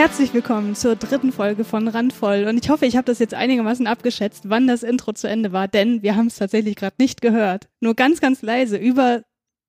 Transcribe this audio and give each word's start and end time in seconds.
Herzlich 0.00 0.32
willkommen 0.32 0.74
zur 0.74 0.96
dritten 0.96 1.30
Folge 1.30 1.62
von 1.62 1.86
Randvoll. 1.86 2.46
Und 2.48 2.56
ich 2.56 2.70
hoffe, 2.70 2.86
ich 2.86 2.96
habe 2.96 3.04
das 3.04 3.18
jetzt 3.18 3.34
einigermaßen 3.34 3.86
abgeschätzt, 3.86 4.48
wann 4.48 4.66
das 4.66 4.82
Intro 4.82 5.12
zu 5.12 5.28
Ende 5.28 5.52
war, 5.52 5.68
denn 5.68 6.02
wir 6.02 6.16
haben 6.16 6.28
es 6.28 6.36
tatsächlich 6.36 6.76
gerade 6.76 6.94
nicht 6.98 7.20
gehört. 7.20 7.68
Nur 7.80 7.94
ganz, 7.94 8.22
ganz 8.22 8.40
leise 8.40 8.78
über 8.78 9.20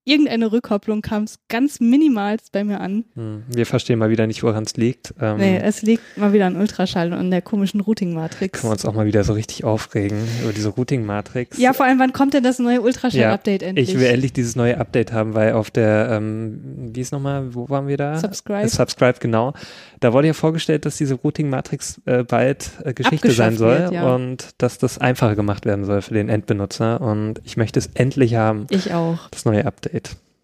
irgendeine 0.03 0.51
Rückkopplung 0.51 1.01
kam 1.01 1.23
es 1.23 1.39
ganz 1.47 1.79
minimalst 1.79 2.51
bei 2.51 2.63
mir 2.63 2.81
an. 2.81 3.05
Hm, 3.15 3.43
wir 3.47 3.65
verstehen 3.65 3.99
mal 3.99 4.09
wieder 4.09 4.25
nicht, 4.25 4.41
woran 4.41 4.63
es 4.63 4.75
liegt. 4.75 5.13
Ähm, 5.21 5.37
nee, 5.37 5.57
es 5.57 5.83
liegt 5.83 6.17
mal 6.17 6.33
wieder 6.33 6.47
an 6.47 6.55
Ultraschall 6.55 7.11
und 7.13 7.19
an 7.19 7.31
der 7.31 7.41
komischen 7.41 7.81
Routing-Matrix. 7.81 8.59
Können 8.59 8.69
wir 8.69 8.73
uns 8.73 8.85
auch 8.85 8.93
mal 8.93 9.05
wieder 9.05 9.23
so 9.23 9.33
richtig 9.33 9.63
aufregen 9.63 10.17
über 10.41 10.53
diese 10.53 10.69
Routing-Matrix. 10.69 11.57
Ja, 11.59 11.73
vor 11.73 11.85
allem, 11.85 11.99
wann 11.99 12.13
kommt 12.13 12.33
denn 12.33 12.43
das 12.43 12.57
neue 12.57 12.81
Ultraschall-Update 12.81 13.61
ja, 13.61 13.67
endlich? 13.67 13.89
Ich 13.89 13.99
will 13.99 14.07
endlich 14.07 14.33
dieses 14.33 14.55
neue 14.55 14.79
Update 14.79 15.13
haben, 15.13 15.35
weil 15.35 15.53
auf 15.53 15.69
der, 15.69 16.09
ähm, 16.11 16.89
wie 16.93 17.01
ist 17.01 17.11
nochmal, 17.11 17.53
wo 17.53 17.69
waren 17.69 17.87
wir 17.87 17.97
da? 17.97 18.17
Subscribe. 18.17 18.63
Äh, 18.63 18.69
Subscribe, 18.69 19.19
genau. 19.19 19.53
Da 19.99 20.13
wurde 20.13 20.27
ja 20.27 20.33
vorgestellt, 20.33 20.85
dass 20.85 20.97
diese 20.97 21.15
Routing-Matrix 21.15 22.01
äh, 22.05 22.23
bald 22.23 22.71
äh, 22.83 22.93
Geschichte 22.93 23.31
sein 23.31 23.55
soll 23.55 23.77
wird, 23.77 23.91
ja. 23.91 24.15
und 24.15 24.49
dass 24.57 24.79
das 24.79 24.97
einfacher 24.97 25.35
gemacht 25.35 25.65
werden 25.65 25.85
soll 25.85 26.01
für 26.01 26.15
den 26.15 26.27
Endbenutzer. 26.27 27.01
Und 27.01 27.39
ich 27.43 27.55
möchte 27.55 27.77
es 27.77 27.87
endlich 27.93 28.35
haben. 28.35 28.65
Ich 28.71 28.93
auch. 28.93 29.29
Das 29.29 29.45
neue 29.45 29.65
Update. 29.65 30.00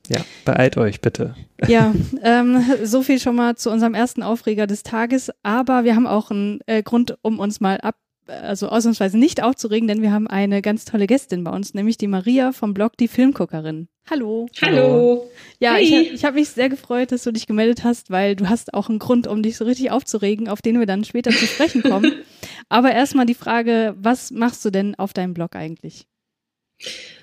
Ja, 0.10 0.22
beeilt 0.46 0.78
euch 0.78 1.02
bitte. 1.02 1.36
Ja, 1.68 1.94
ähm, 2.24 2.64
so 2.84 3.02
viel 3.02 3.20
schon 3.20 3.36
mal 3.36 3.56
zu 3.56 3.70
unserem 3.70 3.94
ersten 3.94 4.24
Aufreger 4.24 4.68
des 4.68 4.84
Tages. 4.84 5.32
Aber 5.44 5.84
wir 5.84 5.96
haben 5.96 6.08
auch 6.08 6.32
einen 6.32 6.60
äh, 6.66 6.82
Grund, 6.82 7.18
um 7.22 7.40
uns 7.40 7.60
mal 7.60 7.78
ab, 7.82 7.96
also 8.28 8.70
ausnahmsweise 8.70 9.18
nicht 9.18 9.44
aufzuregen, 9.44 9.88
denn 9.88 10.02
wir 10.02 10.12
haben 10.12 10.28
eine 10.28 10.62
ganz 10.62 10.86
tolle 10.86 11.08
Gästin 11.08 11.44
bei 11.44 11.52
uns, 11.52 11.74
nämlich 11.74 11.98
die 11.98 12.08
Maria 12.08 12.52
vom 12.52 12.74
Blog 12.74 12.98
Die 12.98 13.08
Filmguckerin. 13.08 13.90
Hallo. 14.10 14.48
Hallo. 14.62 15.30
Ja, 15.60 15.74
hey. 15.74 15.84
ich, 15.84 16.14
ich 16.14 16.26
habe 16.26 16.36
mich 16.36 16.50
sehr 16.50 16.70
gefreut, 16.70 17.12
dass 17.12 17.24
du 17.24 17.32
dich 17.32 17.46
gemeldet 17.46 17.84
hast, 17.84 18.10
weil 18.10 18.38
du 18.38 18.48
hast 18.48 18.74
auch 18.74 18.88
einen 18.88 19.00
Grund, 19.00 19.28
um 19.28 19.44
dich 19.44 19.58
so 19.58 19.66
richtig 19.66 19.92
aufzuregen, 19.92 20.48
auf 20.48 20.62
den 20.62 20.80
wir 20.80 20.86
dann 20.86 21.04
später 21.04 21.32
zu 21.32 21.46
sprechen 21.46 21.84
kommen. 21.84 22.14
Aber 22.70 22.94
erstmal 22.94 23.26
die 23.26 23.34
Frage, 23.34 23.96
was 23.98 24.32
machst 24.32 24.64
du 24.64 24.70
denn 24.70 24.96
auf 24.96 25.12
deinem 25.12 25.34
Blog 25.34 25.56
eigentlich? 25.58 26.08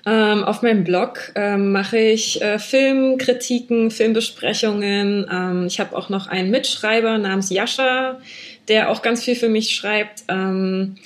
Ähm, 0.05 0.43
auf 0.43 0.61
meinem 0.61 0.83
Blog 0.83 1.31
ähm, 1.35 1.71
mache 1.71 1.97
ich 1.97 2.41
äh, 2.41 2.59
Filmkritiken, 2.59 3.89
Filmbesprechungen. 3.89 5.25
Ähm, 5.31 5.65
ich 5.65 5.79
habe 5.79 5.95
auch 5.95 6.09
noch 6.09 6.27
einen 6.27 6.51
Mitschreiber 6.51 7.17
namens 7.17 7.49
Jascha, 7.49 8.19
der 8.67 8.91
auch 8.91 9.01
ganz 9.01 9.23
viel 9.23 9.35
für 9.35 9.49
mich 9.49 9.73
schreibt. 9.73 10.23
Ähm, 10.27 10.97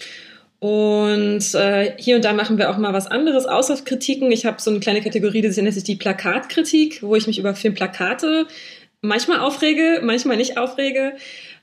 und 0.59 1.55
äh, 1.55 1.94
hier 1.97 2.17
und 2.17 2.25
da 2.25 2.33
machen 2.33 2.58
wir 2.58 2.70
auch 2.70 2.77
mal 2.77 2.92
was 2.92 3.08
anderes, 3.08 3.45
außer 3.45 3.77
Kritiken. 3.86 4.30
Ich 4.31 4.45
habe 4.45 4.61
so 4.61 4.70
eine 4.70 4.81
kleine 4.81 5.02
Kategorie, 5.02 5.42
die 5.42 5.61
nennt 5.61 5.73
sich 5.73 5.86
die 5.86 5.95
Plakatkritik, 5.95 7.02
wo 7.02 7.16
ich 7.16 7.27
mich 7.27 7.39
über 7.39 7.55
Filmplakate 7.55 8.47
manchmal 9.02 9.39
aufrege, 9.39 10.02
manchmal 10.03 10.36
nicht 10.36 10.58
aufrege 10.58 11.14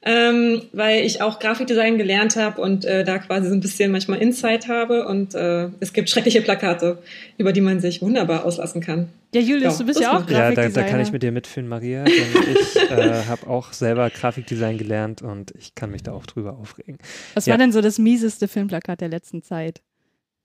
ähm, 0.07 0.63
weil 0.73 1.05
ich 1.05 1.21
auch 1.21 1.41
Grafikdesign 1.41 1.99
gelernt 1.99 2.37
habe 2.37 2.63
und 2.63 2.85
äh, 2.85 3.03
da 3.03 3.19
quasi 3.19 3.49
so 3.49 3.55
ein 3.55 3.61
bisschen 3.61 3.91
manchmal 3.91 4.23
Insight 4.23 4.69
habe 4.69 5.05
und 5.05 5.35
äh, 5.35 5.69
es 5.81 5.93
gibt 5.93 6.09
schreckliche 6.09 6.43
Plakate, 6.43 6.99
über 7.39 7.53
die 7.53 7.61
man 7.61 7.81
sich 7.81 8.03
wunderbar 8.03 8.45
auslassen 8.45 8.81
kann. 8.81 9.09
Ja, 9.35 9.41
Julius, 9.41 9.75
ja, 9.75 9.79
du 9.81 9.85
bist 9.87 10.01
ja 10.01 10.11
auch 10.13 10.25
Grafikdesigner. 10.25 10.63
Ja, 10.63 10.69
da, 10.69 10.81
da, 10.83 10.89
kann 10.89 11.01
ich 11.01 11.11
mit 11.11 11.25
dir 11.25 11.33
mitfühlen, 11.33 11.69
Maria, 11.69 12.05
denn 12.05 12.15
ich 12.15 12.77
äh, 12.89 13.25
habe 13.29 13.49
auch 13.49 13.73
selber 13.73 14.09
Grafikdesign 14.09 14.79
gelernt 14.79 15.23
und 15.23 15.53
ich 15.59 15.75
kann 15.75 15.91
mich 15.91 16.05
da 16.05 16.13
auch 16.13 16.25
drüber 16.25 16.57
aufregen. 16.57 16.99
Was 17.35 17.47
ja. 17.47 17.55
war 17.55 17.59
denn 17.59 17.73
so 17.73 17.81
das 17.81 17.99
mieseste 17.99 18.47
Filmplakat 18.47 19.01
der 19.01 19.09
letzten 19.09 19.43
Zeit? 19.43 19.83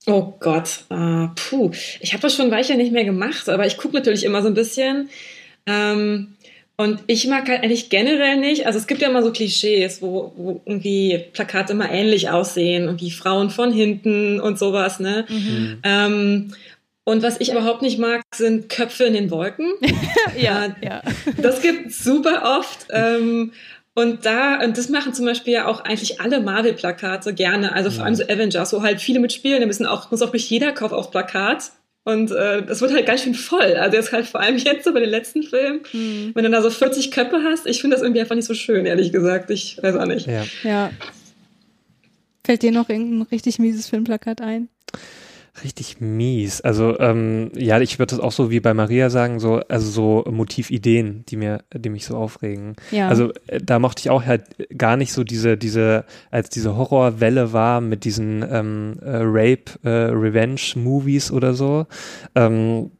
Oh 0.07 0.33
Gott, 0.39 0.85
uh, 0.91 1.27
puh, 1.35 1.69
ich 1.99 2.13
habe 2.13 2.23
das 2.23 2.33
schon 2.33 2.49
weicher 2.49 2.77
nicht 2.77 2.91
mehr 2.91 3.05
gemacht, 3.05 3.47
aber 3.47 3.67
ich 3.67 3.77
gucke 3.77 3.93
natürlich 3.93 4.23
immer 4.23 4.41
so 4.41 4.47
ein 4.47 4.55
bisschen. 4.55 5.09
Ähm, 5.67 6.33
und 6.81 7.03
ich 7.05 7.27
mag 7.27 7.47
halt 7.47 7.63
eigentlich 7.63 7.89
generell 7.89 8.37
nicht, 8.37 8.65
also 8.65 8.79
es 8.79 8.87
gibt 8.87 9.01
ja 9.01 9.09
immer 9.09 9.21
so 9.21 9.31
Klischees, 9.31 10.01
wo, 10.01 10.33
wo 10.35 10.61
irgendwie 10.65 11.25
Plakate 11.31 11.73
immer 11.73 11.91
ähnlich 11.91 12.29
aussehen, 12.29 12.85
irgendwie 12.85 13.11
Frauen 13.11 13.51
von 13.51 13.71
hinten 13.71 14.39
und 14.39 14.57
sowas, 14.57 14.99
ne? 14.99 15.25
Mhm. 15.29 15.79
Ähm, 15.83 16.53
und 17.03 17.21
was 17.21 17.39
ich 17.39 17.51
überhaupt 17.51 17.83
nicht 17.83 17.99
mag, 17.99 18.21
sind 18.33 18.69
Köpfe 18.69 19.03
in 19.03 19.13
den 19.13 19.29
Wolken. 19.29 19.71
ja, 20.37 20.65
äh, 20.65 20.71
ja. 20.81 21.01
Das 21.37 21.61
gibt 21.61 21.91
super 21.91 22.57
oft. 22.59 22.87
Ähm, 22.89 23.51
und 23.93 24.25
da, 24.25 24.63
und 24.63 24.77
das 24.77 24.89
machen 24.89 25.13
zum 25.13 25.25
Beispiel 25.25 25.53
ja 25.53 25.67
auch 25.67 25.81
eigentlich 25.81 26.19
alle 26.19 26.39
Marvel-Plakate 26.39 27.33
gerne, 27.33 27.73
also 27.73 27.91
vor 27.91 28.05
allem 28.05 28.15
so 28.15 28.23
Avengers, 28.23 28.73
wo 28.73 28.81
halt 28.81 29.01
viele 29.01 29.19
mitspielen, 29.19 29.59
da 29.59 29.67
müssen 29.67 29.85
auch, 29.85 30.09
muss 30.09 30.21
auch 30.21 30.31
durch 30.31 30.49
jeder 30.49 30.71
Kauf 30.71 30.93
auf 30.93 31.11
Plakat. 31.11 31.71
Und 32.03 32.31
äh, 32.31 32.63
das 32.63 32.81
wird 32.81 32.93
halt 32.93 33.05
ganz 33.05 33.21
schön 33.23 33.35
voll. 33.35 33.75
Also 33.75 33.95
jetzt 33.95 34.11
halt 34.11 34.25
vor 34.25 34.41
allem 34.41 34.57
jetzt 34.57 34.85
so 34.85 34.93
bei 34.93 34.99
den 34.99 35.09
letzten 35.09 35.43
Filmen, 35.43 35.81
mhm. 35.93 36.31
wenn 36.33 36.43
du 36.43 36.49
da 36.49 36.61
so 36.61 36.71
40 36.71 37.11
Köpfe 37.11 37.41
hast, 37.43 37.67
ich 37.67 37.79
finde 37.79 37.95
das 37.95 38.03
irgendwie 38.03 38.21
einfach 38.21 38.35
nicht 38.35 38.47
so 38.47 38.55
schön, 38.55 38.85
ehrlich 38.85 39.11
gesagt. 39.11 39.51
Ich 39.51 39.77
weiß 39.81 39.95
auch 39.95 40.07
nicht. 40.07 40.25
Ja. 40.25 40.43
ja. 40.63 40.91
Fällt 42.43 42.63
dir 42.63 42.71
noch 42.71 42.89
irgendein 42.89 43.21
richtig 43.23 43.59
mieses 43.59 43.87
Filmplakat 43.87 44.41
ein? 44.41 44.67
Richtig 45.63 45.99
mies. 45.99 46.61
Also 46.61 46.97
ähm, 46.99 47.51
ja, 47.55 47.79
ich 47.81 47.99
würde 47.99 48.15
das 48.15 48.19
auch 48.23 48.31
so 48.31 48.51
wie 48.51 48.61
bei 48.61 48.73
Maria 48.73 49.09
sagen, 49.09 49.41
so 49.41 49.55
also 49.67 49.89
so 49.89 50.31
Motivideen, 50.31 51.25
die 51.27 51.35
mir, 51.35 51.63
die 51.73 51.89
mich 51.89 52.05
so 52.05 52.15
aufregen. 52.15 52.75
Ja. 52.89 53.09
Also 53.09 53.33
äh, 53.47 53.59
da 53.61 53.77
mochte 53.77 53.99
ich 53.99 54.09
auch 54.09 54.25
halt 54.25 54.43
gar 54.77 54.95
nicht 54.95 55.11
so 55.11 55.25
diese 55.25 55.57
diese 55.57 56.05
als 56.31 56.49
diese 56.49 56.77
Horrorwelle 56.77 57.51
war 57.51 57.81
mit 57.81 58.05
diesen 58.05 58.45
ähm, 58.49 58.95
äh, 59.01 59.17
Rape 59.23 59.77
äh, 59.83 59.89
Revenge 59.89 60.61
Movies 60.75 61.31
oder 61.31 61.53
so. 61.53 61.85
Ähm, 62.33 62.91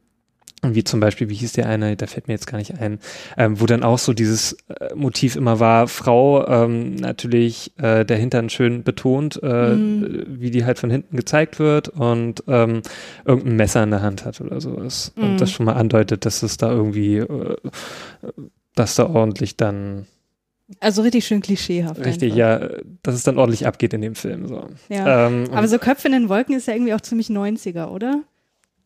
wie 0.62 0.84
zum 0.84 1.00
Beispiel, 1.00 1.28
wie 1.28 1.34
hieß 1.34 1.52
der 1.52 1.66
eine, 1.66 1.96
da 1.96 2.06
fällt 2.06 2.28
mir 2.28 2.34
jetzt 2.34 2.46
gar 2.46 2.58
nicht 2.58 2.78
ein, 2.78 3.00
ähm, 3.36 3.60
wo 3.60 3.66
dann 3.66 3.82
auch 3.82 3.98
so 3.98 4.12
dieses 4.12 4.56
äh, 4.68 4.94
Motiv 4.94 5.34
immer 5.34 5.58
war, 5.58 5.88
Frau 5.88 6.46
ähm, 6.46 6.94
natürlich 6.94 7.72
äh, 7.78 8.04
der 8.04 8.16
Hintern 8.16 8.48
schön 8.48 8.84
betont, 8.84 9.40
äh, 9.42 9.74
mhm. 9.74 10.24
wie 10.28 10.50
die 10.50 10.64
halt 10.64 10.78
von 10.78 10.90
hinten 10.90 11.16
gezeigt 11.16 11.58
wird 11.58 11.88
und 11.88 12.44
ähm, 12.46 12.82
irgendein 13.24 13.56
Messer 13.56 13.82
in 13.82 13.90
der 13.90 14.02
Hand 14.02 14.24
hat 14.24 14.40
oder 14.40 14.60
sowas. 14.60 15.12
Mhm. 15.16 15.24
Und 15.24 15.40
das 15.40 15.50
schon 15.50 15.66
mal 15.66 15.74
andeutet, 15.74 16.24
dass 16.26 16.42
es 16.42 16.56
da 16.56 16.70
irgendwie, 16.70 17.16
äh, 17.16 17.56
dass 18.74 18.94
da 18.94 19.08
ordentlich 19.08 19.56
dann 19.56 20.06
also 20.80 21.02
richtig 21.02 21.26
schön 21.26 21.42
klischeehaft. 21.42 22.02
Richtig, 22.04 22.32
einfach. 22.32 22.36
ja, 22.38 22.68
dass 23.02 23.14
es 23.14 23.24
dann 23.24 23.38
ordentlich 23.38 23.66
abgeht 23.66 23.92
in 23.92 24.00
dem 24.00 24.14
Film. 24.14 24.46
So. 24.46 24.68
Ja. 24.88 25.26
Ähm, 25.26 25.48
Aber 25.52 25.68
so 25.68 25.78
Köpfe 25.78 26.08
in 26.08 26.12
den 26.12 26.28
Wolken 26.28 26.54
ist 26.54 26.66
ja 26.66 26.74
irgendwie 26.74 26.94
auch 26.94 27.00
ziemlich 27.00 27.28
90er, 27.28 27.88
oder? 27.88 28.22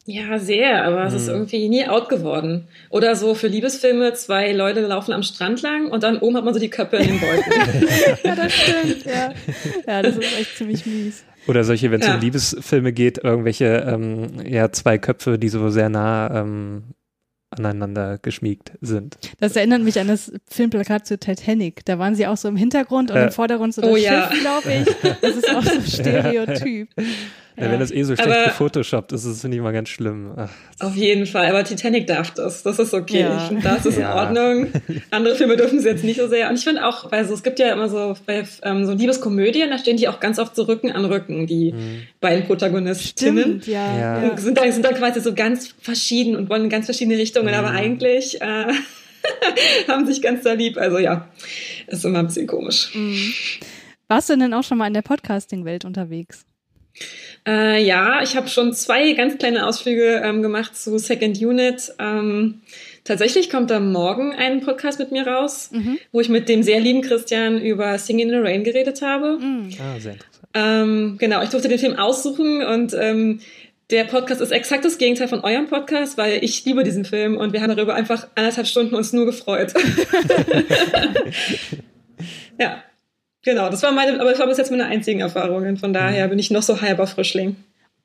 Ja, 0.07 0.39
sehr, 0.39 0.85
aber 0.85 1.05
es 1.05 1.15
ist 1.15 1.27
hm. 1.27 1.35
irgendwie 1.35 1.69
nie 1.69 1.87
out 1.87 2.09
geworden. 2.09 2.69
Oder 2.91 3.17
so 3.17 3.35
für 3.35 3.49
Liebesfilme, 3.49 4.13
zwei 4.15 4.53
Leute 4.53 4.81
laufen 4.81 5.13
am 5.13 5.25
Strand 5.25 5.63
lang 5.63 5.91
und 5.91 6.05
dann 6.05 6.19
oben 6.19 6.37
hat 6.37 6.45
man 6.45 6.55
so 6.55 6.61
die 6.61 6.71
Köpfe 6.71 6.97
in 6.97 7.09
den 7.09 7.21
Wolken. 7.21 7.53
ja, 8.25 8.37
das 8.37 8.53
stimmt, 8.53 9.05
ja. 9.05 9.35
Ja, 9.87 10.03
das 10.03 10.17
ist 10.17 10.39
echt 10.39 10.57
ziemlich 10.57 10.87
mies. 10.87 11.25
Oder 11.49 11.65
solche, 11.65 11.91
wenn 11.91 12.01
es 12.01 12.07
ja. 12.07 12.15
um 12.15 12.21
Liebesfilme 12.21 12.93
geht, 12.93 13.19
irgendwelche, 13.19 13.85
ähm, 13.89 14.29
ja, 14.47 14.71
zwei 14.71 14.99
Köpfe, 14.99 15.39
die 15.39 15.49
so 15.49 15.71
sehr 15.71 15.89
nah 15.89 16.41
ähm, 16.41 16.85
aneinander 17.51 18.19
geschmiegt 18.19 18.73
sind. 18.81 19.19
Das 19.39 19.57
erinnert 19.57 19.83
mich 19.83 19.99
an 19.99 20.09
das 20.09 20.33
Filmplakat 20.49 21.07
zu 21.07 21.19
Titanic. 21.19 21.85
Da 21.85 21.99
waren 21.99 22.15
sie 22.15 22.27
auch 22.27 22.37
so 22.37 22.49
im 22.49 22.57
Hintergrund 22.57 23.11
und 23.11 23.17
äh, 23.17 23.25
im 23.25 23.33
Vordergrund 23.33 23.75
so 23.75 23.83
das 23.83 23.91
oh, 23.91 23.97
Schiff, 23.97 24.05
ja. 24.05 24.31
glaube 24.41 24.73
ich. 24.73 25.19
Das 25.21 25.37
ist 25.37 25.51
auch 25.55 25.63
so 25.63 25.81
Stereotyp. 25.87 26.89
Ja. 27.59 27.71
Wenn 27.71 27.81
das 27.81 27.91
eh 27.91 28.03
so 28.03 28.15
schlecht 28.15 28.31
aber 28.31 28.45
gefotoshoppt 28.45 29.13
ist, 29.13 29.25
ist 29.25 29.37
es, 29.37 29.41
finde 29.41 29.57
ich 29.57 29.63
mal 29.63 29.73
ganz 29.73 29.89
schlimm. 29.89 30.33
Ach. 30.37 30.51
Auf 30.81 30.95
jeden 30.95 31.25
Fall, 31.25 31.47
aber 31.47 31.65
Titanic 31.65 32.07
darf 32.07 32.31
das. 32.33 32.63
Das 32.63 32.79
ist 32.79 32.93
okay. 32.93 33.21
Ja. 33.21 33.37
Ich 33.39 33.49
finde, 33.49 33.63
das 33.63 33.87
ist 33.87 33.97
ja. 33.97 34.13
in 34.13 34.19
Ordnung. 34.19 34.73
Andere 35.11 35.37
Filme 35.37 35.57
dürfen 35.57 35.81
sie 35.81 35.89
jetzt 35.89 36.05
nicht 36.05 36.21
so 36.21 36.29
sehr. 36.29 36.51
Und 36.51 36.57
ich 36.57 36.65
finde 36.65 36.87
auch, 36.87 37.11
weil 37.11 37.25
so, 37.25 37.33
es 37.33 37.43
gibt 37.43 37.59
ja 37.59 37.73
immer 37.73 37.89
so 37.89 38.15
bei 38.27 38.45
ähm, 38.63 38.85
so 38.85 38.93
Liebeskomödien, 38.93 39.71
da 39.71 39.79
stehen 39.79 39.97
die 39.97 40.07
auch 40.07 40.21
ganz 40.21 40.39
oft 40.39 40.55
so 40.55 40.65
Rücken 40.65 40.93
an 40.93 41.07
Rücken, 41.07 41.47
die 41.47 41.73
mhm. 41.73 42.03
beiden 42.21 42.45
Protagonistinnen. 42.47 43.63
Stimmt, 43.63 43.67
ja. 43.69 44.23
ja. 44.23 44.37
Sind, 44.37 44.59
dann, 44.59 44.71
sind 44.71 44.85
dann 44.85 44.95
quasi 44.95 45.21
so 45.21 45.33
ganz 45.33 45.75
verschieden 45.81 46.37
und 46.37 46.51
wollen 46.51 46.65
in 46.65 46.71
ganz 46.71 46.85
verschiedene 46.85 47.17
Richtungen, 47.17 47.49
mhm. 47.49 47.55
aber 47.55 47.71
eigentlich 47.71 48.39
äh, 48.43 48.67
haben 49.89 50.07
sich 50.07 50.21
ganz 50.21 50.43
da 50.43 50.53
lieb. 50.53 50.77
Also 50.77 50.99
ja, 50.99 51.29
ist 51.87 52.05
immer 52.05 52.19
ein 52.19 52.27
bisschen 52.27 52.47
komisch. 52.47 52.95
Mhm. 52.95 53.33
Warst 54.09 54.29
du 54.29 54.37
denn 54.37 54.53
auch 54.53 54.63
schon 54.63 54.77
mal 54.77 54.87
in 54.87 54.95
der 54.95 55.03
Podcasting-Welt 55.03 55.87
unterwegs? 55.87 56.45
Äh, 57.47 57.85
ja, 57.85 58.23
ich 58.23 58.37
habe 58.37 58.49
schon 58.49 58.73
zwei 58.73 59.13
ganz 59.13 59.39
kleine 59.39 59.67
Ausflüge 59.67 60.23
ähm, 60.25 60.43
gemacht 60.43 60.77
zu 60.77 60.99
Second 60.99 61.41
Unit. 61.41 61.93
Ähm, 62.01 62.63
tatsächlich 63.05 63.51
kommt 63.51 63.71
da 63.71 63.79
morgen 63.79 64.35
ein 64.35 64.61
Podcast 64.61 64.99
mit 64.99 65.13
mir 65.13 65.25
raus, 65.27 65.71
mhm. 65.73 65.99
wo 66.11 66.21
ich 66.21 66.29
mit 66.29 66.49
dem 66.49 66.65
sehr 66.65 66.81
lieben 66.81 67.03
Christian 67.03 67.61
über 67.61 67.99
Singing 67.99 68.31
in 68.31 68.35
the 68.35 68.41
Rain 68.41 68.65
geredet 68.65 69.01
habe. 69.01 69.39
Mhm. 69.39 69.71
Ah, 69.79 70.01
sehr 70.01 70.15
interessant. 70.15 70.49
Ähm, 70.55 71.17
genau, 71.19 71.41
ich 71.43 71.51
durfte 71.51 71.69
den 71.69 71.79
Film 71.79 71.97
aussuchen 71.97 72.65
und 72.65 72.95
ähm, 72.99 73.41
der 73.91 74.05
Podcast 74.05 74.41
ist 74.41 74.51
exakt 74.51 74.85
das 74.85 74.99
Gegenteil 74.99 75.29
von 75.29 75.43
eurem 75.43 75.69
Podcast, 75.69 76.19
weil 76.19 76.43
ich 76.43 76.65
liebe 76.65 76.83
diesen 76.83 77.05
Film 77.05 77.37
und 77.37 77.53
wir 77.53 77.63
haben 77.63 77.77
darüber 77.77 77.95
einfach 77.95 78.27
anderthalb 78.35 78.67
Stunden 78.67 78.97
uns 78.97 79.13
nur 79.13 79.27
gefreut. 79.27 79.73
ja. 82.59 82.83
Genau, 83.47 83.71
das 83.71 83.81
war 83.85 83.93
meine, 83.93 84.21
aber 84.21 84.31
das 84.31 84.41
war 84.41 84.49
bis 84.49 84.59
jetzt 84.59 84.73
meine 84.73 84.87
einzigen 84.87 85.21
Erfahrungen. 85.21 85.77
Von 85.77 85.93
daher 85.93 86.27
mhm. 86.27 86.31
bin 86.31 86.39
ich 86.41 86.51
noch 86.51 86.65
so 86.65 86.81
halber 86.81 87.07
Frischling. 87.07 87.55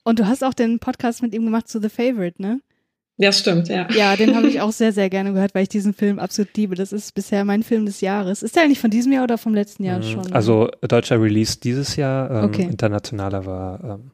Und 0.04 0.20
du 0.20 0.28
hast 0.28 0.44
auch 0.44 0.54
den 0.54 0.78
Podcast 0.78 1.24
mit 1.24 1.34
ihm 1.34 1.46
gemacht 1.46 1.68
zu 1.68 1.82
The 1.82 1.90
Favorite, 1.90 2.40
ne? 2.40 2.62
Ja, 3.18 3.32
stimmt, 3.32 3.68
ja. 3.68 3.88
Ja, 3.90 4.16
den 4.16 4.36
habe 4.36 4.48
ich 4.48 4.62
auch 4.62 4.72
sehr, 4.72 4.94
sehr 4.94 5.10
gerne 5.10 5.34
gehört, 5.34 5.56
weil 5.56 5.64
ich 5.64 5.70
diesen 5.70 5.96
Film 5.96 6.20
absolut 6.20 6.56
liebe. 6.56 6.76
Das 6.76 6.94
ist 6.94 7.16
bisher 7.16 7.44
mein 7.44 7.64
Film 7.64 7.88
des 7.88 8.02
Jahres. 8.02 8.44
Ist 8.44 8.56
der 8.56 8.64
eigentlich 8.64 8.80
von 8.80 8.92
diesem 8.92 9.12
Jahr 9.14 9.24
oder 9.24 9.40
vom 9.40 9.56
letzten 9.56 9.84
Jahr 9.84 9.98
mhm. 9.98 10.04
schon? 10.04 10.32
Also 10.32 10.70
deutscher 10.88 11.20
Release 11.20 11.60
dieses 11.60 11.96
Jahr, 11.96 12.30
ähm, 12.30 12.44
okay. 12.46 12.64
internationaler 12.64 13.44
war 13.48 13.84
ähm, 13.84 14.12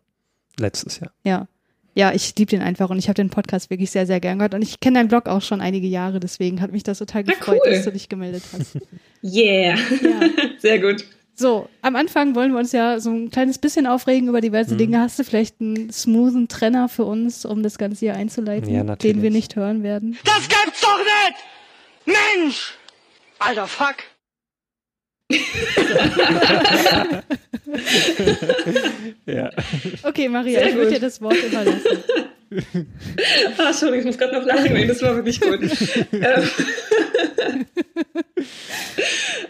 letztes 0.57 1.01
Jahr. 1.01 1.11
Ja. 1.25 1.49
Ja, 1.93 2.13
ich 2.13 2.37
liebe 2.37 2.51
den 2.51 2.61
einfach 2.61 2.89
und 2.89 2.99
ich 2.99 3.09
habe 3.09 3.15
den 3.15 3.31
Podcast 3.31 3.69
wirklich 3.69 3.91
sehr, 3.91 4.05
sehr 4.05 4.21
gern 4.21 4.37
gehört. 4.37 4.53
Und 4.53 4.61
ich 4.61 4.79
kenne 4.79 4.99
deinen 4.99 5.09
Blog 5.09 5.27
auch 5.27 5.41
schon 5.41 5.59
einige 5.59 5.87
Jahre, 5.87 6.21
deswegen 6.21 6.61
hat 6.61 6.71
mich 6.71 6.83
das 6.83 6.99
total 6.99 7.23
ah, 7.23 7.31
gefreut, 7.31 7.59
cool. 7.65 7.71
dass 7.73 7.83
du 7.83 7.91
dich 7.91 8.07
gemeldet 8.07 8.43
hast. 8.53 8.77
Yeah. 9.23 9.75
Ja. 9.75 10.29
Sehr 10.59 10.79
gut. 10.79 11.03
So, 11.39 11.69
am 11.83 11.95
Anfang 11.95 12.33
wollen 12.33 12.51
wir 12.51 12.57
uns 12.57 12.71
ja 12.71 12.99
so 12.99 13.11
ein 13.11 13.29
kleines 13.29 13.59
bisschen 13.59 13.85
aufregen 13.85 14.27
über 14.27 14.41
diverse 14.41 14.73
mhm. 14.73 14.79
Dinge. 14.79 14.99
Hast 15.01 15.19
du 15.19 15.23
vielleicht 15.23 15.61
einen 15.61 15.91
smoothen 15.91 16.47
Trenner 16.47 16.89
für 16.89 17.05
uns, 17.05 17.45
um 17.45 17.61
das 17.61 17.77
Ganze 17.77 17.99
hier 17.99 18.15
einzuleiten, 18.15 18.73
ja, 18.73 18.95
den 18.95 19.21
wir 19.21 19.29
nicht 19.29 19.55
hören 19.55 19.83
werden? 19.83 20.17
Das 20.25 20.49
gibt's 20.49 20.81
doch 20.81 20.97
nicht! 20.97 21.37
Mensch! 22.05 22.73
Alter, 23.37 23.67
fuck! 23.67 23.97
ja. 29.27 29.51
Okay, 30.01 30.29
Maria, 30.29 30.59
Sehr 30.59 30.69
ich 30.69 30.75
würde 30.75 30.91
dir 30.93 30.99
das 31.01 31.21
Wort 31.21 31.35
überlassen. 31.35 32.03
ah, 33.57 33.67
Entschuldigung, 33.67 33.99
ich 33.99 34.05
muss 34.05 34.17
gerade 34.17 34.39
noch 34.39 34.45
lachen, 34.45 34.87
das 34.87 35.03
war 35.03 35.15
wirklich 35.15 35.39
gut. 35.39 35.59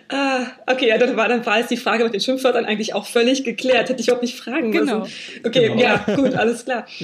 Ah, 0.10 0.48
okay, 0.68 0.88
ja, 0.88 0.98
dann 0.98 1.18
war, 1.18 1.28
dann 1.28 1.46
war 1.46 1.60
jetzt 1.60 1.72
die 1.72 1.78
Frage 1.78 2.04
mit 2.04 2.14
den 2.14 2.22
Schimpfwörtern 2.22 2.66
eigentlich 2.66 2.94
auch 2.94 3.06
völlig 3.06 3.44
geklärt. 3.44 3.90
Hätte 3.90 4.00
ich 4.00 4.08
überhaupt 4.08 4.24
nicht 4.24 4.38
fragen 4.38 4.70
müssen. 4.70 4.88
Genau. 4.88 5.08
Okay, 5.46 5.68
genau. 5.68 5.82
ja, 5.82 5.98
gut, 6.16 6.34
alles 6.36 6.66
klar. 6.66 6.86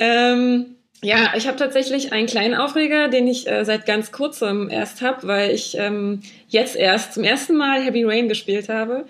Ähm, 0.00 0.74
ja, 1.04 1.34
ich 1.36 1.46
habe 1.46 1.58
tatsächlich 1.58 2.12
einen 2.12 2.26
kleinen 2.26 2.54
Aufreger, 2.54 3.08
den 3.08 3.28
ich 3.28 3.46
äh, 3.46 3.64
seit 3.64 3.84
ganz 3.84 4.10
kurzem 4.10 4.70
erst 4.70 5.02
habe, 5.02 5.26
weil 5.28 5.50
ich 5.50 5.76
ähm, 5.78 6.20
jetzt 6.48 6.76
erst 6.76 7.12
zum 7.12 7.24
ersten 7.24 7.56
Mal 7.56 7.82
Heavy 7.82 8.04
Rain 8.04 8.28
gespielt 8.28 8.70
habe. 8.70 9.04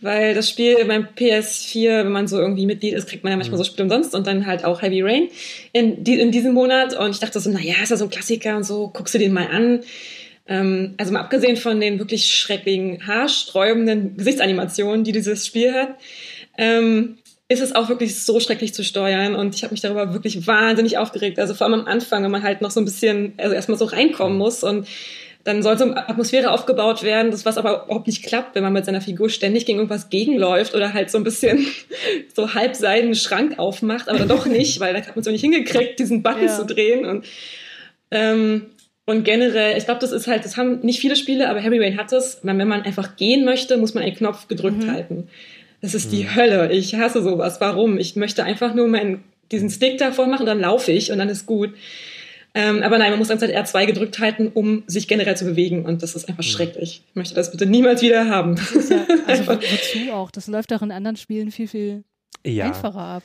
Weil 0.00 0.34
das 0.34 0.48
Spiel 0.48 0.84
beim 0.84 1.08
PS4, 1.16 2.04
wenn 2.04 2.12
man 2.12 2.28
so 2.28 2.38
irgendwie 2.38 2.66
Mitglied 2.66 2.92
ist, 2.92 3.08
kriegt 3.08 3.24
man 3.24 3.32
ja 3.32 3.36
manchmal 3.36 3.58
so 3.58 3.64
Spiele 3.64 3.84
umsonst 3.84 4.14
und 4.14 4.26
dann 4.26 4.46
halt 4.46 4.64
auch 4.64 4.82
Heavy 4.82 5.00
Rain 5.00 5.28
in, 5.72 6.04
die, 6.04 6.20
in 6.20 6.30
diesem 6.30 6.52
Monat. 6.52 6.96
Und 6.96 7.10
ich 7.10 7.18
dachte 7.18 7.40
so, 7.40 7.50
naja, 7.50 7.74
ist 7.82 7.90
ja 7.90 7.96
so 7.96 8.04
ein 8.04 8.10
Klassiker 8.10 8.56
und 8.56 8.64
so, 8.64 8.88
guckst 8.88 9.14
du 9.14 9.18
den 9.18 9.32
mal 9.32 9.48
an. 9.48 9.80
Ähm, 10.48 10.94
also 10.96 11.12
mal 11.12 11.20
abgesehen 11.20 11.56
von 11.56 11.80
den 11.80 11.98
wirklich 11.98 12.34
schrecklichen, 12.34 13.06
haarsträubenden 13.06 14.16
Gesichtsanimationen, 14.16 15.04
die 15.04 15.12
dieses 15.12 15.46
Spiel 15.46 15.74
hat, 15.74 15.96
ähm, 16.56 17.18
ist 17.48 17.62
es 17.62 17.74
auch 17.74 17.88
wirklich 17.88 18.22
so 18.22 18.40
schrecklich 18.40 18.74
zu 18.74 18.84
steuern 18.84 19.34
und 19.34 19.54
ich 19.54 19.62
habe 19.62 19.72
mich 19.72 19.80
darüber 19.80 20.12
wirklich 20.12 20.46
wahnsinnig 20.46 20.98
aufgeregt. 20.98 21.38
Also 21.38 21.54
vor 21.54 21.66
allem 21.66 21.80
am 21.80 21.86
Anfang, 21.86 22.22
wenn 22.22 22.30
man 22.30 22.42
halt 22.42 22.60
noch 22.60 22.70
so 22.70 22.80
ein 22.80 22.84
bisschen, 22.84 23.32
also 23.38 23.54
erstmal 23.54 23.78
so 23.78 23.86
reinkommen 23.86 24.36
muss 24.36 24.62
und 24.62 24.86
dann 25.44 25.62
soll 25.62 25.78
so 25.78 25.84
eine 25.84 26.08
Atmosphäre 26.08 26.50
aufgebaut 26.50 27.02
werden, 27.02 27.30
das 27.30 27.46
was 27.46 27.56
aber 27.56 27.84
überhaupt 27.86 28.06
nicht 28.06 28.22
klappt, 28.22 28.54
wenn 28.54 28.62
man 28.62 28.74
mit 28.74 28.84
seiner 28.84 29.00
Figur 29.00 29.30
ständig 29.30 29.64
gegen 29.64 29.78
irgendwas 29.78 30.10
gegenläuft 30.10 30.74
oder 30.74 30.92
halt 30.92 31.10
so 31.10 31.16
ein 31.16 31.24
bisschen 31.24 31.66
so 32.34 32.52
halbseidenen 32.52 33.14
Schrank 33.14 33.58
aufmacht, 33.58 34.10
aber 34.10 34.18
dann 34.18 34.28
doch 34.28 34.44
nicht, 34.44 34.78
weil 34.80 34.92
da 34.92 35.00
hat 35.00 35.16
man 35.16 35.22
so 35.22 35.30
nicht 35.30 35.40
hingekriegt, 35.40 35.98
diesen 35.98 36.22
Button 36.22 36.46
ja. 36.46 36.54
zu 36.54 36.66
drehen 36.66 37.06
und 37.06 37.24
ähm, 38.10 38.66
und 39.08 39.24
generell, 39.24 39.78
ich 39.78 39.86
glaube, 39.86 40.00
das 40.00 40.12
ist 40.12 40.26
halt, 40.26 40.44
das 40.44 40.58
haben 40.58 40.80
nicht 40.80 41.00
viele 41.00 41.16
Spiele, 41.16 41.48
aber 41.48 41.60
Heavy 41.60 41.78
Rain 41.78 41.96
hat 41.96 42.12
es. 42.12 42.40
Wenn 42.42 42.58
man 42.58 42.82
einfach 42.82 43.16
gehen 43.16 43.42
möchte, 43.42 43.78
muss 43.78 43.94
man 43.94 44.02
einen 44.02 44.14
Knopf 44.14 44.48
gedrückt 44.48 44.84
mhm. 44.84 44.92
halten. 44.92 45.28
Das 45.80 45.94
ist 45.94 46.12
die 46.12 46.24
mhm. 46.24 46.36
Hölle. 46.36 46.72
Ich 46.72 46.94
hasse 46.94 47.22
sowas. 47.22 47.58
Warum? 47.58 47.96
Ich 47.96 48.16
möchte 48.16 48.44
einfach 48.44 48.74
nur 48.74 48.86
meinen, 48.86 49.24
diesen 49.50 49.70
Stick 49.70 49.96
davor 49.96 50.26
machen, 50.26 50.44
dann 50.44 50.60
laufe 50.60 50.92
ich 50.92 51.10
und 51.10 51.16
dann 51.16 51.30
ist 51.30 51.46
gut. 51.46 51.70
Ähm, 52.54 52.82
aber 52.82 52.98
nein, 52.98 53.08
man 53.08 53.18
muss 53.18 53.28
dann 53.28 53.40
halt 53.40 53.56
R2 53.56 53.86
gedrückt 53.86 54.18
halten, 54.18 54.48
um 54.52 54.82
sich 54.86 55.08
generell 55.08 55.38
zu 55.38 55.46
bewegen. 55.46 55.86
Und 55.86 56.02
das 56.02 56.14
ist 56.14 56.28
einfach 56.28 56.44
mhm. 56.44 56.48
schrecklich. 56.48 57.02
Ich 57.08 57.16
möchte 57.16 57.34
das 57.34 57.50
bitte 57.50 57.64
niemals 57.64 58.02
wieder 58.02 58.28
haben. 58.28 58.56
Ja, 58.90 59.06
also 59.26 59.46
wozu 59.46 60.12
auch? 60.12 60.30
Das 60.30 60.48
läuft 60.48 60.70
auch 60.74 60.82
in 60.82 60.92
anderen 60.92 61.16
Spielen 61.16 61.50
viel, 61.50 61.68
viel 61.68 62.04
ja. 62.44 62.66
einfacher 62.66 63.00
ab. 63.00 63.22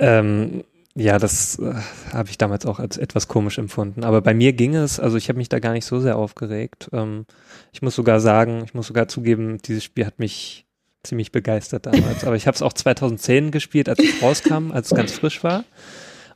Ähm, 0.00 0.64
ja, 0.96 1.18
das 1.18 1.58
äh, 1.58 1.74
habe 2.12 2.30
ich 2.30 2.38
damals 2.38 2.66
auch 2.66 2.78
als 2.78 2.98
etwas 2.98 3.26
komisch 3.26 3.58
empfunden. 3.58 4.04
Aber 4.04 4.20
bei 4.20 4.32
mir 4.32 4.52
ging 4.52 4.76
es, 4.76 5.00
also 5.00 5.16
ich 5.16 5.28
habe 5.28 5.38
mich 5.38 5.48
da 5.48 5.58
gar 5.58 5.72
nicht 5.72 5.86
so 5.86 5.98
sehr 5.98 6.16
aufgeregt. 6.16 6.88
Ähm, 6.92 7.26
ich 7.72 7.82
muss 7.82 7.96
sogar 7.96 8.20
sagen, 8.20 8.62
ich 8.64 8.74
muss 8.74 8.86
sogar 8.86 9.08
zugeben, 9.08 9.58
dieses 9.58 9.82
Spiel 9.82 10.06
hat 10.06 10.20
mich 10.20 10.66
ziemlich 11.02 11.32
begeistert 11.32 11.86
damals. 11.86 12.24
Aber 12.24 12.36
ich 12.36 12.46
habe 12.46 12.54
es 12.54 12.62
auch 12.62 12.72
2010 12.72 13.50
gespielt, 13.50 13.88
als 13.88 13.98
es 13.98 14.22
rauskam, 14.22 14.70
als 14.70 14.92
es 14.92 14.96
ganz 14.96 15.12
frisch 15.12 15.42
war. 15.42 15.64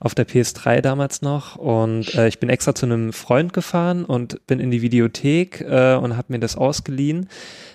Auf 0.00 0.14
der 0.14 0.26
PS3 0.26 0.80
damals 0.80 1.22
noch. 1.22 1.54
Und 1.54 2.14
äh, 2.16 2.26
ich 2.26 2.40
bin 2.40 2.48
extra 2.48 2.74
zu 2.74 2.86
einem 2.86 3.12
Freund 3.12 3.52
gefahren 3.52 4.04
und 4.04 4.44
bin 4.48 4.58
in 4.58 4.72
die 4.72 4.82
Videothek 4.82 5.60
äh, 5.60 5.94
und 5.94 6.16
habe 6.16 6.32
mir 6.32 6.40
das 6.40 6.56
ausgeliehen, 6.56 7.28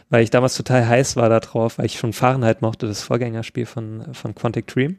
weil 0.09 0.23
ich 0.23 0.31
damals 0.31 0.55
total 0.55 0.85
heiß 0.85 1.15
war 1.15 1.29
darauf, 1.29 1.77
weil 1.77 1.85
ich 1.85 1.97
schon 1.97 2.11
Fahrenheit 2.11 2.61
mochte, 2.61 2.87
das 2.87 3.03
Vorgängerspiel 3.03 3.65
von, 3.65 4.13
von 4.13 4.35
Quantic 4.35 4.67
Dream 4.67 4.97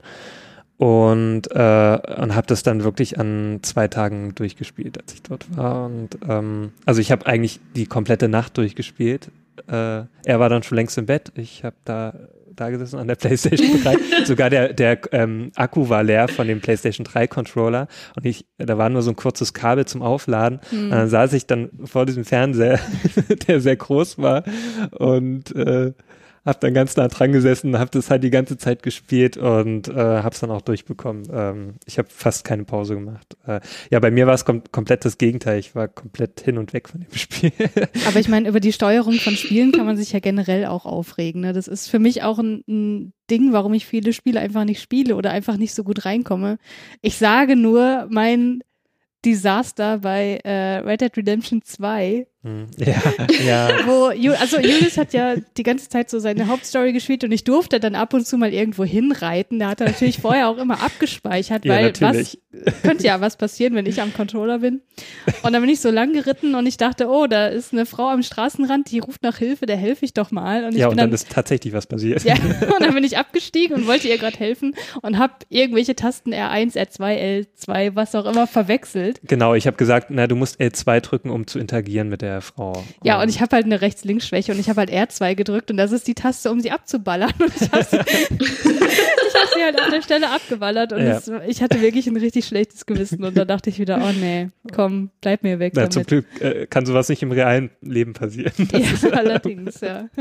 und, 0.76 1.42
äh, 1.52 1.98
und 2.18 2.34
habe 2.34 2.46
das 2.46 2.62
dann 2.62 2.84
wirklich 2.84 3.18
an 3.18 3.60
zwei 3.62 3.88
Tagen 3.88 4.34
durchgespielt, 4.34 5.00
als 5.00 5.14
ich 5.14 5.22
dort 5.22 5.56
war. 5.56 5.86
Und 5.86 6.10
ähm, 6.28 6.72
also 6.84 7.00
ich 7.00 7.12
habe 7.12 7.26
eigentlich 7.26 7.60
die 7.76 7.86
komplette 7.86 8.28
Nacht 8.28 8.56
durchgespielt. 8.58 9.30
Äh, 9.68 10.02
er 10.24 10.40
war 10.40 10.48
dann 10.48 10.62
schon 10.62 10.76
längst 10.76 10.98
im 10.98 11.06
Bett. 11.06 11.32
Ich 11.36 11.64
habe 11.64 11.76
da 11.84 12.14
da 12.56 12.70
gesessen 12.70 12.98
an 12.98 13.08
der 13.08 13.14
PlayStation 13.16 13.82
3. 13.82 14.24
Sogar 14.24 14.50
der, 14.50 14.72
der 14.72 15.00
ähm, 15.12 15.50
Akku 15.56 15.88
war 15.88 16.02
leer 16.02 16.28
von 16.28 16.46
dem 16.46 16.60
PlayStation 16.60 17.04
3 17.04 17.26
Controller 17.26 17.88
und 18.16 18.24
ich, 18.26 18.46
da 18.58 18.78
war 18.78 18.88
nur 18.88 19.02
so 19.02 19.10
ein 19.10 19.16
kurzes 19.16 19.54
Kabel 19.54 19.84
zum 19.86 20.02
Aufladen. 20.02 20.60
Mhm. 20.70 20.84
Und 20.84 20.90
dann 20.90 21.08
saß 21.08 21.32
ich 21.32 21.46
dann 21.46 21.70
vor 21.84 22.06
diesem 22.06 22.24
Fernseher, 22.24 22.78
der 23.48 23.60
sehr 23.60 23.76
groß 23.76 24.18
war 24.18 24.44
und 24.92 25.54
äh, 25.54 25.92
hab 26.44 26.60
dann 26.60 26.74
ganz 26.74 26.96
nah 26.96 27.08
dran 27.08 27.32
gesessen, 27.32 27.78
hab 27.78 27.90
das 27.90 28.10
halt 28.10 28.22
die 28.22 28.30
ganze 28.30 28.58
Zeit 28.58 28.82
gespielt 28.82 29.36
und 29.36 29.88
äh, 29.88 29.94
hab's 29.94 30.40
dann 30.40 30.50
auch 30.50 30.60
durchbekommen. 30.60 31.26
Ähm, 31.32 31.74
ich 31.86 31.98
habe 31.98 32.08
fast 32.10 32.44
keine 32.44 32.64
Pause 32.64 32.94
gemacht. 32.94 33.36
Äh, 33.46 33.60
ja, 33.90 33.98
bei 34.00 34.10
mir 34.10 34.26
war 34.26 34.34
es 34.34 34.44
kom 34.44 34.62
komplett 34.70 35.04
das 35.04 35.16
Gegenteil. 35.16 35.58
Ich 35.58 35.74
war 35.74 35.88
komplett 35.88 36.40
hin 36.40 36.58
und 36.58 36.72
weg 36.72 36.88
von 36.88 37.00
dem 37.00 37.12
Spiel. 37.16 37.52
Aber 38.06 38.20
ich 38.20 38.28
meine, 38.28 38.48
über 38.48 38.60
die 38.60 38.72
Steuerung 38.72 39.14
von 39.14 39.36
Spielen 39.36 39.72
kann 39.72 39.86
man 39.86 39.96
sich 39.96 40.12
ja 40.12 40.20
generell 40.20 40.66
auch 40.66 40.84
aufregen. 40.84 41.40
Ne? 41.40 41.52
Das 41.52 41.66
ist 41.66 41.88
für 41.88 41.98
mich 41.98 42.22
auch 42.22 42.38
ein, 42.38 42.62
ein 42.68 43.12
Ding, 43.30 43.52
warum 43.52 43.72
ich 43.72 43.86
viele 43.86 44.12
Spiele 44.12 44.40
einfach 44.40 44.64
nicht 44.64 44.82
spiele 44.82 45.16
oder 45.16 45.30
einfach 45.30 45.56
nicht 45.56 45.74
so 45.74 45.82
gut 45.82 46.04
reinkomme. 46.04 46.58
Ich 47.00 47.16
sage 47.16 47.56
nur, 47.56 48.06
mein 48.10 48.60
Desaster 49.24 49.98
bei 49.98 50.40
äh, 50.44 50.78
Red 50.78 51.00
Dead 51.00 51.16
Redemption 51.16 51.62
2 51.62 52.16
hm. 52.18 52.33
Ja, 52.76 53.02
ja. 53.46 53.70
Wo, 53.86 54.06
also 54.38 54.58
Julius 54.58 54.98
hat 54.98 55.14
ja 55.14 55.34
die 55.56 55.62
ganze 55.62 55.88
Zeit 55.88 56.10
so 56.10 56.18
seine 56.18 56.46
Hauptstory 56.46 56.92
gespielt 56.92 57.24
und 57.24 57.32
ich 57.32 57.44
durfte 57.44 57.80
dann 57.80 57.94
ab 57.94 58.12
und 58.12 58.26
zu 58.26 58.36
mal 58.36 58.52
irgendwo 58.52 58.84
hinreiten. 58.84 59.58
Da 59.58 59.68
hat 59.68 59.80
er 59.80 59.86
natürlich 59.86 60.18
vorher 60.18 60.48
auch 60.48 60.58
immer 60.58 60.82
abgespeichert, 60.82 61.66
weil 61.66 61.92
ja, 61.98 62.00
was 62.00 62.36
könnte 62.82 63.04
ja 63.04 63.20
was 63.20 63.36
passieren, 63.36 63.74
wenn 63.74 63.86
ich 63.86 64.00
am 64.00 64.12
Controller 64.12 64.58
bin. 64.58 64.82
Und 65.42 65.52
dann 65.52 65.62
bin 65.62 65.70
ich 65.70 65.80
so 65.80 65.90
lang 65.90 66.12
geritten 66.12 66.54
und 66.54 66.66
ich 66.66 66.76
dachte, 66.76 67.08
oh, 67.08 67.26
da 67.26 67.46
ist 67.46 67.72
eine 67.72 67.86
Frau 67.86 68.08
am 68.08 68.22
Straßenrand, 68.22 68.90
die 68.90 68.98
ruft 68.98 69.22
nach 69.22 69.38
Hilfe, 69.38 69.66
der 69.66 69.76
helfe 69.76 70.04
ich 70.04 70.12
doch 70.12 70.30
mal. 70.30 70.64
Und 70.64 70.74
ja, 70.74 70.88
und 70.88 70.96
dann, 70.96 71.08
dann, 71.08 71.14
ist 71.14 71.30
tatsächlich 71.30 71.72
was 71.72 71.86
passiert. 71.86 72.24
Ja, 72.24 72.34
und 72.34 72.80
dann 72.80 72.94
bin 72.94 73.04
ich 73.04 73.18
abgestiegen 73.18 73.76
und 73.76 73.86
wollte 73.86 74.08
ihr 74.08 74.18
gerade 74.18 74.38
helfen 74.38 74.74
und 75.02 75.18
habe 75.18 75.34
irgendwelche 75.48 75.96
Tasten 75.96 76.32
R1, 76.32 76.76
R2, 76.76 77.46
L2, 77.66 77.94
was 77.94 78.14
auch 78.14 78.26
immer 78.26 78.46
verwechselt. 78.46 79.20
Genau, 79.24 79.54
ich 79.54 79.66
habe 79.66 79.76
gesagt, 79.76 80.08
na, 80.10 80.26
du 80.26 80.36
musst 80.36 80.60
L2 80.60 81.00
drücken, 81.00 81.30
um 81.30 81.46
zu 81.46 81.58
interagieren 81.58 82.08
mit 82.08 82.22
der 82.22 82.33
der 82.34 82.42
Frau. 82.42 82.84
Ja, 83.02 83.22
und 83.22 83.28
ich 83.28 83.40
habe 83.40 83.56
halt 83.56 83.64
eine 83.64 83.80
Rechts-Links-Schwäche 83.80 84.52
und 84.52 84.58
ich 84.58 84.68
habe 84.68 84.80
halt 84.80 84.90
R2 84.90 85.34
gedrückt 85.34 85.70
und 85.70 85.76
das 85.76 85.92
ist 85.92 86.06
die 86.06 86.14
Taste, 86.14 86.50
um 86.50 86.60
sie 86.60 86.70
abzuballern. 86.70 87.32
Und 87.38 87.52
ich 87.60 87.70
habe 87.70 87.84
sie, 87.84 87.98
hab 87.98 89.54
sie 89.54 89.62
halt 89.62 89.80
auf 89.80 89.90
der 89.90 90.02
Stelle 90.02 90.30
abgeballert 90.30 90.92
und 90.92 91.00
ja. 91.00 91.18
es, 91.18 91.30
ich 91.46 91.62
hatte 91.62 91.80
wirklich 91.80 92.06
ein 92.06 92.16
richtig 92.16 92.46
schlechtes 92.46 92.86
Gewissen 92.86 93.24
und 93.24 93.36
da 93.36 93.44
dachte 93.44 93.70
ich 93.70 93.78
wieder, 93.78 94.00
oh 94.02 94.12
nee, 94.12 94.48
komm, 94.72 95.10
bleib 95.20 95.42
mir 95.42 95.58
weg. 95.58 95.72
Na, 95.74 95.82
damit. 95.82 95.92
Zum 95.92 96.02
Glück 96.04 96.26
äh, 96.40 96.66
kann 96.66 96.86
sowas 96.86 97.08
nicht 97.08 97.22
im 97.22 97.32
realen 97.32 97.70
Leben 97.80 98.12
passieren. 98.12 98.52
Das 98.70 99.02
ja, 99.02 99.10
allerdings, 99.10 99.80
ja. 99.80 100.08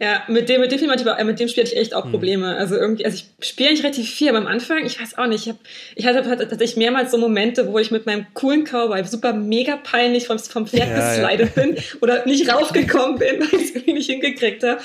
Ja, 0.00 0.22
mit 0.28 0.48
dem, 0.48 0.60
mit 0.60 0.70
dem 0.70 0.78
Film 0.78 0.92
hatte 0.92 1.02
ich, 1.02 1.08
äh, 1.08 1.24
mit 1.24 1.40
dem 1.40 1.48
Spiel 1.48 1.64
hatte 1.64 1.74
ich 1.74 1.80
echt 1.80 1.92
auch 1.92 2.04
hm. 2.04 2.12
Probleme. 2.12 2.56
Also 2.56 2.76
irgendwie, 2.76 3.04
also 3.04 3.16
ich 3.16 3.26
spiele 3.44 3.70
nicht 3.70 3.82
relativ 3.82 4.08
viel, 4.08 4.28
aber 4.28 4.38
am 4.38 4.46
Anfang, 4.46 4.86
ich 4.86 5.00
weiß 5.00 5.18
auch 5.18 5.26
nicht, 5.26 5.46
ich, 5.46 5.48
hab, 5.48 5.58
ich 5.96 6.06
hatte 6.06 6.22
tatsächlich 6.22 6.76
mehrmals 6.76 7.10
so 7.10 7.18
Momente, 7.18 7.66
wo 7.66 7.80
ich 7.80 7.90
mit 7.90 8.06
meinem 8.06 8.26
coolen 8.32 8.62
Cowboy 8.62 9.02
super 9.04 9.32
mega 9.32 9.76
peinlich 9.76 10.28
vom, 10.28 10.38
vom 10.38 10.68
Pferd 10.68 10.90
ja, 10.90 11.14
geslidet 11.16 11.56
ja. 11.56 11.62
bin 11.62 11.76
oder 12.00 12.24
nicht 12.26 12.52
raufgekommen 12.52 13.18
bin, 13.18 13.40
weil 13.40 13.60
ich 13.60 13.70
es 13.70 13.74
irgendwie 13.74 13.94
nicht 13.94 14.08
hingekriegt 14.08 14.62
habe. 14.62 14.80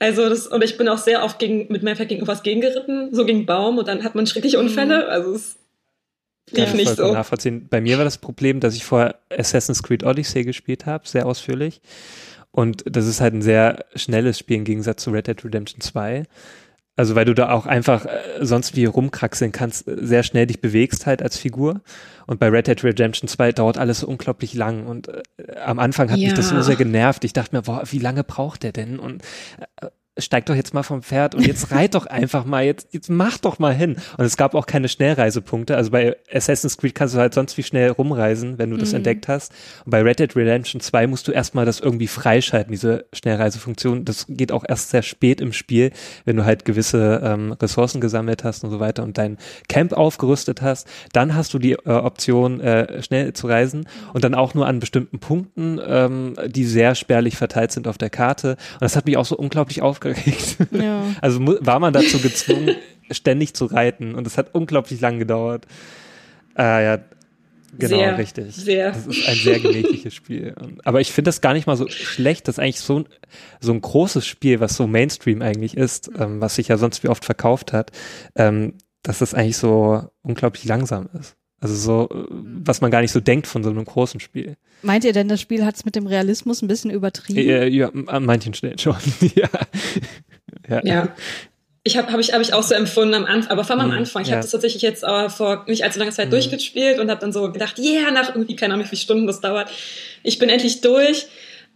Also 0.00 0.28
das, 0.28 0.48
und 0.48 0.64
ich 0.64 0.76
bin 0.76 0.88
auch 0.88 0.98
sehr 0.98 1.22
oft 1.22 1.38
gegen, 1.38 1.66
mit 1.70 1.84
meinem 1.84 1.94
Pferd 1.94 2.08
gegen 2.08 2.22
irgendwas 2.22 2.42
gegengeritten, 2.42 3.14
so 3.14 3.24
gegen 3.24 3.46
Baum 3.46 3.78
und 3.78 3.86
dann 3.86 4.02
hat 4.02 4.16
man 4.16 4.26
schreckliche 4.26 4.58
mhm. 4.58 4.66
Unfälle. 4.66 5.06
Also 5.06 5.32
es 5.32 5.56
lief 6.50 6.70
ja, 6.70 6.74
nicht 6.74 6.96
so. 6.96 7.12
Nachvollziehen. 7.12 7.68
Bei 7.70 7.80
mir 7.80 7.98
war 7.98 8.04
das 8.04 8.18
Problem, 8.18 8.58
dass 8.58 8.74
ich 8.74 8.84
vorher 8.84 9.14
Assassin's 9.30 9.84
Creed 9.84 10.02
Odyssey 10.02 10.42
gespielt 10.42 10.86
habe, 10.86 11.06
sehr 11.06 11.24
ausführlich. 11.24 11.80
Und 12.56 12.84
das 12.86 13.06
ist 13.06 13.20
halt 13.20 13.34
ein 13.34 13.42
sehr 13.42 13.84
schnelles 13.94 14.38
Spiel 14.38 14.56
im 14.56 14.64
Gegensatz 14.64 15.02
zu 15.02 15.10
Red 15.10 15.26
Dead 15.26 15.44
Redemption 15.44 15.82
2. 15.82 16.22
Also 16.96 17.14
weil 17.14 17.26
du 17.26 17.34
da 17.34 17.50
auch 17.50 17.66
einfach 17.66 18.06
äh, 18.06 18.10
sonst 18.40 18.74
wie 18.74 18.86
rumkraxeln 18.86 19.52
kannst, 19.52 19.86
äh, 19.86 19.96
sehr 20.00 20.22
schnell 20.22 20.46
dich 20.46 20.62
bewegst 20.62 21.04
halt 21.04 21.20
als 21.20 21.36
Figur. 21.36 21.82
Und 22.26 22.40
bei 22.40 22.48
Red 22.48 22.68
Dead 22.68 22.82
Redemption 22.82 23.28
2 23.28 23.52
dauert 23.52 23.76
alles 23.76 24.00
so 24.00 24.06
unglaublich 24.08 24.54
lang. 24.54 24.86
Und 24.86 25.08
äh, 25.08 25.22
am 25.66 25.78
Anfang 25.78 26.10
hat 26.10 26.16
Ja. 26.16 26.28
mich 26.28 26.34
das 26.34 26.48
so 26.48 26.62
sehr 26.62 26.76
genervt. 26.76 27.24
Ich 27.24 27.34
dachte 27.34 27.54
mir, 27.54 27.60
boah, 27.60 27.82
wie 27.90 27.98
lange 27.98 28.24
braucht 28.24 28.62
der 28.62 28.72
denn? 28.72 28.98
Und 28.98 29.22
äh, 29.82 29.88
steig 30.18 30.46
doch 30.46 30.54
jetzt 30.54 30.72
mal 30.72 30.82
vom 30.82 31.02
Pferd 31.02 31.34
und 31.34 31.46
jetzt 31.46 31.70
reit 31.70 31.94
doch 31.94 32.06
einfach 32.06 32.44
mal, 32.44 32.64
jetzt, 32.64 32.88
jetzt 32.92 33.10
mach 33.10 33.38
doch 33.38 33.58
mal 33.58 33.74
hin. 33.74 33.96
Und 34.16 34.24
es 34.24 34.36
gab 34.36 34.54
auch 34.54 34.66
keine 34.66 34.88
Schnellreisepunkte. 34.88 35.76
Also 35.76 35.90
bei 35.90 36.16
Assassin's 36.32 36.78
Creed 36.78 36.94
kannst 36.94 37.14
du 37.14 37.18
halt 37.18 37.34
sonst 37.34 37.56
wie 37.58 37.62
schnell 37.62 37.90
rumreisen, 37.90 38.58
wenn 38.58 38.70
du 38.70 38.76
das 38.76 38.92
entdeckt 38.92 39.28
hast. 39.28 39.52
Und 39.84 39.90
bei 39.90 40.02
Red 40.02 40.18
Dead 40.18 40.34
Redemption 40.34 40.80
2 40.80 41.06
musst 41.06 41.28
du 41.28 41.32
erstmal 41.32 41.66
das 41.66 41.80
irgendwie 41.80 42.06
freischalten, 42.06 42.72
diese 42.72 43.06
Schnellreisefunktion. 43.12 44.04
Das 44.04 44.26
geht 44.28 44.52
auch 44.52 44.64
erst 44.66 44.90
sehr 44.90 45.02
spät 45.02 45.40
im 45.40 45.52
Spiel, 45.52 45.90
wenn 46.24 46.36
du 46.36 46.44
halt 46.44 46.64
gewisse 46.64 47.20
ähm, 47.22 47.52
Ressourcen 47.52 48.00
gesammelt 48.00 48.44
hast 48.44 48.64
und 48.64 48.70
so 48.70 48.80
weiter 48.80 49.02
und 49.02 49.18
dein 49.18 49.36
Camp 49.68 49.92
aufgerüstet 49.92 50.62
hast. 50.62 50.88
Dann 51.12 51.34
hast 51.34 51.52
du 51.52 51.58
die 51.58 51.72
äh, 51.72 51.90
Option, 51.90 52.60
äh, 52.60 53.02
schnell 53.02 53.32
zu 53.34 53.48
reisen 53.48 53.86
und 54.14 54.24
dann 54.24 54.34
auch 54.34 54.54
nur 54.54 54.66
an 54.66 54.80
bestimmten 54.80 55.18
Punkten, 55.18 55.78
ähm, 55.86 56.34
die 56.46 56.64
sehr 56.64 56.94
spärlich 56.94 57.36
verteilt 57.36 57.72
sind 57.72 57.86
auf 57.86 57.98
der 57.98 58.10
Karte. 58.10 58.56
Und 58.74 58.82
das 58.82 58.96
hat 58.96 59.06
mich 59.06 59.16
auch 59.16 59.26
so 59.26 59.36
unglaublich 59.36 59.82
aufgeregt. 59.82 60.05
Ja. 60.70 61.04
Also 61.20 61.40
war 61.44 61.78
man 61.80 61.92
dazu 61.92 62.18
gezwungen, 62.20 62.76
ständig 63.10 63.54
zu 63.54 63.66
reiten 63.66 64.14
und 64.14 64.26
es 64.26 64.38
hat 64.38 64.54
unglaublich 64.54 65.00
lang 65.00 65.18
gedauert. 65.18 65.66
Äh, 66.56 66.84
ja, 66.84 66.98
genau, 67.78 67.96
Sehr, 67.96 68.18
richtig. 68.18 68.54
sehr. 68.54 68.92
Das 68.92 69.06
ist 69.06 69.28
ein 69.28 69.36
sehr 69.36 69.60
gemächliches 69.60 70.14
Spiel. 70.14 70.54
Aber 70.84 71.00
ich 71.00 71.12
finde 71.12 71.28
das 71.28 71.40
gar 71.40 71.52
nicht 71.52 71.66
mal 71.66 71.76
so 71.76 71.88
schlecht. 71.88 72.48
Das 72.48 72.56
ist 72.56 72.58
eigentlich 72.58 72.80
so 72.80 73.00
ein, 73.00 73.08
so 73.60 73.72
ein 73.72 73.80
großes 73.80 74.26
Spiel, 74.26 74.60
was 74.60 74.76
so 74.76 74.86
Mainstream 74.86 75.42
eigentlich 75.42 75.76
ist, 75.76 76.10
ähm, 76.18 76.40
was 76.40 76.56
sich 76.56 76.68
ja 76.68 76.76
sonst 76.76 77.02
wie 77.04 77.08
oft 77.08 77.24
verkauft 77.24 77.72
hat, 77.72 77.92
ähm, 78.34 78.74
dass 79.02 79.18
das 79.18 79.34
eigentlich 79.34 79.56
so 79.56 80.08
unglaublich 80.22 80.64
langsam 80.64 81.08
ist. 81.18 81.36
Also 81.60 81.74
so, 81.74 82.08
äh, 82.14 82.24
was 82.30 82.80
man 82.80 82.90
gar 82.90 83.00
nicht 83.00 83.12
so 83.12 83.20
denkt 83.20 83.46
von 83.46 83.62
so 83.64 83.70
einem 83.70 83.84
großen 83.84 84.20
Spiel. 84.20 84.56
Meint 84.82 85.04
ihr 85.04 85.12
denn, 85.12 85.28
das 85.28 85.40
Spiel 85.40 85.64
hat 85.64 85.74
es 85.76 85.84
mit 85.84 85.96
dem 85.96 86.06
Realismus 86.06 86.60
ein 86.62 86.68
bisschen 86.68 86.90
übertrieben? 86.90 87.38
Äh, 87.48 87.68
ja, 87.68 87.90
an 88.06 88.24
manchen 88.26 88.52
Stellen 88.54 88.78
schon. 88.78 88.96
ja. 89.34 89.48
ja. 90.68 90.80
Ja. 90.84 91.08
Ich 91.82 91.96
habe 91.96 92.12
hab 92.12 92.18
ich, 92.18 92.32
hab 92.32 92.40
ich 92.42 92.52
auch 92.52 92.64
so 92.64 92.74
empfunden 92.74 93.14
am 93.14 93.24
Anfang, 93.26 93.52
aber 93.52 93.62
vor 93.62 93.76
allem 93.76 93.84
am 93.84 93.90
Mhm, 93.92 93.98
Anfang. 93.98 94.22
Ich 94.22 94.28
ja. 94.28 94.34
habe 94.34 94.42
das 94.42 94.50
tatsächlich 94.50 94.82
jetzt 94.82 95.04
äh, 95.04 95.30
vor 95.30 95.64
nicht 95.68 95.84
allzu 95.84 96.00
langer 96.00 96.10
Zeit 96.10 96.26
Mhm. 96.26 96.30
durchgespielt 96.32 96.98
und 96.98 97.10
habe 97.10 97.20
dann 97.20 97.32
so 97.32 97.50
gedacht, 97.52 97.78
yeah, 97.78 98.10
nach 98.10 98.34
irgendwie 98.34 98.56
keine 98.56 98.74
Ahnung, 98.74 98.84
wie 98.86 98.88
viele 98.90 99.00
Stunden 99.00 99.26
das 99.28 99.40
dauert. 99.40 99.70
Ich 100.24 100.38
bin 100.38 100.48
endlich 100.48 100.80
durch. 100.80 101.26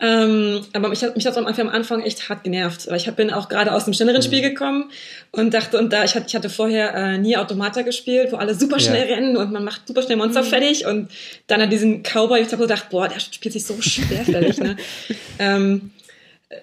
Ähm, 0.03 0.63
aber 0.73 0.89
mich 0.89 1.03
hat 1.03 1.15
mich 1.15 1.27
hat 1.27 1.37
am 1.37 1.47
Anfang, 1.47 1.69
am 1.69 1.75
Anfang 1.75 2.03
echt 2.03 2.29
hart 2.29 2.43
genervt. 2.43 2.87
Weil 2.89 2.97
ich 2.97 3.11
bin 3.13 3.31
auch 3.31 3.49
gerade 3.49 3.73
aus 3.73 3.85
dem 3.85 3.93
schnelleren 3.93 4.21
Mhm. 4.21 4.25
Spiel 4.25 4.41
gekommen 4.41 4.91
und 5.31 5.53
dachte, 5.53 5.79
und 5.79 5.93
da, 5.93 6.05
ich 6.05 6.15
hatte, 6.15 6.27
ich 6.29 6.35
hatte 6.35 6.49
vorher 6.49 6.95
äh, 6.95 7.19
nie 7.19 7.37
Automata 7.37 7.83
gespielt, 7.83 8.33
wo 8.33 8.37
alle 8.37 8.55
super 8.55 8.81
schnell 8.81 9.09
Ja. 9.09 9.15
rennen 9.15 9.37
und 9.37 9.53
man 9.53 9.63
macht 9.63 9.87
super 9.87 10.03
schnell 10.03 10.17
Monster 10.17 10.43
fertig 10.43 10.87
und 10.87 11.11
dann 11.49 11.61
hat 11.61 11.71
diesen 11.73 12.03
Cowboy, 12.03 12.39
ich 12.41 12.47
habe 12.47 12.57
so 12.57 12.63
gedacht, 12.63 12.89
boah, 12.91 13.09
der 13.09 13.21
spielt 13.21 13.53
sich 13.53 13.65
so 13.67 13.81
schwerfällig, 13.81 14.59
ne? 14.59 14.77
ähm, 15.39 15.91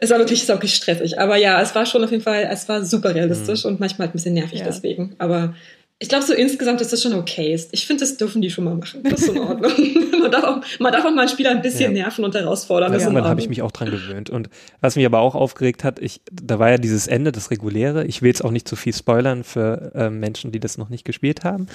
es 0.01 0.09
war 0.09 0.19
wirklich, 0.19 0.45
wirklich 0.47 0.73
stressig. 0.75 1.17
Aber 1.19 1.37
ja, 1.37 1.61
es 1.61 1.73
war 1.73 1.85
schon 1.85 2.03
auf 2.03 2.11
jeden 2.11 2.23
Fall, 2.23 2.47
es 2.51 2.67
war 2.67 2.83
super 2.83 3.15
realistisch 3.15 3.63
und 3.65 3.79
manchmal 3.79 4.07
halt 4.07 4.13
ein 4.15 4.17
bisschen 4.17 4.33
nervig 4.33 4.59
Ja. 4.59 4.65
deswegen. 4.65 5.15
Aber 5.17 5.55
ich 5.99 6.09
glaube 6.09 6.23
so 6.25 6.33
insgesamt 6.33 6.79
ist 6.79 6.93
das 6.93 7.01
schon 7.01 7.13
okay. 7.13 7.59
Ich 7.71 7.87
finde, 7.87 8.01
das 8.01 8.17
dürfen 8.17 8.41
die 8.41 8.51
schon 8.51 8.65
mal 8.65 8.75
machen. 8.75 9.01
Das 9.03 9.21
ist 9.21 9.29
in 9.29 9.39
Ordnung. 9.39 9.71
man, 10.21 10.31
darf 10.31 10.43
auch, 10.43 10.61
man 10.79 10.93
darf 10.93 11.03
auch 11.05 11.11
mal 11.11 11.21
einen 11.21 11.29
Spieler 11.29 11.49
ein 11.49 11.63
bisschen 11.63 11.95
Ja. 11.95 12.03
nerven 12.03 12.23
und 12.23 12.35
herausfordern. 12.35 12.93
In 12.93 12.99
Irgendwann 12.99 13.23
habe 13.25 13.41
ich 13.41 13.49
mich 13.49 13.63
auch 13.63 13.71
dran 13.71 13.89
gewöhnt. 13.89 14.29
Und 14.29 14.49
was 14.79 14.95
mich 14.95 15.07
aber 15.07 15.19
auch 15.19 15.33
aufgeregt 15.33 15.83
hat, 15.83 15.97
ich, 15.97 16.21
da 16.31 16.59
war 16.59 16.69
ja 16.69 16.77
dieses 16.77 17.07
Ende, 17.07 17.31
das 17.31 17.49
reguläre. 17.49 18.05
Ich 18.05 18.21
will 18.21 18.27
jetzt 18.27 18.45
auch 18.45 18.51
nicht 18.51 18.67
zu 18.67 18.75
viel 18.75 18.93
spoilern 18.93 19.43
für 19.43 19.91
ähm, 19.95 20.19
Menschen, 20.19 20.51
die 20.51 20.59
das 20.59 20.77
noch 20.77 20.89
nicht 20.89 21.03
gespielt 21.03 21.43
haben 21.43 21.65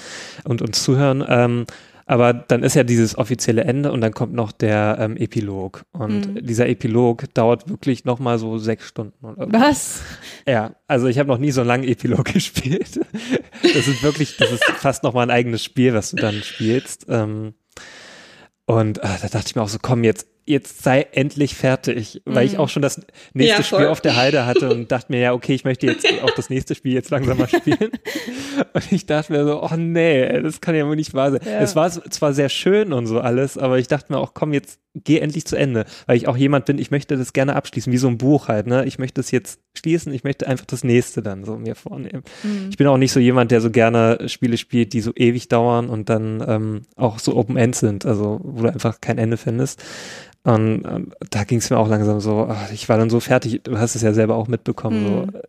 und 0.45 0.61
uns 0.61 0.81
zuhören. 0.83 1.23
Ähm, 1.27 1.65
aber 2.05 2.33
dann 2.33 2.63
ist 2.63 2.75
ja 2.75 2.83
dieses 2.83 3.17
offizielle 3.17 3.63
Ende 3.63 3.91
und 3.91 4.01
dann 4.01 4.13
kommt 4.13 4.33
noch 4.33 4.51
der 4.51 4.97
ähm, 4.99 5.17
Epilog. 5.17 5.83
Und 5.91 6.33
Mhm. 6.35 6.45
dieser 6.45 6.67
Epilog 6.67 7.33
dauert 7.33 7.69
wirklich 7.69 8.05
nochmal 8.05 8.37
so 8.39 8.57
sechs 8.57 8.87
Stunden. 8.87 9.25
Oder 9.25 9.45
so. 9.45 9.51
Was? 9.53 10.01
Ja, 10.47 10.75
also 10.87 11.07
ich 11.07 11.17
habe 11.19 11.29
noch 11.29 11.37
nie 11.37 11.51
so 11.51 11.61
einen 11.61 11.67
langen 11.69 11.83
Epilog 11.87 12.25
gespielt. 12.33 12.99
Das 13.61 13.87
ist 13.87 14.03
wirklich, 14.03 14.37
das 14.37 14.51
ist 14.51 14.63
fast 14.63 15.03
nochmal 15.03 15.25
ein 15.27 15.31
eigenes 15.31 15.63
Spiel, 15.63 15.93
was 15.93 16.11
du 16.11 16.17
dann 16.17 16.41
spielst. 16.43 17.05
Ähm, 17.09 17.53
und 18.65 18.99
äh, 18.99 19.01
da 19.21 19.27
dachte 19.27 19.47
ich 19.47 19.55
mir 19.55 19.61
auch 19.61 19.69
so, 19.69 19.77
komm, 19.81 20.03
jetzt, 20.03 20.27
jetzt 20.45 20.83
sei 20.83 21.07
endlich 21.11 21.55
fertig, 21.55 22.21
weil 22.25 22.45
ich 22.45 22.53
Mhm. 22.53 22.59
auch 22.59 22.69
schon 22.69 22.81
das 22.81 22.99
nächste 23.33 23.57
Ja. 23.61 23.63
Spiel 23.63 23.87
auf 23.87 24.01
der 24.01 24.15
Halde 24.15 24.45
hatte 24.45 24.69
und 24.69 24.91
dachte 24.91 25.11
mir, 25.11 25.19
ja, 25.21 25.33
okay, 25.33 25.53
ich 25.53 25.63
möchte 25.63 25.85
jetzt 25.87 26.05
auch 26.23 26.31
das 26.35 26.49
nächste 26.49 26.75
Spiel 26.75 26.93
jetzt 26.93 27.09
langsam 27.11 27.37
mal 27.37 27.47
spielen. 27.47 27.91
Und 28.73 28.91
ich 28.91 29.05
dachte 29.07 29.31
mir 29.33 29.45
so, 29.45 29.63
oh 29.63 29.75
nee, 29.77 30.41
das 30.41 30.61
kann 30.61 30.75
ja 30.75 30.85
wohl 30.87 30.95
nicht 30.95 31.13
wahr 31.15 31.31
sein. 31.31 31.41
Ja. 31.45 31.59
Es 31.59 31.75
war 31.75 31.89
zwar 31.89 32.33
sehr 32.33 32.49
schön 32.49 32.93
und 32.93 33.07
so 33.07 33.19
alles, 33.19 33.57
aber 33.57 33.79
ich 33.79 33.87
dachte 33.87 34.13
mir 34.13 34.19
auch, 34.19 34.33
komm, 34.35 34.53
jetzt 34.53 34.79
geh 34.93 35.17
endlich 35.19 35.45
zu 35.45 35.55
Ende, 35.55 35.85
weil 36.05 36.17
ich 36.17 36.27
auch 36.27 36.37
jemand 36.37 36.65
bin, 36.65 36.77
ich 36.77 36.91
möchte 36.91 37.17
das 37.17 37.33
gerne 37.33 37.55
abschließen, 37.55 37.91
wie 37.91 37.97
so 37.97 38.07
ein 38.07 38.19
Buch 38.19 38.47
halt, 38.47 38.67
ne? 38.67 38.85
Ich 38.85 38.99
möchte 38.99 39.21
es 39.21 39.31
jetzt 39.31 39.59
schließen, 39.75 40.13
ich 40.13 40.23
möchte 40.23 40.47
einfach 40.47 40.65
das 40.65 40.83
nächste 40.83 41.23
dann 41.23 41.43
so 41.45 41.55
mir 41.57 41.73
vornehmen. 41.75 42.21
Mhm. 42.43 42.67
Ich 42.69 42.77
bin 42.77 42.85
auch 42.85 42.97
nicht 42.97 43.11
so 43.11 43.19
jemand, 43.19 43.49
der 43.49 43.59
so 43.61 43.71
gerne 43.71 44.19
Spiele 44.29 44.57
spielt, 44.57 44.93
die 44.93 45.01
so 45.01 45.11
ewig 45.15 45.47
dauern 45.47 45.89
und 45.89 46.09
dann 46.09 46.43
ähm, 46.47 46.81
auch 46.95 47.17
so 47.17 47.35
Open 47.35 47.57
End 47.57 47.75
sind, 47.75 48.05
also 48.05 48.39
wo 48.43 48.61
du 48.63 48.69
einfach 48.71 49.01
kein 49.01 49.17
Ende 49.17 49.37
findest. 49.37 49.81
Und, 50.45 50.81
und 50.81 51.13
da 51.29 51.45
ging 51.45 51.59
es 51.59 51.69
mir 51.69 51.77
auch 51.77 51.87
langsam 51.87 52.19
so, 52.19 52.47
ach, 52.49 52.69
ich 52.73 52.89
war 52.89 52.97
dann 52.97 53.09
so 53.09 53.21
fertig, 53.21 53.61
du 53.63 53.77
hast 53.77 53.95
es 53.95 54.01
ja 54.01 54.11
selber 54.13 54.35
auch 54.35 54.49
mitbekommen 54.49 55.03
Mhm. 55.03 55.31
so, 55.31 55.39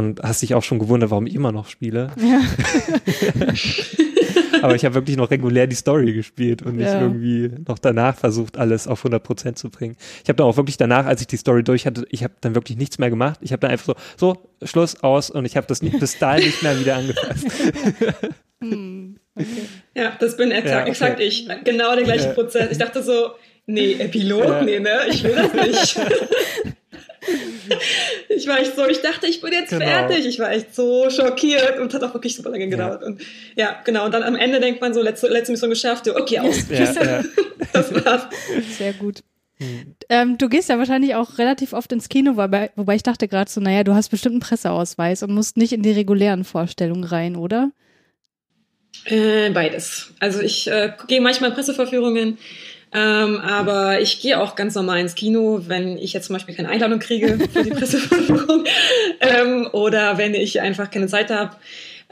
und 0.00 0.22
hast 0.22 0.40
dich 0.40 0.54
auch 0.54 0.62
schon 0.62 0.78
gewundert, 0.78 1.10
warum 1.10 1.26
ich 1.26 1.34
immer 1.34 1.52
noch 1.52 1.68
spiele. 1.68 2.10
Ja. 2.16 2.40
Aber 4.62 4.74
ich 4.74 4.84
habe 4.84 4.94
wirklich 4.94 5.16
noch 5.16 5.30
regulär 5.30 5.66
die 5.66 5.76
Story 5.76 6.12
gespielt 6.12 6.62
und 6.62 6.76
nicht 6.76 6.86
Ja. 6.88 7.00
irgendwie 7.00 7.50
noch 7.66 7.78
danach 7.78 8.16
versucht, 8.16 8.58
alles 8.58 8.86
auf 8.86 9.00
100 9.00 9.22
Prozent 9.22 9.58
zu 9.58 9.70
bringen. 9.70 9.96
Ich 10.22 10.28
habe 10.28 10.36
dann 10.36 10.46
auch 10.46 10.56
wirklich 10.56 10.76
danach, 10.76 11.06
als 11.06 11.20
ich 11.22 11.26
die 11.26 11.36
Story 11.38 11.64
durch 11.64 11.86
hatte, 11.86 12.04
ich 12.10 12.22
habe 12.24 12.34
dann 12.40 12.54
wirklich 12.54 12.76
nichts 12.78 12.98
mehr 12.98 13.10
gemacht. 13.10 13.38
Ich 13.42 13.52
habe 13.52 13.60
dann 13.60 13.70
einfach 13.70 13.94
so, 14.16 14.16
so, 14.16 14.50
Schluss, 14.66 15.02
aus 15.02 15.30
und 15.30 15.44
ich 15.46 15.56
habe 15.56 15.66
das 15.66 15.80
nicht, 15.82 15.98
bis 15.98 16.18
dahin 16.18 16.44
nicht 16.44 16.62
mehr 16.62 16.78
wieder 16.80 16.96
angefasst. 16.96 17.46
Hm. 18.62 19.16
Okay. 19.34 19.46
Ja, 19.96 20.12
das 20.20 20.36
bin 20.36 20.50
exakt, 20.50 20.68
Ja, 20.68 20.80
okay. 20.82 20.90
exakt 20.90 21.20
ich. 21.20 21.48
Genau 21.64 21.94
der 21.94 22.04
gleiche 22.04 22.26
Ja. 22.26 22.32
Prozess. 22.34 22.70
Ich 22.70 22.76
dachte 22.76 23.02
so, 23.02 23.30
nee, 23.72 23.92
Epilog, 23.98 24.44
Ja. 24.44 24.62
nee, 24.62 24.78
ne, 24.80 25.00
ich 25.08 25.22
will 25.24 25.34
das 25.34 25.52
nicht. 25.54 26.00
ich 28.28 28.46
war 28.46 28.60
echt 28.60 28.76
so, 28.76 28.86
ich 28.86 29.00
dachte, 29.00 29.26
ich 29.26 29.40
bin 29.40 29.52
jetzt 29.52 29.70
Genau. 29.70 29.84
fertig. 29.84 30.26
Ich 30.26 30.38
war 30.38 30.50
echt 30.52 30.74
so 30.74 31.08
schockiert 31.10 31.78
und 31.78 31.92
hat 31.92 32.02
auch 32.02 32.14
wirklich 32.14 32.34
super 32.34 32.50
lange 32.50 32.68
gedauert. 32.68 33.02
Und 33.02 33.20
ja, 33.56 33.80
genau. 33.84 34.06
Und 34.06 34.12
dann 34.14 34.22
am 34.22 34.36
Ende 34.36 34.60
denkt 34.60 34.80
man 34.80 34.94
so, 34.94 35.02
letzte, 35.02 35.28
letzte 35.28 35.52
Mission 35.52 35.70
geschafft, 35.70 36.08
okay, 36.08 36.40
aus. 36.40 36.68
Ja, 36.70 36.92
ja. 36.92 37.24
Das 37.72 37.92
war's. 37.94 38.22
Sehr 38.78 38.94
gut. 38.94 39.22
Ähm, 40.08 40.38
du 40.38 40.48
gehst 40.48 40.70
ja 40.70 40.78
wahrscheinlich 40.78 41.14
auch 41.14 41.36
relativ 41.36 41.74
oft 41.74 41.92
ins 41.92 42.08
Kino, 42.08 42.36
wobei, 42.36 42.70
wobei 42.76 42.94
ich 42.94 43.02
dachte 43.02 43.28
gerade 43.28 43.50
so, 43.50 43.60
naja, 43.60 43.84
du 43.84 43.94
hast 43.94 44.08
bestimmt 44.08 44.32
einen 44.32 44.40
Presseausweis 44.40 45.22
und 45.22 45.32
musst 45.32 45.58
nicht 45.58 45.72
in 45.74 45.82
die 45.82 45.92
regulären 45.92 46.44
Vorstellungen 46.44 47.04
rein, 47.04 47.36
oder? 47.36 47.70
Äh, 49.04 49.50
beides. 49.50 50.14
Also 50.18 50.40
ich 50.40 50.68
äh, 50.70 50.92
gehe 51.06 51.20
manchmal 51.20 51.50
in 51.50 51.54
Presseverführungen, 51.54 52.38
ähm, 52.92 53.36
aber 53.38 54.00
ich 54.00 54.20
gehe 54.20 54.40
auch 54.40 54.56
ganz 54.56 54.74
normal 54.74 54.98
ins 55.00 55.14
Kino, 55.14 55.60
wenn 55.68 55.96
ich 55.98 56.12
jetzt 56.12 56.26
zum 56.26 56.34
Beispiel 56.34 56.54
keine 56.54 56.68
Einladung 56.68 56.98
kriege 56.98 57.38
für 57.52 57.62
die 57.62 57.70
Presseverführung 57.70 58.64
ähm, 59.20 59.68
oder 59.72 60.18
wenn 60.18 60.34
ich 60.34 60.60
einfach 60.60 60.90
keine 60.90 61.06
Zeit 61.06 61.30
habe. 61.30 61.52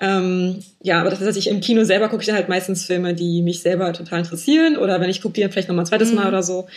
Ähm, 0.00 0.61
ja, 0.80 1.00
aber 1.00 1.11
das 1.11 1.20
heißt, 1.20 1.37
ich 1.37 1.49
im 1.49 1.61
Kino 1.61 1.82
selber 1.82 2.08
gucke 2.08 2.23
ich 2.23 2.26
dann 2.28 2.37
halt 2.37 2.49
meistens 2.49 2.85
Filme, 2.85 3.14
die 3.14 3.42
mich 3.42 3.61
selber 3.62 3.92
total 3.92 4.20
interessieren 4.20 4.76
oder 4.76 5.00
wenn 5.00 5.11
ich 5.11 5.20
gucke 5.20 5.35
die 5.35 5.40
dann 5.40 5.50
vielleicht 5.50 5.68
nochmal 5.68 5.82
ein 5.85 5.88
zweites 5.88 6.12
Mal 6.12 6.23
Mhm. 6.23 6.28
oder 6.28 6.42
so. 6.44 6.68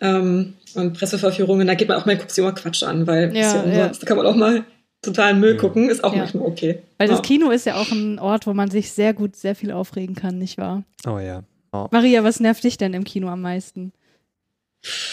Ähm, 0.00 0.54
und 0.74 0.94
Presseverführungen, 0.98 1.66
da 1.66 1.74
geht 1.74 1.88
man 1.88 1.98
auch 1.98 2.06
mal, 2.06 2.16
guckt 2.16 2.30
sich 2.30 2.42
immer 2.42 2.52
Quatsch 2.54 2.82
an, 2.82 3.06
weil 3.06 3.36
Ja, 3.36 3.60
ist 3.60 3.76
ja 3.76 3.88
da 3.88 4.06
kann 4.06 4.16
man 4.16 4.24
auch 4.24 4.34
mal 4.36 4.64
totalen 5.02 5.38
Müll 5.40 5.56
gucken, 5.58 5.90
ist 5.90 6.02
auch 6.02 6.12
Ja. 6.14 6.20
manchmal 6.20 6.46
okay. 6.46 6.78
Weil 6.96 7.08
das. 7.08 7.20
Kino 7.20 7.50
ist 7.50 7.66
ja 7.66 7.76
auch 7.76 7.90
ein 7.90 8.18
Ort, 8.18 8.46
wo 8.46 8.54
man 8.54 8.70
sich 8.70 8.90
sehr 8.92 9.12
gut, 9.12 9.36
sehr 9.36 9.54
viel 9.54 9.70
aufregen 9.72 10.14
kann, 10.14 10.38
nicht 10.38 10.56
wahr? 10.56 10.82
Oh 11.06 11.18
ja. 11.18 11.42
Maria, 11.72 12.22
was 12.22 12.40
nervt 12.40 12.64
dich 12.64 12.76
denn 12.76 12.94
im 12.94 13.04
Kino 13.04 13.28
am 13.28 13.40
meisten? 13.40 13.92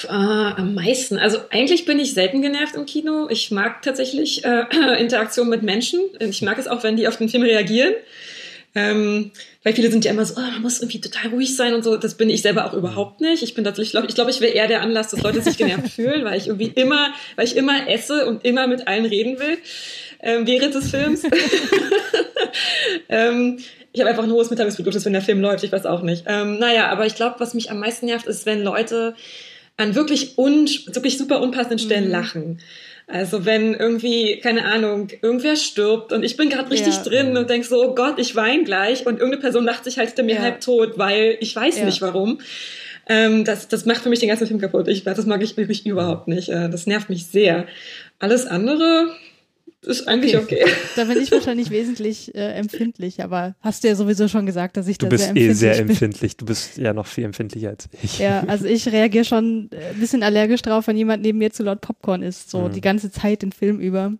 Äh, 0.07 0.11
am 0.11 0.73
meisten. 0.73 1.17
Also 1.17 1.37
eigentlich 1.51 1.85
bin 1.85 1.99
ich 1.99 2.13
selten 2.13 2.41
genervt 2.41 2.75
im 2.75 2.85
Kino. 2.85 3.27
Ich 3.29 3.51
mag 3.51 3.81
tatsächlich 3.81 4.43
äh, 4.43 4.65
Interaktion 4.99 5.47
mit 5.47 5.63
Menschen. 5.63 6.01
Ich 6.19 6.41
mag 6.41 6.57
es 6.57 6.67
auch, 6.67 6.83
wenn 6.83 6.97
die 6.97 7.07
auf 7.07 7.17
den 7.17 7.29
Film 7.29 7.43
reagieren. 7.43 7.93
Ähm, 8.75 9.31
weil 9.63 9.73
viele 9.73 9.89
sind 9.89 10.05
ja 10.05 10.11
immer 10.11 10.25
so, 10.25 10.35
oh, 10.37 10.41
man 10.41 10.61
muss 10.61 10.79
irgendwie 10.79 11.01
total 11.01 11.31
ruhig 11.31 11.55
sein 11.55 11.73
und 11.73 11.83
so. 11.83 11.97
Das 11.97 12.15
bin 12.15 12.29
ich 12.29 12.41
selber 12.41 12.65
auch 12.65 12.73
überhaupt 12.73 13.21
nicht. 13.21 13.41
Ich 13.43 13.53
bin 13.53 13.63
tatsächlich, 13.63 13.91
glaub, 13.91 14.07
ich 14.07 14.15
glaube, 14.15 14.31
ich 14.31 14.41
wäre 14.41 14.53
eher 14.53 14.67
der 14.67 14.81
Anlass, 14.81 15.09
dass 15.09 15.21
Leute 15.21 15.41
sich 15.41 15.57
genervt 15.57 15.89
fühlen, 15.95 16.23
weil 16.23 16.37
ich 16.37 16.47
irgendwie 16.47 16.71
immer, 16.75 17.13
weil 17.35 17.45
ich 17.45 17.55
immer 17.55 17.87
esse 17.89 18.25
und 18.25 18.45
immer 18.45 18.67
mit 18.67 18.87
allen 18.87 19.05
reden 19.05 19.39
will 19.39 19.57
ähm, 20.21 20.45
während 20.47 20.75
des 20.75 20.91
Films. 20.91 21.23
ähm, 23.09 23.59
ich 23.91 24.01
habe 24.01 24.09
einfach 24.09 24.23
ein 24.23 24.31
hohes 24.31 24.49
Mitteilungsbedürfnis, 24.49 25.05
wenn 25.05 25.13
der 25.13 25.21
Film 25.21 25.41
läuft. 25.41 25.63
Ich 25.63 25.71
weiß 25.71 25.85
auch 25.85 26.01
nicht. 26.01 26.25
Ähm, 26.27 26.59
naja, 26.59 26.87
aber 26.89 27.05
ich 27.05 27.15
glaube, 27.15 27.35
was 27.39 27.53
mich 27.53 27.71
am 27.71 27.79
meisten 27.79 28.05
nervt, 28.05 28.27
ist, 28.27 28.45
wenn 28.45 28.61
Leute 28.63 29.15
an 29.77 29.95
wirklich, 29.95 30.37
un 30.37 30.67
wirklich 30.87 31.17
super 31.17 31.41
unpassenden 31.41 31.79
Stellen 31.79 32.05
Mhm. 32.05 32.11
lachen. 32.11 32.59
Also 33.07 33.45
wenn 33.45 33.73
irgendwie, 33.73 34.39
keine 34.39 34.65
Ahnung, 34.65 35.07
irgendwer 35.23 35.55
stirbt 35.55 36.13
und 36.13 36.21
ich 36.23 36.37
bin 36.37 36.49
gerade 36.49 36.69
richtig 36.69 36.95
Ja. 36.97 37.01
drin 37.03 37.37
und 37.37 37.49
denk 37.49 37.65
so, 37.65 37.83
oh 37.83 37.95
Gott, 37.95 38.19
ich 38.19 38.35
weine 38.35 38.63
gleich 38.63 39.07
und 39.07 39.13
irgendeine 39.15 39.41
Person 39.41 39.63
lacht 39.65 39.83
sich 39.85 39.97
halt 39.97 40.09
hinter 40.09 40.23
mir 40.23 40.35
Ja. 40.35 40.41
halb 40.41 40.61
tot, 40.61 40.97
weil 40.97 41.37
ich 41.39 41.55
weiß 41.55 41.79
Ja. 41.79 41.85
nicht 41.85 42.01
warum. 42.01 42.39
Ähm, 43.07 43.43
das, 43.45 43.67
das 43.67 43.85
macht 43.87 44.01
für 44.03 44.09
mich 44.09 44.19
den 44.19 44.29
ganzen 44.29 44.45
Film 44.45 44.61
kaputt. 44.61 44.87
Ich, 44.87 45.03
das 45.03 45.25
mag 45.25 45.41
ich 45.41 45.57
wirklich 45.57 45.87
überhaupt 45.87 46.27
nicht. 46.27 46.49
Äh, 46.49 46.69
das 46.69 46.85
nervt 46.85 47.09
mich 47.09 47.25
sehr. 47.25 47.65
Alles 48.19 48.45
andere 48.45 49.07
ist 49.81 50.07
eigentlich 50.07 50.37
okay. 50.37 50.65
Da 50.95 51.05
bin 51.05 51.21
ich 51.21 51.31
wahrscheinlich 51.31 51.69
wesentlich 51.71 52.35
äh, 52.35 52.53
empfindlich, 52.53 53.23
aber 53.23 53.55
hast 53.61 53.83
du 53.83 53.87
ja 53.87 53.95
sowieso 53.95 54.27
schon 54.27 54.45
gesagt, 54.45 54.75
dass 54.77 54.87
ich 54.87 54.97
Du 54.97 55.05
da 55.05 55.09
bist 55.09 55.23
sehr 55.25 55.35
eh 55.35 55.39
empfindlich 55.47 55.57
sehr 55.59 55.73
bin. 55.75 55.89
empfindlich. 55.89 56.37
Du 56.37 56.45
bist 56.45 56.77
ja 56.77 56.93
noch 56.93 57.07
viel 57.07 57.23
empfindlicher 57.25 57.69
als 57.69 57.87
ich. 58.01 58.19
Ja, 58.19 58.43
also 58.47 58.65
ich 58.65 58.87
reagiere 58.91 59.25
schon 59.25 59.69
äh, 59.71 59.93
ein 59.93 59.99
bisschen 59.99 60.23
allergisch 60.23 60.61
drauf, 60.61 60.87
wenn 60.87 60.97
jemand 60.97 61.23
neben 61.23 61.37
mir 61.37 61.51
zu 61.51 61.63
laut 61.63 61.81
Popcorn 61.81 62.21
isst, 62.23 62.49
so 62.49 62.61
Mhm. 62.67 62.71
die 62.73 62.81
ganze 62.81 63.11
Zeit 63.11 63.41
den 63.41 63.51
Film 63.51 63.79
über. 63.79 64.13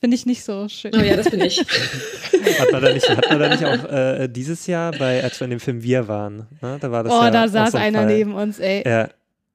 Finde 0.00 0.14
ich 0.14 0.24
nicht 0.24 0.44
so 0.44 0.66
schön. 0.68 0.92
Oh 0.94 1.02
ja, 1.02 1.14
das 1.16 1.28
bin 1.30 1.40
ich. 1.42 1.58
Hat 2.58 2.72
man 2.72 2.82
da 2.82 2.92
nicht, 2.92 3.06
hat 3.08 3.28
man 3.28 3.38
da 3.38 3.48
nicht 3.50 3.64
auch 3.64 3.84
äh, 3.92 4.28
dieses 4.28 4.66
Jahr, 4.66 4.92
bei, 4.92 5.22
als 5.22 5.38
wir 5.40 5.44
in 5.44 5.50
dem 5.50 5.60
Film 5.60 5.82
Wir 5.82 6.08
waren, 6.08 6.46
ne? 6.62 6.78
da 6.80 6.90
war 6.90 7.04
das 7.04 7.12
oh, 7.12 7.22
ja 7.22 7.30
da 7.30 7.48
saß 7.48 7.72
so 7.72 7.76
ein 7.76 7.84
einer 7.94 7.98
Fall. 7.98 8.06
neben 8.16 8.34
uns, 8.34 8.58
ey. 8.58 8.82
Ja, 8.86 9.10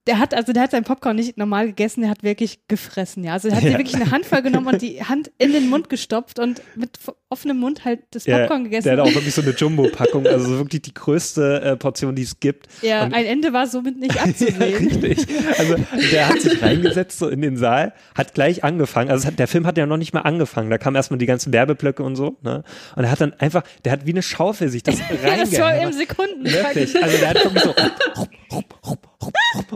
Der 0.07 0.19
hat, 0.19 0.33
also 0.35 0.53
der 0.53 0.63
hat 0.63 0.71
sein 0.71 0.83
Popcorn 0.83 1.15
nicht 1.15 1.35
normal 1.37 1.67
gegessen, 1.67 2.01
der 2.01 2.11
hat 2.11 2.21
wirklich 2.21 2.59
gefressen, 2.67 3.23
ja. 3.23 3.33
Also 3.33 3.47
der 3.49 3.57
hat 3.57 3.63
Ja. 3.63 3.69
sich 3.71 3.77
wirklich 3.79 3.95
eine 3.95 4.11
Handvoll 4.11 4.41
genommen 4.43 4.67
und 4.67 4.81
die 4.81 5.03
Hand 5.09 5.31
in 5.39 5.51
den 5.51 5.67
Mund 5.69 5.89
gestopft 5.89 6.37
und 6.39 6.61
mit 6.75 6.91
offenem 7.29 7.57
Mund 7.57 7.85
halt 7.85 8.01
das 8.11 8.25
ja, 8.27 8.39
Popcorn 8.39 8.65
gegessen. 8.65 8.89
der 8.89 8.97
hat 8.97 8.99
auch 9.07 9.13
wirklich 9.15 9.33
so 9.33 9.41
eine 9.41 9.51
Jumbo-Packung, 9.51 10.27
also 10.27 10.45
so 10.47 10.57
wirklich 10.59 10.83
die 10.83 10.93
größte 10.93 11.61
äh, 11.61 11.75
Portion, 11.75 12.15
die 12.15 12.21
es 12.21 12.39
gibt. 12.39 12.67
ja, 12.83 13.03
und- 13.03 13.13
ein 13.15 13.25
Ende 13.25 13.51
war 13.51 13.65
somit 13.67 13.97
nicht 13.99 14.13
Ja, 14.15 14.21
abzusehen. 14.23 14.87
richtig. 14.87 15.25
Also 15.57 15.75
der 16.11 16.29
hat 16.29 16.39
sich 16.41 16.61
reingesetzt 16.61 17.17
so 17.19 17.27
in 17.27 17.41
den 17.41 17.57
Saal, 17.57 17.93
hat 18.15 18.33
gleich 18.35 18.63
angefangen. 18.63 19.09
Also 19.09 19.25
hat, 19.27 19.39
der 19.39 19.47
Film 19.47 19.65
hat 19.65 19.77
ja 19.77 19.85
noch 19.87 19.97
nicht 19.97 20.13
mal 20.13 20.21
angefangen. 20.21 20.69
Da 20.69 20.77
kamen 20.77 20.95
erstmal 20.95 21.17
die 21.17 21.25
ganzen 21.25 21.51
Werbeblöcke 21.51 22.03
und 22.03 22.15
so. 22.15 22.37
Ne? 22.43 22.63
Und 22.95 23.03
er 23.05 23.11
hat 23.11 23.21
dann 23.21 23.33
einfach, 23.33 23.63
der 23.83 23.91
hat 23.91 24.05
wie 24.05 24.11
eine 24.11 24.21
Schaufel 24.21 24.69
sich 24.69 24.83
das 24.83 24.99
ja, 25.25 25.35
das 25.37 25.57
war 25.59 25.75
im. 25.81 25.91
Sekunden. 25.93 26.45
Wirklich. 26.45 26.95
Also 27.01 27.17
der 27.17 27.29
hat 27.29 27.43
wirklich 27.43 27.63
so 27.63 27.73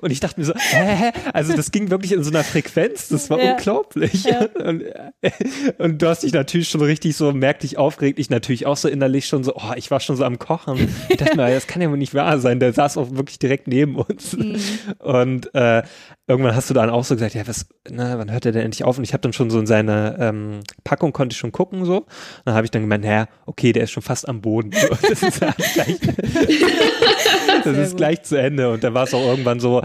und 0.01 0.12
ich 0.12 0.19
dachte 0.19 0.39
mir 0.39 0.46
so, 0.46 0.53
hä, 0.55 1.12
also 1.34 1.55
das 1.55 1.72
ging 1.72 1.89
wirklich 1.89 2.12
in 2.12 2.24
so 2.24 2.29
einer 2.31 2.43
Frequenz, 2.43 3.08
das 3.10 3.29
war 3.29 3.39
Ja. 3.41 3.53
unglaublich. 3.53 4.24
Ja. 4.24 4.48
Und, 4.63 4.81
äh, 4.81 5.31
und 5.77 6.01
du 6.01 6.08
hast 6.08 6.24
dich 6.24 6.34
natürlich 6.34 6.69
schon 6.69 6.81
richtig 6.81 7.15
so 7.15 7.31
merklich 7.31 7.77
aufgeregt, 7.77 8.19
ich 8.19 8.29
natürlich 8.29 8.65
auch 8.65 8.77
so 8.77 8.88
innerlich 8.88 9.27
schon 9.27 9.43
so, 9.43 9.55
oh, 9.55 9.74
ich 9.75 9.89
war 9.91 10.00
schon 10.00 10.15
so 10.15 10.24
am 10.25 10.39
Kochen. 10.39 10.89
Ich 11.10 11.17
dachte 11.17 11.36
mir, 11.36 11.50
das 11.50 11.67
kann 11.67 11.81
ja 11.81 11.89
wohl 11.89 11.98
nicht 11.98 12.13
wahr 12.13 12.39
sein, 12.39 12.60
der 12.60 12.74
saß 12.74 12.98
auch 12.98 13.12
wirklich 13.12 13.39
direkt 13.39 13.67
neben 13.67 13.96
uns. 13.96 14.36
Mhm. 14.36 14.58
Und 15.00 15.53
äh, 15.55 15.84
irgendwann 16.29 16.55
hast 16.55 16.69
du 16.69 16.74
dann 16.74 16.89
auch 16.89 17.03
so 17.03 17.15
gesagt, 17.15 17.33
ja, 17.33 17.48
was, 17.48 17.65
na, 17.89 18.17
wann 18.17 18.31
hört 18.31 18.45
er 18.45 18.51
denn 18.51 18.62
endlich 18.63 18.83
auf? 18.86 18.98
Und 18.98 19.03
ich 19.03 19.13
habe 19.13 19.21
dann 19.21 19.33
schon 19.33 19.50
so 19.50 19.59
in 19.59 19.65
seine 19.65 20.15
ähm, 20.19 20.59
Packung 20.83 21.12
konnte 21.12 21.33
ich 21.33 21.39
schon 21.39 21.51
gucken 21.51 21.83
so. 21.86 22.05
Dann 22.45 22.53
habe 22.53 22.65
ich 22.65 22.71
dann 22.71 22.83
gemeint, 22.83 23.03
naja, 23.03 23.27
okay, 23.48 23.74
der 23.74 23.83
ist 23.83 23.91
schon 23.91 24.03
fast 24.03 24.29
am 24.29 24.39
Boden. 24.39 24.71
So, 24.71 24.88
das 25.09 25.24
ist 25.24 25.41
halt 25.41 25.57
gleich, 25.74 25.98
das 27.63 27.77
ist 27.77 27.98
gleich 27.98 28.24
zu 28.24 28.36
Ende. 28.38 28.71
Und 28.71 28.83
da 28.83 28.93
war 28.93 29.03
es 29.05 29.13
auch 29.13 29.25
irgendwann 29.25 29.59
so, 29.59 29.81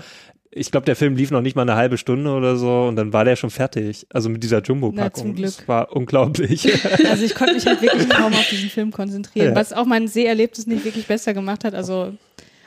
ich 0.56 0.70
glaube, 0.70 0.84
der 0.86 0.94
Film 0.94 1.16
lief 1.16 1.30
noch 1.32 1.40
nicht 1.40 1.56
mal 1.56 1.62
eine 1.62 1.74
halbe 1.74 1.98
Stunde 1.98 2.30
oder 2.30 2.56
so 2.56 2.84
und 2.84 2.94
dann 2.94 3.12
war 3.12 3.24
der 3.24 3.34
schon 3.36 3.50
fertig. 3.50 4.06
Also 4.12 4.28
mit 4.28 4.42
dieser 4.44 4.62
Jumbo-Packung. 4.62 5.22
zum 5.22 5.34
Glück. 5.34 5.46
Das 5.56 5.66
war 5.66 5.90
unglaublich. 5.96 6.68
Also 7.08 7.24
ich 7.24 7.34
konnte 7.34 7.54
mich 7.54 7.66
halt 7.66 7.82
wirklich 7.82 8.08
kaum 8.08 8.32
auf 8.32 8.48
diesen 8.50 8.70
Film 8.70 8.92
konzentrieren, 8.92 9.48
Ja. 9.48 9.54
was 9.56 9.72
auch 9.72 9.84
mein 9.86 10.06
Seherlebnis 10.08 10.66
nicht 10.66 10.84
wirklich 10.84 11.06
besser 11.06 11.34
gemacht 11.34 11.64
hat. 11.64 11.74
Also 11.74 12.12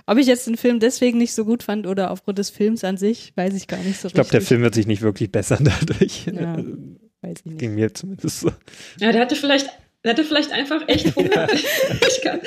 ob 0.08 0.17
ich 0.17 0.26
jetzt 0.26 0.48
den 0.48 0.58
Film 0.58 0.80
deswegen 0.80 1.17
nicht 1.20 1.34
so 1.36 1.46
gut 1.46 1.62
fand 1.63 1.86
oder 1.86 2.10
aufgrund 2.12 2.39
des 2.39 2.50
Films 2.50 2.84
an 2.84 2.98
sich, 2.98 3.34
weiß 3.36 3.54
ich 3.54 3.67
gar 3.67 3.78
nicht 3.80 4.00
so 4.00 4.08
Ich 4.08 4.13
glaube, 4.15 4.30
der 4.30 4.39
richtig. 4.39 4.48
Film 4.48 4.62
wird 4.63 4.74
sich 4.74 4.88
nicht 4.88 5.02
wirklich 5.04 5.32
bessern 5.32 5.70
dadurch. 5.88 6.26
Ja. 6.26 6.56
Also, 6.56 6.72
Weiß 7.22 7.38
ich 7.39 7.46
nicht. 7.46 7.60
Ging 7.60 7.76
mir 7.76 7.93
zumindest 7.93 8.39
so. 8.41 8.52
Ja, 9.00 9.12
der 9.12 9.22
hatte 9.22 9.36
vielleicht, 9.36 9.67
der 10.04 10.12
hatte 10.13 10.24
vielleicht 10.24 10.52
einfach 10.52 10.88
echt 10.88 11.13
Hunger. 11.15 11.48
ich, 11.52 12.22
kann, 12.22 12.39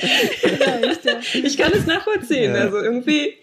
Ja, 0.43 0.79
echt, 0.91 1.05
ja. 1.05 1.21
ich 1.33 1.59
kann 1.59 1.73
es 1.73 1.87
nachvollziehen. 1.87 2.55
Ja. 2.55 2.63
Also 2.63 2.79
irgendwie. 2.79 3.35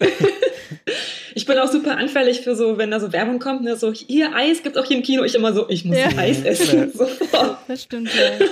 Ich 1.34 1.46
bin 1.46 1.58
auch 1.58 1.70
super 1.70 1.96
anfällig 1.96 2.40
für 2.40 2.56
so, 2.56 2.78
wenn 2.78 2.90
da 2.90 2.98
so 3.00 3.12
Werbung 3.12 3.38
kommt, 3.38 3.62
ne, 3.62 3.76
so 3.76 3.92
hier 3.92 4.34
Eis 4.34 4.62
gibt's 4.62 4.78
auch 4.78 4.84
hier 4.86 4.96
im 4.96 5.02
Kino. 5.02 5.22
Ich 5.22 5.34
immer 5.34 5.52
so, 5.52 5.68
ich 5.68 5.84
muss 5.84 5.96
Ja. 5.98 6.08
Eis 6.16 6.42
essen. 6.42 6.90
Sofort. 6.92 7.58
Das 7.68 7.82
stimmt, 7.84 8.10
ja. 8.14 8.46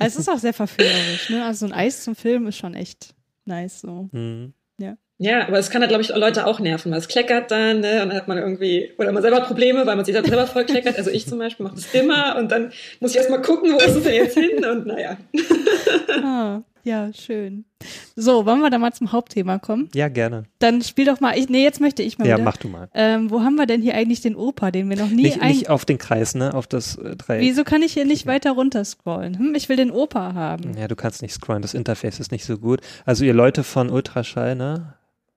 Es 0.00 0.16
ist 0.16 0.28
auch 0.28 0.38
sehr 0.38 0.52
verführerisch, 0.54 1.30
ne? 1.30 1.44
Also 1.44 1.66
so 1.66 1.72
ein 1.72 1.78
Eis 1.78 2.02
zum 2.02 2.16
Film 2.16 2.46
ist 2.48 2.56
schon 2.56 2.74
echt 2.74 3.14
nice 3.44 3.80
so. 3.82 4.08
Mhm. 4.12 4.54
Ja, 4.78 4.96
aber 5.20 5.58
es 5.58 5.70
kann 5.70 5.80
halt, 5.80 5.90
glaube 5.90 6.02
ich, 6.02 6.08
Leute 6.14 6.46
auch 6.46 6.60
nerven, 6.60 6.90
weil 6.92 6.98
es 6.98 7.08
kleckert 7.08 7.50
dann, 7.50 7.80
ne? 7.80 8.02
Und 8.02 8.08
dann 8.08 8.16
hat 8.16 8.28
man 8.28 8.38
irgendwie, 8.38 8.92
oder 8.98 9.12
man 9.12 9.22
selber 9.22 9.38
hat 9.38 9.46
Probleme, 9.46 9.86
weil 9.86 9.96
man 9.96 10.04
sich 10.04 10.14
dann 10.14 10.24
selber 10.24 10.46
voll 10.46 10.64
kleckert. 10.64 10.98
Also 10.98 11.10
ich 11.10 11.26
zum 11.28 11.38
Beispiel 11.38 11.64
mache 11.64 11.76
das 11.76 11.92
immer 11.94 12.36
und 12.38 12.50
dann 12.50 12.72
muss 13.00 13.12
ich 13.12 13.16
erstmal 13.18 13.40
gucken, 13.42 13.72
wo 13.72 13.78
ist 13.78 13.94
es 13.96 14.02
denn 14.04 14.14
jetzt 14.14 14.36
hin? 14.38 14.64
Und 14.64 14.86
naja. 14.86 15.16
Ah, 16.22 16.62
ja, 16.84 17.10
schön. 17.12 17.64
So, 18.16 18.46
wollen 18.46 18.60
wir 18.60 18.70
da 18.70 18.78
mal 18.78 18.92
zum 18.92 19.12
Hauptthema 19.12 19.58
kommen? 19.58 19.88
Ja, 19.94 20.08
gerne. 20.08 20.44
Dann 20.58 20.82
spiel 20.82 21.04
doch 21.06 21.20
mal, 21.20 21.36
ich, 21.36 21.48
nee, 21.48 21.62
jetzt 21.62 21.80
möchte 21.80 22.02
ich 22.02 22.18
mal 22.18 22.26
Ja, 22.26 22.34
wieder. 22.36 22.44
mach 22.44 22.56
du 22.56 22.68
mal. 22.68 22.88
Ähm, 22.94 23.30
wo 23.30 23.40
haben 23.40 23.56
wir 23.56 23.66
denn 23.66 23.82
hier 23.82 23.94
eigentlich 23.94 24.20
den 24.20 24.36
Opa, 24.36 24.70
den 24.70 24.88
wir 24.90 24.96
noch 24.96 25.08
nie 25.08 25.22
Nicht, 25.22 25.42
nicht 25.42 25.70
auf 25.70 25.84
den 25.84 25.98
Kreis, 25.98 26.34
ne? 26.34 26.54
Auf 26.54 26.66
das 26.66 26.96
äh, 26.96 27.16
Dreieck. 27.16 27.40
Wieso 27.42 27.64
kann 27.64 27.82
ich 27.82 27.92
hier 27.94 28.04
nicht 28.04 28.26
weiter 28.26 28.52
runter 28.52 28.84
scrollen? 28.84 29.38
Hm, 29.38 29.54
ich 29.54 29.68
will 29.68 29.76
den 29.76 29.90
Opa 29.90 30.34
haben. 30.34 30.76
Ja, 30.78 30.88
du 30.88 30.96
kannst 30.96 31.22
nicht 31.22 31.32
scrollen, 31.34 31.62
das 31.62 31.74
Interface 31.74 32.20
ist 32.20 32.32
nicht 32.32 32.44
so 32.44 32.58
gut. 32.58 32.80
Also 33.04 33.24
ihr 33.24 33.34
Leute 33.34 33.64
von 33.64 33.90
Ultraschall, 33.90 34.54
ne? 34.56 34.94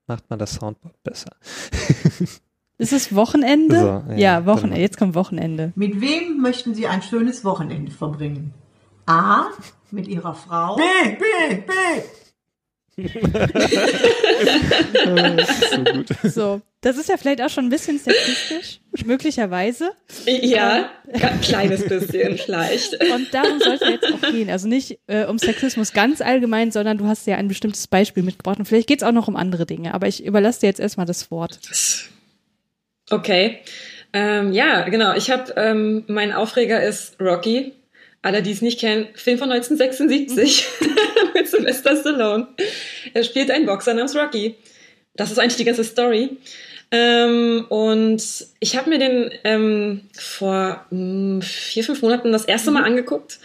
Macht 0.07 0.29
mal 0.29 0.37
das 0.37 0.53
Soundboard 0.55 1.01
besser. 1.03 1.31
Ist 2.79 2.93
es 2.93 3.13
Wochenende? 3.15 3.79
So, 3.79 4.11
ja, 4.11 4.17
ja, 4.17 4.45
Wochenende. 4.45 4.75
dann- 4.75 4.81
Jetzt 4.81 4.97
kommt 4.97 5.15
Wochenende. 5.15 5.73
Mit 5.75 5.99
wem 5.99 6.39
möchten 6.41 6.75
Sie 6.75 6.87
ein 6.87 7.01
schönes 7.01 7.43
Wochenende 7.43 7.91
verbringen? 7.91 8.53
A. 9.05 9.47
Mit 9.91 10.07
Ihrer 10.07 10.33
Frau. 10.35 10.75
B, 10.75 10.83
B, 11.17 11.55
B. 11.55 11.71
so 12.97 13.03
gut. 15.83 16.07
So, 16.23 16.62
das 16.81 16.97
ist 16.97 17.10
ja 17.10 17.17
vielleicht 17.17 17.41
auch 17.41 17.49
schon 17.49 17.65
ein 17.65 17.69
bisschen 17.69 17.99
sexistisch, 17.99 18.79
möglicherweise. 19.05 19.91
Ja, 20.25 20.89
ein 21.13 21.41
kleines 21.41 21.88
bisschen 21.88 22.38
vielleicht. 22.38 22.93
Und 23.03 23.33
darum 23.33 23.60
soll 23.60 23.73
es 23.73 23.81
ja 23.81 23.89
jetzt 23.89 24.12
auch 24.12 24.21
gehen. 24.31 24.49
Also 24.49 24.67
nicht 24.67 24.97
äh, 25.07 25.25
um 25.25 25.38
Sexismus 25.38 25.93
ganz 25.93 26.21
allgemein, 26.21 26.71
sondern 26.71 26.97
du 26.97 27.05
hast 27.05 27.27
ja 27.27 27.36
ein 27.36 27.47
bestimmtes 27.47 27.86
Beispiel 27.88 28.23
mitgebracht. 28.23 28.57
Und 28.57 28.65
vielleicht 28.65 28.88
geht 28.88 29.03
es 29.03 29.07
auch 29.07 29.12
noch 29.12 29.27
um 29.27 29.36
andere 29.36 29.67
Dinge. 29.67 29.93
Aber 29.93 30.07
ich 30.07 30.25
überlasse 30.25 30.62
dir 30.62 30.67
jetzt 30.67 30.79
erstmal 30.79 31.05
das 31.05 31.29
Wort. 31.29 31.60
Okay. 33.12 33.60
Ähm, 34.13 34.53
ja, 34.53 34.89
genau. 34.89 35.13
Ich 35.13 35.29
habe, 35.29 35.53
ähm, 35.55 36.03
mein 36.07 36.33
Aufreger 36.33 36.81
ist 36.81 37.19
Rocky. 37.19 37.73
Alle, 38.21 38.41
die 38.41 38.51
es 38.51 38.62
nicht 38.62 38.80
kennen, 38.80 39.08
Film 39.13 39.38
von 39.38 39.51
1976 39.51 40.67
mit 41.34 41.47
Sylvester 41.47 41.95
Stallone. 41.95 42.47
Er 43.13 43.23
spielt 43.23 43.51
einen 43.51 43.65
Boxer 43.65 43.93
namens 43.93 44.15
Rocky. 44.15 44.56
Das 45.15 45.32
ist 45.32 45.39
eigentlich 45.39 45.56
die 45.56 45.65
ganze 45.65 45.84
Story. 45.84 46.38
Ähm, 46.89 47.65
und 47.69 48.23
ich 48.60 48.77
habe 48.77 48.89
mir 48.89 48.99
den 48.99 49.32
ähm, 49.43 50.01
vor 50.13 50.86
mh, 50.89 51.41
vier, 51.41 51.84
fünf 51.84 52.01
Monaten 52.01 52.32
das 52.32 52.45
erste 52.45 52.71
Mal 52.71 52.84
angeguckt. 52.84 53.39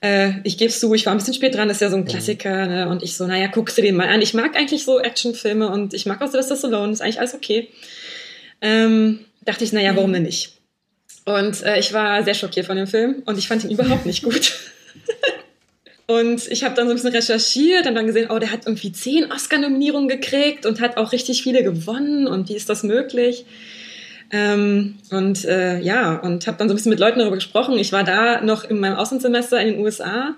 Äh, 0.00 0.34
ich 0.44 0.56
gebe 0.56 0.72
zu, 0.72 0.94
ich 0.94 1.04
war 1.06 1.12
ein 1.12 1.18
bisschen 1.18 1.34
spät 1.34 1.54
dran, 1.54 1.68
das 1.68 1.78
ist 1.78 1.82
ja 1.82 1.90
so 1.90 1.96
ein 1.96 2.04
Klassiker. 2.04 2.66
Ne? 2.66 2.88
Und 2.88 3.02
ich 3.02 3.16
so, 3.16 3.26
naja, 3.26 3.48
guckst 3.48 3.76
du 3.76 3.82
den 3.82 3.96
mal 3.96 4.08
an. 4.08 4.22
Ich 4.22 4.34
mag 4.34 4.56
eigentlich 4.56 4.84
so 4.84 5.00
Actionfilme 5.00 5.68
und 5.68 5.94
ich 5.94 6.06
mag 6.06 6.22
auch 6.22 6.28
Sylvester 6.28 6.56
Stallone, 6.56 6.92
ist 6.92 7.00
eigentlich 7.00 7.18
alles 7.18 7.34
okay. 7.34 7.68
Ähm, 8.60 9.24
dachte 9.44 9.64
ich, 9.64 9.72
naja, 9.72 9.96
warum 9.96 10.12
denn 10.12 10.22
nicht? 10.22 10.55
Und 11.26 11.62
äh, 11.64 11.78
ich 11.78 11.92
war 11.92 12.22
sehr 12.22 12.34
schockiert 12.34 12.66
von 12.66 12.76
dem 12.76 12.86
Film 12.86 13.22
und 13.26 13.36
ich 13.36 13.48
fand 13.48 13.64
ihn 13.64 13.70
überhaupt 13.70 14.06
nicht 14.06 14.22
gut. 14.22 14.54
und 16.06 16.46
ich 16.48 16.62
habe 16.62 16.76
dann 16.76 16.86
so 16.86 16.92
ein 16.92 16.96
bisschen 16.96 17.12
recherchiert 17.12 17.86
und 17.86 17.96
dann 17.96 18.06
gesehen, 18.06 18.30
oh, 18.30 18.38
der 18.38 18.52
hat 18.52 18.60
irgendwie 18.64 18.92
zehn 18.92 19.30
Oscar-Nominierungen 19.30 20.08
gekriegt 20.08 20.64
und 20.66 20.80
hat 20.80 20.96
auch 20.96 21.10
richtig 21.10 21.42
viele 21.42 21.64
gewonnen 21.64 22.28
und 22.28 22.48
wie 22.48 22.54
ist 22.54 22.68
das 22.68 22.84
möglich? 22.84 23.44
Ähm, 24.30 24.98
und 25.10 25.44
äh, 25.44 25.80
ja, 25.80 26.14
und 26.14 26.46
habe 26.46 26.58
dann 26.58 26.68
so 26.68 26.74
ein 26.74 26.76
bisschen 26.76 26.90
mit 26.90 27.00
Leuten 27.00 27.18
darüber 27.18 27.36
gesprochen. 27.36 27.76
Ich 27.76 27.90
war 27.90 28.04
da 28.04 28.40
noch 28.40 28.62
in 28.62 28.78
meinem 28.78 28.96
Auslandssemester 28.96 29.60
in 29.60 29.74
den 29.74 29.80
USA 29.80 30.36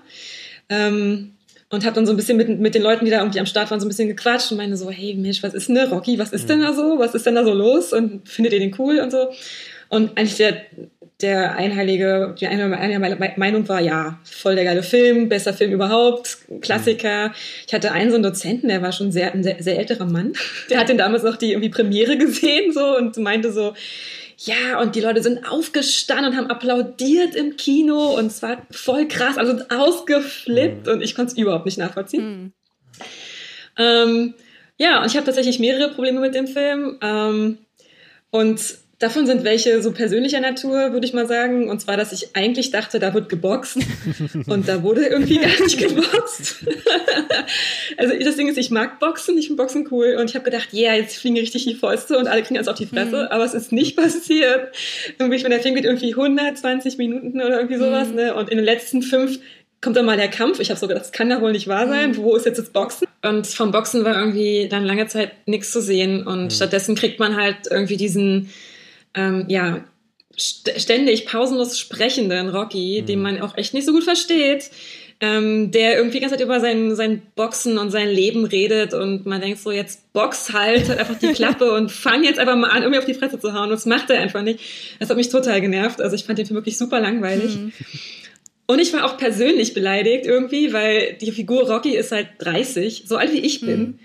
ähm, 0.69 1.33
und 1.69 1.85
habe 1.85 1.93
dann 1.93 2.07
so 2.07 2.13
ein 2.13 2.17
bisschen 2.17 2.37
mit, 2.37 2.59
mit 2.59 2.73
den 2.73 2.81
Leuten, 2.81 3.05
die 3.05 3.11
da 3.11 3.19
irgendwie 3.19 3.39
am 3.39 3.45
Start 3.45 3.69
waren, 3.69 3.79
so 3.79 3.85
ein 3.85 3.89
bisschen 3.89 4.07
gequatscht 4.07 4.51
und 4.51 4.57
meine 4.57 4.75
so, 4.75 4.89
hey 4.89 5.13
Mensch, 5.13 5.43
was 5.43 5.53
ist 5.53 5.69
denn 5.69 5.77
Rocky? 5.77 6.17
Was 6.17 6.31
ist 6.31 6.49
denn 6.49 6.61
da 6.61 6.73
so? 6.73 6.97
Was 6.97 7.13
ist 7.13 7.27
denn 7.27 7.35
da 7.35 7.43
so 7.43 7.53
los? 7.53 7.93
Und 7.93 8.27
findet 8.27 8.53
ihr 8.53 8.59
den 8.59 8.75
cool 8.79 8.99
und 8.99 9.11
so? 9.11 9.29
Und 9.89 10.17
eigentlich 10.17 10.37
der, 10.37 10.61
der 11.21 11.55
einheilige, 11.55 12.35
die 12.39 12.47
eine, 12.47 12.77
eine 12.77 12.99
Meinung 13.37 13.67
war, 13.67 13.81
ja, 13.81 14.19
voll 14.23 14.55
der 14.55 14.63
geile 14.63 14.83
Film, 14.83 15.29
bester 15.29 15.53
Film 15.53 15.71
überhaupt, 15.71 16.37
Klassiker. 16.61 17.33
Ich 17.67 17.73
hatte 17.73 17.91
einen 17.91 18.11
so 18.11 18.15
einen 18.15 18.23
Dozenten, 18.23 18.69
der 18.69 18.81
war 18.81 18.91
schon 18.91 19.11
sehr, 19.11 19.33
ein 19.33 19.43
sehr, 19.43 19.61
sehr 19.61 19.77
älterer 19.77 20.05
Mann. 20.05 20.33
Der 20.69 20.79
hat 20.79 20.89
den 20.89 20.97
damals 20.97 21.23
noch 21.23 21.37
die 21.37 21.51
irgendwie 21.51 21.69
Premiere 21.69 22.17
gesehen 22.17 22.71
so 22.71 22.95
und 22.95 23.17
meinte 23.17 23.51
so, 23.51 23.73
ja, 24.37 24.79
und 24.79 24.95
die 24.95 25.01
Leute 25.01 25.21
sind 25.21 25.49
aufgestanden 25.49 26.31
und 26.31 26.37
haben 26.37 26.49
applaudiert 26.49 27.35
im 27.35 27.57
Kino 27.57 28.15
und 28.17 28.27
es 28.27 28.41
war 28.41 28.65
voll 28.71 29.07
krass, 29.07 29.37
also 29.37 29.61
ausgeflippt 29.67 30.87
und 30.87 31.01
ich 31.01 31.13
konnte 31.13 31.33
es 31.33 31.37
überhaupt 31.37 31.65
nicht 31.65 31.77
nachvollziehen. 31.77 32.53
Ähm, 33.77 34.33
ja, 34.77 35.01
und 35.01 35.07
ich 35.07 35.15
habe 35.15 35.25
tatsächlich 35.25 35.59
mehrere 35.59 35.89
Probleme 35.89 36.21
mit 36.21 36.35
dem 36.35 36.47
Film. 36.47 36.97
Ähm, 37.01 37.57
und 38.31 38.61
Davon 38.99 39.25
sind 39.25 39.45
welche 39.45 39.81
so 39.81 39.93
persönlicher 39.93 40.41
Natur, 40.41 40.91
würde 40.91 41.05
ich 41.05 41.13
mal 41.13 41.25
sagen. 41.25 41.69
Und 41.69 41.79
zwar, 41.79 41.95
dass 41.95 42.11
ich 42.11 42.35
eigentlich 42.35 42.71
dachte, 42.71 42.99
da 42.99 43.13
wird 43.13 43.29
geboxt. 43.29 43.77
Und 44.47 44.67
da 44.67 44.83
wurde 44.83 45.05
irgendwie 45.05 45.37
gar 45.37 45.63
nicht 45.63 45.77
geboxt. 45.77 46.65
also 47.97 48.13
das 48.21 48.35
Ding 48.35 48.49
ist, 48.49 48.57
ich 48.57 48.71
mag 48.71 48.99
Boxen, 48.99 49.37
ich 49.37 49.47
finde 49.47 49.63
Boxen 49.63 49.87
cool. 49.89 50.17
Und 50.19 50.29
ich 50.29 50.35
habe 50.35 50.43
gedacht, 50.43 50.69
ja, 50.73 50.89
yeah, 50.89 50.95
jetzt 50.95 51.17
fliegen 51.17 51.37
richtig 51.37 51.65
die 51.65 51.75
Fäuste 51.75 52.17
und 52.17 52.27
alle 52.27 52.41
kriegen 52.41 52.55
jetzt 52.55 52.67
auf 52.67 52.77
die 52.77 52.87
Fresse. 52.87 53.23
Mhm. 53.23 53.27
Aber 53.29 53.45
es 53.45 53.53
ist 53.53 53.71
nicht 53.71 53.95
passiert. 53.95 54.75
Irgendwie, 55.17 55.41
wenn 55.41 55.51
der 55.51 55.61
Film 55.61 55.75
geht 55.75 55.85
irgendwie 55.85 56.13
120 56.13 56.97
Minuten 56.97 57.39
oder 57.39 57.55
irgendwie 57.55 57.77
sowas. 57.77 58.09
Mhm. 58.09 58.15
Ne? 58.15 58.35
Und 58.35 58.49
in 58.49 58.57
den 58.57 58.65
letzten 58.65 59.01
fünf 59.01 59.39
kommt 59.79 59.95
dann 59.95 60.05
mal 60.05 60.17
der 60.17 60.27
Kampf. 60.27 60.59
Ich 60.59 60.71
habe 60.71 60.79
so 60.79 60.87
gedacht, 60.87 61.05
das 61.05 61.13
kann 61.13 61.29
ja 61.29 61.39
wohl 61.41 61.53
nicht 61.53 61.67
wahr 61.67 61.87
sein. 61.87 62.11
Mhm. 62.11 62.17
Wo 62.17 62.35
ist 62.35 62.45
jetzt 62.45 62.59
das 62.59 62.69
Boxen? 62.69 63.07
Und 63.21 63.47
vom 63.47 63.71
Boxen 63.71 64.03
war 64.03 64.17
irgendwie 64.17 64.67
dann 64.69 64.83
lange 64.83 65.07
Zeit 65.07 65.31
nichts 65.45 65.71
zu 65.71 65.81
sehen. 65.81 66.27
Und 66.27 66.43
mhm. 66.43 66.49
stattdessen 66.49 66.95
kriegt 66.95 67.19
man 67.19 67.37
halt 67.37 67.57
irgendwie 67.69 67.95
diesen, 67.97 68.49
ähm, 69.13 69.45
ja, 69.47 69.83
ständig 70.37 71.25
pausenlos 71.25 71.77
sprechenden 71.77 72.49
Rocky, 72.49 73.01
mhm. 73.01 73.05
den 73.05 73.21
man 73.21 73.41
auch 73.41 73.57
echt 73.57 73.73
nicht 73.73 73.85
so 73.85 73.91
gut 73.91 74.03
versteht. 74.03 74.69
Ähm, 75.21 75.71
der 75.71 75.97
irgendwie 75.97 76.21
ganze 76.21 76.37
Zeit 76.37 76.45
über 76.45 76.61
sein, 76.61 76.95
sein 76.95 77.21
Boxen 77.35 77.77
und 77.77 77.91
sein 77.91 78.07
Leben 78.07 78.45
redet 78.45 78.93
und 78.93 79.25
man 79.25 79.41
denkt 79.41 79.59
so, 79.59 79.69
jetzt 79.69 80.13
box 80.13 80.53
halt, 80.53 80.87
halt 80.87 80.97
einfach 80.97 81.19
die 81.19 81.33
Klappe 81.33 81.73
und 81.75 81.91
fang 81.91 82.23
jetzt 82.23 82.39
einfach 82.39 82.55
mal 82.55 82.69
an, 82.69 82.83
irgendwie 82.83 82.99
auf 82.99 83.05
die 83.05 83.13
Fresse 83.13 83.37
zu 83.37 83.53
hauen. 83.53 83.63
Und 83.63 83.71
das 83.71 83.85
macht 83.85 84.09
er 84.09 84.21
einfach 84.21 84.43
nicht. 84.43 84.61
Das 84.97 85.09
hat 85.09 85.17
mich 85.17 85.27
total 85.27 85.59
genervt. 85.59 85.99
Also 85.99 86.15
ich 86.15 86.23
fand 86.23 86.39
den 86.39 86.45
Film 86.45 86.55
wirklich 86.55 86.77
super 86.77 87.01
langweilig. 87.01 87.57
Mhm. 87.57 87.73
Und 88.65 88.79
ich 88.79 88.93
war 88.93 89.03
auch 89.03 89.17
persönlich 89.17 89.73
beleidigt 89.73 90.25
irgendwie, 90.25 90.71
weil 90.71 91.17
die 91.19 91.31
Figur 91.33 91.69
Rocky 91.69 91.97
ist 91.97 92.13
halt 92.13 92.27
30, 92.37 93.03
so 93.05 93.17
alt 93.17 93.33
wie 93.33 93.39
ich 93.39 93.59
bin. 93.59 93.79
Mhm. 93.79 93.99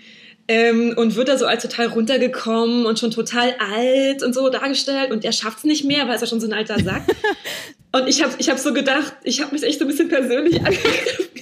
Ähm, 0.47 0.93
und 0.95 1.15
wird 1.15 1.27
da 1.27 1.37
so 1.37 1.47
als 1.47 1.63
total 1.63 1.87
runtergekommen 1.87 2.85
und 2.85 2.99
schon 2.99 3.09
total 3.09 3.55
alt 3.59 4.21
und 4.21 4.33
so 4.35 4.49
dargestellt 4.49 5.11
und 5.11 5.25
er 5.25 5.31
schafft's 5.31 5.63
nicht 5.63 5.85
mehr, 5.85 6.07
weil 6.07 6.17
er 6.17 6.27
schon 6.27 6.39
so 6.39 6.45
ein 6.45 6.53
alter 6.53 6.79
Sack. 6.79 7.03
und 7.93 8.07
ich 8.07 8.21
habe 8.21 8.33
ich 8.37 8.49
hab 8.49 8.59
so 8.59 8.71
gedacht, 8.71 9.15
ich 9.23 9.41
habe 9.41 9.53
mich 9.53 9.63
echt 9.63 9.79
so 9.79 9.85
ein 9.85 9.87
bisschen 9.87 10.07
persönlich 10.07 10.55
angegriffen 10.59 11.35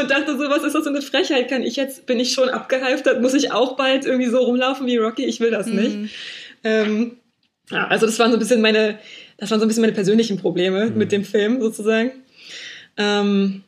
und 0.00 0.10
dachte 0.10 0.36
so, 0.36 0.50
was 0.50 0.64
ist 0.64 0.74
das 0.74 0.82
für 0.82 0.90
eine 0.90 1.02
Frechheit? 1.02 1.48
Kann 1.48 1.62
ich 1.62 1.76
jetzt, 1.76 2.06
bin 2.06 2.18
ich 2.18 2.32
schon 2.32 2.48
abgehalftert, 2.48 3.20
muss 3.20 3.34
ich 3.34 3.52
auch 3.52 3.76
bald 3.76 4.04
irgendwie 4.04 4.30
so 4.30 4.38
rumlaufen 4.38 4.86
wie 4.86 4.96
Rocky? 4.96 5.24
Ich 5.24 5.40
will 5.40 5.50
das 5.50 5.66
mhm. 5.66 5.76
nicht. 5.76 6.14
Ähm, 6.64 7.16
ja, 7.70 7.86
also 7.86 8.06
das 8.06 8.18
waren 8.18 8.30
so 8.30 8.36
ein 8.36 8.40
bisschen 8.40 8.60
meine, 8.60 8.98
das 9.38 9.50
waren 9.50 9.60
so 9.60 9.64
ein 9.64 9.68
bisschen 9.68 9.82
meine 9.82 9.92
persönlichen 9.92 10.38
Probleme 10.38 10.86
mhm. 10.86 10.98
mit 10.98 11.12
dem 11.12 11.24
Film 11.24 11.60
sozusagen. 11.60 12.12
Ähm, 12.96 13.62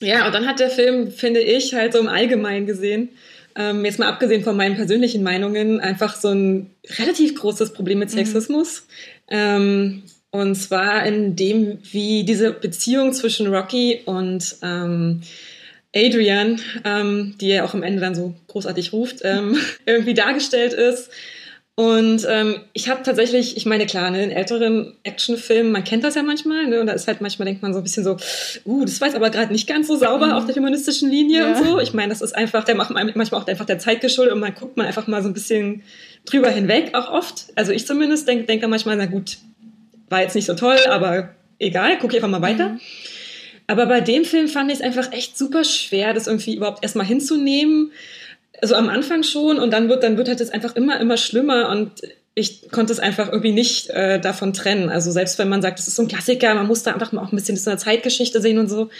ja, 0.00 0.26
und 0.26 0.34
dann 0.34 0.46
hat 0.46 0.60
der 0.60 0.70
Film, 0.70 1.10
finde 1.10 1.40
ich, 1.40 1.74
halt 1.74 1.92
so 1.92 1.98
im 1.98 2.08
Allgemeinen 2.08 2.66
gesehen, 2.66 3.10
ähm, 3.58 3.84
jetzt 3.84 3.98
mal 3.98 4.08
abgesehen 4.08 4.44
von 4.44 4.56
meinen 4.56 4.76
persönlichen 4.76 5.22
Meinungen, 5.24 5.80
einfach 5.80 6.16
so 6.16 6.28
ein 6.28 6.70
relativ 6.96 7.34
großes 7.34 7.72
Problem 7.72 7.98
mit 7.98 8.10
mhm. 8.10 8.14
Sexismus. 8.14 8.86
Mhm. 9.28 9.36
Ähm, 9.36 10.02
und 10.30 10.54
zwar 10.54 11.04
in 11.04 11.36
dem, 11.36 11.78
wie 11.90 12.22
diese 12.22 12.52
Beziehung 12.52 13.12
zwischen 13.12 13.48
Rocky 13.48 14.00
und 14.04 14.56
ähm, 14.62 15.22
Adrian, 15.94 16.60
ähm, 16.84 17.34
die 17.40 17.50
er 17.50 17.64
auch 17.64 17.74
am 17.74 17.82
Ende 17.82 18.00
dann 18.00 18.14
so 18.14 18.34
großartig 18.46 18.92
ruft, 18.92 19.20
ähm, 19.24 19.56
irgendwie 19.86 20.14
dargestellt 20.14 20.72
ist. 20.72 21.10
Und 21.78 22.26
ähm, 22.28 22.56
ich 22.72 22.88
habe 22.88 23.04
tatsächlich, 23.04 23.56
ich 23.56 23.64
meine, 23.64 23.86
klar, 23.86 24.10
ne, 24.10 24.24
in 24.24 24.32
älteren 24.32 24.94
Actionfilmen, 25.04 25.70
man 25.70 25.84
kennt 25.84 26.02
das 26.02 26.16
ja 26.16 26.24
manchmal, 26.24 26.66
ne, 26.66 26.80
und 26.80 26.88
da 26.88 26.92
ist 26.92 27.06
halt 27.06 27.20
manchmal, 27.20 27.46
denkt 27.46 27.62
man 27.62 27.72
so 27.72 27.78
ein 27.78 27.84
bisschen 27.84 28.02
so, 28.02 28.16
uh, 28.66 28.84
das 28.84 29.00
war 29.00 29.06
jetzt 29.06 29.14
aber 29.14 29.30
gerade 29.30 29.52
nicht 29.52 29.68
ganz 29.68 29.86
so 29.86 29.94
sauber 29.94 30.26
mhm. 30.26 30.32
auf 30.32 30.44
der 30.44 30.54
feministischen 30.54 31.08
Linie 31.08 31.38
ja. 31.38 31.48
und 31.50 31.64
so. 31.64 31.78
Ich 31.78 31.94
meine, 31.94 32.08
das 32.08 32.20
ist 32.20 32.34
einfach, 32.34 32.64
der 32.64 32.74
macht 32.74 32.90
manchmal 32.90 33.40
auch 33.40 33.46
einfach 33.46 33.64
der 33.64 33.78
Zeit 33.78 34.00
geschuldet 34.00 34.34
und 34.34 34.40
man 34.40 34.56
guckt 34.56 34.76
man 34.76 34.86
einfach 34.86 35.06
mal 35.06 35.22
so 35.22 35.28
ein 35.28 35.34
bisschen 35.34 35.84
drüber 36.24 36.50
hinweg, 36.50 36.96
auch 36.96 37.12
oft. 37.12 37.44
Also 37.54 37.70
ich 37.70 37.86
zumindest 37.86 38.26
denke 38.26 38.46
denk 38.46 38.66
manchmal, 38.66 38.96
na 38.96 39.06
gut, 39.06 39.38
war 40.08 40.22
jetzt 40.22 40.34
nicht 40.34 40.46
so 40.46 40.54
toll, 40.54 40.78
aber 40.88 41.28
egal, 41.60 41.96
guck 42.00 42.12
einfach 42.12 42.26
mal 42.26 42.42
weiter. 42.42 42.70
Mhm. 42.70 42.80
Aber 43.68 43.86
bei 43.86 44.00
dem 44.00 44.24
Film 44.24 44.48
fand 44.48 44.72
ich 44.72 44.78
es 44.78 44.82
einfach 44.82 45.12
echt 45.12 45.38
super 45.38 45.62
schwer, 45.62 46.12
das 46.12 46.26
irgendwie 46.26 46.56
überhaupt 46.56 46.82
erstmal 46.82 47.06
hinzunehmen 47.06 47.92
also 48.60 48.74
am 48.74 48.88
Anfang 48.88 49.22
schon 49.22 49.58
und 49.58 49.72
dann 49.72 49.88
wird, 49.88 50.02
dann 50.02 50.16
wird 50.16 50.28
halt 50.28 50.40
das 50.40 50.50
einfach 50.50 50.76
immer, 50.76 51.00
immer 51.00 51.16
schlimmer 51.16 51.68
und 51.70 51.92
ich 52.34 52.70
konnte 52.70 52.92
es 52.92 53.00
einfach 53.00 53.28
irgendwie 53.28 53.52
nicht 53.52 53.90
äh, 53.90 54.20
davon 54.20 54.52
trennen. 54.52 54.90
Also 54.90 55.10
selbst 55.10 55.38
wenn 55.38 55.48
man 55.48 55.60
sagt, 55.60 55.78
das 55.78 55.88
ist 55.88 55.96
so 55.96 56.02
ein 56.02 56.08
Klassiker, 56.08 56.54
man 56.54 56.68
muss 56.68 56.84
da 56.84 56.92
einfach 56.92 57.10
mal 57.10 57.22
auch 57.22 57.32
ein 57.32 57.36
bisschen 57.36 57.56
so 57.56 57.70
eine 57.70 57.78
Zeitgeschichte 57.78 58.40
sehen 58.40 58.58
und 58.58 58.68
so, 58.68 58.90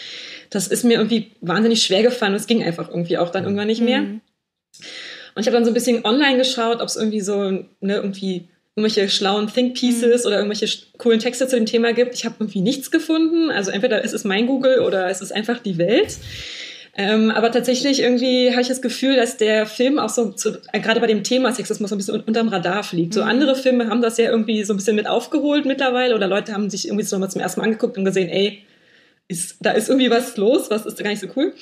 das 0.51 0.67
ist 0.67 0.85
mir 0.85 0.95
irgendwie 0.95 1.33
wahnsinnig 1.41 1.83
schwer 1.83 2.03
gefallen 2.03 2.33
und 2.33 2.41
es 2.41 2.47
ging 2.47 2.65
einfach 2.65 2.89
irgendwie 2.89 3.19
auch 3.19 3.31
dann 3.31 3.45
irgendwann 3.45 3.69
nicht 3.69 3.81
mehr. 3.81 4.01
Mhm. 4.01 4.21
Und 5.35 5.43
ich 5.43 5.47
habe 5.47 5.57
dann 5.57 5.65
so 5.65 5.71
ein 5.71 5.75
bisschen 5.75 6.05
online 6.05 6.37
geschaut, 6.37 6.81
ob 6.81 6.89
es 6.89 6.97
irgendwie 6.97 7.21
so, 7.21 7.51
ne, 7.53 7.67
irgendwie 7.81 8.49
irgendwelche 8.75 9.09
schlauen 9.09 9.47
Think 9.53 9.77
Pieces 9.77 10.23
mhm. 10.23 10.27
oder 10.27 10.37
irgendwelche 10.39 10.69
coolen 10.99 11.21
Texte 11.21 11.47
zu 11.47 11.57
dem 11.57 11.67
Thema 11.67 11.93
gibt. 11.93 12.15
Ich 12.15 12.25
habe 12.25 12.37
irgendwie 12.41 12.61
nichts 12.61 12.91
gefunden. 12.91 13.51
Also 13.51 13.71
entweder 13.71 14.03
ist 14.03 14.15
es 14.15 14.25
mein 14.25 14.47
Google 14.47 14.81
oder 14.81 15.09
es 15.09 15.21
ist 15.21 15.33
einfach 15.33 15.59
die 15.59 15.79
Welt. 15.79 16.17
Ähm, 17.01 17.31
aber 17.31 17.53
tatsächlich 17.53 18.03
irgendwie 18.03 18.51
habe 18.51 18.61
ich 18.61 18.67
das 18.67 18.83
Gefühl, 18.83 19.15
dass 19.15 19.37
der 19.37 19.67
Film 19.67 20.01
auch 20.01 20.09
so, 20.09 20.33
zu, 20.33 20.59
äh, 20.73 20.81
gerade 20.81 20.99
bei 20.99 21.07
dem 21.07 21.23
Thema 21.23 21.53
Sexismus 21.53 21.91
so 21.91 21.95
ein 21.95 21.99
bisschen 21.99 22.21
unterm 22.21 22.49
Radar 22.49 22.83
fliegt. 22.83 23.11
Mhm. 23.11 23.21
So 23.21 23.23
andere 23.23 23.55
Filme 23.55 23.89
haben 23.89 24.03
das 24.03 24.19
ja 24.19 24.29
irgendwie 24.29 24.65
so 24.65 24.73
ein 24.73 24.79
bisschen 24.79 24.97
mit 24.97 25.07
aufgeholt 25.07 25.65
mittlerweile 25.65 26.17
oder 26.17 26.27
Leute 26.27 26.53
haben 26.53 26.69
sich 26.69 26.89
irgendwie 26.89 27.05
so 27.05 27.17
mal 27.17 27.29
zum 27.29 27.41
ersten 27.41 27.61
Mal 27.61 27.67
angeguckt 27.67 27.97
und 27.97 28.05
gesehen, 28.05 28.29
ey, 28.29 28.65
ist, 29.29 29.59
da 29.61 29.71
ist 29.71 29.89
irgendwie 29.89 30.11
was 30.11 30.37
los, 30.37 30.71
was 30.71 30.87
ist 30.87 30.99
da 30.99 31.05
gar 31.05 31.11
nicht 31.11 31.21
so 31.21 31.29
cool. 31.37 31.53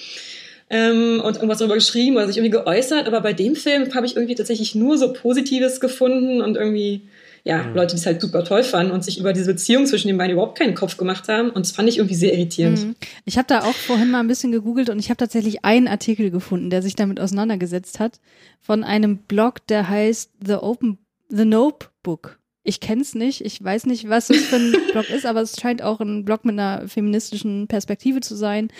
Ähm, 0.71 1.21
und 1.23 1.37
irgendwas 1.37 1.59
darüber 1.59 1.75
geschrieben 1.75 2.17
oder 2.17 2.29
sich 2.29 2.39
irgendwie 2.39 2.57
geäußert. 2.59 3.07
Aber 3.07 3.21
bei 3.21 3.35
dem 3.35 3.57
Film 3.57 3.95
habe 3.95 4.07
ich 4.07 4.17
irgendwie 4.17 4.37
tatsächlich 4.37 4.75
nur 4.75 4.97
so 4.97 5.13
Positives 5.13 5.81
gefunden 5.81 6.41
und 6.41 6.57
irgendwie 6.57 7.03
ja, 7.47 7.63
mhm. 7.63 7.75
Leute, 7.77 7.95
die 7.95 8.01
es 8.01 8.07
halt 8.07 8.21
super 8.21 8.43
toll 8.43 8.65
fanden 8.65 8.91
und 8.91 9.05
sich 9.05 9.21
über 9.21 9.33
diese 9.33 9.53
Beziehung 9.53 9.87
zwischen 9.87 10.09
den 10.09 10.19
beiden 10.19 10.33
überhaupt 10.33 10.59
keinen 10.59 10.75
Kopf 10.75 10.97
gemacht 10.97 11.29
haben. 11.29 11.51
Und 11.51 11.65
das 11.65 11.71
fand 11.71 11.89
ich 11.89 11.99
irgendwie 11.99 12.17
sehr 12.17 12.35
irritierend. 12.35 12.85
Mhm. 12.85 12.97
Ich 13.25 13.39
habe 13.39 13.47
da 13.47 13.61
auch 13.61 13.75
vorhin 13.75 14.11
mal 14.11 14.19
ein 14.19 14.27
bisschen 14.27 14.51
gegoogelt 14.51 14.91
und 14.91 14.99
ich 14.99 15.11
habe 15.11 15.19
tatsächlich 15.19 15.65
einen 15.65 15.87
Artikel 15.87 16.33
gefunden, 16.33 16.71
der 16.71 16.83
sich 16.83 16.97
damit 16.97 17.21
auseinandergesetzt 17.21 18.01
hat, 18.01 18.19
von 18.61 18.83
einem 18.83 19.19
Blog, 19.19 19.65
der 19.69 19.89
heißt 19.89 20.33
The 20.45 20.55
Open, 20.55 20.99
The 21.29 21.45
Nope 21.45 21.87
Book. 22.03 22.41
Ich 22.65 22.81
kenn's 22.81 23.15
nicht, 23.15 23.43
ich 23.43 23.63
weiß 23.63 23.87
nicht, 23.87 24.09
was 24.09 24.29
es 24.29 24.47
für 24.47 24.57
ein 24.57 24.75
Blog 24.91 25.09
ist, 25.09 25.25
aber 25.25 25.41
es 25.41 25.57
scheint 25.61 25.83
auch 25.83 26.01
ein 26.01 26.25
Blog 26.25 26.45
mit 26.45 26.55
einer 26.55 26.89
feministischen 26.89 27.69
Perspektive 27.69 28.23
zu 28.23 28.35
sein. 28.35 28.73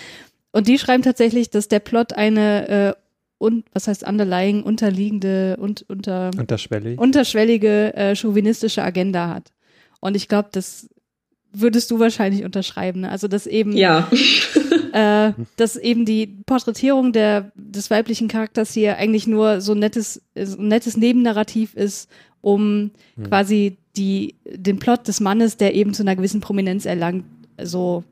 Und 0.51 0.67
die 0.67 0.77
schreiben 0.77 1.03
tatsächlich, 1.03 1.51
dass 1.51 1.69
der 1.69 1.79
Plot 1.79 2.11
eine 2.11 2.67
äh, 2.67 2.93
und 3.37 3.65
was 3.73 3.87
heißt 3.87 4.07
underlying, 4.07 4.63
unterliegende 4.63 5.57
und 5.59 5.85
unter 5.87 6.31
Unterschwellig. 6.37 6.99
unterschwellige 6.99 7.93
äh, 7.95 8.15
chauvinistische 8.15 8.83
Agenda 8.83 9.29
hat. 9.29 9.51
Und 9.99 10.15
ich 10.15 10.27
glaube, 10.27 10.49
das 10.51 10.89
würdest 11.51 11.91
du 11.91 11.99
wahrscheinlich 11.99 12.43
unterschreiben. 12.43 13.01
Ne? 13.01 13.11
Also 13.11 13.27
dass 13.27 13.47
eben 13.47 13.75
ja. 13.75 14.09
äh, 14.93 15.33
dass 15.55 15.75
eben 15.75 16.05
die 16.05 16.27
Porträtierung 16.45 17.13
der 17.13 17.51
des 17.55 17.89
weiblichen 17.89 18.27
Charakters 18.27 18.73
hier 18.73 18.97
eigentlich 18.97 19.27
nur 19.27 19.61
so 19.61 19.73
ein 19.73 19.79
nettes 19.79 20.21
so 20.35 20.57
ein 20.57 20.67
nettes 20.67 20.97
Nebennarrativ 20.97 21.73
ist, 21.75 22.09
um 22.41 22.91
hm. 23.15 23.23
quasi 23.25 23.77
die 23.95 24.35
den 24.45 24.79
Plot 24.79 25.07
des 25.07 25.19
Mannes, 25.19 25.57
der 25.57 25.73
eben 25.75 25.93
zu 25.93 26.03
einer 26.03 26.15
gewissen 26.15 26.41
Prominenz 26.41 26.85
erlangt, 26.85 27.25
so 27.61 28.03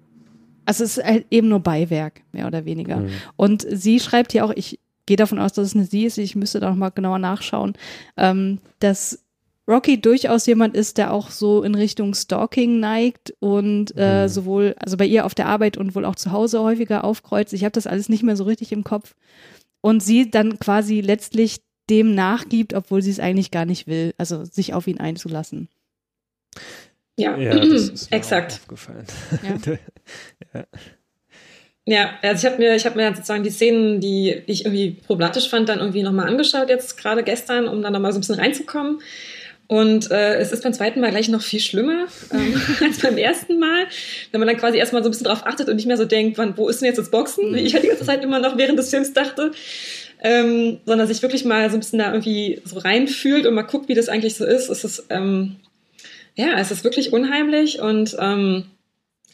also 0.66 0.84
es 0.84 0.98
ist 0.98 1.04
halt 1.04 1.26
eben 1.30 1.48
nur 1.48 1.60
Beiwerk, 1.60 2.22
mehr 2.32 2.48
oder 2.48 2.66
weniger. 2.66 2.98
Mhm. 2.98 3.10
Und 3.36 3.66
sie 3.70 4.00
schreibt 4.00 4.32
hier 4.32 4.44
auch, 4.44 4.52
ich 4.56 4.80
gehe 5.06 5.18
davon 5.18 5.40
aus, 5.40 5.54
dass 5.54 5.68
es 5.68 5.76
eine 5.76 5.86
sie 5.86 6.06
ist, 6.06 6.18
ich 6.18 6.36
müsste 6.36 6.60
da 6.60 6.70
noch 6.70 6.76
mal 6.76 6.90
genauer 6.90 7.20
nachschauen, 7.20 7.74
ähm, 8.18 8.60
dass 8.80 9.26
Rocky 9.68 10.00
durchaus 10.00 10.46
jemand 10.46 10.76
ist, 10.76 10.98
der 10.98 11.12
auch 11.12 11.32
so 11.32 11.64
in 11.64 11.74
Richtung 11.74 12.14
Stalking 12.14 12.80
neigt 12.80 13.34
und 13.40 13.94
äh, 13.98 14.24
mhm. 14.24 14.28
sowohl, 14.28 14.76
also 14.80 14.96
bei 14.96 15.06
ihr 15.06 15.26
auf 15.26 15.34
der 15.34 15.48
Arbeit 15.48 15.78
und 15.78 15.96
wohl 15.96 16.06
auch 16.06 16.16
zu 16.16 16.32
Hause 16.32 16.62
häufiger 16.62 17.04
aufkreuzt. 17.04 17.54
Ich 17.54 17.64
habe 17.64 17.72
das 17.72 17.88
alles 17.88 18.10
nicht 18.10 18.24
mehr 18.24 18.36
so 18.36 18.44
richtig 18.44 18.72
im 18.72 18.84
Kopf. 18.84 19.16
Und 19.82 20.02
sie 20.02 20.30
dann 20.30 20.60
quasi 20.60 21.02
letztlich 21.02 21.62
dem 21.90 22.14
nachgibt, 22.16 22.74
obwohl 22.74 23.02
sie 23.02 23.12
es 23.12 23.20
eigentlich 23.20 23.52
gar 23.52 23.66
nicht 23.66 23.88
will, 23.88 24.14
also 24.18 24.44
sich 24.46 24.74
auf 24.74 24.88
ihn 24.88 25.00
einzulassen. 25.00 25.68
Ja, 27.18 27.38
ja 27.38 27.56
das 27.56 27.90
ist 27.90 28.12
mir 28.12 28.18
exakt. 28.18 28.54
aufgefallen. 28.54 29.06
Ja. 29.44 29.78
ja. 30.54 30.66
Ja, 31.88 32.16
also 32.24 32.46
ich 32.48 32.52
habe 32.52 32.62
mir, 32.62 32.76
ich 32.76 32.86
habe 32.86 32.98
mir 32.98 33.14
sozusagen 33.14 33.44
die 33.44 33.52
Szenen, 33.52 34.02
die, 34.02 34.42
die 34.48 34.52
ich 34.52 34.66
irgendwie 34.66 34.98
problematisch 35.06 35.48
fand, 35.50 35.70
dann 35.70 35.80
irgendwie 35.80 36.02
nochmal 36.02 36.28
angeschaut, 36.28 36.70
jetzt 36.70 36.98
gerade 36.98 37.24
gestern, 37.24 37.68
um 37.68 37.84
dann 37.84 37.94
nochmal 37.94 38.12
so 38.12 38.18
ein 38.18 38.22
bisschen 38.22 38.40
reinzukommen. 38.40 39.02
Und 39.68 40.12
äh, 40.12 40.36
es 40.38 40.52
ist 40.52 40.64
beim 40.64 40.74
zweiten 40.74 41.00
Mal 41.00 41.12
gleich 41.12 41.28
noch 41.28 41.42
viel 41.42 41.60
schlimmer 41.60 42.06
ähm, 42.32 42.62
als 42.84 43.00
beim 43.00 43.18
ersten 43.18 43.60
Mal, 43.60 43.86
wenn 44.32 44.40
man 44.40 44.48
dann 44.48 44.58
quasi 44.58 44.78
erstmal 44.78 45.04
so 45.04 45.10
ein 45.10 45.12
bisschen 45.12 45.26
drauf 45.26 45.46
achtet 45.46 45.70
und 45.70 45.76
nicht 45.76 45.88
mehr 45.88 45.98
so 45.98 46.06
denkt, 46.06 46.38
wann, 46.38 46.58
wo 46.58 46.70
ist 46.70 46.82
denn 46.82 46.88
jetzt 46.88 46.98
das 46.98 47.10
Boxen? 47.10 47.54
Wie 47.54 47.62
ich 47.62 47.74
halt 47.74 47.84
die 47.84 47.88
ganze 47.88 48.06
Zeit 48.06 48.24
immer 48.24 48.40
noch 48.40 48.58
während 48.58 48.78
des 48.78 48.90
Films 48.90 49.14
dachte. 49.14 49.52
Ähm, 50.22 50.80
sondern 50.86 51.08
sich 51.08 51.22
wirklich 51.22 51.46
mal 51.46 51.70
so 51.70 51.78
ein 51.78 51.82
bisschen 51.82 52.00
da 52.00 52.12
irgendwie 52.12 52.62
so 52.64 52.80
reinfühlt 52.80 53.46
und 53.46 53.54
mal 53.54 53.64
guckt, 53.64 53.90
wie 53.90 53.94
das 53.94 54.10
eigentlich 54.10 54.36
so 54.36 54.46
ist. 54.46 54.70
Es 54.70 54.84
ist, 54.84 55.06
ähm, 55.10 55.58
ja, 56.36 56.58
es 56.58 56.72
ist 56.72 56.84
wirklich 56.84 57.14
unheimlich 57.14 57.80
und 57.80 58.16
ähm, 58.20 58.66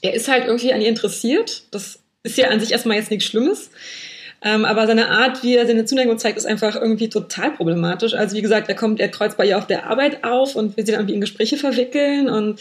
er 0.01 0.13
ist 0.13 0.27
halt 0.27 0.47
irgendwie 0.47 0.73
an 0.73 0.81
ihr 0.81 0.89
interessiert. 0.89 1.63
Das 1.71 2.00
ist 2.23 2.37
ja 2.37 2.49
an 2.49 2.59
sich 2.59 2.71
erstmal 2.71 2.97
jetzt 2.97 3.11
nichts 3.11 3.25
Schlimmes. 3.25 3.71
Ähm, 4.43 4.65
aber 4.65 4.87
seine 4.87 5.09
Art, 5.09 5.43
wie 5.43 5.55
er 5.55 5.67
seine 5.67 5.85
Zuneigung 5.85 6.17
zeigt, 6.17 6.37
ist 6.37 6.47
einfach 6.47 6.75
irgendwie 6.75 7.09
total 7.09 7.51
problematisch. 7.51 8.15
Also 8.15 8.35
wie 8.35 8.41
gesagt, 8.41 8.69
er 8.69 8.75
kommt, 8.75 8.99
er 8.99 9.09
kreuzt 9.09 9.37
bei 9.37 9.45
ihr 9.45 9.57
auf 9.57 9.67
der 9.67 9.85
Arbeit 9.85 10.23
auf 10.23 10.55
und 10.55 10.75
will 10.75 10.85
sie 10.85 10.91
dann 10.91 11.01
irgendwie 11.01 11.15
in 11.15 11.21
Gespräche 11.21 11.57
verwickeln 11.57 12.27
und 12.27 12.59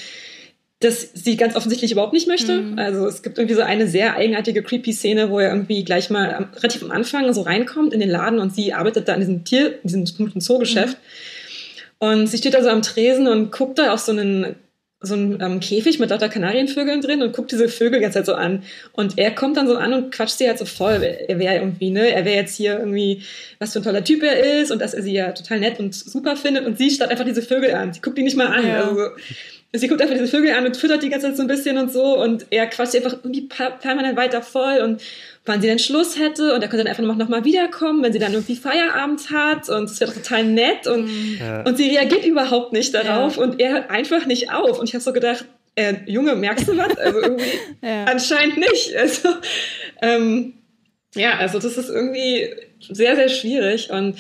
das 0.81 1.11
sie 1.13 1.37
ganz 1.37 1.57
offensichtlich 1.57 1.93
überhaupt 1.93 2.13
nicht 2.13 2.27
möchte. 2.27 2.61
Mhm. 2.61 2.79
Also 2.79 3.07
es 3.07 3.23
gibt 3.23 3.39
irgendwie 3.39 3.55
so 3.55 3.63
eine 3.63 3.87
sehr 3.87 4.17
eigenartige, 4.17 4.63
creepy 4.63 4.93
Szene, 4.93 5.31
wo 5.31 5.39
er 5.39 5.51
irgendwie 5.51 5.85
gleich 5.85 6.11
mal 6.11 6.35
am, 6.35 6.49
relativ 6.55 6.83
am 6.83 6.91
Anfang 6.91 7.33
so 7.33 7.43
reinkommt 7.43 7.93
in 7.93 8.01
den 8.01 8.11
Laden 8.11 8.39
und 8.41 8.55
sie 8.55 8.73
arbeitet 8.73 9.09
da 9.09 9.15
in 9.15 9.21
diesem 9.21 9.45
Tier, 9.45 9.75
in 9.83 10.05
diesem 10.05 10.41
Zoogeschäft. 10.41 10.97
Mhm. 10.97 12.09
Und 12.09 12.27
sie 12.29 12.39
steht 12.39 12.55
da 12.55 12.63
so 12.63 12.71
am 12.71 12.81
Tresen 12.81 13.27
und 13.27 13.53
guckt 13.53 13.79
da 13.79 13.93
auf 13.93 14.01
so 14.01 14.13
einen 14.13 14.57
so 15.03 15.15
einen 15.15 15.41
ähm, 15.41 15.61
Käfig 15.61 15.99
mit 15.99 16.11
lauter 16.11 16.29
Kanarienvögeln 16.29 17.01
drin 17.01 17.23
und 17.23 17.33
guckt 17.35 17.51
diese 17.53 17.69
Vögel 17.69 18.03
jetzt 18.03 18.17
halt 18.17 18.27
so 18.27 18.35
an. 18.35 18.63
Und 18.93 19.17
er 19.17 19.31
kommt 19.31 19.57
dann 19.57 19.67
so 19.67 19.77
an 19.77 19.95
und 19.95 20.13
quatscht 20.13 20.37
sie 20.37 20.47
halt 20.47 20.59
so 20.59 20.67
voll. 20.67 21.03
Er 21.03 21.39
wäre 21.39 21.55
irgendwie, 21.55 21.91
ne, 21.91 22.13
er 22.13 22.25
wäre 22.27 22.37
jetzt 22.37 22.55
hier 22.55 22.79
irgendwie, 22.79 23.23
was 23.59 23.73
für 23.73 23.81
ein 23.81 23.83
toller 23.83 24.05
Typ 24.05 24.23
er 24.23 24.61
ist 24.61 24.71
und 24.71 24.81
dass 24.81 24.93
er 24.93 25.03
sie 25.03 25.13
ja 25.13 25.33
total 25.33 25.61
nett 25.61 25.81
und 25.81 25.95
super 25.95 26.37
findet. 26.37 26.67
Und 26.67 26.77
sie 26.77 26.91
starrt 26.91 27.11
einfach 27.11 27.25
diese 27.25 27.43
Vögel 27.43 27.75
an. 27.75 27.95
Sie 27.95 28.01
guckt 28.01 28.19
die 28.19 28.23
nicht 28.23 28.37
mal 28.37 28.49
an. 28.49 28.67
Ja. 28.67 28.85
Also, 28.85 29.11
sie 29.73 29.87
guckt 29.87 30.03
einfach 30.03 30.15
diese 30.15 30.27
Vögel 30.27 30.53
an 30.53 30.67
und 30.67 30.77
füttert 30.77 31.03
die 31.03 31.09
ganze 31.09 31.29
Zeit 31.29 31.37
so 31.37 31.43
ein 31.43 31.49
bisschen 31.49 31.79
und 31.79 31.93
so. 31.93 32.21
Und 32.21 32.47
er 32.51 32.67
quatscht 32.67 32.97
einfach 32.97 33.13
irgendwie 33.23 33.49
permanent 33.49 34.17
weiter 34.17 34.43
voll 34.43 34.79
und 34.79 35.01
wann 35.47 35.61
sie 35.61 35.69
denn 35.69 35.79
Schluss 35.79 36.19
hätte 36.19 36.55
und 36.55 36.63
er 36.63 36.69
könnte 36.69 36.85
dann 36.85 36.89
einfach 36.89 37.17
noch 37.17 37.29
mal 37.29 37.45
wiederkommen, 37.45 38.03
wenn 38.03 38.13
sie 38.13 38.19
dann 38.19 38.33
irgendwie 38.33 38.57
Feierabend 38.57 39.31
hat 39.31 39.69
und 39.69 39.85
es 39.85 40.01
wäre 40.01 40.13
total 40.13 40.45
nett 40.45 40.87
und, 40.87 41.09
ja. 41.39 41.63
und 41.63 41.77
sie 41.79 41.89
reagiert 41.89 42.27
überhaupt 42.27 42.73
nicht 42.73 42.95
darauf 42.95 43.37
ja. 43.37 43.43
und 43.43 43.61
er 43.61 43.73
hört 43.73 43.91
einfach 43.91 44.27
nicht 44.27 44.53
auf 44.53 44.79
und 44.79 44.89
ich 44.89 44.95
habe 44.95 45.03
so 45.03 45.13
gedacht, 45.13 45.47
äh, 45.77 45.95
Junge, 46.07 46.35
merkst 46.35 46.69
du 46.69 46.77
was? 46.77 46.97
Also 46.99 47.21
irgendwie 47.21 47.53
ja. 47.83 48.05
anscheinend 48.05 48.59
nicht. 48.59 48.95
Also 49.01 49.29
ähm, 50.03 50.55
ja, 51.15 51.39
also 51.39 51.59
das 51.59 51.77
ist 51.77 51.89
irgendwie 51.89 52.49
sehr, 52.81 53.17
sehr 53.17 53.29
schwierig 53.29 53.91
und 53.91 54.17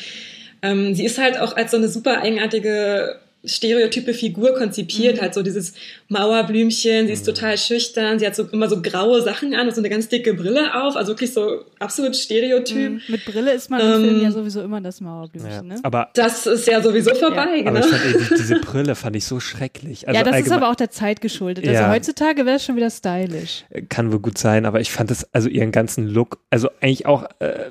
ähm, 0.62 0.94
sie 0.94 1.04
ist 1.04 1.18
halt 1.18 1.38
auch 1.38 1.56
als 1.56 1.70
so 1.70 1.76
eine 1.76 1.88
super 1.88 2.20
eigenartige 2.22 3.20
stereotype 3.44 4.12
Figur 4.12 4.54
konzipiert, 4.54 5.16
mhm. 5.16 5.20
halt 5.22 5.34
so 5.34 5.42
dieses 5.42 5.72
Mauerblümchen, 6.08 7.06
sie 7.06 7.12
ist 7.12 7.26
mhm. 7.26 7.34
total 7.34 7.56
schüchtern, 7.56 8.18
sie 8.18 8.26
hat 8.26 8.36
so 8.36 8.44
immer 8.44 8.68
so 8.68 8.82
graue 8.82 9.22
Sachen 9.22 9.54
an 9.54 9.68
und 9.68 9.74
so 9.74 9.80
eine 9.80 9.88
ganz 9.88 10.08
dicke 10.08 10.34
Brille 10.34 10.74
auf, 10.82 10.96
also 10.96 11.12
wirklich 11.12 11.32
so 11.32 11.64
absolut 11.78 12.16
Stereotyp. 12.16 12.92
Mhm. 12.92 13.00
Mit 13.08 13.24
Brille 13.24 13.52
ist 13.52 13.70
man 13.70 13.80
im 13.80 13.86
ähm, 13.86 14.04
Film 14.04 14.22
ja 14.22 14.30
sowieso 14.30 14.60
immer 14.62 14.80
das 14.80 15.00
Mauerblümchen, 15.00 15.50
ja. 15.50 15.62
ne? 15.62 15.76
Aber 15.82 16.10
das 16.14 16.46
ist 16.46 16.66
ja 16.66 16.82
sowieso 16.82 17.14
vorbei, 17.14 17.56
ja. 17.56 17.62
genau. 17.62 17.70
Aber 17.70 17.80
ich 17.80 17.86
fand, 17.86 18.04
ey, 18.04 18.36
diese 18.36 18.54
Brille 18.60 18.94
fand 18.94 19.16
ich 19.16 19.24
so 19.24 19.40
schrecklich. 19.40 20.06
Also 20.06 20.18
ja, 20.18 20.24
das 20.24 20.40
ist 20.40 20.52
aber 20.52 20.68
auch 20.68 20.76
der 20.76 20.90
Zeit 20.90 21.20
geschuldet. 21.20 21.66
Also 21.66 21.80
ja. 21.80 21.90
heutzutage 21.90 22.44
wäre 22.44 22.56
es 22.56 22.64
schon 22.64 22.76
wieder 22.76 22.90
stylisch. 22.90 23.64
Kann 23.88 24.12
wohl 24.12 24.20
gut 24.20 24.36
sein, 24.36 24.66
aber 24.66 24.80
ich 24.80 24.90
fand 24.90 25.10
das, 25.10 25.32
also 25.32 25.48
ihren 25.48 25.72
ganzen 25.72 26.06
Look, 26.06 26.40
also 26.50 26.68
eigentlich 26.80 27.06
auch, 27.06 27.24
äh, 27.38 27.70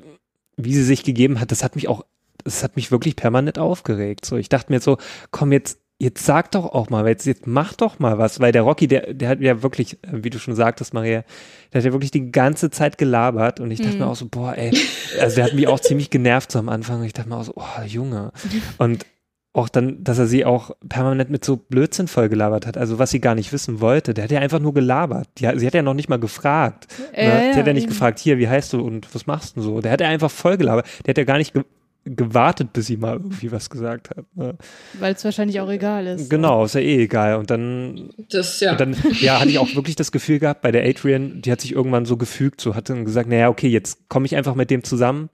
wie 0.56 0.74
sie 0.74 0.84
sich 0.84 1.04
gegeben 1.04 1.38
hat, 1.38 1.52
das 1.52 1.62
hat 1.62 1.76
mich 1.76 1.86
auch 1.86 2.04
es 2.44 2.62
hat 2.62 2.76
mich 2.76 2.90
wirklich 2.90 3.16
permanent 3.16 3.58
aufgeregt. 3.58 4.24
So, 4.24 4.36
ich 4.36 4.48
dachte 4.48 4.72
mir 4.72 4.80
so, 4.80 4.98
komm 5.30 5.52
jetzt, 5.52 5.80
jetzt 5.98 6.24
sag 6.24 6.50
doch 6.52 6.64
auch 6.64 6.88
mal, 6.88 7.06
jetzt, 7.06 7.26
jetzt 7.26 7.46
mach 7.46 7.74
doch 7.74 7.98
mal 7.98 8.18
was, 8.18 8.40
weil 8.40 8.52
der 8.52 8.62
Rocky, 8.62 8.88
der, 8.88 9.12
der 9.12 9.28
hat 9.28 9.40
ja 9.40 9.62
wirklich, 9.62 10.02
äh, 10.02 10.24
wie 10.24 10.30
du 10.30 10.38
schon 10.38 10.54
sagtest, 10.54 10.94
Maria, 10.94 11.24
der 11.72 11.80
hat 11.80 11.84
ja 11.84 11.92
wirklich 11.92 12.10
die 12.10 12.32
ganze 12.32 12.70
Zeit 12.70 12.98
gelabert 12.98 13.60
und 13.60 13.70
ich 13.70 13.80
dachte 13.80 13.94
mhm. 13.94 13.98
mir 14.00 14.06
auch 14.06 14.16
so, 14.16 14.26
boah, 14.28 14.56
ey, 14.56 14.72
also 15.20 15.36
der 15.36 15.44
hat 15.44 15.54
mich 15.54 15.68
auch 15.68 15.78
ziemlich 15.80 16.10
genervt 16.10 16.52
so 16.52 16.58
am 16.58 16.68
Anfang 16.68 17.04
ich 17.04 17.12
dachte 17.12 17.28
mir 17.28 17.36
auch 17.36 17.44
so, 17.44 17.54
oh, 17.54 17.82
Junge. 17.86 18.32
Und 18.78 19.04
auch 19.52 19.68
dann, 19.68 20.04
dass 20.04 20.18
er 20.18 20.26
sie 20.26 20.44
auch 20.44 20.70
permanent 20.88 21.28
mit 21.28 21.44
so 21.44 21.56
Blödsinn 21.56 22.06
voll 22.06 22.28
gelabert 22.28 22.66
hat, 22.66 22.78
also 22.78 23.00
was 23.00 23.10
sie 23.10 23.20
gar 23.20 23.34
nicht 23.34 23.52
wissen 23.52 23.80
wollte. 23.80 24.14
Der 24.14 24.24
hat 24.24 24.30
ja 24.30 24.38
einfach 24.38 24.60
nur 24.60 24.72
gelabert. 24.74 25.28
Die, 25.38 25.50
sie 25.56 25.66
hat 25.66 25.74
ja 25.74 25.82
noch 25.82 25.94
nicht 25.94 26.08
mal 26.08 26.20
gefragt. 26.20 26.86
Äh, 27.12 27.26
ne? 27.26 27.52
Sie 27.52 27.58
hat 27.58 27.66
ja 27.66 27.72
nicht 27.72 27.88
gefragt, 27.88 28.20
hier, 28.20 28.38
wie 28.38 28.48
heißt 28.48 28.72
du 28.72 28.80
und 28.80 29.12
was 29.12 29.26
machst 29.26 29.56
du 29.56 29.62
so? 29.62 29.80
Der 29.80 29.90
hat 29.90 30.00
ja 30.00 30.08
einfach 30.08 30.30
voll 30.30 30.56
gelabert. 30.56 30.86
Der 31.04 31.12
hat 31.12 31.18
ja 31.18 31.24
gar 31.24 31.38
nicht 31.38 31.54
gewartet, 32.04 32.72
bis 32.72 32.86
sie 32.86 32.96
mal 32.96 33.14
irgendwie 33.14 33.52
was 33.52 33.68
gesagt 33.68 34.10
hat. 34.10 34.24
Ne? 34.34 34.56
Weil 34.98 35.14
es 35.14 35.24
wahrscheinlich 35.24 35.60
auch 35.60 35.70
egal 35.70 36.06
ist. 36.06 36.30
Genau, 36.30 36.64
ist 36.64 36.74
ja 36.74 36.80
eh 36.80 37.02
egal. 37.04 37.36
Und 37.36 37.50
dann, 37.50 38.10
das, 38.30 38.60
ja. 38.60 38.72
Und 38.72 38.80
dann 38.80 38.96
ja, 39.20 39.40
hatte 39.40 39.50
ich 39.50 39.58
auch 39.58 39.74
wirklich 39.74 39.96
das 39.96 40.12
Gefühl 40.12 40.38
gehabt, 40.38 40.62
bei 40.62 40.72
der 40.72 40.84
Adrian, 40.84 41.42
die 41.42 41.52
hat 41.52 41.60
sich 41.60 41.72
irgendwann 41.72 42.06
so 42.06 42.16
gefügt, 42.16 42.60
so 42.60 42.74
hat 42.74 42.88
dann 42.88 43.04
gesagt, 43.04 43.28
naja, 43.28 43.48
okay, 43.48 43.68
jetzt 43.68 44.08
komme 44.08 44.26
ich 44.26 44.36
einfach 44.36 44.54
mit 44.54 44.70
dem 44.70 44.82
zusammen. 44.82 45.28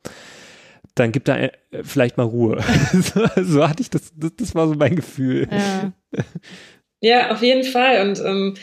Dann 0.95 1.13
gibt 1.13 1.29
er 1.29 1.53
äh, 1.53 1.83
vielleicht 1.83 2.17
mal 2.17 2.25
Ruhe. 2.25 2.63
so, 2.93 3.27
so, 3.43 3.69
hatte 3.69 3.83
ich 3.83 3.91
das, 3.91 4.13
das, 4.17 4.33
das 4.37 4.55
war 4.55 4.67
so 4.67 4.75
mein 4.75 4.97
Gefühl. 4.97 5.49
Ja, 5.51 5.93
ja 7.01 7.31
auf 7.31 7.43
jeden 7.43 7.65
Fall. 7.65 8.09
Und 8.09 8.19
ähm, 8.25 8.55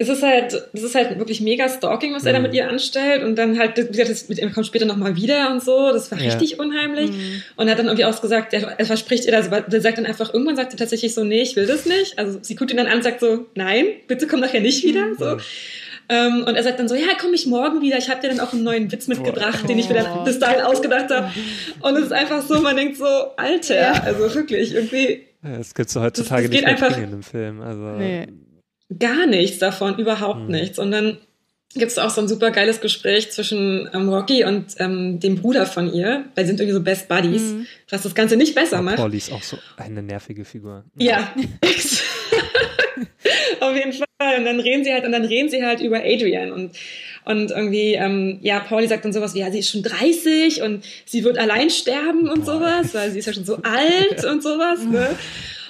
es 0.00 0.08
ist 0.08 0.22
halt, 0.22 0.52
es 0.72 0.82
ist 0.82 0.94
halt 0.94 1.18
wirklich 1.18 1.40
mega 1.40 1.68
Stalking, 1.68 2.14
was 2.14 2.22
mhm. 2.22 2.28
er 2.28 2.32
da 2.34 2.38
mit 2.38 2.54
ihr 2.54 2.68
anstellt 2.68 3.24
und 3.24 3.34
dann 3.36 3.58
halt, 3.58 3.76
wie 3.76 3.88
gesagt, 3.88 4.08
das 4.08 4.28
mit 4.28 4.38
ihm 4.38 4.52
kommt 4.52 4.66
später 4.66 4.84
nochmal 4.84 5.16
wieder 5.16 5.50
und 5.50 5.62
so, 5.62 5.92
das 5.92 6.10
war 6.12 6.20
ja. 6.20 6.26
richtig 6.26 6.60
unheimlich 6.60 7.10
mhm. 7.10 7.42
und 7.56 7.66
er 7.66 7.72
hat 7.72 7.80
dann 7.80 7.86
irgendwie 7.86 8.04
ausgesagt, 8.04 8.54
er, 8.54 8.78
er 8.78 8.86
verspricht 8.86 9.26
ihr, 9.26 9.36
also 9.36 9.50
der 9.50 9.80
sagt 9.80 9.98
dann 9.98 10.06
einfach, 10.06 10.32
irgendwann 10.32 10.54
sagt 10.54 10.72
er 10.72 10.78
tatsächlich 10.78 11.14
so, 11.14 11.24
nee, 11.24 11.42
ich 11.42 11.56
will 11.56 11.66
das 11.66 11.84
nicht, 11.84 12.16
also 12.16 12.38
sie 12.40 12.54
guckt 12.54 12.70
ihn 12.70 12.76
dann 12.76 12.86
an 12.86 12.98
und 12.98 13.02
sagt 13.02 13.18
so, 13.18 13.46
nein, 13.56 13.86
bitte 14.06 14.28
komm 14.28 14.38
nachher 14.38 14.60
nicht 14.60 14.84
wieder, 14.84 15.06
mhm. 15.06 15.16
so. 15.18 15.36
Ähm, 16.10 16.44
und 16.46 16.54
er 16.54 16.62
sagt 16.62 16.78
dann 16.78 16.88
so, 16.88 16.94
ja, 16.94 17.08
komm 17.20 17.34
ich 17.34 17.46
morgen 17.46 17.82
wieder, 17.82 17.98
ich 17.98 18.08
habe 18.08 18.22
dir 18.22 18.28
dann 18.28 18.40
auch 18.40 18.54
einen 18.54 18.62
neuen 18.62 18.90
Witz 18.90 19.08
mitgebracht, 19.08 19.60
oh. 19.64 19.66
den 19.66 19.78
ich 19.78 19.90
mir 19.90 19.96
dann 19.96 20.24
bis 20.24 20.38
dahin 20.38 20.62
ausgedacht 20.62 21.10
habe. 21.10 21.30
Und 21.80 21.96
es 21.96 22.04
ist 22.04 22.12
einfach 22.12 22.40
so, 22.40 22.62
man 22.62 22.76
denkt 22.76 22.96
so, 22.96 23.04
Alter, 23.36 23.74
ja. 23.74 23.92
also 23.92 24.34
wirklich, 24.34 24.74
irgendwie. 24.74 25.26
Ja, 25.42 25.58
das 25.58 25.74
gibt's 25.74 25.92
so 25.92 26.00
heutzutage 26.00 26.48
das, 26.48 26.50
das 26.50 26.62
nicht 26.62 26.80
mehr 26.80 26.88
einfach, 26.88 26.96
in 26.96 27.10
dem 27.10 27.22
Film, 27.22 27.60
also. 27.60 27.98
Nee 27.98 28.26
gar 28.96 29.26
nichts 29.26 29.58
davon, 29.58 29.98
überhaupt 29.98 30.42
mhm. 30.42 30.52
nichts. 30.52 30.78
Und 30.78 30.90
dann 30.90 31.18
gibt 31.74 31.90
es 31.92 31.98
auch 31.98 32.10
so 32.10 32.20
ein 32.20 32.28
super 32.28 32.50
geiles 32.50 32.80
Gespräch 32.80 33.30
zwischen 33.30 33.88
ähm, 33.92 34.08
Rocky 34.08 34.44
und 34.44 34.74
ähm, 34.78 35.20
dem 35.20 35.36
Bruder 35.36 35.66
von 35.66 35.92
ihr, 35.92 36.24
weil 36.34 36.44
sie 36.44 36.48
sind 36.48 36.60
irgendwie 36.60 36.74
so 36.74 36.82
Best 36.82 37.08
Buddies, 37.08 37.42
mhm. 37.42 37.66
was 37.90 38.02
das 38.02 38.14
Ganze 38.14 38.36
nicht 38.36 38.54
besser 38.54 38.80
macht. 38.82 38.96
Pauli 38.96 39.18
ist 39.18 39.32
auch 39.32 39.42
so 39.42 39.58
eine 39.76 40.02
nervige 40.02 40.44
Figur. 40.44 40.84
Ja. 40.96 41.34
Auf 43.60 43.76
jeden 43.76 43.92
Fall. 43.92 44.06
Und 44.38 44.44
dann 44.44 44.60
reden 44.60 44.84
sie 44.84 44.92
halt, 44.92 45.04
und 45.04 45.12
dann 45.12 45.24
reden 45.24 45.48
sie 45.48 45.64
halt 45.64 45.80
über 45.80 45.98
Adrian 45.98 46.52
und 46.52 46.72
und 47.28 47.50
irgendwie, 47.50 47.92
ähm, 47.92 48.38
ja, 48.40 48.58
Pauli 48.58 48.88
sagt 48.88 49.04
dann 49.04 49.12
sowas 49.12 49.34
wie, 49.34 49.40
ja, 49.40 49.50
sie 49.50 49.58
ist 49.58 49.68
schon 49.68 49.82
30 49.82 50.62
und 50.62 50.82
sie 51.04 51.24
wird 51.24 51.36
allein 51.36 51.68
sterben 51.68 52.26
und 52.26 52.46
sowas, 52.46 52.94
weil 52.94 53.10
sie 53.10 53.18
ist 53.18 53.26
ja 53.26 53.34
schon 53.34 53.44
so 53.44 53.56
alt 53.62 54.24
und 54.24 54.42
sowas, 54.42 54.82
ne? 54.84 55.14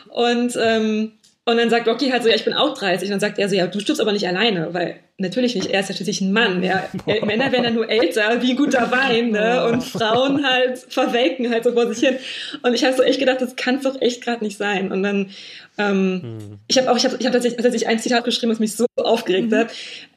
Und 0.09 0.57
ähm, 0.63 1.18
und 1.49 1.57
dann 1.57 1.71
sagt 1.71 1.89
Rocky 1.89 2.11
halt 2.11 2.23
so, 2.23 2.29
ja, 2.29 2.35
ich 2.35 2.45
bin 2.45 2.53
auch 2.53 2.77
30. 2.77 3.09
Und 3.09 3.13
dann 3.13 3.21
sagt 3.21 3.39
er 3.39 3.49
so, 3.49 3.57
ja, 3.57 3.67
du 3.67 3.81
stirbst 3.81 4.03
aber 4.03 4.13
nicht 4.13 4.29
alleine, 4.29 4.75
weil 4.75 4.97
natürlich 5.17 5.55
nicht, 5.55 5.71
er 5.71 5.81
ist 5.81 5.89
ja 5.89 5.95
schließlich 5.95 6.21
ein 6.21 6.31
Mann. 6.31 6.63
Ja. 6.63 6.85
Männer 7.25 7.51
werden 7.51 7.65
ja 7.65 7.71
nur 7.71 7.89
älter, 7.89 8.43
wie 8.43 8.55
guter 8.55 8.91
Wein, 8.91 9.31
ne? 9.31 9.65
Und 9.65 9.83
Frauen 9.83 10.47
halt 10.47 10.79
verwelken 10.91 11.51
halt 11.51 11.65
so 11.65 11.73
vor 11.73 11.91
sich 11.91 12.07
hin. 12.07 12.19
Und 12.63 12.75
ich 12.75 12.85
habe 12.85 12.95
so 12.95 13.03
echt 13.03 13.19
gedacht, 13.19 13.41
das 13.41 13.57
kann 13.57 13.77
es 13.77 13.85
doch 13.85 13.99
echt 14.03 14.23
gerade 14.23 14.45
nicht 14.45 14.59
sein. 14.59 14.93
Und 14.93 15.03
dann, 15.03 15.31
ähm, 15.79 16.21
hm. 16.23 16.59
ich 16.67 16.77
habe 16.77 16.91
auch, 16.91 16.99
ich 16.99 17.07
habe 17.07 17.17
ich 17.19 17.25
hab 17.25 17.33
tatsächlich, 17.33 17.63
tatsächlich 17.63 17.89
ein 17.89 17.99
Zitat 17.99 18.25
geschrieben, 18.25 18.53
was 18.53 18.59
mich 18.59 18.77
so 18.77 18.85
aufgeregt 18.97 19.51
mhm. 19.51 19.57
hat, 19.57 19.69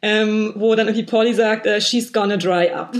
ähm, 0.02 0.52
wo 0.58 0.76
dann 0.76 0.88
irgendwie 0.88 1.06
Pauli 1.06 1.34
sagt, 1.34 1.66
uh, 1.66 1.80
she's 1.80 2.12
gonna 2.12 2.36
dry 2.36 2.70
up. 2.72 2.94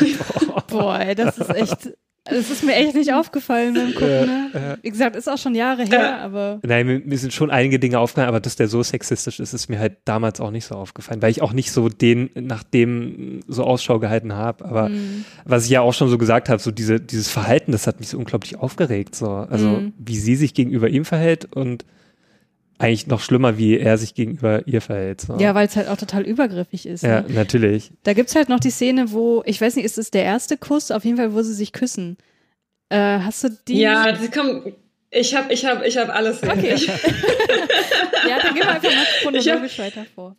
Boah, 0.68 0.98
ey, 0.98 1.14
das 1.14 1.36
ist 1.36 1.54
echt 1.54 1.90
das 2.24 2.50
ist 2.50 2.62
mir 2.62 2.74
echt 2.74 2.94
nicht 2.94 3.12
aufgefallen 3.14 3.74
beim 3.74 3.94
Gucken. 3.94 4.26
Ne? 4.26 4.78
Wie 4.82 4.90
gesagt, 4.90 5.16
ist 5.16 5.28
auch 5.28 5.38
schon 5.38 5.54
Jahre 5.54 5.84
her, 5.84 6.20
aber. 6.20 6.60
Nein, 6.62 6.86
mir, 6.86 6.98
mir, 7.00 7.18
sind 7.18 7.32
schon 7.32 7.50
einige 7.50 7.78
Dinge 7.78 7.98
aufgefallen, 7.98 8.28
aber 8.28 8.40
dass 8.40 8.56
der 8.56 8.68
so 8.68 8.82
sexistisch 8.82 9.40
ist, 9.40 9.54
ist 9.54 9.68
mir 9.68 9.78
halt 9.78 9.98
damals 10.04 10.40
auch 10.40 10.50
nicht 10.50 10.66
so 10.66 10.74
aufgefallen, 10.74 11.22
weil 11.22 11.30
ich 11.30 11.42
auch 11.42 11.52
nicht 11.52 11.72
so 11.72 11.88
den 11.88 12.30
nach 12.34 12.62
dem 12.62 13.40
so 13.48 13.64
Ausschau 13.64 13.98
gehalten 13.98 14.34
habe. 14.34 14.64
Aber 14.64 14.90
mhm. 14.90 15.24
was 15.44 15.64
ich 15.64 15.70
ja 15.70 15.80
auch 15.80 15.94
schon 15.94 16.08
so 16.08 16.18
gesagt 16.18 16.48
habe, 16.48 16.60
so 16.60 16.70
diese, 16.70 17.00
dieses 17.00 17.30
Verhalten, 17.30 17.72
das 17.72 17.86
hat 17.86 18.00
mich 18.00 18.10
so 18.10 18.18
unglaublich 18.18 18.56
aufgeregt. 18.56 19.14
So. 19.14 19.30
Also 19.30 19.68
mhm. 19.68 19.92
wie 19.98 20.16
sie 20.16 20.36
sich 20.36 20.54
gegenüber 20.54 20.88
ihm 20.88 21.04
verhält 21.04 21.54
und 21.54 21.84
eigentlich 22.80 23.06
noch 23.06 23.20
schlimmer, 23.20 23.58
wie 23.58 23.78
er 23.78 23.98
sich 23.98 24.14
gegenüber 24.14 24.66
ihr 24.66 24.80
verhält. 24.80 25.20
So. 25.20 25.36
Ja, 25.38 25.54
weil 25.54 25.66
es 25.66 25.76
halt 25.76 25.88
auch 25.88 25.96
total 25.96 26.22
übergriffig 26.22 26.86
ist. 26.86 27.02
Ja, 27.02 27.20
ne? 27.20 27.34
natürlich. 27.34 27.90
Da 28.04 28.14
gibt's 28.14 28.34
halt 28.34 28.48
noch 28.48 28.60
die 28.60 28.70
Szene, 28.70 29.12
wo, 29.12 29.42
ich 29.44 29.60
weiß 29.60 29.76
nicht, 29.76 29.84
ist 29.84 29.98
es 29.98 30.10
der 30.10 30.24
erste 30.24 30.56
Kuss? 30.56 30.90
Auf 30.90 31.04
jeden 31.04 31.16
Fall, 31.16 31.34
wo 31.34 31.42
sie 31.42 31.52
sich 31.52 31.72
küssen. 31.72 32.16
Äh, 32.88 33.20
hast 33.20 33.44
du 33.44 33.50
die? 33.68 33.80
Ja, 33.80 34.12
die 34.12 34.28
kommen. 34.28 34.72
Ich 35.10 35.34
habe 35.34 35.52
ich 35.52 35.64
hab, 35.66 35.84
ich 35.84 35.98
hab 35.98 36.08
alles. 36.08 36.42
Okay. 36.42 36.74
ja, 38.28 38.38
dann 38.42 38.54
gehen 38.54 38.62
wir 38.62 38.70
einfach 38.70 38.90
mal 38.90 39.06
chronologisch 39.20 39.78
hab, 39.78 39.86
weiter 39.86 40.06
vor. 40.14 40.36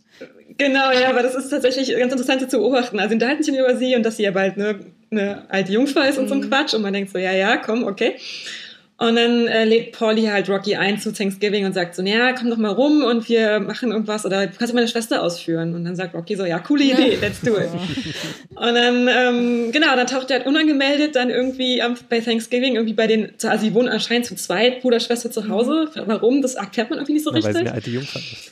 Genau, 0.57 0.91
ja, 0.91 1.09
aber 1.09 1.23
das 1.23 1.35
ist 1.35 1.49
tatsächlich 1.49 1.89
ganz 1.97 2.11
interessant 2.11 2.49
zu 2.49 2.57
beobachten. 2.57 2.99
Also, 2.99 3.15
da 3.17 3.27
halten 3.27 3.43
sich 3.43 3.55
über 3.55 3.75
sie 3.75 3.95
und 3.95 4.03
dass 4.03 4.17
sie 4.17 4.23
ja 4.23 4.31
bald 4.31 4.55
eine, 4.55 4.79
eine 5.11 5.49
alte 5.49 5.73
Jungfrau 5.73 6.01
ist 6.01 6.17
und 6.17 6.25
mhm. 6.25 6.29
so 6.29 6.35
ein 6.35 6.41
mhm. 6.41 6.49
Quatsch. 6.49 6.73
Und 6.73 6.81
man 6.81 6.93
denkt 6.93 7.11
so, 7.11 7.17
ja, 7.17 7.33
ja, 7.33 7.57
komm, 7.57 7.83
okay. 7.83 8.15
Und 9.01 9.15
dann 9.15 9.47
äh, 9.47 9.65
lädt 9.65 9.93
Pauli 9.93 10.25
halt 10.25 10.47
Rocky 10.47 10.75
ein 10.75 10.99
zu 10.99 11.11
Thanksgiving 11.11 11.65
und 11.65 11.73
sagt 11.73 11.95
so, 11.95 12.03
naja, 12.03 12.33
komm 12.33 12.51
doch 12.51 12.57
mal 12.57 12.69
rum 12.69 13.03
und 13.03 13.27
wir 13.27 13.59
machen 13.59 13.91
irgendwas 13.91 14.27
oder 14.27 14.45
du 14.45 14.55
kannst 14.55 14.75
meine 14.75 14.87
Schwester 14.87 15.23
ausführen. 15.23 15.73
Und 15.73 15.85
dann 15.85 15.95
sagt 15.95 16.13
Rocky 16.13 16.35
so, 16.35 16.45
ja, 16.45 16.59
coole 16.59 16.83
Idee, 16.83 17.15
ja. 17.15 17.19
let's 17.19 17.41
do 17.41 17.57
it. 17.57 17.69
und 18.49 18.75
dann, 18.75 19.07
ähm, 19.07 19.71
genau, 19.71 19.95
dann 19.95 20.05
taucht 20.05 20.29
er 20.29 20.37
halt 20.37 20.47
unangemeldet 20.47 21.15
dann 21.15 21.31
irgendwie 21.31 21.79
ähm, 21.79 21.95
bei 22.09 22.19
Thanksgiving 22.19 22.75
irgendwie 22.75 22.93
bei 22.93 23.07
den, 23.07 23.31
also 23.41 23.65
sie 23.65 23.73
wohnen 23.73 23.89
anscheinend 23.89 24.27
zu 24.27 24.35
zweit, 24.35 24.83
Bruder, 24.83 24.99
Schwester 24.99 25.31
zu 25.31 25.49
Hause. 25.49 25.89
Mhm. 25.95 26.03
Warum? 26.05 26.43
Das 26.43 26.53
erklärt 26.53 26.91
man 26.91 26.99
irgendwie 26.99 27.13
nicht 27.13 27.23
so 27.23 27.31
ja, 27.31 27.37
richtig. 27.37 27.55
Weil 27.55 27.61
sie 27.63 27.67
eine 27.69 27.73
alte 27.73 27.89
Jungfrau 27.89 28.19
ist. 28.19 28.51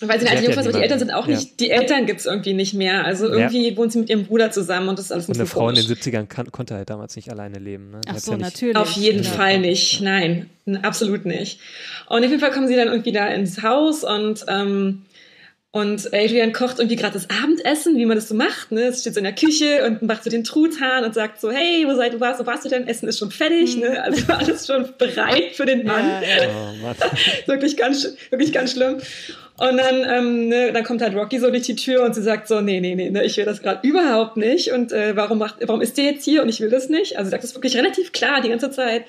Weil 0.00 0.20
sie 0.20 0.26
eine 0.26 0.30
alte 0.36 0.42
ja 0.42 0.48
Jungfrau 0.50 0.60
ist, 0.60 0.66
aber 0.68 0.76
die. 0.78 0.82
Eltern 0.82 0.98
sind 0.98 1.10
auch 1.10 1.26
Ja. 1.26 1.34
nicht, 1.36 1.58
die 1.58 1.70
Eltern 1.70 2.04
gibt's 2.04 2.26
irgendwie 2.26 2.52
nicht 2.52 2.74
mehr. 2.74 3.06
Also 3.06 3.28
irgendwie 3.30 3.74
wohnt 3.78 3.92
sie 3.92 3.98
mit 3.98 4.10
ihrem 4.10 4.26
Bruder 4.26 4.50
zusammen 4.50 4.90
und 4.90 4.98
das 4.98 5.06
ist 5.06 5.12
alles 5.12 5.26
ein 5.28 5.32
Und 5.32 5.38
eine 5.38 5.46
Frau 5.46 5.68
in 5.70 5.74
den 5.74 5.84
komisch. 5.86 6.00
70ern 6.02 6.26
kann, 6.26 6.52
konnte 6.52 6.74
halt 6.74 6.90
damals 6.90 7.16
nicht 7.16 7.30
alleine 7.30 7.58
leben. 7.58 7.92
Ne? 7.92 8.00
Ach 8.06 8.18
so, 8.18 8.32
ja 8.32 8.38
natürlich. 8.38 8.76
Auf 8.76 8.90
jeden 8.92 9.22
Ja. 9.22 9.30
Fall 9.30 9.58
nicht. 9.58 10.02
Nein, 10.02 10.50
absolut 10.82 11.24
nicht. 11.24 11.60
Und 12.08 12.18
auf 12.22 12.28
jeden 12.30 12.40
Fall 12.40 12.50
kommen 12.50 12.68
sie 12.68 12.76
dann 12.76 12.88
irgendwie 12.88 13.12
da 13.12 13.26
ins 13.28 13.62
Haus 13.62 14.04
und 14.04 14.44
ähm, 14.48 15.02
und 15.72 16.14
Adrian 16.14 16.54
kocht 16.54 16.78
irgendwie 16.78 16.96
gerade 16.96 17.12
das 17.14 17.28
Abendessen, 17.28 17.96
wie 17.98 18.06
man 18.06 18.16
das 18.16 18.28
so 18.28 18.34
macht. 18.34 18.72
Ne? 18.72 18.84
Es 18.84 19.02
steht 19.02 19.12
so 19.12 19.18
in 19.20 19.24
der 19.24 19.34
Küche 19.34 19.84
und 19.86 20.00
macht 20.02 20.24
so 20.24 20.30
den 20.30 20.42
Truthahn 20.42 21.04
und 21.04 21.12
sagt 21.14 21.38
so, 21.38 21.50
hey, 21.50 21.84
wo 21.86 21.94
seid 21.94 22.14
du 22.14 22.20
warst, 22.20 22.40
wo 22.40 22.46
warst 22.46 22.64
du 22.64 22.70
denn? 22.70 22.86
Essen 22.88 23.06
ist 23.08 23.18
schon 23.18 23.30
fertig, 23.30 23.76
ne? 23.76 24.02
Also 24.02 24.24
alles 24.32 24.66
schon 24.66 24.88
bereit 24.96 25.52
für 25.54 25.66
den 25.66 25.84
Mann. 25.84 26.06
Ja, 26.06 26.22
ja. 26.22 26.48
Oh 26.50 26.82
Mann. 26.82 26.96
wirklich 27.46 27.76
ganz, 27.76 28.08
wirklich 28.30 28.52
ganz 28.54 28.72
schlimm. 28.72 28.98
Und 29.58 29.78
dann, 29.78 30.04
ähm, 30.06 30.48
ne, 30.48 30.72
dann 30.72 30.84
kommt 30.84 31.00
halt 31.00 31.14
Rocky 31.14 31.38
so 31.38 31.50
durch 31.50 31.62
die 31.62 31.76
Tür 31.76 32.04
und 32.04 32.14
sie 32.14 32.22
sagt 32.22 32.46
so, 32.46 32.60
nee, 32.60 32.80
nee, 32.80 32.94
nee, 32.94 33.08
ne, 33.08 33.24
ich 33.24 33.36
will 33.38 33.46
das 33.46 33.62
gerade 33.62 33.86
überhaupt 33.86 34.36
nicht. 34.36 34.72
Und 34.72 34.92
äh, 34.92 35.16
warum 35.16 35.38
macht, 35.38 35.56
warum 35.66 35.80
ist 35.80 35.96
der 35.96 36.04
jetzt 36.04 36.24
hier 36.24 36.42
und 36.42 36.48
ich 36.50 36.60
will 36.60 36.68
das 36.68 36.90
nicht? 36.90 37.16
Also 37.16 37.28
sie 37.28 37.30
sagt 37.30 37.44
das 37.44 37.54
wirklich 37.54 37.76
relativ 37.76 38.12
klar 38.12 38.42
die 38.42 38.50
ganze 38.50 38.70
Zeit. 38.70 39.04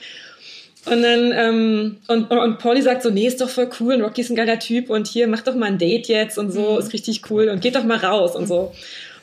Und 0.86 1.02
dann, 1.02 1.34
ähm, 1.34 1.98
und, 2.08 2.32
und 2.32 2.60
Pauli 2.60 2.82
sagt 2.82 3.04
so, 3.04 3.10
nee, 3.10 3.28
ist 3.28 3.42
doch 3.42 3.50
voll 3.50 3.70
cool 3.82 3.96
und 3.96 4.02
Rocky 4.02 4.22
ist 4.22 4.30
ein 4.30 4.38
geiler 4.38 4.58
Typ 4.58 4.90
und 4.90 5.08
hier, 5.08 5.28
mach 5.28 5.42
doch 5.42 5.56
mal 5.56 5.66
ein 5.66 5.78
Date 5.78 6.08
jetzt 6.08 6.38
und 6.38 6.52
so, 6.52 6.78
ist 6.78 6.94
richtig 6.94 7.30
cool 7.30 7.50
und 7.50 7.62
geht 7.62 7.76
doch 7.76 7.84
mal 7.84 7.98
raus 7.98 8.34
und 8.36 8.48
so. 8.48 8.72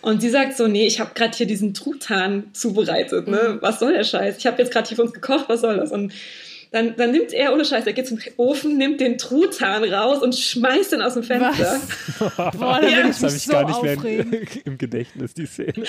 Und 0.02 0.20
sie 0.20 0.28
sagt 0.28 0.54
so, 0.58 0.66
nee, 0.66 0.86
ich 0.86 1.00
habe 1.00 1.12
gerade 1.14 1.34
hier 1.34 1.46
diesen 1.46 1.72
Truthahn 1.72 2.50
zubereitet, 2.52 3.26
ne? 3.26 3.56
Was 3.62 3.80
soll 3.80 3.94
der 3.94 4.04
Scheiß? 4.04 4.36
Ich 4.36 4.46
habe 4.46 4.60
jetzt 4.60 4.70
gerade 4.70 4.86
hier 4.86 4.96
für 4.96 5.02
uns 5.02 5.14
gekocht, 5.14 5.46
was 5.48 5.62
soll 5.62 5.78
das? 5.78 5.92
Und 5.92 6.12
dann, 6.74 6.94
dann 6.96 7.12
nimmt 7.12 7.32
er, 7.32 7.52
ohne 7.52 7.64
Scheiß, 7.64 7.86
er 7.86 7.92
geht 7.92 8.08
zum 8.08 8.18
Ofen, 8.36 8.76
nimmt 8.76 9.00
den 9.00 9.16
Truthahn 9.16 9.84
raus 9.84 10.20
und 10.22 10.34
schmeißt 10.34 10.92
ihn 10.92 11.00
aus 11.02 11.14
dem 11.14 11.22
Fenster. 11.22 11.80
Was? 12.18 12.56
Boah, 12.58 12.80
Ja, 12.82 13.06
Das 13.06 13.16
habe 13.22 13.32
mich 13.32 13.36
ich 13.36 13.42
so 13.46 13.52
gar 13.52 13.64
nicht 13.66 13.82
mehr 13.82 13.96
aufregen. 13.96 14.32
im, 14.32 14.46
im 14.72 14.78
Gedächtnis, 14.78 15.34
die 15.34 15.46
Szene. 15.46 15.72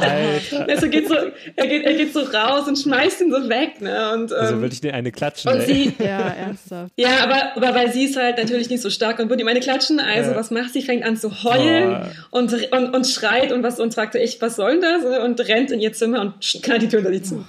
Alter. 0.00 0.66
Also 0.68 0.88
geht 0.88 1.08
so, 1.08 1.14
er, 1.14 1.66
geht, 1.66 1.84
er 1.84 1.94
geht 1.94 2.12
so 2.12 2.20
raus 2.20 2.66
und 2.68 2.76
schmeißt 2.78 3.20
ihn 3.20 3.30
so 3.30 3.48
weg, 3.48 3.80
ne? 3.80 4.12
Und, 4.14 4.32
ähm, 4.32 4.36
Also 4.38 4.60
würde 4.60 4.74
ich 4.74 4.80
dir 4.80 4.94
eine 4.94 5.12
klatschen, 5.12 5.50
und 5.52 5.60
ey. 5.60 5.66
sie, 5.66 5.92
Ja, 6.04 6.18
ernsthaft. 6.28 6.92
Ja, 6.96 7.18
aber, 7.22 7.56
aber 7.56 7.74
weil 7.78 7.92
sie 7.92 8.04
ist 8.04 8.16
halt 8.16 8.38
natürlich 8.38 8.68
nicht 8.68 8.82
so 8.82 8.90
stark 8.90 9.18
und 9.18 9.28
würde 9.28 9.42
ihm 9.42 9.48
eine 9.48 9.60
klatschen. 9.60 10.00
Also 10.00 10.32
Ja. 10.32 10.36
was 10.36 10.50
macht 10.50 10.72
sie? 10.72 10.82
Fängt 10.82 11.04
an 11.04 11.16
zu 11.16 11.44
heulen 11.44 12.02
und, 12.30 12.52
und, 12.72 12.94
und 12.94 13.06
schreit 13.06 13.52
und 13.52 13.62
was 13.62 13.78
und 13.80 13.94
fragt 13.94 14.14
so, 14.14 14.18
ich, 14.18 14.40
was 14.40 14.56
soll 14.56 14.80
denn 14.80 15.02
das? 15.02 15.24
Und 15.24 15.40
rennt 15.48 15.70
in 15.70 15.80
ihr 15.80 15.92
Zimmer 15.92 16.20
und 16.20 16.34
knallt 16.62 16.82
die 16.82 16.88
Tür 16.88 17.00
hinter 17.00 17.12
sich 17.14 17.24
zu. 17.24 17.44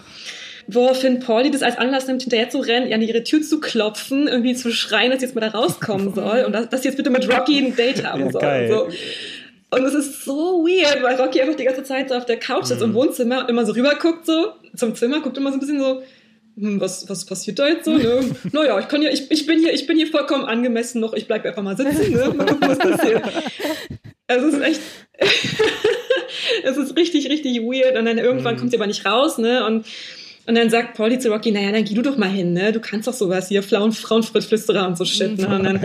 Woraufhin 0.69 1.19
Pauli 1.19 1.49
das 1.49 1.63
als 1.63 1.77
Anlass 1.77 2.07
nimmt, 2.07 2.21
hinterher 2.23 2.49
zu 2.49 2.59
rennen, 2.59 2.91
an 2.91 3.01
ihre 3.01 3.23
Tür 3.23 3.41
zu 3.41 3.59
klopfen, 3.61 4.27
irgendwie 4.27 4.53
zu 4.53 4.71
schreien, 4.71 5.11
dass 5.11 5.21
sie 5.21 5.25
jetzt 5.27 5.35
mal 5.35 5.41
da 5.41 5.49
rauskommen 5.57 6.13
soll 6.13 6.43
und 6.45 6.51
dass, 6.53 6.67
dass 6.69 6.81
sie 6.81 6.89
jetzt 6.89 6.97
bitte 6.97 7.09
mit 7.09 7.27
Rocky 7.31 7.59
ein 7.59 7.75
Date 7.75 8.03
haben 8.05 8.25
Ja, 8.25 8.31
soll. 8.31 8.41
geil. 8.41 8.73
Und, 8.73 8.91
so. 8.91 9.77
und 9.77 9.85
es 9.85 9.93
ist 9.93 10.25
so 10.25 10.65
weird, 10.65 11.01
weil 11.03 11.15
Rocky 11.15 11.39
einfach 11.41 11.55
die 11.55 11.63
ganze 11.63 11.83
Zeit 11.83 12.09
so 12.09 12.15
auf 12.15 12.25
der 12.25 12.37
Couch 12.37 12.65
sitzt 12.65 12.81
Mhm. 12.81 12.87
im 12.89 12.93
Wohnzimmer 12.95 13.39
und 13.41 13.49
immer 13.49 13.65
so 13.65 13.71
rüber 13.73 13.95
guckt 13.95 14.25
so 14.25 14.53
zum 14.75 14.93
Zimmer, 14.95 15.21
guckt 15.21 15.37
immer 15.37 15.51
so 15.51 15.55
ein 15.57 15.59
bisschen 15.61 15.79
so, 15.79 16.01
hm, 16.57 16.81
was, 16.81 17.07
was 17.07 17.25
passiert 17.25 17.59
da 17.59 17.67
jetzt 17.69 17.85
so? 17.85 17.91
Ne? 17.97 18.19
naja, 18.51 18.77
ich 18.79 18.89
kann 18.89 19.01
ja, 19.01 19.09
ich, 19.09 19.31
ich 19.31 19.45
bin 19.45 19.59
hier, 19.59 19.71
ich 19.73 19.87
bin 19.87 19.95
hier 19.95 20.07
vollkommen 20.07 20.43
angemessen 20.43 20.99
noch, 20.99 21.13
ich 21.13 21.27
bleibe 21.27 21.47
einfach 21.47 21.63
mal 21.63 21.77
sitzen, 21.77 22.11
ne? 22.13 22.33
Mal 22.35 22.45
gucken, 22.45 22.67
was 22.69 22.77
passiert. 22.79 23.23
Also 24.29 24.47
es 24.47 24.55
ist 24.55 24.61
echt, 24.61 24.81
es 26.63 26.75
ist 26.75 26.97
richtig, 26.97 27.29
richtig 27.29 27.61
weird. 27.61 27.97
Und 27.97 28.03
dann 28.05 28.17
irgendwann 28.17 28.55
Mhm. 28.55 28.59
kommt 28.59 28.71
sie 28.71 28.77
aber 28.77 28.87
nicht 28.87 29.05
raus, 29.05 29.37
ne? 29.37 29.65
Und, 29.65 29.85
und 30.47 30.55
dann 30.55 30.69
sagt 30.69 30.95
Pauli 30.95 31.19
zu 31.19 31.29
Rocky, 31.29 31.51
naja, 31.51 31.73
dann 31.73 31.83
geh 31.83 31.93
du 31.93 32.01
doch 32.01 32.15
mal 32.15 32.29
hin, 32.29 32.53
ne? 32.53 32.71
Du 32.71 32.79
kannst 32.79 33.05
doch 33.07 33.13
sowas 33.13 33.49
hier, 33.49 33.61
Frauen, 33.61 33.91
Frauenflüsterer 33.91 34.87
und 34.87 34.97
so 34.97 35.03
Shit, 35.03 35.37
ne? 35.37 35.47
Und 35.47 35.63
dann, 35.65 35.75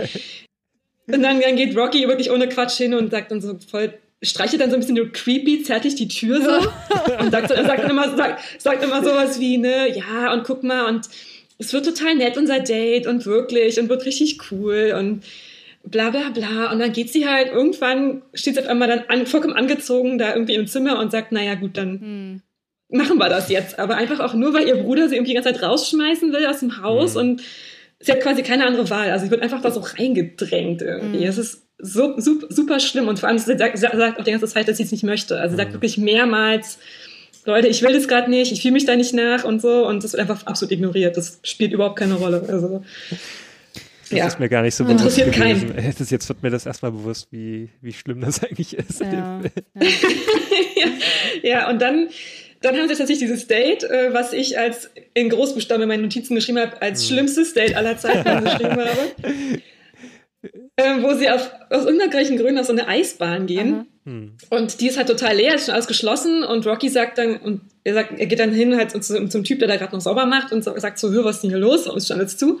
und 1.07 1.21
dann, 1.21 1.41
dann 1.41 1.55
geht 1.57 1.75
Rocky 1.75 2.07
wirklich 2.07 2.31
ohne 2.31 2.47
Quatsch 2.47 2.77
hin 2.77 2.93
und 2.93 3.11
sagt 3.11 3.29
dann 3.29 3.41
so 3.41 3.59
voll, 3.69 3.93
streichelt 4.21 4.61
dann 4.61 4.69
so 4.69 4.77
ein 4.77 4.79
bisschen 4.79 4.95
so 4.95 5.03
creepy, 5.11 5.63
zärtlich 5.63 5.95
die 5.95 6.07
Tür 6.07 6.41
so 6.41 7.13
und 7.19 7.31
sagt, 7.31 7.49
sagt 7.49 7.83
dann 7.83 7.89
immer, 7.89 8.15
sagt, 8.15 8.61
sagt 8.61 8.83
immer 8.83 9.03
sowas 9.03 9.37
wie, 9.41 9.57
ne, 9.57 9.93
ja, 9.97 10.31
und 10.31 10.45
guck 10.45 10.63
mal, 10.63 10.85
und 10.87 11.09
es 11.57 11.73
wird 11.73 11.85
total 11.85 12.15
nett, 12.15 12.37
unser 12.37 12.61
Date, 12.61 13.05
und 13.05 13.25
wirklich, 13.25 13.81
und 13.81 13.89
wird 13.89 14.05
richtig 14.05 14.49
cool, 14.49 14.95
und 14.97 15.25
bla 15.83 16.09
bla 16.09 16.29
bla. 16.29 16.71
Und 16.71 16.79
dann 16.79 16.93
geht 16.93 17.11
sie 17.11 17.27
halt, 17.27 17.51
irgendwann 17.51 18.21
steht 18.33 18.55
sie 18.55 18.61
auf 18.61 18.67
einmal 18.67 18.87
dann 18.87 19.03
an, 19.09 19.25
vollkommen 19.25 19.55
angezogen 19.55 20.17
da 20.17 20.33
irgendwie 20.33 20.55
im 20.55 20.67
Zimmer 20.67 20.99
und 20.99 21.11
sagt, 21.11 21.33
naja, 21.33 21.55
gut, 21.55 21.77
dann 21.77 21.99
Hm. 21.99 22.41
Machen 22.93 23.17
wir 23.17 23.29
das 23.29 23.49
jetzt. 23.49 23.79
Aber 23.79 23.95
einfach 23.95 24.19
auch 24.19 24.33
nur, 24.33 24.53
weil 24.53 24.67
ihr 24.67 24.75
Bruder 24.77 25.09
sie 25.09 25.15
irgendwie 25.15 25.31
die 25.31 25.35
ganze 25.35 25.51
Zeit 25.53 25.61
rausschmeißen 25.63 26.31
will 26.31 26.45
aus 26.45 26.59
dem 26.59 26.81
Haus 26.81 27.13
Mhm. 27.15 27.19
und 27.21 27.41
sie 27.99 28.11
hat 28.11 28.21
quasi 28.21 28.43
keine 28.43 28.65
andere 28.65 28.89
Wahl. 28.89 29.11
Also 29.11 29.25
sie 29.25 29.31
wird 29.31 29.41
einfach 29.41 29.61
da 29.61 29.71
so 29.71 29.79
reingedrängt 29.81 30.81
irgendwie. 30.81 31.19
Mhm. 31.19 31.23
Es 31.23 31.37
ist 31.37 31.63
so, 31.79 32.17
super, 32.19 32.47
super 32.49 32.79
schlimm 32.79 33.07
und 33.07 33.19
vor 33.19 33.27
allem 33.29 33.37
sie 33.37 33.57
sagt, 33.57 33.77
sie 33.77 33.81
sagt 33.81 34.19
auch 34.19 34.23
die 34.23 34.31
ganze 34.31 34.47
Zeit, 34.47 34.67
dass 34.67 34.77
sie 34.77 34.83
es 34.83 34.91
nicht 34.91 35.03
möchte. 35.03 35.37
Also 35.39 35.53
sie 35.55 35.57
sagt 35.57 35.71
Mhm. 35.71 35.75
wirklich 35.75 35.97
mehrmals, 35.97 36.77
Leute, 37.45 37.67
ich 37.67 37.81
will 37.81 37.91
das 37.93 38.07
gerade 38.07 38.29
nicht, 38.29 38.53
ich 38.53 38.61
fühle 38.61 38.71
mich 38.73 38.85
da 38.85 38.95
nicht 38.95 39.13
nach 39.13 39.43
und 39.43 39.61
so 39.61 39.85
und 39.85 40.01
das 40.03 40.13
wird 40.13 40.21
einfach 40.21 40.45
absolut 40.45 40.71
ignoriert. 40.71 41.17
Das 41.17 41.39
spielt 41.43 41.73
überhaupt 41.73 41.97
keine 41.99 42.13
Rolle. 42.13 42.45
Also 42.47 42.83
Das 44.09 44.17
ja. 44.19 44.27
ist 44.27 44.39
mir 44.39 44.47
gar 44.47 44.61
nicht 44.61 44.75
so 44.75 44.85
bewusst 44.85 45.17
Interessiert 45.17 45.33
gewesen. 45.33 45.75
Ey, 45.77 45.93
Das, 45.97 46.09
jetzt 46.09 46.29
wird 46.29 46.41
mir 46.43 46.51
das 46.51 46.65
erstmal 46.65 46.91
bewusst, 46.91 47.27
wie, 47.31 47.67
wie 47.81 47.91
schlimm 47.91 48.21
das 48.21 48.41
eigentlich 48.43 48.77
ist. 48.77 49.01
Ja, 49.01 49.41
ja. 49.75 50.87
ja, 51.41 51.69
und 51.69 51.81
dann, 51.81 52.07
dann 52.63 52.75
haben 52.75 52.87
sie 52.87 52.95
tatsächlich 52.95 53.19
dieses 53.19 53.47
Date, 53.47 53.83
äh, 53.83 54.13
was 54.13 54.33
ich 54.33 54.57
als 54.57 54.89
in 55.13 55.29
Großbuchstaben 55.29 55.83
in 55.83 55.87
meinen 55.89 56.03
Notizen 56.03 56.35
geschrieben 56.35 56.59
habe, 56.59 56.81
als 56.81 57.07
schlimmstes 57.07 57.53
Date 57.53 57.75
aller 57.75 57.97
Zeiten 57.97 58.23
geschrieben 58.43 58.79
habe. 58.79 59.61
Ähm, 60.75 61.03
wo 61.03 61.13
sie 61.13 61.29
auf, 61.29 61.51
aus 61.69 61.85
irgendwelchen 61.85 62.37
Gründen 62.37 62.59
auf 62.59 62.65
so 62.65 62.71
eine 62.71 62.87
Eisbahn 62.87 63.45
gehen. 63.45 63.85
Hm. 64.05 64.33
Und 64.49 64.81
die 64.81 64.87
ist 64.87 64.97
halt 64.97 65.07
total 65.07 65.35
leer, 65.35 65.55
ist 65.55 65.65
schon 65.65 65.73
alles 65.73 65.87
geschlossen. 65.87 66.43
Und 66.43 66.65
Rocky 66.65 66.89
sagt 66.89 67.17
dann, 67.17 67.37
und 67.37 67.61
er 67.83 67.93
sagt, 67.93 68.19
er 68.19 68.25
geht 68.25 68.39
dann 68.39 68.51
hin 68.51 68.75
halt 68.75 68.91
zum, 69.03 69.29
zum 69.29 69.43
Typ, 69.43 69.59
der 69.59 69.67
da 69.67 69.77
gerade 69.77 69.93
noch 69.93 70.01
sauber 70.01 70.25
macht 70.25 70.51
und 70.51 70.63
sagt 70.63 70.99
so, 70.99 71.11
hör, 71.11 71.23
was 71.23 71.35
ist 71.35 71.41
denn 71.43 71.51
hier 71.51 71.59
los? 71.59 71.87
Und 71.87 71.97
es 71.97 72.03
ist 72.03 72.07
schon 72.07 72.19
alles 72.19 72.37
zu. 72.37 72.59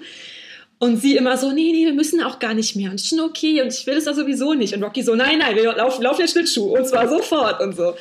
Und 0.83 0.97
sie 0.97 1.15
immer 1.15 1.37
so, 1.37 1.53
nee, 1.53 1.71
nee, 1.71 1.85
wir 1.85 1.93
müssen 1.93 2.21
auch 2.21 2.39
gar 2.39 2.53
nicht 2.53 2.75
mehr. 2.75 2.91
Und 2.91 2.99
ich 2.99 3.07
schon 3.07 3.21
okay, 3.21 3.61
und 3.61 3.73
ich 3.73 3.87
will 3.87 3.95
das 3.95 4.03
da 4.03 4.13
sowieso 4.13 4.53
nicht. 4.53 4.75
Und 4.75 4.83
Rocky 4.83 5.01
so, 5.01 5.15
nein, 5.15 5.37
nein, 5.39 5.55
wir 5.55 5.63
laufen, 5.71 6.03
laufen 6.03 6.19
jetzt 6.19 6.31
Schlittschuh. 6.31 6.75
Und 6.75 6.85
zwar 6.85 7.07
sofort 7.07 7.61
und 7.61 7.73
so. 7.73 7.95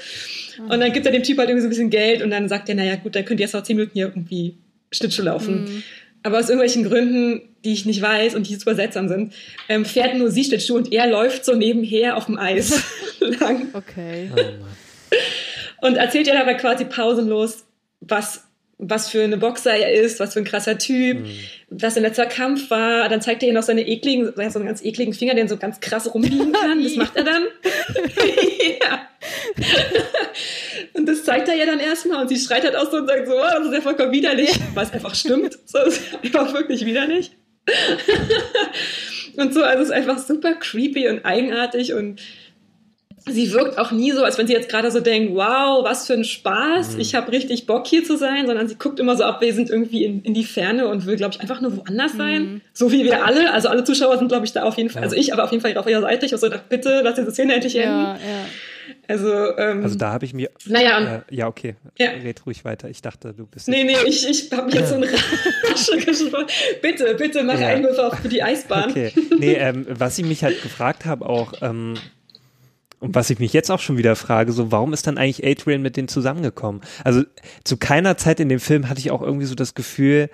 Und 0.59 0.81
dann 0.81 0.93
gibt 0.93 1.07
er 1.07 1.13
dem 1.13 1.23
Typ 1.23 1.39
halt 1.39 1.49
irgendwie 1.49 1.63
so 1.63 1.69
ein 1.69 1.71
bisschen 1.71 1.91
Geld 1.91 2.23
und 2.23 2.31
dann 2.31 2.49
sagt 2.49 2.69
er, 2.69 2.75
naja, 2.75 2.97
gut, 2.97 3.15
dann 3.15 3.25
könnt 3.25 3.39
ihr 3.39 3.45
erst 3.45 3.55
noch 3.55 3.63
zehn 3.63 3.77
Minuten 3.77 3.93
hier 3.95 4.07
irgendwie 4.07 4.57
Schlittschuh 4.91 5.23
laufen. 5.23 5.63
Mhm. 5.63 5.83
Aber 6.25 6.41
aus 6.41 6.49
irgendwelchen 6.49 6.83
Gründen, 6.83 7.43
die 7.65 7.73
ich 7.73 7.87
nicht 7.87 8.03
weiß 8.03 8.35
und 8.35 8.49
die 8.49 8.57
super 8.57 8.75
seltsam 8.75 9.07
sind, 9.07 9.33
ähm, 9.69 9.85
fährt 9.85 10.17
nur 10.17 10.33
sie 10.33 10.43
Schlittschuh 10.43 10.75
und 10.75 10.93
er 10.93 11.07
läuft 11.07 11.45
so 11.45 11.55
nebenher 11.55 12.17
auf 12.17 12.27
dem 12.27 12.37
Eis 12.37 12.83
lang 13.21 13.69
Okay. 13.75 14.29
Oh 14.37 15.87
und 15.87 15.99
erzählt 15.99 16.27
ja 16.27 16.35
dabei 16.35 16.55
quasi 16.55 16.85
pausenlos, 16.85 17.65
was, 18.01 18.43
was 18.85 19.09
für 19.09 19.23
eine 19.23 19.37
Boxer 19.37 19.75
er 19.75 19.93
ist, 19.93 20.19
was 20.19 20.33
für 20.33 20.41
ein 20.41 20.45
krasser 20.45 20.77
Typ, 20.77 21.19
Hm. 21.19 21.27
was 21.71 21.95
sein 21.95 22.03
letzter 22.03 22.27
Kampf 22.27 22.69
war. 22.69 23.09
Dann 23.09 23.21
zeigt 23.21 23.43
er 23.43 23.49
ihr 23.49 23.55
noch 23.55 23.63
seine 23.63 23.87
ekligen, 23.87 24.33
so 24.35 24.59
einen 24.59 24.67
ganz 24.67 24.83
ekligen 24.83 25.15
Finger, 25.15 25.35
den 25.35 25.47
so 25.47 25.57
ganz 25.57 25.81
krass 25.81 26.13
rumbiegen 26.13 26.53
kann. 26.53 26.83
Das 26.83 26.97
macht 26.97 27.17
er 27.17 27.25
dann. 27.25 27.45
ja. 28.81 29.09
Und 30.95 31.07
das 31.07 31.23
zeigt 31.23 31.49
er 31.49 31.55
ihr 31.55 31.67
dann 31.67 31.79
erstmal 31.79 32.23
und 32.23 32.29
sie 32.29 32.37
schreit 32.37 32.65
halt 32.65 32.75
aus 32.75 32.91
so 32.91 32.97
und 32.97 33.07
sagt 33.07 33.29
so, 33.29 33.35
oh, 33.35 33.59
das 33.59 33.67
ist 33.67 33.75
ja 33.75 33.81
vollkommen 33.81 34.11
widerlich, 34.11 34.51
was 34.75 34.93
einfach 34.93 35.15
stimmt. 35.15 35.57
So 35.65 35.79
das 35.79 35.99
ist 35.99 36.15
einfach 36.21 36.53
wirklich 36.53 36.85
widerlich. 36.85 37.31
und 39.37 39.55
so, 39.55 39.63
also 39.63 39.83
es 39.85 39.91
ist 39.91 39.95
einfach 39.95 40.19
super 40.19 40.55
creepy 40.55 41.09
und 41.09 41.25
eigenartig 41.25 41.95
und 41.95 42.21
sie 43.31 43.53
wirkt 43.53 43.79
auch 43.79 43.91
nie 43.93 44.13
so, 44.13 44.25
als 44.25 44.39
wenn 44.39 44.47
sie 44.47 44.53
jetzt 44.53 44.69
gerade 44.69 44.91
so 44.91 45.01
denkt, 45.01 45.35
wow, 45.35 45.85
was 45.85 46.07
für 46.07 46.15
ein 46.15 46.25
Spaß, 46.25 46.95
Mhm. 46.95 47.01
ich 47.01 47.15
habe 47.15 47.31
richtig 47.33 47.67
Bock 47.67 47.87
hier 47.87 48.05
zu 48.05 48.17
sein, 48.17 48.47
sondern 48.47 48.69
sie 48.69 48.75
guckt 48.77 48.99
immer 49.01 49.17
so 49.17 49.25
abwesend 49.25 49.71
irgendwie 49.71 50.05
in, 50.05 50.23
in 50.23 50.35
die 50.35 50.45
Ferne 50.45 50.89
und 50.89 51.07
will, 51.07 51.17
glaube 51.17 51.35
ich, 51.35 51.41
einfach 51.41 51.61
nur 51.61 51.77
woanders 51.77 52.13
sein. 52.13 52.43
Mhm. 52.45 52.61
So 52.73 52.91
wie 52.93 53.05
wir 53.05 53.25
alle, 53.25 53.53
also 53.53 53.69
alle 53.69 53.85
Zuschauer 53.85 54.19
sind, 54.19 54.29
glaube 54.29 54.47
ich, 54.47 54.53
da 54.53 54.63
auf 54.65 54.77
jeden 54.77 54.91
Fall, 54.91 55.03
Ja. 55.03 55.05
also 55.05 55.17
ich, 55.17 55.33
aber 55.33 55.45
auf 55.45 55.51
jeden 55.53 55.63
Fall 55.63 55.77
auf 55.77 55.87
ihrer 55.89 56.01
Seite. 56.01 56.27
Ich 56.27 56.33
habe 56.33 56.41
so 56.41 56.47
gedacht, 56.49 56.69
bitte, 56.69 57.01
lass 57.05 57.15
diese 57.17 57.31
Szene 57.31 57.55
endlich 57.55 57.77
enden. 57.77 57.89
Ja, 58.01 58.15
ja. 58.15 58.19
Also, 59.09 59.57
ähm, 59.59 59.85
Also 59.85 59.97
da 59.97 60.13
habe 60.13 60.25
ich 60.25 60.35
mir. 60.35 60.51
naja, 60.67 61.23
Äh, 61.29 61.35
ja, 61.35 61.47
okay. 61.47 61.77
Ja. 61.99 62.11
Red 62.11 62.45
ruhig 62.47 62.65
weiter. 62.65 62.89
Ich 62.89 63.03
dachte, 63.03 63.33
du 63.33 63.47
bist. 63.47 63.69
nee, 63.69 63.85
nee, 63.85 63.97
ich, 64.07 64.29
ich 64.29 64.51
habe 64.53 64.67
mich 64.67 64.75
jetzt 64.75 64.89
so 64.91 64.97
ein 64.97 65.05
Rasche 65.71 65.97
gesprochen. 65.99 66.47
Bitte, 66.81 67.15
bitte, 67.15 67.43
mach 67.45 67.59
Ja. 67.61 67.69
Einwürfe 67.69 68.07
auf 68.07 68.19
für 68.19 68.29
die 68.29 68.43
Eisbahn. 68.43 68.91
Okay. 68.91 69.13
Nee, 69.39 69.55
ähm, 69.55 69.87
was 69.89 70.19
ich 70.19 70.25
mich 70.25 70.43
halt 70.45 70.63
gefragt 70.63 71.05
habe 71.05 71.29
auch, 71.29 71.53
ähm, 71.63 71.95
und 73.03 73.17
was 73.17 73.31
ich 73.31 73.41
mich 73.41 73.53
jetzt 73.53 73.69
auch 73.69 73.81
schon 73.81 73.99
wieder 73.99 74.15
frage, 74.15 74.53
so 74.53 74.71
warum 74.71 74.93
ist 74.93 75.09
dann 75.09 75.19
eigentlich 75.19 75.45
Adrian 75.45 75.83
mit 75.83 75.97
denen 75.97 76.07
zusammengekommen? 76.07 76.83
Also 77.03 77.25
zu 77.65 77.77
keiner 77.77 78.17
Zeit 78.17 78.39
in 78.39 78.49
dem 78.49 78.61
Film 78.61 78.89
hatte 78.89 79.01
ich 79.01 79.11
auch 79.11 79.23
irgendwie 79.23 79.47
so 79.47 79.57
das 79.57 79.75
Gefühl, 79.75 80.31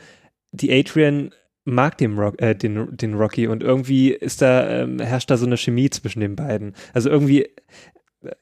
die 0.52 0.70
Adrian 0.70 1.30
mag 1.64 1.96
den, 1.96 2.18
Rock, 2.18 2.42
äh, 2.42 2.54
den, 2.54 2.94
den 2.94 3.14
Rocky 3.14 3.46
und 3.46 3.62
irgendwie 3.62 4.12
ist 4.12 4.42
da, 4.42 4.68
ähm, 4.82 4.98
herrscht 4.98 5.30
da 5.30 5.38
so 5.38 5.46
eine 5.46 5.56
Chemie 5.56 5.88
zwischen 5.88 6.20
den 6.20 6.36
beiden. 6.36 6.74
Also 6.92 7.08
irgendwie 7.08 7.44
äh, 7.44 8.32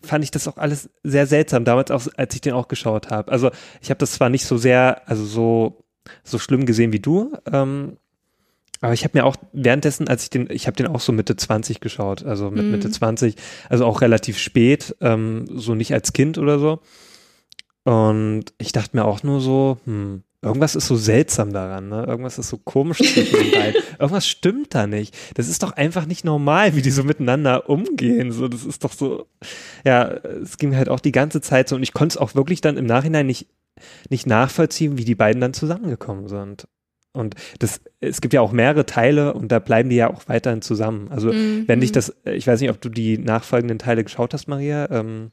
fand 0.00 0.22
ich 0.22 0.30
das 0.30 0.46
auch 0.46 0.58
alles 0.58 0.88
sehr 1.02 1.26
seltsam, 1.26 1.64
damals 1.64 1.90
auch, 1.90 2.06
als 2.16 2.36
ich 2.36 2.40
den 2.40 2.52
auch 2.52 2.68
geschaut 2.68 3.10
habe. 3.10 3.32
Also 3.32 3.50
ich 3.80 3.90
habe 3.90 3.98
das 3.98 4.12
zwar 4.12 4.28
nicht 4.28 4.44
so 4.44 4.58
sehr, 4.58 5.08
also 5.08 5.24
so, 5.24 5.84
so 6.22 6.38
schlimm 6.38 6.66
gesehen 6.66 6.92
wie 6.92 7.00
du, 7.00 7.32
ähm, 7.52 7.96
Aber 8.82 8.92
ich 8.92 9.04
habe 9.04 9.16
mir 9.16 9.24
auch 9.24 9.36
währenddessen, 9.52 10.08
als 10.08 10.24
ich 10.24 10.30
den, 10.30 10.48
ich 10.50 10.66
habe 10.66 10.76
den 10.76 10.88
auch 10.88 11.00
so 11.00 11.12
Mitte 11.12 11.36
20 11.36 11.80
geschaut, 11.80 12.24
also 12.24 12.50
mit 12.50 12.64
Mhm. 12.66 12.72
Mitte 12.72 12.90
20, 12.90 13.36
also 13.70 13.86
auch 13.86 14.02
relativ 14.02 14.38
spät, 14.38 14.94
ähm, 15.00 15.46
so 15.54 15.74
nicht 15.74 15.94
als 15.94 16.12
Kind 16.12 16.36
oder 16.36 16.58
so. 16.58 16.80
Und 17.84 18.44
ich 18.58 18.72
dachte 18.72 18.96
mir 18.96 19.04
auch 19.04 19.22
nur 19.22 19.40
so, 19.40 19.78
hm, 19.86 20.22
irgendwas 20.40 20.74
ist 20.76 20.86
so 20.86 20.96
seltsam 20.96 21.52
daran, 21.52 21.88
ne? 21.88 22.04
Irgendwas 22.06 22.38
ist 22.38 22.48
so 22.48 22.58
komisch 22.58 22.98
zwischen 22.98 23.38
den 23.38 23.50
beiden. 23.52 23.82
Irgendwas 23.98 24.26
stimmt 24.26 24.74
da 24.74 24.86
nicht. 24.86 25.16
Das 25.34 25.48
ist 25.48 25.62
doch 25.62 25.72
einfach 25.72 26.06
nicht 26.06 26.24
normal, 26.24 26.76
wie 26.76 26.82
die 26.82 26.90
so 26.90 27.04
miteinander 27.04 27.68
umgehen. 27.68 28.30
So, 28.32 28.48
das 28.48 28.64
ist 28.64 28.84
doch 28.84 28.92
so, 28.92 29.26
ja, 29.84 30.08
es 30.08 30.58
ging 30.58 30.76
halt 30.76 30.88
auch 30.88 31.00
die 31.00 31.12
ganze 31.12 31.40
Zeit 31.40 31.68
so 31.68 31.76
und 31.76 31.82
ich 31.82 31.92
konnte 31.92 32.14
es 32.14 32.16
auch 32.16 32.34
wirklich 32.34 32.60
dann 32.60 32.76
im 32.76 32.86
Nachhinein 32.86 33.26
nicht, 33.26 33.46
nicht 34.10 34.26
nachvollziehen, 34.26 34.98
wie 34.98 35.04
die 35.04 35.14
beiden 35.14 35.40
dann 35.40 35.54
zusammengekommen 35.54 36.28
sind. 36.28 36.66
Und 37.12 37.34
das, 37.58 37.80
es 38.00 38.20
gibt 38.20 38.32
ja 38.32 38.40
auch 38.40 38.52
mehrere 38.52 38.86
Teile 38.86 39.34
und 39.34 39.52
da 39.52 39.58
bleiben 39.58 39.90
die 39.90 39.96
ja 39.96 40.08
auch 40.10 40.22
weiterhin 40.28 40.62
zusammen. 40.62 41.08
Also 41.10 41.32
Mhm. 41.32 41.64
wenn 41.66 41.80
dich 41.80 41.92
das, 41.92 42.14
ich 42.24 42.46
weiß 42.46 42.60
nicht, 42.60 42.70
ob 42.70 42.80
du 42.80 42.88
die 42.88 43.18
nachfolgenden 43.18 43.78
Teile 43.78 44.02
geschaut 44.02 44.32
hast, 44.32 44.48
Maria. 44.48 44.88
Ähm, 44.90 45.30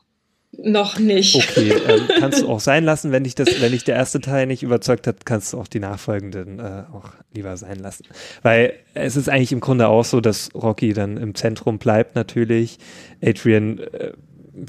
Noch 0.52 1.00
nicht. 1.00 1.36
okay, 1.36 1.72
ähm, 1.88 2.02
kannst 2.20 2.42
du 2.42 2.50
auch 2.50 2.60
sein 2.60 2.84
lassen, 2.84 3.12
wenn 3.14 3.24
dich 3.24 3.36
das, 3.36 3.62
wenn 3.62 3.72
dich 3.72 3.86
der 3.86 3.96
erste 3.96 4.20
Teil 4.20 4.46
nicht 4.48 4.62
überzeugt 4.64 5.08
hat, 5.08 5.26
kannst 5.26 5.54
du 5.54 5.58
auch 5.58 5.68
die 5.70 5.80
nachfolgenden 5.80 6.60
äh, 6.60 6.84
auch 6.92 7.12
lieber 7.34 7.56
sein 7.56 7.78
lassen. 7.80 8.04
Weil 8.42 8.74
es 8.94 9.16
ist 9.16 9.30
eigentlich 9.30 9.54
im 9.54 9.62
Grunde 9.62 9.88
auch 9.88 10.04
so, 10.04 10.20
dass 10.20 10.50
Rocky 10.56 10.92
dann 10.94 11.16
im 11.16 11.34
Zentrum 11.34 11.78
bleibt 11.78 12.16
natürlich. 12.16 12.78
Adrian, 13.24 13.80
äh, 13.80 14.12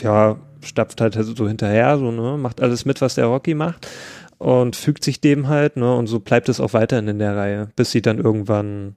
ja, 0.00 0.38
stapft 0.62 1.00
halt 1.00 1.14
so 1.14 1.48
hinterher, 1.48 1.98
so, 1.98 2.12
ne, 2.12 2.36
macht 2.36 2.60
alles 2.60 2.84
mit, 2.84 3.00
was 3.00 3.14
der 3.16 3.24
Rocky 3.24 3.54
macht 3.54 3.88
und 4.40 4.74
fügt 4.74 5.04
sich 5.04 5.20
dem 5.20 5.48
halt, 5.48 5.76
ne, 5.76 5.94
und 5.94 6.06
so 6.08 6.18
bleibt 6.18 6.48
es 6.48 6.60
auch 6.60 6.72
weiterhin 6.72 7.06
in 7.08 7.18
der 7.18 7.36
Reihe, 7.36 7.68
bis 7.76 7.90
sie 7.92 8.00
dann 8.02 8.18
irgendwann, 8.18 8.96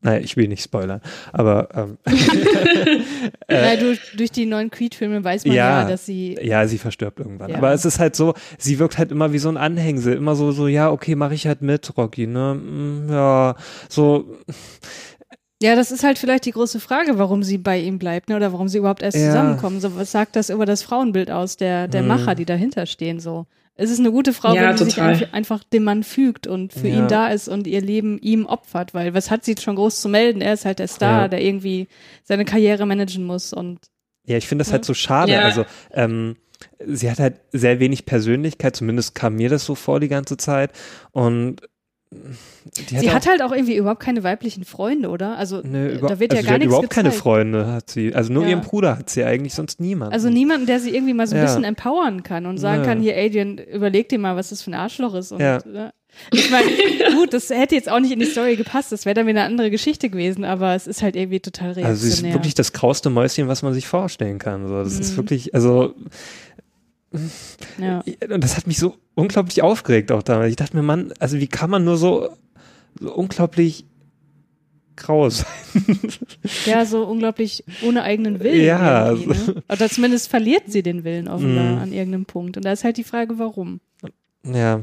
naja, 0.00 0.18
ich 0.20 0.36
will 0.36 0.48
nicht 0.48 0.64
spoilern, 0.64 1.00
aber 1.32 1.68
ähm, 1.74 1.98
Ja, 3.48 3.76
durch, 3.76 4.00
durch 4.16 4.32
die 4.32 4.46
neuen 4.46 4.70
Creed-Filme 4.70 5.22
weiß 5.22 5.44
man 5.46 5.54
ja, 5.54 5.82
Ja. 5.82 5.88
dass 5.88 6.06
sie. 6.06 6.36
Ja, 6.42 6.66
sie 6.66 6.78
verstirbt 6.78 7.20
irgendwann. 7.20 7.50
Ja. 7.50 7.58
Aber 7.58 7.72
es 7.72 7.84
ist 7.84 7.98
halt 8.00 8.16
so, 8.16 8.34
sie 8.58 8.78
wirkt 8.80 8.98
halt 8.98 9.12
immer 9.12 9.32
wie 9.32 9.38
so 9.38 9.48
ein 9.48 9.56
Anhängsel. 9.56 10.14
Immer 10.14 10.34
so, 10.34 10.50
so, 10.52 10.66
ja, 10.66 10.90
okay, 10.90 11.14
mache 11.14 11.34
ich 11.34 11.46
halt 11.46 11.62
mit, 11.62 11.96
Rocky, 11.96 12.26
ne? 12.26 12.54
Mm, 12.54 13.10
Ja, 13.12 13.54
so, 13.88 14.38
Ja, 15.62 15.76
das 15.76 15.92
ist 15.92 16.02
halt 16.02 16.18
vielleicht 16.18 16.46
die 16.46 16.50
große 16.52 16.80
Frage, 16.80 17.18
warum 17.18 17.44
sie 17.44 17.58
bei 17.58 17.78
ihm 17.78 17.98
bleibt, 18.00 18.28
ne? 18.28 18.34
Oder 18.36 18.52
warum 18.52 18.66
sie 18.68 18.78
überhaupt 18.78 19.02
erst 19.02 19.18
Ja. 19.18 19.26
zusammenkommen. 19.26 19.80
So, 19.80 19.94
was 19.94 20.10
sagt 20.10 20.34
das 20.34 20.50
über 20.50 20.66
das 20.66 20.82
Frauenbild 20.82 21.30
aus, 21.30 21.56
der, 21.56 21.86
der 21.86 22.00
Hm. 22.00 22.08
Macher, 22.08 22.34
die 22.34 22.44
dahinter 22.46 22.86
stehen, 22.86 23.20
so? 23.20 23.46
Es 23.82 23.90
ist 23.90 23.98
eine 24.00 24.12
gute 24.12 24.32
Frau, 24.32 24.54
Ja, 24.54 24.68
wenn 24.70 24.76
sie 24.78 24.84
sich 24.84 24.94
total. 24.94 25.28
einfach 25.32 25.64
dem 25.64 25.84
Mann 25.84 26.02
fügt 26.04 26.46
und 26.46 26.72
für 26.72 26.88
Ja. 26.88 26.98
ihn 27.00 27.08
da 27.08 27.28
ist 27.28 27.48
und 27.48 27.66
ihr 27.66 27.80
Leben 27.80 28.18
ihm 28.20 28.46
opfert, 28.46 28.94
weil 28.94 29.12
was 29.14 29.30
hat 29.30 29.44
sie 29.44 29.54
schon 29.60 29.76
groß 29.76 30.00
zu 30.00 30.08
melden? 30.08 30.40
Er 30.40 30.52
ist 30.54 30.64
halt 30.64 30.78
der 30.78 30.88
Star, 30.88 31.22
Ja. 31.22 31.28
der 31.28 31.42
irgendwie 31.42 31.88
seine 32.24 32.44
Karriere 32.44 32.86
managen 32.86 33.24
muss 33.24 33.52
und 33.52 33.78
ja, 34.24 34.36
ich 34.36 34.46
finde 34.46 34.64
das 34.64 34.72
halt 34.72 34.84
so 34.84 34.94
schade. 34.94 35.32
Ja. 35.32 35.40
Also, 35.40 35.64
ähm, 35.92 36.36
sie 36.86 37.10
hat 37.10 37.18
halt 37.18 37.40
sehr 37.50 37.80
wenig 37.80 38.06
Persönlichkeit, 38.06 38.76
zumindest 38.76 39.16
kam 39.16 39.34
mir 39.34 39.48
das 39.48 39.64
so 39.64 39.74
vor 39.74 39.98
die 39.98 40.06
ganze 40.08 40.36
Zeit. 40.36 40.70
Und 41.10 41.56
sie 42.88 43.10
hat 43.10 43.26
halt 43.26 43.42
auch 43.42 43.52
irgendwie 43.52 43.76
überhaupt 43.76 44.00
keine 44.00 44.22
weiblichen 44.22 44.64
Freunde, 44.64 45.08
oder? 45.08 45.36
Also 45.36 45.60
ne, 45.62 45.98
da 45.98 46.18
wird 46.18 46.32
ja 46.32 46.38
also 46.38 46.42
gar 46.42 46.42
sie 46.42 46.46
hat 46.48 46.58
nichts 46.60 46.64
überhaupt 46.66 46.90
keine 46.90 47.08
gezeigt. 47.08 47.22
Freunde, 47.22 47.66
hat 47.72 47.90
sie. 47.90 48.14
Also 48.14 48.32
nur 48.32 48.44
Ja. 48.44 48.50
ihren 48.50 48.60
Bruder 48.62 48.98
hat 48.98 49.10
sie 49.10 49.24
eigentlich, 49.24 49.54
sonst 49.54 49.80
niemand. 49.80 50.12
Also 50.12 50.28
niemanden, 50.30 50.66
der 50.66 50.80
sie 50.80 50.94
irgendwie 50.94 51.14
mal 51.14 51.26
so 51.26 51.34
ein 51.34 51.38
Ja. 51.42 51.46
bisschen 51.46 51.64
empowern 51.64 52.22
kann 52.22 52.46
und 52.46 52.58
sagen 52.58 52.82
Nö. 52.82 52.86
kann, 52.86 53.00
hier 53.00 53.16
Adrian, 53.16 53.58
überleg 53.58 54.08
dir 54.08 54.18
mal, 54.18 54.36
was 54.36 54.50
das 54.50 54.62
für 54.62 54.70
ein 54.70 54.74
Arschloch 54.74 55.14
ist. 55.14 55.32
Und, 55.32 55.40
Ja. 55.40 55.58
ne? 55.66 55.92
Ich 56.30 56.50
meine, 56.50 56.66
gut, 57.16 57.32
das 57.32 57.48
hätte 57.48 57.74
jetzt 57.74 57.90
auch 57.90 57.98
nicht 57.98 58.12
in 58.12 58.18
die 58.20 58.26
Story 58.26 58.56
gepasst, 58.56 58.92
das 58.92 59.06
wäre 59.06 59.14
dann 59.14 59.26
wieder 59.26 59.40
eine 59.40 59.48
andere 59.48 59.70
Geschichte 59.70 60.10
gewesen, 60.10 60.44
aber 60.44 60.74
es 60.74 60.86
ist 60.86 61.00
halt 61.02 61.16
irgendwie 61.16 61.40
total 61.40 61.68
reaktionär. 61.72 61.88
Also 61.88 62.02
sie 62.06 62.12
ist 62.12 62.22
wirklich 62.34 62.54
das 62.54 62.74
grauste 62.74 63.08
Mäuschen, 63.08 63.48
was 63.48 63.62
man 63.62 63.72
sich 63.72 63.86
vorstellen 63.86 64.38
kann. 64.38 64.68
So, 64.68 64.84
das 64.84 64.98
ist 64.98 65.12
Mhm. 65.12 65.16
wirklich, 65.16 65.54
also 65.54 65.94
ja. 67.78 68.02
Und 68.30 68.42
das 68.42 68.56
hat 68.56 68.66
mich 68.66 68.78
so 68.78 68.96
unglaublich 69.14 69.62
aufgeregt 69.62 70.10
auch 70.12 70.22
damals. 70.22 70.50
Ich 70.50 70.56
dachte 70.56 70.76
mir, 70.76 70.82
Mann, 70.82 71.12
also 71.18 71.38
wie 71.38 71.46
kann 71.48 71.70
man 71.70 71.84
nur 71.84 71.96
so, 71.96 72.28
so 73.00 73.12
unglaublich 73.14 73.84
grau 74.96 75.28
sein? 75.30 75.46
ja, 76.66 76.84
so 76.84 77.04
unglaublich 77.06 77.64
ohne 77.82 78.02
eigenen 78.02 78.40
Willen. 78.40 78.64
Ja, 78.64 79.10
irgendwie, 79.10 79.30
also- 79.30 79.52
ne? 79.52 79.62
Oder 79.70 79.88
zumindest 79.88 80.28
verliert 80.28 80.64
sie 80.66 80.82
den 80.82 81.04
Willen 81.04 81.28
offenbar 81.28 81.64
Mhm. 81.76 81.78
an 81.82 81.92
irgendeinem 81.92 82.24
Punkt. 82.26 82.56
Und 82.56 82.64
da 82.64 82.72
ist 82.72 82.84
halt 82.84 82.96
die 82.96 83.04
Frage, 83.04 83.38
warum. 83.38 83.80
ja, 84.44 84.80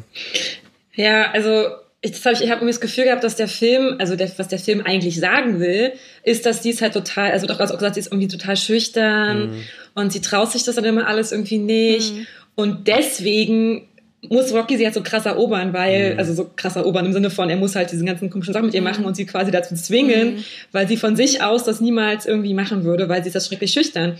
Ja, 0.95 1.31
also 1.31 1.65
ich, 2.01 2.11
das 2.11 2.25
hab 2.25 2.33
ich, 2.33 2.41
habe 2.43 2.51
irgendwie 2.61 2.67
das 2.71 2.79
Gefühl 2.79 3.03
gehabt, 3.05 3.23
dass 3.23 3.35
der 3.35 3.47
Film, 3.49 3.95
also 3.99 4.15
der, 4.15 4.31
was 4.37 4.47
der 4.47 4.59
Film 4.59 4.81
eigentlich 4.85 5.19
sagen 5.19 5.59
will, 5.59 5.91
ist, 6.23 6.45
dass 6.45 6.61
die 6.61 6.69
ist 6.69 6.81
halt 6.81 6.93
total, 6.93 7.31
also 7.31 7.45
doch 7.45 7.59
auch 7.59 7.71
gesagt, 7.73 7.95
sie 7.95 7.99
ist 7.99 8.11
irgendwie 8.11 8.27
total 8.29 8.55
schüchtern 8.55 9.49
Mhm. 9.49 9.63
und 9.95 10.13
sie 10.13 10.21
traut 10.21 10.51
sich 10.51 10.63
das 10.63 10.75
dann 10.75 10.85
immer 10.85 11.07
alles 11.07 11.31
irgendwie 11.31 11.57
nicht. 11.57 12.13
Mhm. 12.15 12.27
Und 12.55 12.87
deswegen 12.87 13.85
muss 14.29 14.53
Rocky 14.53 14.77
sie 14.77 14.83
halt 14.85 14.93
so 14.93 15.01
krass 15.03 15.25
erobern, 15.25 15.71
weil, 15.73 16.13
Mhm. 16.13 16.19
also 16.19 16.33
so 16.33 16.49
krass 16.55 16.75
erobern 16.75 17.05
im 17.05 17.13
Sinne 17.13 17.29
von, 17.29 17.49
er 17.49 17.55
muss 17.57 17.75
halt 17.75 17.91
diese 17.91 18.03
ganzen 18.05 18.29
komischen 18.29 18.53
Sachen 18.53 18.65
mit 18.67 18.75
ihr 18.75 18.81
Mhm. 18.81 18.87
machen 18.87 19.05
und 19.05 19.15
sie 19.15 19.25
quasi 19.25 19.51
dazu 19.51 19.75
zwingen, 19.75 20.35
Mhm. 20.35 20.43
weil 20.71 20.87
sie 20.87 20.97
von 20.97 21.15
sich 21.15 21.41
aus 21.41 21.63
das 21.63 21.79
niemals 21.81 22.25
irgendwie 22.25 22.53
machen 22.53 22.83
würde, 22.83 23.07
weil 23.09 23.23
sie 23.23 23.27
ist 23.29 23.35
das 23.35 23.47
schrecklich 23.47 23.71
schüchtern. 23.71 24.17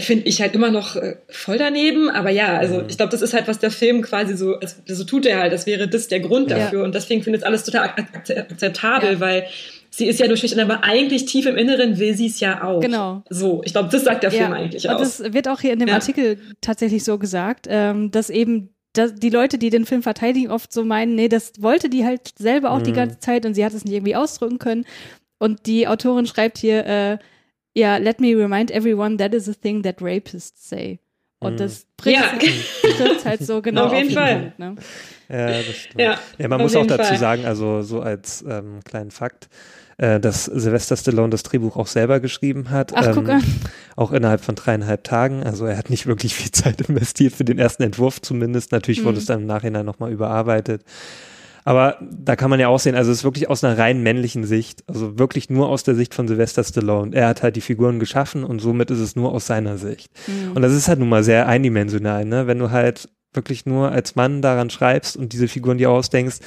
Finde 0.00 0.26
ich 0.26 0.40
halt 0.40 0.54
immer 0.54 0.70
noch 0.70 0.96
äh, 0.96 1.16
voll 1.28 1.58
daneben, 1.58 2.08
aber 2.08 2.30
ja, 2.30 2.56
also 2.56 2.76
Mhm. 2.78 2.84
ich 2.88 2.96
glaube, 2.96 3.10
das 3.12 3.20
ist 3.20 3.34
halt, 3.34 3.46
was 3.46 3.58
der 3.58 3.70
Film 3.70 4.00
quasi 4.00 4.34
so, 4.36 4.54
also, 4.56 4.76
so 4.86 5.04
tut 5.04 5.26
er 5.26 5.38
halt, 5.40 5.52
das 5.52 5.66
wäre 5.66 5.86
das 5.86 6.08
der 6.08 6.20
Grund 6.20 6.50
Ja. 6.50 6.58
dafür 6.58 6.82
und 6.84 6.94
deswegen 6.94 7.22
finde 7.22 7.36
ich 7.36 7.42
es 7.42 7.46
alles 7.46 7.64
total 7.64 7.88
ak 7.90 7.98
ak 7.98 8.30
akzeptabel, 8.50 9.12
Ja. 9.12 9.20
weil 9.20 9.46
sie 9.90 10.06
ist 10.06 10.18
ja 10.18 10.28
nur 10.28 10.38
schüchtern, 10.38 10.60
aber 10.60 10.82
eigentlich 10.82 11.26
tief 11.26 11.44
im 11.44 11.56
Inneren 11.56 11.98
will 11.98 12.14
sie 12.16 12.26
es 12.28 12.40
ja 12.40 12.64
auch. 12.64 12.80
Genau. 12.80 13.22
So, 13.28 13.60
ich 13.66 13.72
glaube, 13.72 13.90
das 13.92 14.04
sagt 14.04 14.22
der 14.22 14.30
Film 14.30 14.52
eigentlich 14.54 14.88
und 14.88 14.94
aus. 14.94 15.18
das 15.18 15.34
wird 15.34 15.46
auch 15.46 15.60
hier 15.60 15.74
in 15.74 15.78
dem 15.78 15.88
Ja. 15.88 15.94
Artikel 15.96 16.38
tatsächlich 16.62 17.04
so 17.04 17.18
gesagt, 17.18 17.66
ähm, 17.68 18.10
dass 18.10 18.30
eben 18.30 18.70
dass 18.94 19.14
die 19.14 19.30
Leute, 19.30 19.56
die 19.56 19.70
den 19.70 19.86
Film 19.86 20.02
verteidigen, 20.02 20.50
oft 20.50 20.70
so 20.70 20.84
meinen, 20.84 21.14
nee, 21.14 21.28
das 21.28 21.52
wollte 21.60 21.88
die 21.88 22.04
halt 22.04 22.32
selber 22.38 22.70
auch 22.72 22.82
die 22.82 22.90
Mhm. 22.90 22.96
ganze 22.96 23.18
Zeit 23.20 23.46
und 23.46 23.54
sie 23.54 23.64
hat 23.64 23.72
es 23.72 23.84
nicht 23.86 23.94
irgendwie 23.94 24.16
ausdrücken 24.16 24.58
können. 24.58 24.84
Und 25.38 25.64
die 25.66 25.88
Autorin 25.88 26.26
schreibt 26.26 26.58
hier, 26.58 26.86
äh, 26.86 27.18
ja, 27.74 27.96
let 27.96 28.20
me 28.20 28.36
remind 28.36 28.70
everyone 28.70 29.16
that 29.18 29.34
is 29.34 29.48
a 29.48 29.54
thing 29.54 29.82
that 29.82 29.96
rapists 30.00 30.68
say. 30.68 30.98
Und 31.40 31.54
Mhm. 31.54 31.56
das 31.58 31.86
bringt 31.96 32.18
Ja. 32.18 32.24
trifft 32.96 33.24
halt 33.24 33.44
so 33.44 33.60
genau 33.62 33.86
Auf 33.86 33.94
jeden 33.94 34.08
den 34.08 34.14
Fall. 34.16 34.38
Punkt. 34.56 34.58
Ne? 34.58 34.74
ja, 35.28 35.46
das 35.62 35.76
stimmt. 35.76 36.00
Ja, 36.00 36.18
Ja, 36.38 36.48
man 36.48 36.60
auf 36.60 36.62
muss 36.66 36.76
auch 36.76 36.86
dazu 36.86 37.04
Fall. 37.08 37.18
sagen, 37.18 37.44
also 37.46 37.82
so 37.82 38.00
als 38.00 38.44
ähm, 38.48 38.80
kleinen 38.84 39.10
Fakt, 39.10 39.48
äh, 39.98 40.20
dass 40.20 40.44
Sylvester 40.44 40.96
Stallone 40.96 41.30
das 41.30 41.42
Drehbuch 41.42 41.76
auch 41.76 41.86
selber 41.88 42.20
geschrieben 42.20 42.70
hat. 42.70 42.92
Ach, 42.94 43.08
ähm, 43.08 43.14
guck 43.14 43.28
an. 43.28 43.42
Auch 43.96 44.12
innerhalb 44.12 44.40
von 44.42 44.54
dreieinhalb 44.54 45.02
Tagen. 45.04 45.42
Also 45.42 45.66
er 45.66 45.76
hat 45.76 45.90
nicht 45.90 46.06
wirklich 46.06 46.34
viel 46.36 46.52
Zeit 46.52 46.80
investiert 46.82 47.32
für 47.34 47.44
den 47.44 47.58
ersten 47.58 47.82
Entwurf 47.82 48.20
zumindest. 48.22 48.70
Natürlich 48.70 49.02
wurde 49.02 49.14
Mhm. 49.14 49.18
es 49.18 49.26
dann 49.26 49.40
im 49.40 49.46
Nachhinein 49.46 49.84
nochmal 49.84 50.12
überarbeitet. 50.12 50.82
Aber 51.64 51.96
da 52.00 52.34
kann 52.36 52.50
man 52.50 52.58
ja 52.58 52.68
auch 52.68 52.80
sehen, 52.80 52.94
also 52.96 53.12
es 53.12 53.18
ist 53.18 53.24
wirklich 53.24 53.48
aus 53.48 53.62
einer 53.62 53.78
rein 53.78 54.02
männlichen 54.02 54.44
Sicht, 54.44 54.82
also 54.88 55.18
wirklich 55.18 55.48
nur 55.48 55.68
aus 55.68 55.84
der 55.84 55.94
Sicht 55.94 56.12
von 56.14 56.26
Sylvester 56.26 56.64
Stallone. 56.64 57.14
Er 57.14 57.28
hat 57.28 57.42
halt 57.42 57.54
die 57.56 57.60
Figuren 57.60 58.00
geschaffen 58.00 58.42
und 58.42 58.58
somit 58.60 58.90
ist 58.90 58.98
es 58.98 59.14
nur 59.14 59.32
aus 59.32 59.46
seiner 59.46 59.78
Sicht. 59.78 60.10
Mhm. 60.26 60.52
Und 60.56 60.62
das 60.62 60.72
ist 60.72 60.88
halt 60.88 60.98
nun 60.98 61.08
mal 61.08 61.22
sehr 61.22 61.46
eindimensional, 61.46 62.24
ne? 62.24 62.46
Wenn 62.46 62.58
du 62.58 62.70
halt 62.70 63.08
wirklich 63.32 63.64
nur 63.64 63.90
als 63.92 64.16
Mann 64.16 64.42
daran 64.42 64.70
schreibst 64.70 65.16
und 65.16 65.32
diese 65.32 65.48
Figuren 65.48 65.78
dir 65.78 65.90
ausdenkst, 65.90 66.38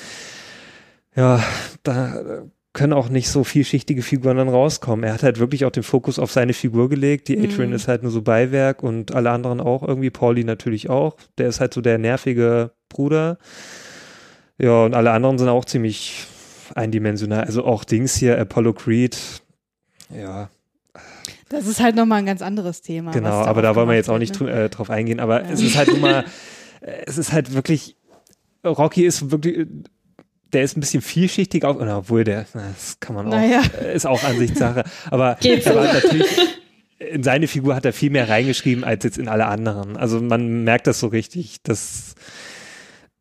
ja, 1.16 1.42
da 1.84 2.44
können 2.74 2.92
auch 2.92 3.08
nicht 3.08 3.30
so 3.30 3.46
vielschichtige 3.46 4.02
Figuren 4.02 4.36
dann 4.36 4.50
rauskommen. 4.50 5.06
Er 5.06 5.14
hat 5.14 5.24
halt 5.24 5.40
wirklich 5.40 5.64
auch 5.64 5.72
den 5.72 5.82
Fokus 5.84 6.20
auf 6.20 6.34
seine 6.34 6.52
Figur 6.52 6.90
gelegt. 6.90 7.30
Die 7.30 7.40
Adrian 7.40 7.70
Mhm. 7.70 7.76
ist 7.76 7.88
halt 7.88 8.04
nur 8.04 8.12
so 8.12 8.22
Beiwerk 8.22 8.84
und 8.84 9.16
alle 9.16 9.32
anderen 9.32 9.62
auch 9.62 9.82
irgendwie. 9.82 10.10
Pauli 10.10 10.44
natürlich 10.44 10.90
auch. 10.90 11.16
Der 11.38 11.48
ist 11.48 11.62
halt 11.62 11.74
so 11.74 11.80
der 11.80 11.98
nervige 11.98 12.72
Bruder. 12.90 13.38
Ja, 14.58 14.86
und 14.86 14.94
alle 14.94 15.12
anderen 15.12 15.38
sind 15.38 15.50
auch 15.50 15.66
ziemlich 15.66 16.26
eindimensional. 16.76 17.44
Also 17.44 17.66
auch 17.66 17.84
Dings 17.84 18.16
hier, 18.16 18.40
Apollo 18.40 18.74
Creed. 18.74 19.18
Ja, 20.16 20.50
Das 21.50 21.68
ist 21.68 21.80
halt 21.82 21.96
nochmal 21.96 22.20
ein 22.20 22.26
ganz 22.26 22.42
anderes 22.42 22.82
Thema. 22.82 23.12
Genau, 23.12 23.30
aber 23.44 23.62
da 23.62 23.76
wollen 23.76 23.88
wir 23.90 23.96
jetzt 23.96 24.10
auch 24.10 24.18
nicht 24.18 24.40
ne? 24.40 24.52
äh, 24.66 24.70
drauf 24.70 24.90
eingehen. 24.90 25.20
Aber 25.20 25.44
Ja. 25.44 25.50
es 25.52 25.62
ist 25.62 25.76
halt 25.76 25.90
äh, 25.90 26.24
es 27.06 27.18
ist 27.18 27.34
halt 27.34 27.54
wirklich, 27.54 27.96
Rocky 28.64 29.06
ist 29.06 29.32
wirklich, 29.32 29.68
der 30.54 30.64
ist 30.64 30.78
ein 30.78 30.80
bisschen 30.80 31.02
vielschichtig, 31.02 31.66
auf, 31.66 31.78
na, 31.80 31.98
obwohl 31.98 32.24
der, 32.24 32.46
das 32.54 33.00
kann 33.00 33.16
man 33.16 33.28
auch, 33.28 33.32
Naja. 33.32 33.62
äh, 33.82 33.96
ist 33.96 34.06
auch 34.08 34.24
Ansichtssache. 34.24 34.84
Aber, 35.12 35.38
so. 35.42 35.70
aber 35.72 35.84
natürlich, 35.94 36.28
in 37.00 37.24
seine 37.24 37.48
Figur 37.48 37.76
hat 37.76 37.86
er 37.86 37.94
viel 37.94 38.10
mehr 38.10 38.30
reingeschrieben 38.30 38.84
als 38.84 39.04
jetzt 39.04 39.18
in 39.18 39.28
alle 39.28 39.48
anderen. 39.48 39.98
Also 39.98 40.22
man 40.22 40.64
merkt 40.64 40.88
das 40.88 41.00
so 41.00 41.08
richtig, 41.08 41.62
dass, 41.64 42.16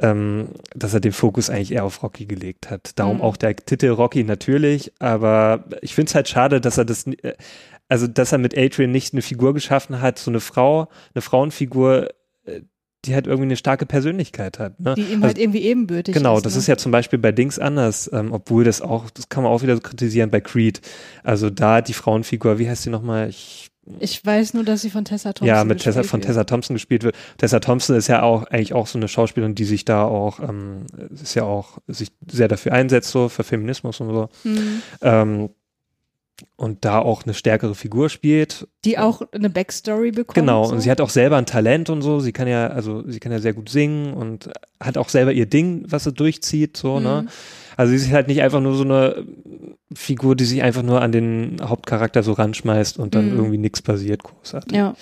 ähm, 0.04 0.48
dass 0.74 0.92
er 0.92 1.00
den 1.00 1.12
Fokus 1.12 1.48
eigentlich 1.48 1.72
eher 1.72 1.84
auf 1.84 2.02
Rocky 2.02 2.26
gelegt 2.26 2.70
hat. 2.70 2.92
Darum 2.98 3.16
Mhm. 3.16 3.22
auch 3.22 3.36
der 3.36 3.56
Titel 3.56 3.88
Rocky 3.88 4.22
natürlich, 4.24 4.92
aber 4.98 5.64
ich 5.80 5.94
finde 5.94 6.10
es 6.10 6.14
halt 6.14 6.28
schade, 6.28 6.60
dass 6.60 6.76
er 6.78 6.84
das, 6.84 7.06
äh, 7.06 7.34
also 7.88 8.06
dass 8.06 8.32
er 8.32 8.38
mit 8.38 8.56
Adrian 8.56 8.90
nicht 8.90 9.12
eine 9.14 9.22
Figur 9.22 9.54
geschaffen 9.54 10.00
hat, 10.00 10.18
so 10.18 10.30
eine 10.30 10.40
Frau, 10.40 10.88
eine 11.14 11.22
Frauenfigur, 11.22 12.08
äh, 12.44 12.60
die 13.04 13.14
halt 13.14 13.26
irgendwie 13.26 13.44
eine 13.48 13.56
starke 13.56 13.86
Persönlichkeit 13.86 14.58
hat. 14.58 14.80
Ne? 14.80 14.94
Die 14.94 15.02
ihm 15.02 15.16
also, 15.22 15.26
halt 15.26 15.38
irgendwie 15.38 15.62
ebenbürtig 15.62 16.14
Genau, 16.14 16.36
ist. 16.36 16.44
das 16.46 16.54
ne? 16.54 16.58
ist 16.60 16.66
ja 16.66 16.76
zum 16.76 16.90
Beispiel 16.92 17.18
bei 17.18 17.32
Dings 17.32 17.58
anders, 17.58 18.10
ähm, 18.12 18.32
obwohl 18.32 18.64
das 18.64 18.80
auch, 18.82 19.10
das 19.10 19.28
kann 19.28 19.42
man 19.42 19.52
auch 19.52 19.62
wieder 19.62 19.74
so 19.74 19.80
kritisieren 19.82 20.30
bei 20.30 20.40
Creed. 20.40 20.80
Also 21.22 21.50
da 21.50 21.80
die 21.82 21.92
Frauenfigur, 21.94 22.58
wie 22.58 22.68
heißt 22.68 22.82
sie 22.84 22.90
nochmal? 22.90 23.28
Ich 23.28 23.70
Ich 23.98 24.24
weiß 24.24 24.54
nur, 24.54 24.64
dass 24.64 24.82
sie 24.82 24.90
von 24.90 25.04
Tessa 25.04 25.32
Thompson 25.32 25.46
ja, 25.46 25.64
mit 25.64 25.82
Tessa, 25.82 26.02
von 26.02 26.20
wird. 26.20 26.28
Tessa 26.28 26.44
Thompson 26.44 26.74
gespielt 26.74 27.02
wird. 27.02 27.16
Tessa 27.36 27.60
Thompson 27.60 27.96
ist 27.96 28.08
ja 28.08 28.22
auch 28.22 28.44
eigentlich 28.44 28.72
auch 28.72 28.86
so 28.86 28.98
eine 28.98 29.08
Schauspielerin, 29.08 29.54
die 29.54 29.64
sich 29.64 29.84
da 29.84 30.04
auch, 30.04 30.40
ähm, 30.40 30.86
ist 31.12 31.34
ja 31.34 31.44
auch, 31.44 31.78
sich 31.86 32.10
sehr 32.30 32.48
dafür 32.48 32.72
einsetzt, 32.72 33.10
so 33.10 33.28
für 33.28 33.44
Feminismus 33.44 34.00
und 34.00 34.08
so. 34.10 34.28
Mhm. 34.44 34.82
Ähm, 35.02 35.50
und 36.56 36.84
da 36.84 36.98
auch 36.98 37.24
eine 37.24 37.34
stärkere 37.34 37.74
Figur 37.74 38.08
spielt. 38.10 38.66
Die 38.84 38.98
auch 38.98 39.22
eine 39.32 39.50
Backstory 39.50 40.10
bekommt. 40.10 40.34
Genau, 40.34 40.64
so. 40.64 40.72
und 40.74 40.80
sie 40.80 40.90
hat 40.90 41.00
auch 41.00 41.10
selber 41.10 41.36
ein 41.36 41.46
Talent 41.46 41.90
und 41.90 42.02
so. 42.02 42.20
Sie 42.20 42.32
kann 42.32 42.48
ja, 42.48 42.66
also 42.68 43.08
sie 43.08 43.20
kann 43.20 43.32
ja 43.32 43.38
sehr 43.38 43.52
gut 43.52 43.68
singen 43.68 44.14
und 44.14 44.50
hat 44.80 44.98
auch 44.98 45.08
selber 45.08 45.32
ihr 45.32 45.46
Ding, 45.46 45.84
was 45.88 46.04
sie 46.04 46.12
durchzieht, 46.12 46.76
so, 46.76 46.98
ne? 47.00 47.22
Mhm. 47.22 47.28
Also 47.76 47.90
sie 47.90 47.96
ist 47.96 48.12
halt 48.12 48.28
nicht 48.28 48.40
einfach 48.42 48.60
nur 48.60 48.74
so 48.76 48.84
eine 48.84 49.24
Figur, 49.94 50.36
die 50.36 50.44
sich 50.44 50.62
einfach 50.62 50.82
nur 50.82 51.00
an 51.02 51.10
den 51.12 51.56
Hauptcharakter 51.62 52.22
so 52.22 52.32
ranschmeißt 52.32 52.98
und 52.98 53.14
dann 53.14 53.32
Mhm. 53.32 53.36
irgendwie 53.38 53.58
nichts 53.58 53.82
passiert, 53.82 54.22
großartig. 54.22 54.76
Ja. 54.76 54.94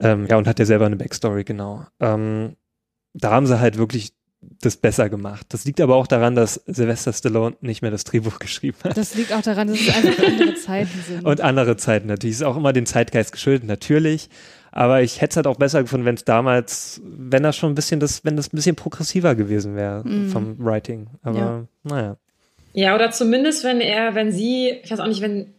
Ähm, 0.00 0.26
ja, 0.28 0.36
und 0.36 0.46
hat 0.46 0.58
ja 0.58 0.64
selber 0.64 0.86
eine 0.86 0.96
Backstory, 0.96 1.44
genau. 1.44 1.84
Ähm, 2.00 2.56
da 3.14 3.30
haben 3.32 3.46
sie 3.46 3.58
halt 3.58 3.78
wirklich 3.78 4.12
das 4.60 4.76
besser 4.76 5.08
gemacht. 5.08 5.46
Das 5.50 5.64
liegt 5.64 5.80
aber 5.80 5.94
auch 5.96 6.06
daran, 6.06 6.34
dass 6.34 6.54
Sylvester 6.66 7.12
Stallone 7.12 7.56
nicht 7.60 7.82
mehr 7.82 7.90
das 7.90 8.04
Drehbuch 8.04 8.38
geschrieben 8.40 8.76
hat. 8.84 8.96
Das 8.96 9.14
liegt 9.14 9.32
auch 9.32 9.42
daran, 9.42 9.68
dass 9.68 9.80
es 9.80 9.88
einfach 9.94 10.24
andere 10.26 10.54
Zeiten 10.56 11.02
sind. 11.06 11.24
Und 11.24 11.40
andere 11.40 11.76
Zeiten 11.76 12.08
natürlich. 12.08 12.36
Ist 12.36 12.42
auch 12.42 12.56
immer 12.56 12.72
den 12.72 12.86
Zeitgeist 12.86 13.32
geschuldet, 13.32 13.64
natürlich. 13.64 14.28
Aber 14.72 15.00
ich 15.02 15.20
hätte 15.20 15.30
es 15.32 15.36
halt 15.36 15.46
auch 15.46 15.56
besser 15.56 15.82
gefunden, 15.82 16.04
wenn 16.06 16.14
es 16.16 16.24
damals, 16.24 17.00
wenn 17.04 17.42
das 17.42 17.56
schon 17.56 17.72
ein 17.72 17.74
bisschen 17.74 18.00
das, 18.00 18.24
wenn 18.24 18.36
das 18.36 18.48
ein 18.52 18.56
bisschen 18.56 18.76
progressiver 18.76 19.34
gewesen 19.34 19.76
wäre 19.76 20.02
Mhm. 20.06 20.28
vom 20.30 20.56
Writing. 20.58 21.06
Aber 21.22 21.38
Ja. 21.38 21.64
naja. 21.84 22.16
Ja, 22.74 22.94
oder 22.94 23.10
zumindest, 23.10 23.64
wenn 23.64 23.80
er, 23.80 24.14
wenn 24.14 24.30
sie, 24.30 24.70
ich 24.84 24.90
weiß 24.90 25.00
auch 25.00 25.06
nicht, 25.06 25.22
wenn, 25.22 25.54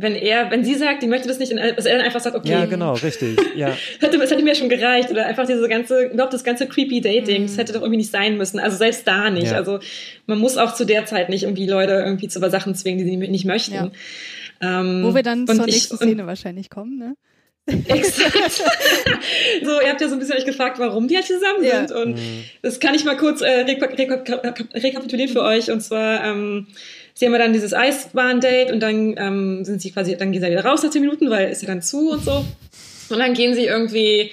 wenn 0.00 0.14
er, 0.14 0.50
wenn 0.50 0.64
sie 0.64 0.74
sagt, 0.74 1.02
die 1.02 1.06
möchte 1.06 1.28
das 1.28 1.38
nicht, 1.38 1.52
dass 1.52 1.86
er 1.86 1.96
dann 1.96 2.04
einfach 2.06 2.20
sagt, 2.20 2.36
okay, 2.36 2.50
Ja, 2.50 2.64
genau, 2.66 2.94
richtig. 2.94 3.38
Ja. 3.54 3.76
hätte, 4.00 4.16
es 4.22 4.30
hätte 4.30 4.42
mir 4.42 4.54
schon 4.54 4.68
gereicht. 4.68 5.10
Oder 5.10 5.26
einfach 5.26 5.46
diese 5.46 5.68
ganze, 5.68 6.04
überhaupt 6.06 6.32
das 6.34 6.44
ganze 6.44 6.66
creepy 6.66 7.00
Dating, 7.00 7.42
Mhm. 7.42 7.46
das 7.46 7.58
hätte 7.58 7.72
doch 7.72 7.80
irgendwie 7.82 7.98
nicht 7.98 8.10
sein 8.10 8.36
müssen. 8.36 8.58
Also 8.58 8.76
selbst 8.76 9.06
da 9.06 9.30
nicht. 9.30 9.48
Ja. 9.48 9.56
Also 9.56 9.78
man 10.26 10.38
muss 10.38 10.56
auch 10.56 10.74
zu 10.74 10.84
der 10.84 11.06
Zeit 11.06 11.28
nicht 11.28 11.42
irgendwie 11.44 11.66
Leute 11.66 11.92
irgendwie 11.92 12.28
zu 12.28 12.38
Sachen 12.40 12.74
zwingen, 12.74 12.98
die 12.98 13.04
sie 13.10 13.16
nicht 13.16 13.44
möchten. 13.44 13.74
Ja. 13.74 13.90
Ähm, 14.62 15.02
Wo 15.04 15.14
wir 15.14 15.22
dann 15.22 15.40
und 15.48 15.54
zur 15.56 15.66
ich- 15.68 15.74
nächsten 15.74 15.94
und- 15.96 16.02
Szene 16.06 16.26
wahrscheinlich 16.26 16.68
kommen, 16.70 16.98
ne? 16.98 17.14
Exakt. 17.88 18.52
so, 19.64 19.80
ihr 19.80 19.88
habt 19.90 20.00
ja 20.00 20.08
so 20.08 20.14
ein 20.14 20.18
bisschen 20.18 20.36
euch 20.36 20.44
gefragt, 20.46 20.78
warum 20.78 21.08
die 21.08 21.16
halt 21.16 21.26
zusammen 21.26 21.62
Ja. 21.62 21.86
sind. 21.86 21.92
Und 21.92 22.12
Mhm. 22.16 22.44
das 22.62 22.80
kann 22.80 22.94
ich 22.94 23.04
mal 23.04 23.16
kurz 23.16 23.42
äh, 23.42 23.48
reka 23.60 23.86
reka 23.86 24.22
rekapitulieren 24.74 25.30
für 25.32 25.42
euch. 25.42 25.70
Und 25.70 25.80
zwar, 25.82 26.24
ähm, 26.24 26.66
sie 27.14 27.26
haben 27.26 27.32
ja 27.32 27.38
dann 27.38 27.52
dieses 27.52 27.72
Eisbahn-Date 27.74 28.72
und 28.72 28.80
dann 28.80 29.14
ähm, 29.18 29.64
sind 29.64 29.80
sie 29.82 29.90
quasi, 29.90 30.16
dann 30.16 30.32
gehen 30.32 30.42
sie 30.42 30.48
wieder 30.50 30.64
raus 30.64 30.82
nach 30.82 30.90
zehn 30.90 31.02
Minuten, 31.02 31.30
weil 31.30 31.50
ist 31.50 31.62
ja 31.62 31.68
dann 31.68 31.82
zu 31.82 32.10
und 32.10 32.24
so. 32.24 32.44
Und 33.10 33.18
dann 33.18 33.34
gehen 33.34 33.54
sie 33.54 33.64
irgendwie 33.66 34.30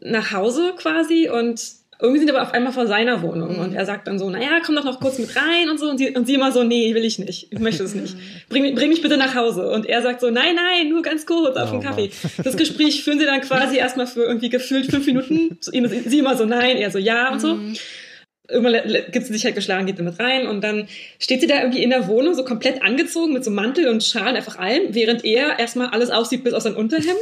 nach 0.00 0.32
Hause 0.32 0.72
quasi 0.76 1.28
und 1.28 1.60
irgendwie 1.98 2.18
sind 2.18 2.28
aber 2.30 2.42
auf 2.42 2.52
einmal 2.52 2.74
vor 2.74 2.86
seiner 2.86 3.22
Wohnung 3.22 3.56
und 3.58 3.74
er 3.74 3.86
sagt 3.86 4.06
dann 4.06 4.18
so, 4.18 4.28
naja, 4.28 4.60
komm 4.64 4.74
doch 4.76 4.84
noch 4.84 5.00
kurz 5.00 5.18
mit 5.18 5.34
rein 5.34 5.70
und 5.70 5.80
so 5.80 5.88
und 5.88 5.96
sie, 5.96 6.10
und 6.14 6.26
sie 6.26 6.34
immer 6.34 6.52
so, 6.52 6.62
nee, 6.62 6.94
will 6.94 7.06
ich 7.06 7.18
nicht, 7.18 7.48
ich 7.50 7.58
möchte 7.58 7.84
es 7.84 7.94
nicht. 7.94 8.14
Bring, 8.50 8.62
mich- 8.64 8.74
bring 8.74 8.90
mich 8.90 9.00
bitte 9.00 9.16
nach 9.16 9.34
Hause. 9.34 9.70
Und 9.70 9.86
er 9.86 10.02
sagt 10.02 10.20
so, 10.20 10.28
nein, 10.30 10.54
nein, 10.54 10.90
nur 10.90 11.00
ganz 11.00 11.24
kurz 11.24 11.56
auf 11.56 11.70
Oh 11.70 11.74
einen 11.76 11.82
Kaffee. 11.82 12.10
Das 12.44 12.58
Gespräch 12.58 13.02
führen 13.02 13.18
sie 13.18 13.24
dann 13.24 13.40
quasi 13.40 13.78
erstmal 13.78 14.06
für 14.06 14.24
irgendwie 14.24 14.50
gefühlt 14.50 14.90
fünf 14.90 15.06
Minuten. 15.06 15.56
Sie 15.62 16.18
immer 16.18 16.36
so, 16.36 16.44
nein, 16.44 16.76
er 16.76 16.90
so, 16.90 16.98
ja 16.98 17.32
und 17.32 17.40
so. 17.40 17.58
Irgendwann 18.48 18.72
le- 18.88 19.06
gibt 19.10 19.26
sie 19.26 19.32
sich 19.32 19.44
halt 19.44 19.54
geschlagen, 19.56 19.86
geht 19.86 19.98
damit 19.98 20.20
rein 20.20 20.46
und 20.46 20.62
dann 20.62 20.86
steht 21.18 21.40
sie 21.40 21.46
da 21.46 21.58
irgendwie 21.60 21.82
in 21.82 21.90
der 21.90 22.06
Wohnung 22.06 22.34
so 22.34 22.44
komplett 22.44 22.82
angezogen 22.82 23.32
mit 23.32 23.44
so 23.44 23.50
Mantel 23.50 23.88
und 23.88 24.04
Schal 24.04 24.28
und 24.30 24.36
einfach 24.36 24.56
allem, 24.58 24.94
während 24.94 25.24
er 25.24 25.58
erstmal 25.58 25.88
alles 25.88 26.10
aussieht 26.10 26.44
bis 26.44 26.52
auf 26.54 26.62
sein 26.62 26.74
Unterhemd 26.76 27.18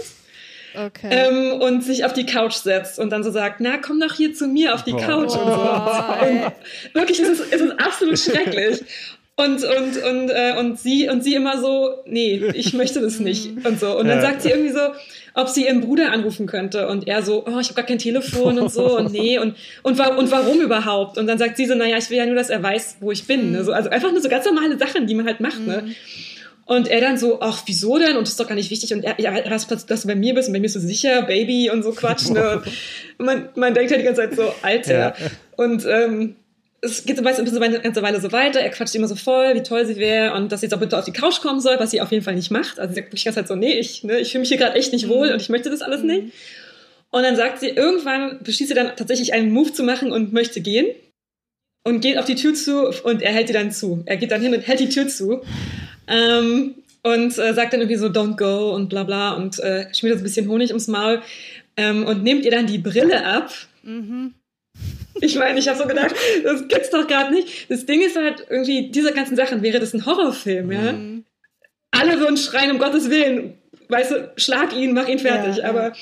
Okay. 0.76 1.08
ähm, 1.08 1.60
und 1.60 1.84
sich 1.84 2.04
auf 2.04 2.12
die 2.14 2.26
Couch 2.26 2.54
setzt 2.54 2.98
und 2.98 3.10
dann 3.10 3.22
so 3.22 3.30
sagt, 3.30 3.60
na, 3.60 3.76
komm 3.78 4.00
doch 4.00 4.12
hier 4.12 4.34
zu 4.34 4.48
mir 4.48 4.74
auf 4.74 4.82
die 4.82 4.90
Boah. 4.90 5.00
Couch 5.06 5.30
und 5.36 5.52
so. 5.52 6.26
Und 6.26 6.52
wirklich, 6.94 7.20
es 7.20 7.28
ist, 7.28 7.44
es 7.52 7.60
ist 7.60 7.78
absolut 7.78 8.18
schrecklich. 8.18 8.80
Und, 9.36 9.64
und, 9.64 10.02
und, 10.04 10.30
äh, 10.30 10.54
und 10.60 10.78
sie, 10.78 11.08
und 11.08 11.24
sie 11.24 11.34
immer 11.34 11.60
so, 11.60 11.90
nee, 12.06 12.40
ich 12.54 12.72
möchte 12.72 13.00
das 13.00 13.18
nicht 13.18 13.50
und 13.66 13.80
so. 13.80 13.98
Und 13.98 14.06
dann 14.06 14.18
Ja. 14.18 14.22
sagt 14.22 14.42
sie 14.42 14.50
irgendwie 14.50 14.70
so, 14.72 14.78
ob 15.34 15.48
sie 15.48 15.64
ihren 15.66 15.80
Bruder 15.80 16.12
anrufen 16.12 16.46
könnte 16.46 16.86
und 16.86 17.08
er 17.08 17.22
so, 17.22 17.44
oh, 17.44 17.58
ich 17.58 17.66
habe 17.66 17.74
gar 17.74 17.84
kein 17.84 17.98
Telefon 17.98 18.60
und 18.60 18.70
so 18.72 18.96
und 18.96 19.10
nee 19.12 19.38
und, 19.40 19.56
und, 19.82 19.98
wa 19.98 20.06
und 20.16 20.30
warum 20.30 20.60
überhaupt? 20.60 21.18
Und 21.18 21.26
dann 21.26 21.38
sagt 21.38 21.56
sie 21.56 21.66
so, 21.66 21.74
naja, 21.74 21.96
ich 21.98 22.08
will 22.10 22.18
ja 22.18 22.26
nur, 22.26 22.36
dass 22.36 22.48
er 22.48 22.62
weiß, 22.62 22.98
wo 23.00 23.10
ich 23.10 23.26
bin. 23.26 23.50
Ne? 23.50 23.64
So, 23.64 23.72
also 23.72 23.90
einfach 23.90 24.12
nur 24.12 24.20
so 24.22 24.28
ganz 24.28 24.44
normale 24.46 24.78
Sachen, 24.78 25.08
die 25.08 25.14
man 25.14 25.26
halt 25.26 25.40
macht. 25.40 25.66
Ne? 25.66 25.88
Und 26.66 26.86
er 26.88 27.00
dann 27.00 27.18
so, 27.18 27.40
ach, 27.40 27.62
wieso 27.66 27.98
denn? 27.98 28.16
Und 28.16 28.22
das 28.22 28.30
ist 28.30 28.40
doch 28.40 28.46
gar 28.48 28.54
nicht 28.54 28.70
wichtig. 28.70 28.94
Und 28.94 29.02
er, 29.04 29.20
ja, 29.20 29.38
dass, 29.40 29.66
dass 29.66 30.02
du 30.02 30.06
bei 30.08 30.14
mir 30.14 30.32
bist 30.34 30.48
und 30.48 30.52
bei 30.54 30.60
mir 30.60 30.62
bist 30.62 30.76
du 30.76 30.80
sicher, 30.80 31.22
Baby 31.22 31.70
und 31.70 31.82
so 31.82 31.90
Quatsch. 31.90 32.30
Ne? 32.30 32.62
Und 33.18 33.26
man, 33.26 33.48
man 33.56 33.74
denkt 33.74 33.90
halt 33.90 34.00
die 34.00 34.04
ganze 34.04 34.22
Zeit 34.22 34.36
so, 34.36 34.54
Alter. 34.62 34.98
Ja. 34.98 35.14
Und 35.56 35.84
ähm, 35.86 36.36
es 36.84 37.04
geht 37.04 37.16
so 37.16 37.22
meist 37.22 37.38
ein 37.38 37.44
bisschen 37.44 37.62
eine 37.62 37.80
ganze 37.80 38.02
Weile 38.02 38.20
so 38.20 38.30
weiter. 38.32 38.60
Er 38.60 38.70
quatscht 38.70 38.94
immer 38.94 39.08
so 39.08 39.16
voll, 39.16 39.54
wie 39.54 39.62
toll 39.62 39.86
sie 39.86 39.96
wäre 39.96 40.34
und 40.34 40.52
dass 40.52 40.60
sie 40.60 40.66
jetzt 40.66 40.74
auch 40.74 40.80
bitte 40.80 40.98
auf 40.98 41.04
die 41.04 41.12
Couch 41.12 41.40
kommen 41.40 41.60
soll, 41.60 41.78
was 41.78 41.90
sie 41.90 42.00
auf 42.00 42.12
jeden 42.12 42.24
Fall 42.24 42.34
nicht 42.34 42.50
macht. 42.50 42.78
Also 42.78 42.90
sie 42.90 43.00
sagt 43.00 43.08
wirklich 43.08 43.22
die 43.22 43.26
ganze 43.26 43.40
Zeit 43.40 43.48
so, 43.48 43.56
nee, 43.56 43.78
ich, 43.78 44.04
ne, 44.04 44.18
ich 44.18 44.30
fühle 44.30 44.40
mich 44.40 44.48
hier 44.48 44.58
gerade 44.58 44.76
echt 44.76 44.92
nicht 44.92 45.08
wohl 45.08 45.30
und 45.30 45.40
ich 45.40 45.48
möchte 45.48 45.70
das 45.70 45.82
alles 45.82 46.02
nicht. 46.02 46.32
Und 47.10 47.22
dann 47.22 47.36
sagt 47.36 47.60
sie, 47.60 47.68
irgendwann 47.68 48.42
beschließt 48.42 48.68
sie 48.68 48.74
dann 48.74 48.96
tatsächlich 48.96 49.32
einen 49.32 49.52
Move 49.52 49.72
zu 49.72 49.84
machen 49.84 50.12
und 50.12 50.32
möchte 50.32 50.60
gehen 50.60 50.86
und 51.84 52.00
geht 52.00 52.18
auf 52.18 52.24
die 52.24 52.34
Tür 52.34 52.54
zu 52.54 52.88
und 53.04 53.22
er 53.22 53.32
hält 53.32 53.48
sie 53.48 53.54
dann 53.54 53.70
zu. 53.70 54.02
Er 54.06 54.16
geht 54.16 54.30
dann 54.30 54.42
hin 54.42 54.54
und 54.54 54.66
hält 54.66 54.80
die 54.80 54.88
Tür 54.88 55.06
zu 55.08 55.42
ähm, 56.08 56.74
und 57.02 57.38
äh, 57.38 57.54
sagt 57.54 57.72
dann 57.72 57.80
irgendwie 57.80 57.98
so, 57.98 58.06
don't 58.06 58.36
go 58.36 58.74
und 58.74 58.88
bla 58.88 59.04
bla 59.04 59.34
und 59.34 59.58
äh, 59.60 59.92
schmiert 59.94 60.14
uns 60.14 60.22
ein 60.22 60.24
bisschen 60.24 60.48
Honig 60.48 60.70
ums 60.70 60.88
Maul 60.88 61.22
ähm, 61.76 62.04
und 62.04 62.22
nimmt 62.22 62.44
ihr 62.44 62.50
dann 62.50 62.66
die 62.66 62.78
Brille 62.78 63.24
ab. 63.24 63.50
Mhm. 63.82 64.34
Ich 65.20 65.36
meine, 65.36 65.58
ich 65.58 65.68
habe 65.68 65.78
so 65.78 65.86
gedacht, 65.86 66.14
das 66.42 66.68
gibt's 66.68 66.90
doch 66.90 67.06
gerade 67.06 67.32
nicht. 67.32 67.70
Das 67.70 67.86
Ding 67.86 68.02
ist 68.02 68.16
halt 68.16 68.46
irgendwie, 68.50 68.90
diese 68.90 69.12
ganzen 69.12 69.36
Sachen, 69.36 69.62
wäre 69.62 69.78
das 69.78 69.94
ein 69.94 70.04
Horrorfilm, 70.04 70.72
ja? 70.72 70.92
Mhm. 70.92 71.24
Alle 71.92 72.18
würden 72.18 72.36
schreien, 72.36 72.72
um 72.72 72.78
Gottes 72.78 73.08
Willen, 73.10 73.56
weißt 73.88 74.10
du, 74.10 74.32
schlag 74.36 74.74
ihn, 74.76 74.92
mach 74.92 75.08
ihn 75.08 75.20
fertig. 75.20 75.58
Ja, 75.58 75.62
ja. 75.62 75.70
Aber 75.70 75.92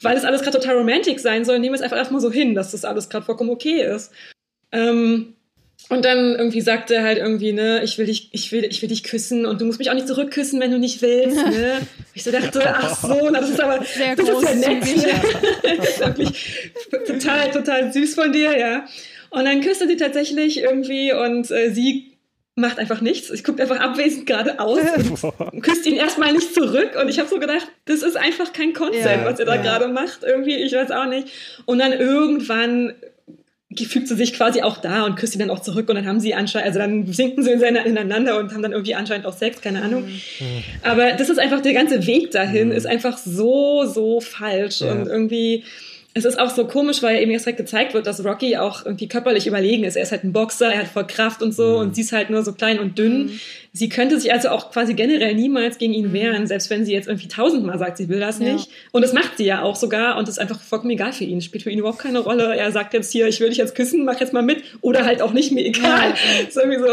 weil 0.00 0.14
das 0.14 0.24
alles 0.24 0.42
gerade 0.42 0.58
total 0.58 0.76
romantic 0.78 1.20
sein 1.20 1.44
soll, 1.44 1.58
nehmen 1.58 1.74
wir 1.74 1.76
es 1.76 1.82
einfach 1.82 1.96
erstmal 1.96 2.20
so 2.20 2.32
hin, 2.32 2.54
dass 2.54 2.72
das 2.72 2.84
alles 2.84 3.08
gerade 3.08 3.24
vollkommen 3.24 3.50
okay 3.50 3.82
ist. 3.82 4.10
Ähm, 4.72 5.34
und 5.88 6.04
dann 6.04 6.34
irgendwie 6.36 6.60
sagt 6.60 6.90
er 6.90 7.02
halt 7.02 7.18
irgendwie, 7.18 7.52
ne, 7.52 7.82
ich 7.82 7.98
will 7.98 8.06
dich, 8.06 8.28
ich 8.32 8.52
will, 8.52 8.64
ich 8.64 8.80
will 8.82 8.88
dich 8.88 9.02
küssen 9.04 9.46
und 9.46 9.60
du 9.60 9.64
musst 9.64 9.78
mich 9.78 9.90
auch 9.90 9.94
nicht 9.94 10.08
zurückküssen, 10.08 10.60
wenn 10.60 10.70
du 10.70 10.78
nicht 10.78 11.02
willst, 11.02 11.36
ne? 11.36 11.78
Ich 12.14 12.24
so 12.24 12.30
dachte, 12.30 12.62
ach 12.66 13.00
so, 13.00 13.30
das 13.30 13.48
ist 13.48 13.60
aber, 13.60 13.82
Sehr 13.84 14.14
das 14.14 14.28
ist 14.28 14.42
ja 14.42 14.54
nett. 14.54 14.86
wirklich 16.18 16.72
total, 17.06 17.50
total 17.50 17.92
süß 17.92 18.14
von 18.14 18.32
dir, 18.32 18.58
ja. 18.58 18.84
Und 19.30 19.46
dann 19.46 19.62
küsst 19.62 19.80
er 19.80 19.88
sie 19.88 19.96
tatsächlich 19.96 20.60
irgendwie 20.60 21.14
und 21.14 21.50
äh, 21.50 21.70
sie 21.70 22.12
macht 22.54 22.78
einfach 22.78 23.00
nichts. 23.00 23.30
Ich 23.30 23.44
guckt 23.44 23.60
einfach 23.60 23.80
abwesend 23.80 24.26
geradeaus 24.26 24.80
und 25.50 25.62
küsst 25.62 25.86
ihn 25.86 25.94
erstmal 25.94 26.32
nicht 26.32 26.52
zurück. 26.52 26.90
Und 27.00 27.08
ich 27.08 27.18
habe 27.18 27.28
so 27.28 27.38
gedacht, 27.38 27.66
das 27.86 28.02
ist 28.02 28.16
einfach 28.16 28.52
kein 28.52 28.74
Consent, 28.74 29.04
Ja, 29.04 29.24
was 29.24 29.38
ihr 29.38 29.46
da 29.46 29.54
ja. 29.54 29.62
gerade 29.62 29.88
macht. 29.88 30.22
Irgendwie, 30.22 30.56
ich 30.56 30.74
weiß 30.74 30.90
auch 30.90 31.06
nicht. 31.06 31.28
Und 31.64 31.78
dann 31.78 31.92
irgendwann 31.92 32.92
fügt 33.76 34.08
sie 34.08 34.16
sich 34.16 34.32
quasi 34.32 34.62
auch 34.62 34.78
da 34.78 35.04
und 35.04 35.16
küsst 35.16 35.34
ihn 35.34 35.38
dann 35.40 35.50
auch 35.50 35.60
zurück 35.60 35.88
und 35.88 35.96
dann 35.96 36.06
haben 36.06 36.20
sie 36.20 36.34
anscheinend, 36.34 36.66
also 36.68 36.78
dann 36.78 37.06
sinken 37.12 37.42
sie 37.42 37.50
ineinander 37.52 38.38
und 38.38 38.52
haben 38.52 38.62
dann 38.62 38.72
irgendwie 38.72 38.94
anscheinend 38.94 39.26
auch 39.26 39.32
Sex, 39.36 39.60
keine 39.60 39.82
Ahnung. 39.82 40.04
Aber 40.82 41.12
das 41.12 41.28
ist 41.28 41.38
einfach, 41.38 41.60
der 41.60 41.72
ganze 41.74 42.06
Weg 42.06 42.30
dahin 42.30 42.70
ist 42.70 42.86
einfach 42.86 43.18
so, 43.18 43.84
so 43.86 44.20
falsch 44.20 44.80
Ja. 44.80 44.92
und 44.92 45.06
irgendwie, 45.08 45.64
es 46.14 46.24
ist 46.26 46.38
auch 46.38 46.50
so 46.50 46.66
komisch, 46.66 47.02
weil 47.02 47.22
eben 47.22 47.30
jetzt 47.30 47.46
halt 47.46 47.56
gezeigt 47.56 47.94
wird, 47.94 48.06
dass 48.06 48.22
Rocky 48.24 48.56
auch 48.58 48.84
irgendwie 48.84 49.08
körperlich 49.08 49.46
überlegen 49.46 49.84
ist. 49.84 49.96
Er 49.96 50.02
ist 50.02 50.12
halt 50.12 50.24
ein 50.24 50.32
Boxer, 50.32 50.70
er 50.72 50.80
hat 50.80 50.88
voll 50.88 51.06
Kraft 51.06 51.42
und 51.42 51.52
so 51.54 51.78
und 51.78 51.94
sie 51.94 52.02
ist 52.02 52.12
halt 52.12 52.28
nur 52.28 52.42
so 52.44 52.52
klein 52.52 52.78
und 52.78 52.98
dünn. 52.98 53.40
Sie 53.72 53.88
könnte 53.88 54.20
sich 54.20 54.30
also 54.32 54.50
auch 54.50 54.70
quasi 54.70 54.92
generell 54.92 55.34
niemals 55.34 55.78
gegen 55.78 55.94
ihn 55.94 56.12
wehren, 56.12 56.46
selbst 56.46 56.68
wenn 56.68 56.84
sie 56.84 56.92
jetzt 56.92 57.08
irgendwie 57.08 57.28
tausendmal 57.28 57.78
sagt, 57.78 57.96
sie 57.96 58.10
will 58.10 58.20
das 58.20 58.38
Ja. 58.40 58.52
nicht. 58.52 58.68
Und 58.90 59.00
das 59.02 59.14
macht 59.14 59.38
sie 59.38 59.44
ja 59.46 59.62
auch 59.62 59.76
sogar 59.76 60.18
und 60.18 60.28
das 60.28 60.34
ist 60.36 60.38
einfach 60.40 60.60
vollkommen 60.60 60.90
egal 60.90 61.14
für 61.14 61.24
ihn. 61.24 61.40
Spielt 61.40 61.64
für 61.64 61.70
ihn 61.70 61.78
überhaupt 61.78 62.00
keine 62.00 62.18
Rolle. 62.18 62.54
Er 62.56 62.70
sagt 62.72 62.92
jetzt 62.92 63.10
hier, 63.10 63.26
ich 63.28 63.40
will 63.40 63.48
dich 63.48 63.58
jetzt 63.58 63.74
küssen, 63.74 64.04
mach 64.04 64.20
jetzt 64.20 64.34
mal 64.34 64.42
mit. 64.42 64.62
Oder 64.82 65.06
halt 65.06 65.22
auch 65.22 65.32
nicht, 65.32 65.52
mir 65.52 65.64
egal. 65.64 66.10
Ja. 66.10 66.46
ist 66.48 66.56
irgendwie 66.58 66.78
so, 66.80 66.88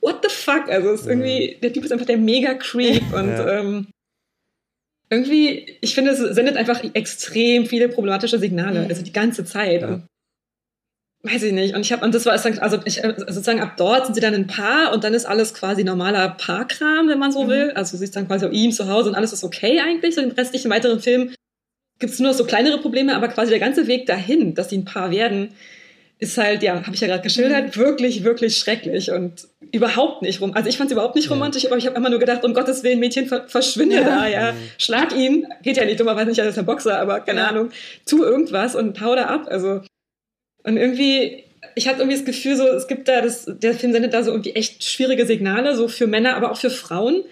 what 0.00 0.20
the 0.22 0.30
fuck? 0.30 0.70
Also 0.70 0.88
es 0.90 1.02
ist 1.02 1.06
irgendwie, 1.06 1.58
der 1.62 1.72
Typ 1.72 1.84
ist 1.84 1.92
einfach 1.92 2.06
der 2.06 2.16
mega 2.18 2.54
Creep 2.54 3.02
und 3.12 3.28
Ja. 3.28 3.60
ähm, 3.60 3.86
irgendwie, 5.10 5.76
ich 5.80 5.94
finde, 5.94 6.12
es 6.12 6.18
sendet 6.18 6.56
einfach 6.56 6.82
extrem 6.94 7.66
viele 7.66 7.88
problematische 7.88 8.38
Signale, 8.38 8.82
Mhm. 8.82 8.88
also 8.88 9.02
die 9.02 9.12
ganze 9.12 9.44
Zeit. 9.44 9.82
Ja. 9.82 9.88
Und 9.88 10.06
weiß 11.22 11.42
ich 11.44 11.52
nicht. 11.52 11.74
Und 11.74 11.80
ich 11.82 11.92
habe, 11.92 12.04
und 12.04 12.14
das 12.14 12.26
war 12.26 12.32
also 12.32 12.78
ich, 12.84 13.02
äh, 13.02 13.14
sozusagen 13.18 13.60
ab 13.60 13.76
dort 13.76 14.06
sind 14.06 14.14
sie 14.14 14.20
dann 14.20 14.34
ein 14.34 14.46
Paar 14.46 14.92
und 14.92 15.04
dann 15.04 15.14
ist 15.14 15.24
alles 15.24 15.54
quasi 15.54 15.84
normaler 15.84 16.30
Paarkram, 16.30 17.08
wenn 17.08 17.18
man 17.18 17.32
so 17.32 17.44
Mhm. 17.44 17.48
will. 17.48 17.70
Also 17.74 17.96
sie 17.96 18.04
ist 18.04 18.14
dann 18.16 18.26
quasi 18.26 18.44
auf 18.46 18.52
ihm 18.52 18.72
zu 18.72 18.88
Hause 18.88 19.08
und 19.10 19.14
alles 19.14 19.32
ist 19.32 19.44
okay 19.44 19.80
eigentlich. 19.80 20.14
So 20.14 20.20
den 20.20 20.32
restlichen 20.32 20.70
weiteren 20.70 21.00
Film 21.00 21.32
gibt 21.98 22.12
es 22.12 22.18
nur 22.18 22.30
noch 22.32 22.36
so 22.36 22.44
kleinere 22.44 22.78
Probleme, 22.78 23.14
aber 23.14 23.28
quasi 23.28 23.50
der 23.50 23.60
ganze 23.60 23.86
Weg 23.86 24.06
dahin, 24.06 24.54
dass 24.54 24.68
sie 24.70 24.78
ein 24.78 24.84
Paar 24.84 25.10
werden, 25.10 25.50
ist 26.24 26.38
halt, 26.38 26.62
ja, 26.62 26.82
habe 26.82 26.94
ich 26.94 27.00
ja 27.00 27.06
gerade 27.06 27.22
geschildert, 27.22 27.76
mhm. 27.76 27.80
wirklich, 27.80 28.24
wirklich 28.24 28.56
schrecklich 28.56 29.10
und 29.10 29.46
überhaupt 29.72 30.22
nicht 30.22 30.40
rum. 30.40 30.54
Also 30.54 30.68
ich 30.68 30.76
fand 30.76 30.90
es 30.90 30.92
überhaupt 30.92 31.14
nicht 31.14 31.30
romantisch, 31.30 31.66
aber 31.66 31.76
ich 31.76 31.86
habe 31.86 31.96
immer 31.96 32.08
nur 32.08 32.18
gedacht, 32.18 32.44
um 32.44 32.54
Gottes 32.54 32.82
Willen, 32.82 32.98
Mädchen, 32.98 33.26
ver 33.26 33.46
verschwinde 33.46 33.96
ja. 33.96 34.02
da, 34.02 34.26
ja. 34.26 34.52
Mhm. 34.52 34.56
Schlag 34.78 35.14
ihn. 35.14 35.46
Geht 35.62 35.76
ja 35.76 35.84
nicht, 35.84 36.00
dummerweise 36.00 36.30
nicht, 36.30 36.40
als 36.40 36.54
der 36.54 36.62
Boxer, 36.62 36.98
aber 36.98 37.20
keine 37.20 37.40
ja. 37.40 37.48
Ahnung. 37.48 37.70
Tu 38.06 38.22
irgendwas 38.24 38.74
und 38.74 39.00
hau 39.00 39.14
da 39.14 39.26
ab. 39.26 39.46
Also, 39.48 39.82
und 40.62 40.76
irgendwie, 40.76 41.44
ich 41.74 41.86
hatte 41.88 42.00
irgendwie 42.00 42.16
das 42.16 42.24
Gefühl, 42.24 42.56
so, 42.56 42.66
es 42.68 42.88
gibt 42.88 43.06
da, 43.08 43.20
das, 43.20 43.46
der 43.46 43.74
Film 43.74 43.92
sendet 43.92 44.14
da 44.14 44.22
so 44.22 44.30
irgendwie 44.30 44.54
echt 44.54 44.82
schwierige 44.82 45.26
Signale, 45.26 45.76
so 45.76 45.88
für 45.88 46.06
Männer, 46.06 46.36
aber 46.36 46.50
auch 46.50 46.56
für 46.56 46.70
Frauen 46.70 47.24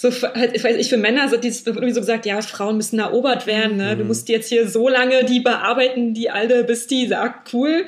so 0.00 0.12
halt, 0.12 0.54
ich 0.54 0.62
weiß 0.62 0.76
ich 0.76 0.88
für 0.88 0.96
Männer 0.96 1.28
so 1.28 1.36
dieses 1.36 1.66
irgendwie 1.66 1.90
so 1.90 1.98
gesagt, 1.98 2.24
ja, 2.24 2.40
Frauen 2.40 2.76
müssen 2.76 3.00
erobert 3.00 3.48
werden, 3.48 3.78
ne? 3.78 3.96
Du 3.96 4.02
mhm. 4.02 4.08
musst 4.08 4.28
jetzt 4.28 4.48
hier 4.48 4.68
so 4.68 4.88
lange 4.88 5.24
die 5.24 5.40
bearbeiten, 5.40 6.14
die 6.14 6.30
alte, 6.30 6.62
bis 6.62 6.86
die 6.86 7.08
sagt, 7.08 7.52
cool. 7.52 7.84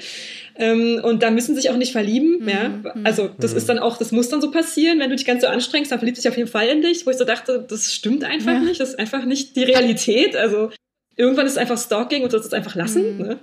Ähm, 0.56 1.00
und 1.04 1.22
da 1.22 1.30
müssen 1.30 1.54
sich 1.54 1.70
auch 1.70 1.76
nicht 1.76 1.92
verlieben, 1.92 2.40
mhm. 2.40 2.48
ja. 2.48 2.82
Also 3.04 3.30
das 3.38 3.52
mhm. 3.52 3.58
ist 3.58 3.68
dann 3.68 3.78
auch, 3.78 3.96
das 3.96 4.10
muss 4.10 4.28
dann 4.28 4.40
so 4.40 4.50
passieren, 4.50 4.98
wenn 4.98 5.08
du 5.08 5.14
dich 5.14 5.24
ganz 5.24 5.42
so 5.42 5.46
anstrengst, 5.46 5.92
dann 5.92 6.00
verliebt 6.00 6.16
sich 6.16 6.28
auf 6.28 6.36
jeden 6.36 6.48
Fall 6.48 6.66
in 6.66 6.82
dich, 6.82 7.06
wo 7.06 7.10
ich 7.10 7.16
so 7.16 7.24
dachte, 7.24 7.64
das 7.68 7.94
stimmt 7.94 8.24
einfach 8.24 8.54
ja. 8.54 8.58
nicht, 8.58 8.80
das 8.80 8.90
ist 8.90 8.98
einfach 8.98 9.24
nicht 9.24 9.54
die 9.54 9.62
Realität. 9.62 10.34
Also 10.34 10.70
irgendwann 11.14 11.46
ist 11.46 11.52
es 11.52 11.58
einfach 11.58 11.78
Stalking 11.78 12.24
und 12.24 12.32
du 12.32 12.38
sollst 12.38 12.48
es 12.48 12.54
einfach 12.54 12.74
lassen. 12.74 13.18
Mhm. 13.18 13.22
Ne? 13.22 13.38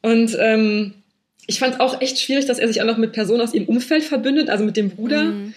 Und 0.00 0.36
ähm, 0.38 0.94
ich 1.48 1.58
fand 1.58 1.80
auch 1.80 2.00
echt 2.00 2.20
schwierig, 2.20 2.46
dass 2.46 2.60
er 2.60 2.68
sich 2.68 2.80
auch 2.80 2.86
noch 2.86 2.98
mit 2.98 3.10
Personen 3.10 3.40
aus 3.40 3.52
ihrem 3.52 3.66
Umfeld 3.66 4.04
verbündet, 4.04 4.48
also 4.48 4.62
mit 4.64 4.76
dem 4.76 4.90
Bruder. 4.90 5.24
Mhm 5.24 5.54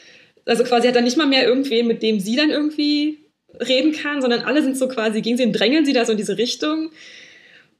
also 0.47 0.63
quasi 0.63 0.87
hat 0.87 0.95
er 0.95 1.01
nicht 1.01 1.17
mal 1.17 1.27
mehr 1.27 1.45
irgendwen, 1.45 1.87
mit 1.87 2.01
dem 2.01 2.19
sie 2.19 2.35
dann 2.35 2.49
irgendwie 2.49 3.19
reden 3.59 3.91
kann, 3.91 4.21
sondern 4.21 4.41
alle 4.41 4.63
sind 4.63 4.77
so 4.77 4.87
quasi 4.87 5.21
gegen 5.21 5.37
sie 5.37 5.45
und 5.45 5.53
drängeln 5.53 5.85
sie 5.85 5.93
da 5.93 6.05
so 6.05 6.11
in 6.11 6.17
diese 6.17 6.37
Richtung. 6.37 6.91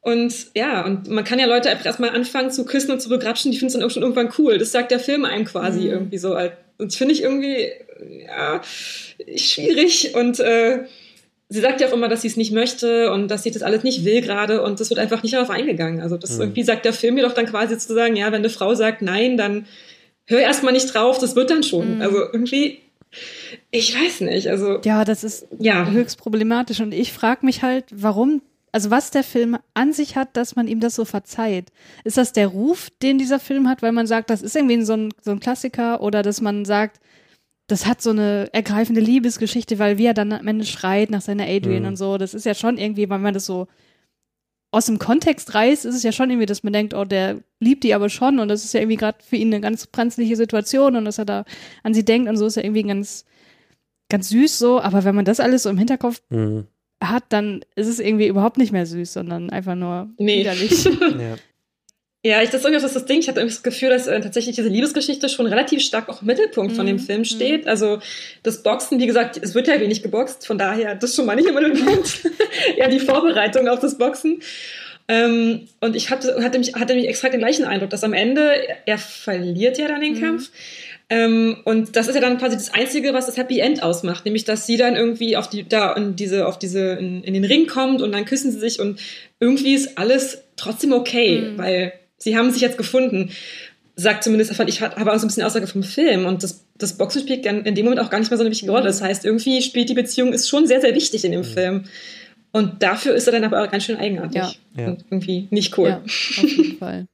Und 0.02 0.34
ja, 0.56 0.86
und 0.86 1.10
man 1.10 1.24
kann 1.24 1.40
ja 1.40 1.46
Leute 1.46 1.70
einfach 1.70 1.86
erstmal 1.86 2.12
anfangen 2.12 2.52
zu 2.52 2.66
küssen 2.66 2.92
und 2.92 3.02
zu 3.02 3.10
begrapschen, 3.10 3.52
die 3.52 3.58
finden 3.58 3.68
es 3.68 3.74
dann 3.74 3.84
auch 3.84 3.92
schon 3.92 4.04
irgendwann 4.04 4.32
cool. 4.38 4.58
Das 4.58 4.72
sagt 4.72 4.92
der 4.92 5.00
Film 5.00 5.26
einem 5.26 5.46
quasi 5.46 5.82
mhm. 5.82 5.90
irgendwie 5.90 6.18
so. 6.18 6.38
Und 6.38 6.52
das 6.78 6.96
finde 6.96 7.14
ich 7.14 7.24
irgendwie, 7.24 7.72
ja, 8.26 8.62
schwierig. 9.36 10.16
Und 10.16 10.40
äh, 10.40 10.86
sie 11.50 11.60
sagt 11.60 11.82
ja 11.82 11.88
auch 11.88 11.94
immer, 11.94 12.08
dass 12.08 12.22
sie 12.22 12.28
es 12.28 12.38
nicht 12.38 12.54
möchte 12.54 13.12
und 13.12 13.30
dass 13.30 13.44
sie 13.44 13.52
das 13.52 13.64
alles 13.64 13.84
nicht 13.84 14.06
will 14.06 14.22
gerade 14.22 14.62
und 14.62 14.80
das 14.80 14.90
wird 14.90 15.00
einfach 15.00 15.24
nicht 15.24 15.36
darauf 15.36 15.50
eingegangen. 15.50 16.02
Also 16.02 16.18
das 16.18 16.36
mhm. 16.36 16.42
irgendwie 16.42 16.64
sagt 16.64 16.86
der 16.86 16.94
Film 16.94 17.16
mir 17.16 17.24
doch 17.24 17.34
dann 17.34 17.46
quasi 17.46 17.78
zu 17.78 17.94
sagen, 17.94 18.16
ja, 18.16 18.28
wenn 18.28 18.36
eine 18.36 18.50
Frau 18.50 18.76
sagt 18.76 19.02
nein, 19.02 19.38
dann 19.38 19.66
hör 20.28 20.40
erstmal 20.40 20.74
nicht 20.74 20.94
drauf, 20.94 21.18
das 21.18 21.36
wird 21.36 21.50
dann 21.50 21.64
schon. 21.64 21.96
Mhm. 21.96 22.02
Also 22.02 22.18
irgendwie, 22.20 22.80
ich 23.72 23.96
weiß 23.96 24.22
nicht. 24.22 24.48
Also 24.48 24.80
ja, 24.86 25.04
das 25.04 25.24
ist 25.24 25.48
ja. 25.60 25.90
höchst 25.90 26.20
problematisch 26.20 26.80
und 26.80 26.94
ich 26.94 27.12
frage 27.12 27.46
mich 27.46 27.64
halt, 27.64 27.86
warum 27.92 28.42
also 28.72 28.92
was 28.92 29.12
der 29.12 29.24
Film 29.24 29.58
an 29.74 29.94
sich 29.94 30.16
hat, 30.16 30.36
dass 30.38 30.56
man 30.56 30.68
ihm 30.68 30.80
das 30.80 30.94
so 30.94 31.06
verzeiht. 31.06 31.72
Ist 32.04 32.18
das 32.18 32.34
der 32.34 32.48
Ruf, 32.48 32.90
den 33.02 33.18
dieser 33.18 33.40
Film 33.40 33.68
hat, 33.68 33.82
weil 33.82 33.92
man 33.92 34.06
sagt, 34.06 34.30
das 34.30 34.42
ist 34.42 34.56
irgendwie 34.56 34.82
so 34.84 34.94
ein, 34.94 35.14
so 35.22 35.32
ein 35.32 35.40
Klassiker 35.40 36.02
oder 36.02 36.22
dass 36.22 36.42
man 36.42 36.66
sagt, 36.66 37.00
das 37.68 37.86
hat 37.86 38.02
so 38.02 38.12
eine 38.12 38.50
ergreifende 38.54 39.02
Liebesgeschichte, 39.02 39.80
weil 39.80 39.98
wie 39.98 40.06
er 40.06 40.14
dann 40.14 40.32
am 40.32 40.48
Ende 40.48 40.66
schreit 40.66 41.10
nach 41.10 41.22
seiner 41.22 41.46
Adrian 41.46 41.84
mhm. 41.84 41.88
und 41.90 41.96
so, 41.98 42.18
das 42.18 42.34
ist 42.34 42.46
ja 42.46 42.54
schon 42.54 42.78
irgendwie, 42.78 43.10
weil 43.10 43.20
man 43.20 43.34
das 43.34 43.46
so 43.46 43.68
aus 44.72 44.86
dem 44.86 45.00
Kontext 45.00 45.54
reißt, 45.54 45.86
ist 45.86 45.96
es 45.96 46.04
ja 46.04 46.12
schon 46.12 46.30
irgendwie, 46.30 46.46
dass 46.46 46.64
man 46.64 46.74
denkt, 46.74 46.94
oh, 46.94 47.06
der 47.06 47.40
liebt 47.60 47.84
die 47.84 47.94
aber 47.94 48.10
schon 48.10 48.40
und 48.40 48.48
das 48.50 48.66
ist 48.66 48.74
ja 48.74 48.82
irgendwie 48.82 48.98
gerade 48.98 49.18
für 49.24 49.38
ihn 49.38 49.54
eine 49.54 49.62
ganz 49.62 49.88
brenzliche 49.88 50.36
Situation 50.36 50.96
und 50.96 51.06
dass 51.06 51.18
er 51.18 51.26
da 51.26 51.46
an 51.84 51.94
sie 51.94 52.06
denkt 52.06 52.30
und 52.30 52.38
so 52.38 52.46
ist 52.46 52.58
ja 52.58 52.64
irgendwie 52.64 52.84
ganz, 52.84 53.26
ganz 54.10 54.30
süß 54.30 54.60
so, 54.60 54.82
aber 54.82 55.04
wenn 55.04 55.16
man 55.16 55.26
das 55.26 55.40
alles 55.40 55.64
so 55.64 55.70
im 55.70 55.78
Hinterkopf 55.78 56.22
mhm. 56.30 56.68
hat, 57.02 57.24
dann 57.30 57.62
ist 57.76 57.88
es 57.88 58.00
irgendwie 58.00 58.28
überhaupt 58.28 58.58
nicht 58.58 58.72
mehr 58.72 58.86
süß, 58.86 59.14
sondern 59.14 59.50
einfach 59.50 59.76
nur 59.76 60.10
nee. 60.18 60.42
widerlich. 60.42 60.84
ja. 61.20 61.36
Ja, 62.26 62.42
ich, 62.42 62.50
das 62.50 62.62
ist 62.62 62.66
irgendwie 62.66 62.82
das, 62.82 62.94
das 62.94 63.06
Ding. 63.06 63.20
Ich 63.20 63.28
hatte 63.28 63.40
irgendwie 63.40 63.56
das 63.56 63.64
Gefühl, 63.64 63.90
dass 63.90 64.08
äh, 64.08 64.20
tatsächlich 64.20 64.56
diese 64.56 64.70
Liebesgeschichte 64.70 65.30
schon 65.30 65.46
relativ 65.46 65.82
stark 65.82 66.10
auch 66.10 66.22
im 66.22 66.28
Mittelpunkt 66.28 66.74
mhm. 66.74 66.76
von 66.76 66.86
dem 66.86 66.96
mhm. 66.98 67.02
Film 67.02 67.26
steht. 67.26 67.64
Mhm. 67.64 67.70
Also 67.70 68.00
das 68.44 68.64
Boxen, 68.64 69.00
wie 69.00 69.08
gesagt, 69.08 69.40
es 69.42 69.54
wird 69.56 69.68
ja 69.68 69.80
wenig 69.80 70.04
geboxt, 70.04 70.46
von 70.46 70.58
daher 70.58 70.96
das 70.96 71.16
schon 71.16 71.26
mal 71.26 71.36
nicht 71.36 71.48
im 71.48 71.56
Mittelpunkt. 71.56 72.22
ja, 72.78 72.88
die 72.88 73.00
Vorbereitung 73.00 73.68
auf 73.68 73.80
das 73.80 73.98
Boxen. 73.98 74.42
Ähm, 75.08 75.68
und 75.80 75.96
ich 75.96 76.10
hatte, 76.10 76.44
hatte, 76.44 76.58
mich, 76.58 76.74
hatte 76.74 76.96
mich 76.96 77.08
extra 77.08 77.30
den 77.30 77.40
gleichen 77.40 77.66
Eindruck, 77.66 77.92
dass 77.92 78.04
am 78.04 78.14
Ende, 78.14 78.52
er 78.86 78.98
verliert 78.98 79.78
ja 79.78 79.88
dann 79.88 80.02
den 80.02 80.16
mhm. 80.16 80.22
Kampf. 80.22 80.52
Ähm, 81.10 81.58
und 81.64 81.96
das 81.96 82.10
ist 82.10 82.16
ja 82.16 82.22
dann 82.22 82.38
quasi 82.38 82.58
das 82.58 82.74
Einzige, 82.74 83.14
was 83.14 83.28
das 83.28 83.38
Happy 83.38 83.60
End 83.60 83.82
ausmacht, 83.82 84.26
nämlich 84.26 84.44
dass 84.44 84.66
sie 84.66 84.76
dann 84.76 84.98
irgendwie 84.98 85.38
auf 85.38 85.50
die, 85.50 85.66
da 85.68 85.94
in 85.94 86.18
diese, 86.18 86.46
auf 86.46 86.60
diese, 86.60 86.94
in, 86.94 87.24
in 87.24 87.34
den 87.34 87.46
Ring 87.46 87.68
kommt 87.68 88.02
und 88.02 88.12
dann 88.12 88.26
küssen 88.26 88.52
sie 88.52 88.60
sich 88.60 88.82
und 88.82 89.00
irgendwie 89.40 89.74
ist 89.74 89.98
alles 89.98 90.44
trotzdem 90.58 90.92
okay, 90.92 91.40
mhm. 91.40 91.58
weil 91.58 91.94
sie 92.18 92.38
haben 92.38 92.52
sich 92.52 92.62
jetzt 92.62 92.78
gefunden. 92.78 93.32
Sagt 94.00 94.24
zumindest, 94.24 94.54
fand 94.54 94.70
ich, 94.70 94.84
aber 94.84 95.14
auch 95.14 95.18
so 95.18 95.26
ein 95.26 95.30
bisschen 95.30 95.44
Aussage 95.44 95.66
vom 95.66 95.82
Film. 95.82 96.26
Und 96.26 96.44
das, 96.44 96.66
das 96.78 96.98
Boxen 96.98 97.22
spielt 97.24 97.46
in 97.48 97.74
dem 97.74 97.86
Moment 97.86 98.00
auch 98.00 98.12
gar 98.12 98.20
nicht 98.20 98.30
mehr 98.30 98.38
so 98.38 98.44
eine 98.44 98.52
wichtige 98.52 98.72
Rolle. 98.72 98.86
Das 98.86 99.02
heißt, 99.02 99.26
irgendwie 99.26 99.62
spielt 99.64 99.90
die 99.90 99.96
Beziehung, 99.96 100.34
ist 100.34 100.48
schon 100.48 100.68
sehr, 100.68 100.82
sehr 100.82 100.94
wichtig 100.94 101.26
in 101.26 101.32
dem 101.32 101.42
mhm. 101.42 101.46
Film. 101.46 101.84
Und 102.52 102.84
dafür 102.84 103.16
ist 103.16 103.28
er 103.28 103.34
dann 103.34 103.44
aber 103.44 103.64
auch 103.64 103.72
ganz 103.72 103.86
schön 103.86 103.98
eigenartig. 103.98 104.60
Ja. 104.76 104.88
Und 104.88 105.06
irgendwie 105.10 105.48
nicht 105.50 105.78
cool. 105.78 105.90
Ja, 105.90 106.02
auf 106.04 106.44
jeden 106.44 106.78
Fall. 106.78 107.08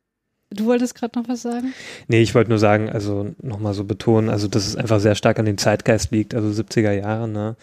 Du 0.53 0.65
wolltest 0.65 0.95
gerade 0.95 1.17
noch 1.17 1.27
was 1.27 1.41
sagen? 1.41 1.73
Nee, 2.07 2.21
ich 2.21 2.35
wollte 2.35 2.49
nur 2.49 2.59
sagen, 2.59 2.89
also 2.89 3.33
nochmal 3.41 3.73
so 3.73 3.85
betonen, 3.85 4.29
also 4.29 4.47
dass 4.47 4.67
es 4.67 4.75
einfach 4.75 4.99
sehr 4.99 5.15
stark 5.15 5.39
an 5.39 5.45
den 5.45 5.57
Zeitgeist 5.57 6.11
liegt, 6.11 6.35
also 6.35 6.49
70er 6.49 6.91
Jahre, 6.91 7.27
ne? 7.27 7.55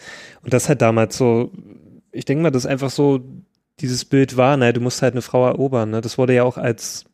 Und 0.43 0.53
das 0.53 0.67
halt 0.67 0.81
damals 0.81 1.17
so, 1.17 1.51
ich 2.11 2.25
denke 2.25 2.43
mal, 2.43 2.51
dass 2.51 2.65
einfach 2.65 2.89
so 2.89 3.21
dieses 3.79 4.03
Bild 4.03 4.35
war, 4.35 4.57
ne, 4.57 4.73
du 4.73 4.81
musst 4.81 5.01
halt 5.01 5.13
eine 5.13 5.21
Frau 5.21 5.47
erobern, 5.47 5.91
ne? 5.91 6.01
Das 6.01 6.17
wurde 6.17 6.33
ja 6.33 6.43
auch 6.43 6.57
als 6.57 7.05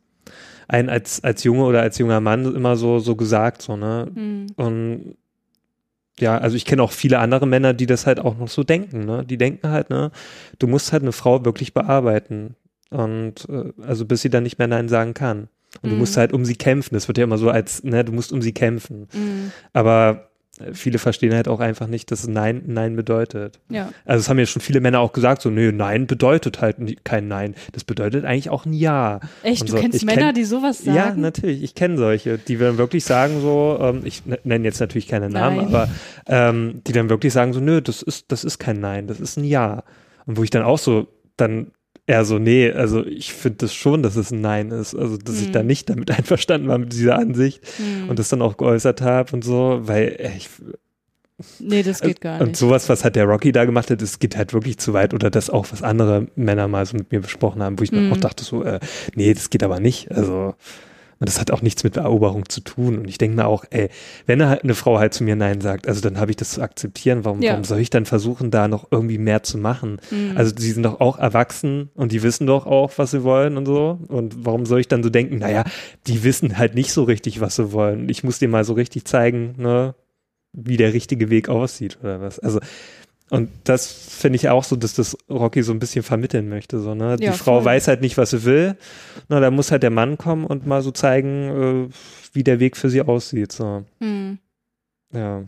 ein 0.68 0.88
als, 0.88 1.24
als 1.24 1.42
Junge 1.44 1.64
oder 1.64 1.80
als 1.80 1.98
junger 1.98 2.20
Mann 2.20 2.54
immer 2.54 2.76
so, 2.76 2.98
so 2.98 3.16
gesagt, 3.16 3.62
so, 3.62 3.76
ne? 3.76 4.08
Mhm. 4.14 4.46
Und 4.56 5.16
ja, 6.20 6.36
also 6.36 6.56
ich 6.56 6.64
kenne 6.64 6.82
auch 6.82 6.92
viele 6.92 7.18
andere 7.18 7.46
Männer, 7.46 7.74
die 7.74 7.86
das 7.86 8.06
halt 8.06 8.20
auch 8.20 8.36
noch 8.36 8.48
so 8.48 8.64
denken, 8.64 9.04
ne? 9.04 9.24
Die 9.24 9.38
denken 9.38 9.68
halt, 9.68 9.90
ne, 9.90 10.10
du 10.58 10.66
musst 10.66 10.92
halt 10.92 11.02
eine 11.02 11.12
Frau 11.12 11.44
wirklich 11.44 11.74
bearbeiten. 11.74 12.54
Und 12.90 13.48
äh, 13.48 13.72
also 13.82 14.04
bis 14.04 14.22
sie 14.22 14.30
dann 14.30 14.42
nicht 14.42 14.58
mehr 14.58 14.68
Nein 14.68 14.88
sagen 14.88 15.14
kann. 15.14 15.48
Und 15.82 15.90
mhm. 15.90 15.94
du 15.94 15.96
musst 15.96 16.16
mhm. 16.16 16.20
halt 16.20 16.32
um 16.32 16.44
sie 16.44 16.56
kämpfen. 16.56 16.94
Das 16.94 17.08
wird 17.08 17.18
ja 17.18 17.24
immer 17.24 17.38
so 17.38 17.50
als, 17.50 17.82
ne, 17.84 18.04
du 18.04 18.12
musst 18.12 18.32
um 18.32 18.42
sie 18.42 18.52
kämpfen. 18.52 19.08
Mhm. 19.12 19.52
Aber 19.72 20.27
viele 20.72 20.98
verstehen 20.98 21.34
halt 21.34 21.48
auch 21.48 21.60
einfach 21.60 21.86
nicht, 21.86 22.10
dass 22.10 22.26
Nein 22.26 22.62
Nein 22.66 22.96
bedeutet. 22.96 23.60
Ja. 23.68 23.90
Also 24.04 24.20
es 24.20 24.28
haben 24.28 24.38
ja 24.38 24.46
schon 24.46 24.62
viele 24.62 24.80
Männer 24.80 25.00
auch 25.00 25.12
gesagt, 25.12 25.42
so, 25.42 25.50
nö, 25.50 25.72
Nein 25.72 26.06
bedeutet 26.06 26.60
halt 26.60 26.76
kein 27.04 27.28
Nein. 27.28 27.54
Das 27.72 27.84
bedeutet 27.84 28.24
eigentlich 28.24 28.50
auch 28.50 28.66
ein 28.66 28.72
Ja. 28.72 29.20
Echt, 29.42 29.62
und 29.62 29.70
du 29.70 29.76
so, 29.76 29.80
kennst 29.80 30.04
Männer, 30.04 30.26
kenn, 30.26 30.34
die 30.34 30.44
sowas 30.44 30.78
sagen? 30.78 30.96
Ja, 30.96 31.14
natürlich. 31.14 31.62
Ich 31.62 31.74
kenne 31.74 31.96
solche, 31.96 32.38
die 32.38 32.56
dann 32.56 32.78
wirklich 32.78 33.04
sagen 33.04 33.40
so, 33.40 33.78
ähm, 33.80 34.02
ich 34.04 34.22
nenne 34.44 34.64
jetzt 34.64 34.80
natürlich 34.80 35.08
keine 35.08 35.28
Namen, 35.30 35.56
Nein. 35.56 35.66
aber 35.66 35.88
ähm, 36.26 36.82
die 36.86 36.92
dann 36.92 37.08
wirklich 37.08 37.32
sagen 37.32 37.52
so, 37.52 37.60
nö, 37.60 37.80
das 37.80 38.02
ist, 38.02 38.30
das 38.32 38.44
ist 38.44 38.58
kein 38.58 38.80
Nein, 38.80 39.06
das 39.06 39.20
ist 39.20 39.36
ein 39.36 39.44
Ja. 39.44 39.84
Und 40.26 40.36
wo 40.36 40.42
ich 40.42 40.50
dann 40.50 40.62
auch 40.62 40.78
so 40.78 41.08
dann 41.36 41.70
er 42.08 42.24
so, 42.24 42.38
nee, 42.38 42.72
also 42.72 43.04
ich 43.04 43.34
finde 43.34 43.58
das 43.58 43.74
schon, 43.74 44.02
dass 44.02 44.16
es 44.16 44.30
ein 44.30 44.40
Nein 44.40 44.70
ist. 44.70 44.94
Also, 44.94 45.18
dass 45.18 45.36
mhm. 45.36 45.42
ich 45.42 45.50
da 45.52 45.62
nicht 45.62 45.90
damit 45.90 46.10
einverstanden 46.18 46.66
war 46.66 46.78
mit 46.78 46.92
dieser 46.92 47.18
Ansicht 47.18 47.62
mhm. 47.78 48.08
und 48.08 48.18
das 48.18 48.30
dann 48.30 48.40
auch 48.40 48.56
geäußert 48.56 49.02
habe 49.02 49.32
und 49.34 49.44
so, 49.44 49.80
weil 49.82 50.16
äh, 50.18 50.30
ich. 50.36 50.48
Nee, 51.60 51.82
das 51.82 52.00
geht 52.00 52.20
gar 52.20 52.38
nicht. 52.38 52.48
Und 52.48 52.56
sowas, 52.56 52.88
was 52.88 53.04
hat 53.04 53.14
der 53.14 53.26
Rocky 53.26 53.52
da 53.52 53.64
gemacht 53.64 53.90
hat, 53.90 54.02
das 54.02 54.18
geht 54.18 54.36
halt 54.36 54.54
wirklich 54.54 54.78
zu 54.78 54.92
weit. 54.92 55.14
Oder 55.14 55.30
das 55.30 55.50
auch, 55.50 55.66
was 55.70 55.82
andere 55.82 56.26
Männer 56.34 56.66
mal 56.66 56.84
so 56.84 56.96
mit 56.96 57.12
mir 57.12 57.20
besprochen 57.20 57.62
haben, 57.62 57.78
wo 57.78 57.84
ich 57.84 57.92
mhm. 57.92 58.10
auch 58.12 58.16
dachte 58.16 58.42
so, 58.42 58.64
äh, 58.64 58.80
nee, 59.14 59.32
das 59.34 59.50
geht 59.50 59.62
aber 59.62 59.78
nicht. 59.78 60.10
Also, 60.10 60.54
und 61.20 61.28
das 61.28 61.40
hat 61.40 61.50
auch 61.50 61.62
nichts 61.62 61.82
mit 61.82 61.96
Eroberung 61.96 62.48
zu 62.48 62.60
tun. 62.60 62.98
Und 62.98 63.08
ich 63.08 63.18
denke 63.18 63.36
mir 63.36 63.46
auch, 63.46 63.64
ey, 63.70 63.88
wenn 64.26 64.40
eine 64.40 64.74
Frau 64.74 64.98
halt 64.98 65.14
zu 65.14 65.24
mir 65.24 65.34
Nein 65.34 65.60
sagt, 65.60 65.88
also 65.88 66.00
dann 66.00 66.18
habe 66.18 66.30
ich 66.30 66.36
das 66.36 66.50
zu 66.52 66.62
akzeptieren. 66.62 67.24
Warum, 67.24 67.42
ja. 67.42 67.52
warum 67.52 67.64
soll 67.64 67.80
ich 67.80 67.90
dann 67.90 68.06
versuchen, 68.06 68.50
da 68.52 68.68
noch 68.68 68.86
irgendwie 68.90 69.18
mehr 69.18 69.42
zu 69.42 69.58
machen? 69.58 70.00
Mhm. 70.10 70.36
Also 70.36 70.54
sie 70.56 70.70
sind 70.70 70.84
doch 70.84 71.00
auch 71.00 71.18
erwachsen 71.18 71.90
und 71.94 72.12
die 72.12 72.22
wissen 72.22 72.46
doch 72.46 72.66
auch, 72.66 72.92
was 72.96 73.10
sie 73.10 73.24
wollen 73.24 73.56
und 73.56 73.66
so. 73.66 73.98
Und 74.08 74.46
warum 74.46 74.64
soll 74.64 74.80
ich 74.80 74.88
dann 74.88 75.02
so 75.02 75.10
denken, 75.10 75.38
naja, 75.38 75.64
die 76.06 76.22
wissen 76.22 76.56
halt 76.56 76.74
nicht 76.74 76.92
so 76.92 77.02
richtig, 77.02 77.40
was 77.40 77.56
sie 77.56 77.72
wollen. 77.72 78.08
Ich 78.08 78.22
muss 78.22 78.38
dir 78.38 78.48
mal 78.48 78.64
so 78.64 78.74
richtig 78.74 79.04
zeigen, 79.04 79.54
ne, 79.58 79.96
wie 80.52 80.76
der 80.76 80.92
richtige 80.92 81.30
Weg 81.30 81.48
aussieht 81.48 81.98
oder 82.00 82.20
was. 82.20 82.38
Also 82.38 82.60
und 83.30 83.50
das 83.64 83.86
finde 83.90 84.36
ich 84.36 84.48
auch 84.48 84.64
so, 84.64 84.76
dass 84.76 84.94
das 84.94 85.16
Rocky 85.28 85.62
so 85.62 85.72
ein 85.72 85.78
bisschen 85.78 86.02
vermitteln 86.02 86.48
möchte. 86.48 86.80
So, 86.80 86.94
ne? 86.94 87.16
Die 87.16 87.24
ja, 87.24 87.32
Frau 87.32 87.64
weiß 87.64 87.88
halt 87.88 88.00
nicht, 88.00 88.16
was 88.16 88.30
sie 88.30 88.44
will. 88.44 88.76
Na, 89.28 89.40
da 89.40 89.50
muss 89.50 89.70
halt 89.70 89.82
der 89.82 89.90
Mann 89.90 90.16
kommen 90.16 90.44
und 90.44 90.66
mal 90.66 90.82
so 90.82 90.90
zeigen, 90.90 91.88
äh, 91.90 91.94
wie 92.32 92.44
der 92.44 92.60
Weg 92.60 92.76
für 92.76 92.88
sie 92.90 93.02
aussieht. 93.02 93.52
So. 93.52 93.84
Mhm. 94.00 94.38
Ja. 95.12 95.44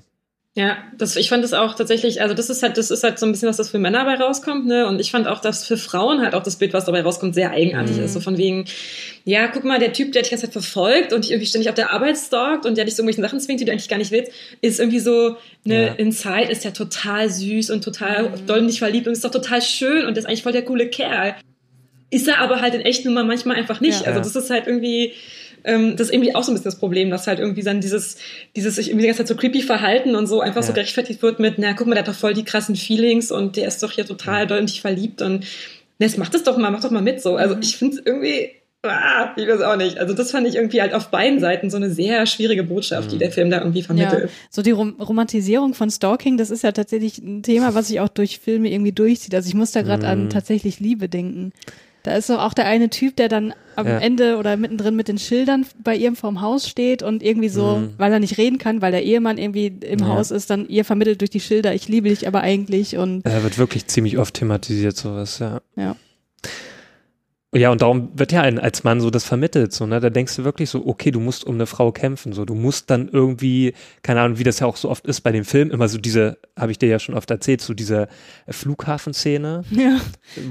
Ja, 0.60 0.76
das, 0.98 1.16
ich 1.16 1.30
fand 1.30 1.42
das 1.42 1.54
auch 1.54 1.74
tatsächlich, 1.74 2.20
also 2.20 2.34
das 2.34 2.50
ist 2.50 2.62
halt, 2.62 2.76
das 2.76 2.90
ist 2.90 3.02
halt 3.02 3.18
so 3.18 3.24
ein 3.24 3.32
bisschen, 3.32 3.48
was 3.48 3.56
das 3.56 3.70
für 3.70 3.78
Männer 3.78 4.04
dabei 4.04 4.22
rauskommt, 4.22 4.66
ne? 4.66 4.86
Und 4.86 5.00
ich 5.00 5.10
fand 5.10 5.26
auch, 5.26 5.40
dass 5.40 5.66
für 5.66 5.78
Frauen 5.78 6.20
halt 6.20 6.34
auch 6.34 6.42
das 6.42 6.56
Bild, 6.56 6.74
was 6.74 6.84
dabei 6.84 7.00
rauskommt, 7.00 7.34
sehr 7.34 7.52
eigenartig 7.52 7.96
mhm. 7.96 8.04
ist. 8.04 8.12
So 8.12 8.20
von 8.20 8.36
wegen, 8.36 8.66
ja, 9.24 9.48
guck 9.48 9.64
mal, 9.64 9.78
der 9.78 9.94
Typ, 9.94 10.12
der 10.12 10.20
dich 10.20 10.28
die 10.28 10.34
ganze 10.34 10.46
Zeit 10.48 10.52
verfolgt 10.52 11.14
und 11.14 11.24
dich 11.24 11.30
irgendwie 11.30 11.46
ständig 11.46 11.70
auf 11.70 11.76
der 11.76 11.94
Arbeit 11.94 12.18
stalkt 12.18 12.66
und 12.66 12.76
der 12.76 12.84
dich 12.84 12.94
so 12.94 13.02
irgendwelchen 13.02 13.24
Sachen 13.24 13.40
zwingt, 13.40 13.60
die 13.60 13.64
du 13.64 13.72
eigentlich 13.72 13.88
gar 13.88 13.96
nicht 13.96 14.10
willst, 14.10 14.32
ist 14.60 14.80
irgendwie 14.80 15.00
so, 15.00 15.38
ne, 15.64 15.86
ja. 15.86 15.92
inside 15.94 16.50
ist 16.50 16.62
ja 16.62 16.72
total 16.72 17.30
süß 17.30 17.70
und 17.70 17.82
total 17.82 18.24
mhm. 18.24 18.46
doll 18.46 18.60
nicht 18.60 18.80
verliebt 18.80 19.06
und 19.06 19.14
ist 19.14 19.24
doch 19.24 19.30
total 19.30 19.62
schön 19.62 20.04
und 20.04 20.18
ist 20.18 20.26
eigentlich 20.26 20.42
voll 20.42 20.52
der 20.52 20.66
coole 20.66 20.88
Kerl. 20.88 21.36
Ist 22.10 22.28
er 22.28 22.38
aber 22.40 22.60
halt 22.60 22.74
in 22.74 22.82
echt 22.82 23.06
nun 23.06 23.14
mal 23.14 23.24
manchmal 23.24 23.56
einfach 23.56 23.80
nicht. 23.80 24.02
Ja. 24.02 24.08
Also 24.08 24.18
das 24.18 24.36
ist 24.36 24.50
halt 24.50 24.66
irgendwie, 24.66 25.14
ähm, 25.64 25.96
das 25.96 26.08
ist 26.08 26.14
irgendwie 26.14 26.34
auch 26.34 26.42
so 26.42 26.52
ein 26.52 26.54
bisschen 26.54 26.70
das 26.70 26.78
Problem, 26.78 27.10
dass 27.10 27.26
halt 27.26 27.38
irgendwie 27.38 27.62
dann 27.62 27.80
dieses, 27.80 28.16
dieses 28.56 28.76
sich 28.76 28.88
irgendwie 28.88 29.02
die 29.02 29.08
ganze 29.08 29.24
Zeit 29.24 29.28
so 29.28 29.36
creepy 29.36 29.62
verhalten 29.62 30.16
und 30.16 30.26
so 30.26 30.40
einfach 30.40 30.62
ja. 30.62 30.66
so 30.66 30.72
gerechtfertigt 30.72 31.22
wird 31.22 31.38
mit, 31.38 31.58
na 31.58 31.72
guck 31.72 31.86
mal, 31.86 31.94
der 31.94 32.04
hat 32.04 32.08
doch 32.08 32.18
voll 32.18 32.34
die 32.34 32.44
krassen 32.44 32.76
Feelings 32.76 33.30
und 33.30 33.56
der 33.56 33.68
ist 33.68 33.82
doch 33.82 33.92
hier 33.92 34.06
total 34.06 34.46
doll 34.46 34.58
in 34.58 34.66
dich 34.66 34.80
verliebt 34.80 35.22
und 35.22 35.46
na, 35.98 36.06
jetzt 36.06 36.18
mach 36.18 36.30
das 36.30 36.42
doch 36.42 36.56
mal, 36.56 36.70
mach 36.70 36.80
doch 36.80 36.90
mal 36.90 37.02
mit 37.02 37.20
so. 37.20 37.36
Also 37.36 37.56
mhm. 37.56 37.62
ich 37.62 37.76
finde 37.76 37.96
es 37.96 38.02
irgendwie, 38.04 38.50
ah, 38.82 39.32
ich 39.36 39.46
weiß 39.46 39.60
auch 39.60 39.76
nicht. 39.76 39.98
Also 39.98 40.14
das 40.14 40.30
fand 40.30 40.46
ich 40.46 40.54
irgendwie 40.54 40.80
halt 40.80 40.94
auf 40.94 41.10
beiden 41.10 41.40
Seiten 41.40 41.70
so 41.70 41.76
eine 41.76 41.90
sehr 41.90 42.24
schwierige 42.26 42.64
Botschaft, 42.64 43.08
mhm. 43.08 43.12
die 43.12 43.18
der 43.18 43.30
Film 43.30 43.50
da 43.50 43.58
irgendwie 43.58 43.82
vermittelt. 43.82 44.24
Ja, 44.24 44.28
so 44.48 44.62
die 44.62 44.70
Rom 44.70 44.96
Romantisierung 44.98 45.74
von 45.74 45.90
Stalking, 45.90 46.38
das 46.38 46.50
ist 46.50 46.64
ja 46.64 46.72
tatsächlich 46.72 47.18
ein 47.18 47.42
Thema, 47.42 47.74
was 47.74 47.88
sich 47.88 48.00
auch 48.00 48.08
durch 48.08 48.38
Filme 48.38 48.70
irgendwie 48.70 48.92
durchzieht. 48.92 49.34
Also 49.34 49.48
ich 49.48 49.54
muss 49.54 49.72
da 49.72 49.82
gerade 49.82 50.04
mhm. 50.04 50.08
an 50.08 50.30
tatsächlich 50.30 50.80
Liebe 50.80 51.08
denken. 51.08 51.52
Da 52.02 52.14
ist 52.14 52.30
doch 52.30 52.38
auch 52.38 52.54
der 52.54 52.66
eine 52.66 52.88
Typ, 52.88 53.16
der 53.16 53.28
dann 53.28 53.54
am 53.76 53.86
ja. 53.86 53.98
Ende 53.98 54.36
oder 54.38 54.56
mittendrin 54.56 54.96
mit 54.96 55.08
den 55.08 55.18
Schildern 55.18 55.66
bei 55.82 55.94
ihrem 55.94 56.16
vorm 56.16 56.40
Haus 56.40 56.68
steht 56.68 57.02
und 57.02 57.22
irgendwie 57.22 57.48
so, 57.48 57.76
mhm. 57.76 57.94
weil 57.98 58.12
er 58.12 58.20
nicht 58.20 58.38
reden 58.38 58.58
kann, 58.58 58.82
weil 58.82 58.92
der 58.92 59.04
Ehemann 59.04 59.38
irgendwie 59.38 59.66
im 59.66 60.00
ja. 60.00 60.06
Haus 60.06 60.30
ist, 60.30 60.50
dann 60.50 60.68
ihr 60.68 60.84
vermittelt 60.84 61.20
durch 61.20 61.30
die 61.30 61.40
Schilder, 61.40 61.74
ich 61.74 61.88
liebe 61.88 62.08
dich 62.08 62.26
aber 62.26 62.40
eigentlich 62.40 62.96
und. 62.96 63.24
Er 63.24 63.42
wird 63.42 63.58
wirklich 63.58 63.86
ziemlich 63.86 64.18
oft 64.18 64.34
thematisiert, 64.34 64.96
sowas, 64.96 65.38
ja. 65.38 65.60
Ja. 65.76 65.96
Ja, 67.52 67.72
und 67.72 67.82
darum 67.82 68.10
wird 68.14 68.30
ja 68.30 68.42
ein, 68.42 68.60
als 68.60 68.84
Mann 68.84 69.00
so 69.00 69.10
das 69.10 69.24
vermittelt, 69.24 69.72
so, 69.72 69.84
ne? 69.84 69.98
Da 69.98 70.08
denkst 70.08 70.36
du 70.36 70.44
wirklich 70.44 70.70
so, 70.70 70.86
okay, 70.86 71.10
du 71.10 71.18
musst 71.18 71.42
um 71.44 71.56
eine 71.56 71.66
Frau 71.66 71.90
kämpfen, 71.90 72.32
so, 72.32 72.44
du 72.44 72.54
musst 72.54 72.90
dann 72.90 73.08
irgendwie, 73.08 73.74
keine 74.02 74.20
Ahnung, 74.20 74.38
wie 74.38 74.44
das 74.44 74.60
ja 74.60 74.68
auch 74.68 74.76
so 74.76 74.88
oft 74.88 75.04
ist 75.08 75.22
bei 75.22 75.32
dem 75.32 75.44
Film, 75.44 75.72
immer 75.72 75.88
so 75.88 75.98
diese, 75.98 76.38
habe 76.56 76.70
ich 76.70 76.78
dir 76.78 76.88
ja 76.88 77.00
schon 77.00 77.16
oft 77.16 77.28
erzählt, 77.28 77.60
so 77.60 77.74
diese 77.74 78.06
Flughafenszene, 78.48 79.64
ja. 79.72 79.98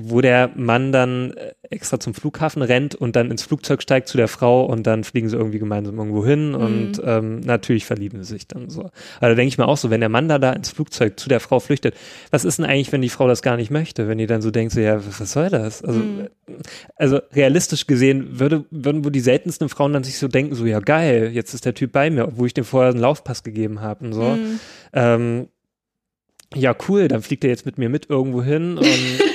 wo 0.02 0.20
der 0.20 0.52
Mann 0.56 0.92
dann 0.92 1.32
äh, 1.38 1.54
extra 1.70 2.02
zum 2.02 2.14
Flughafen 2.14 2.62
rennt 2.62 2.96
und 2.96 3.16
dann 3.16 3.32
ins 3.32 3.44
Flugzeug 3.44 3.82
steigt 3.82 4.10
zu 4.10 4.18
der 4.18 4.28
Frau 4.28 4.66
und 4.66 4.86
dann 4.86 5.06
fliegen 5.06 5.30
sie 5.30 5.38
irgendwie 5.38 5.60
gemeinsam 5.60 5.98
irgendwo 5.98 6.26
hin 6.26 6.50
mhm. 6.50 6.56
und 6.56 7.02
ähm, 7.06 7.40
natürlich 7.40 7.86
verlieben 7.86 8.22
sie 8.22 8.34
sich 8.34 8.46
dann 8.46 8.70
so. 8.70 8.92
Aber 9.20 9.30
da 9.30 9.36
denke 9.36 9.48
ich 9.48 9.58
mir 9.58 9.70
auch 9.70 9.78
so, 9.78 9.90
wenn 9.90 10.02
der 10.02 10.10
Mann 10.10 10.28
da, 10.28 10.38
da 10.38 10.52
ins 10.52 10.70
Flugzeug 10.70 11.18
zu 11.18 11.30
der 11.30 11.40
Frau 11.40 11.62
flüchtet, 11.62 11.96
was 12.30 12.44
ist 12.44 12.58
denn 12.58 12.66
eigentlich, 12.66 12.92
wenn 12.92 13.02
die 13.02 13.08
Frau 13.08 13.30
das 13.30 13.42
gar 13.42 13.56
nicht 13.56 13.72
möchte, 13.72 14.10
wenn 14.10 14.18
die 14.18 14.28
dann 14.28 14.42
so 14.42 14.52
denkt, 14.52 14.74
so, 14.74 14.82
ja, 14.82 15.00
was 15.18 15.32
soll 15.32 15.50
das? 15.50 15.82
Also, 15.82 16.00
mhm 16.00 16.28
also 17.00 17.22
realistisch 17.34 17.88
gesehen 17.88 18.40
würde, 18.40 18.66
würden 18.72 19.06
wohl 19.06 19.12
die 19.12 19.22
seltensten 19.22 19.70
Frauen 19.70 19.94
dann 19.94 20.04
sich 20.04 20.20
so 20.20 20.28
denken, 20.28 20.54
so 20.54 20.66
ja 20.66 20.80
geil, 20.80 21.32
jetzt 21.34 21.54
ist 21.54 21.66
der 21.66 21.74
Typ 21.74 21.94
bei 21.94 22.10
mir, 22.10 22.28
obwohl 22.28 22.48
ich 22.48 22.54
dem 22.54 22.66
vorher 22.66 22.92
einen 22.92 23.00
Laufpass 23.00 23.42
gegeben 23.44 23.80
habe 23.80 24.06
und 24.06 24.14
so. 24.14 24.24
Mhm. 24.24 24.60
Ähm, 24.92 25.48
ja, 26.54 26.76
cool, 26.88 27.08
dann 27.08 27.22
fliegt 27.22 27.44
er 27.46 27.52
jetzt 27.52 27.66
mit 27.66 27.78
mir 27.78 27.90
mit 27.90 28.10
irgendwo 28.10 28.44
hin 28.44 28.78
und 28.78 28.88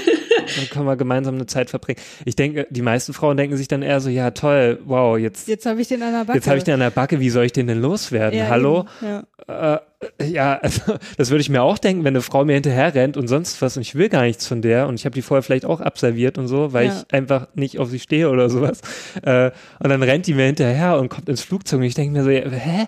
dann 0.56 0.68
können 0.70 0.86
wir 0.86 0.96
gemeinsam 0.96 1.34
eine 1.34 1.46
Zeit 1.46 1.70
verbringen. 1.70 2.00
Ich 2.24 2.36
denke, 2.36 2.66
die 2.70 2.82
meisten 2.82 3.12
Frauen 3.12 3.36
denken 3.36 3.56
sich 3.56 3.68
dann 3.68 3.82
eher 3.82 4.00
so, 4.00 4.08
ja 4.10 4.30
toll, 4.32 4.80
wow, 4.84 5.18
jetzt 5.18 5.48
jetzt 5.48 5.66
habe 5.66 5.80
ich 5.80 5.88
den 5.88 6.02
an 6.02 6.12
der 6.12 6.24
Backe. 6.24 6.38
Jetzt 6.38 6.46
habe 6.46 6.58
ich 6.58 6.64
den 6.64 6.74
an 6.74 6.80
der 6.80 6.90
Backe, 6.90 7.20
wie 7.20 7.30
soll 7.30 7.44
ich 7.44 7.52
den 7.52 7.66
denn 7.66 7.80
loswerden? 7.80 8.38
Ja, 8.38 8.48
Hallo? 8.48 8.86
Ja. 9.00 9.24
Äh, 9.46 9.78
ja, 10.22 10.58
also 10.58 10.94
das 11.16 11.30
würde 11.30 11.40
ich 11.40 11.48
mir 11.48 11.62
auch 11.62 11.78
denken, 11.78 12.04
wenn 12.04 12.14
eine 12.14 12.22
Frau 12.22 12.44
mir 12.44 12.54
hinterher 12.54 12.94
rennt 12.94 13.16
und 13.16 13.28
sonst 13.28 13.60
was 13.62 13.76
und 13.76 13.82
ich 13.82 13.94
will 13.94 14.08
gar 14.08 14.22
nichts 14.22 14.46
von 14.46 14.62
der 14.62 14.86
und 14.86 14.94
ich 14.94 15.04
habe 15.04 15.14
die 15.14 15.22
vorher 15.22 15.42
vielleicht 15.42 15.64
auch 15.64 15.80
absolviert 15.80 16.38
und 16.38 16.48
so, 16.48 16.72
weil 16.72 16.86
ja. 16.86 17.04
ich 17.06 17.14
einfach 17.14 17.48
nicht 17.54 17.78
auf 17.78 17.90
sie 17.90 17.98
stehe 17.98 18.30
oder 18.30 18.50
sowas. 18.50 18.80
Äh, 19.22 19.50
und 19.80 19.90
dann 19.90 20.02
rennt 20.02 20.26
die 20.26 20.34
mir 20.34 20.46
hinterher 20.46 20.98
und 20.98 21.08
kommt 21.08 21.28
ins 21.28 21.40
Flugzeug 21.40 21.78
und 21.78 21.86
ich 21.86 21.94
denke 21.94 22.12
mir 22.12 22.24
so, 22.24 22.30
hä? 22.30 22.86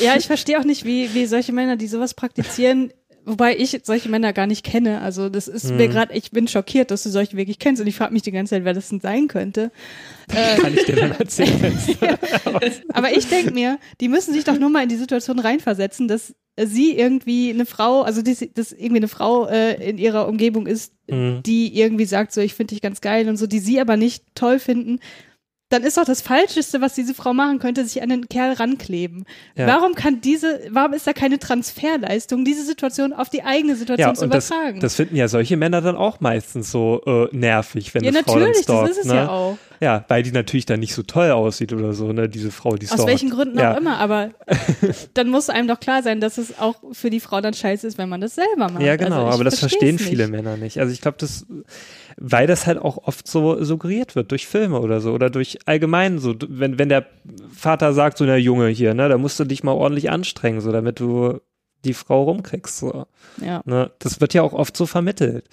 Ja, 0.00 0.14
ich 0.16 0.26
verstehe 0.26 0.58
auch 0.58 0.64
nicht, 0.64 0.84
wie, 0.84 1.14
wie 1.14 1.26
solche 1.26 1.52
Männer, 1.52 1.76
die 1.76 1.86
sowas 1.86 2.14
praktizieren, 2.14 2.92
Wobei 3.28 3.56
ich 3.56 3.76
solche 3.82 4.08
Männer 4.08 4.32
gar 4.32 4.46
nicht 4.46 4.64
kenne. 4.64 5.00
Also 5.00 5.28
das 5.28 5.48
ist 5.48 5.68
hm. 5.68 5.76
mir 5.78 5.88
gerade, 5.88 6.14
ich 6.14 6.30
bin 6.30 6.46
schockiert, 6.46 6.92
dass 6.92 7.02
du 7.02 7.10
solche 7.10 7.36
wirklich 7.36 7.58
kennst 7.58 7.82
und 7.82 7.88
ich 7.88 7.96
frage 7.96 8.12
mich 8.12 8.22
die 8.22 8.30
ganze 8.30 8.50
Zeit, 8.50 8.64
wer 8.64 8.72
das 8.72 8.88
denn 8.88 9.00
sein 9.00 9.26
könnte. 9.26 9.72
Äh, 10.32 10.60
Kann 10.60 10.72
ich 10.72 10.84
dir 10.84 10.94
dann 10.94 11.10
erzählen. 11.10 11.76
Aber 12.92 13.16
ich 13.16 13.28
denke 13.28 13.52
mir, 13.52 13.80
die 14.00 14.08
müssen 14.08 14.32
sich 14.32 14.44
doch 14.44 14.56
nur 14.56 14.70
mal 14.70 14.84
in 14.84 14.88
die 14.88 14.96
Situation 14.96 15.40
reinversetzen, 15.40 16.06
dass 16.06 16.36
sie 16.56 16.96
irgendwie 16.96 17.50
eine 17.50 17.66
Frau, 17.66 18.02
also 18.02 18.22
dass 18.22 18.40
irgendwie 18.72 18.96
eine 18.96 19.08
Frau 19.08 19.46
äh, 19.48 19.74
in 19.90 19.98
ihrer 19.98 20.28
Umgebung 20.28 20.68
ist, 20.68 20.92
mhm. 21.10 21.42
die 21.44 21.76
irgendwie 21.76 22.06
sagt, 22.06 22.32
so 22.32 22.40
ich 22.40 22.54
finde 22.54 22.74
dich 22.74 22.80
ganz 22.80 23.00
geil 23.00 23.28
und 23.28 23.36
so, 23.38 23.48
die 23.48 23.58
sie 23.58 23.80
aber 23.80 23.96
nicht 23.96 24.24
toll 24.36 24.60
finden 24.60 25.00
dann 25.68 25.82
ist 25.82 25.96
doch 25.96 26.04
das 26.04 26.20
Falscheste, 26.20 26.80
was 26.80 26.94
diese 26.94 27.12
Frau 27.12 27.34
machen 27.34 27.58
könnte, 27.58 27.84
sich 27.84 28.00
an 28.00 28.08
den 28.08 28.28
Kerl 28.28 28.52
rankleben. 28.52 29.24
Ja. 29.56 29.66
Warum 29.66 29.94
kann 29.94 30.20
diese, 30.20 30.60
warum 30.70 30.92
ist 30.92 31.08
da 31.08 31.12
keine 31.12 31.40
Transferleistung, 31.40 32.44
diese 32.44 32.64
Situation 32.64 33.12
auf 33.12 33.30
die 33.30 33.42
eigene 33.42 33.74
Situation 33.74 34.10
ja, 34.10 34.14
zu 34.14 34.26
übertragen? 34.26 34.80
Das, 34.80 34.92
das, 34.92 34.94
finden 34.94 35.16
ja 35.16 35.26
solche 35.26 35.56
Männer 35.56 35.80
dann 35.80 35.96
auch 35.96 36.20
meistens 36.20 36.70
so 36.70 37.02
äh, 37.04 37.36
nervig, 37.36 37.94
wenn 37.94 38.04
ja, 38.04 38.10
eine 38.10 38.22
Frau 38.22 38.38
dann 38.38 38.54
stalkt. 38.54 38.68
Das 38.68 38.90
ist 38.90 38.98
es 38.98 39.06
ne? 39.06 39.14
ja 39.16 39.28
auch. 39.28 39.58
Ja, 39.80 40.04
weil 40.08 40.22
die 40.22 40.32
natürlich 40.32 40.66
dann 40.66 40.80
nicht 40.80 40.94
so 40.94 41.02
toll 41.02 41.32
aussieht 41.32 41.72
oder 41.72 41.92
so, 41.92 42.12
ne, 42.12 42.28
diese 42.28 42.50
Frau, 42.50 42.76
die 42.76 42.86
stalkt. 42.86 43.02
Aus 43.02 43.06
welchen 43.08 43.30
Gründen 43.30 43.58
ja. 43.58 43.74
auch 43.74 43.76
immer, 43.76 43.98
aber 43.98 44.30
dann 45.14 45.28
muss 45.28 45.50
einem 45.50 45.68
doch 45.68 45.80
klar 45.80 46.02
sein, 46.02 46.20
dass 46.20 46.38
es 46.38 46.58
auch 46.58 46.76
für 46.92 47.10
die 47.10 47.20
Frau 47.20 47.40
dann 47.40 47.54
scheiße 47.54 47.86
ist, 47.86 47.98
wenn 47.98 48.08
man 48.08 48.20
das 48.20 48.36
selber 48.36 48.70
macht. 48.70 48.82
Ja, 48.82 48.96
genau, 48.96 49.26
also 49.26 49.34
aber 49.34 49.44
das 49.44 49.58
verstehen 49.58 49.98
viele 49.98 50.28
Männer 50.28 50.56
nicht. 50.56 50.78
Also 50.78 50.92
ich 50.92 51.00
glaube, 51.00 51.18
das 51.18 51.44
weil 52.16 52.46
das 52.46 52.66
halt 52.66 52.78
auch 52.78 52.98
oft 53.06 53.28
so 53.28 53.62
suggeriert 53.62 54.16
wird 54.16 54.30
durch 54.30 54.46
Filme 54.46 54.80
oder 54.80 55.00
so 55.00 55.12
oder 55.12 55.30
durch 55.30 55.58
allgemein 55.66 56.18
so, 56.18 56.34
wenn, 56.48 56.78
wenn 56.78 56.88
der 56.88 57.06
Vater 57.54 57.92
sagt, 57.92 58.18
so, 58.18 58.24
na 58.24 58.36
Junge 58.36 58.68
hier, 58.68 58.94
ne, 58.94 59.08
da 59.08 59.18
musst 59.18 59.38
du 59.38 59.44
dich 59.44 59.62
mal 59.62 59.72
ordentlich 59.72 60.10
anstrengen, 60.10 60.60
so, 60.60 60.72
damit 60.72 60.98
du 61.00 61.40
die 61.84 61.94
Frau 61.94 62.24
rumkriegst, 62.24 62.78
so. 62.78 63.06
Ja. 63.40 63.62
Ne, 63.66 63.90
das 63.98 64.20
wird 64.20 64.34
ja 64.34 64.42
auch 64.42 64.54
oft 64.54 64.76
so 64.76 64.86
vermittelt. 64.86 65.48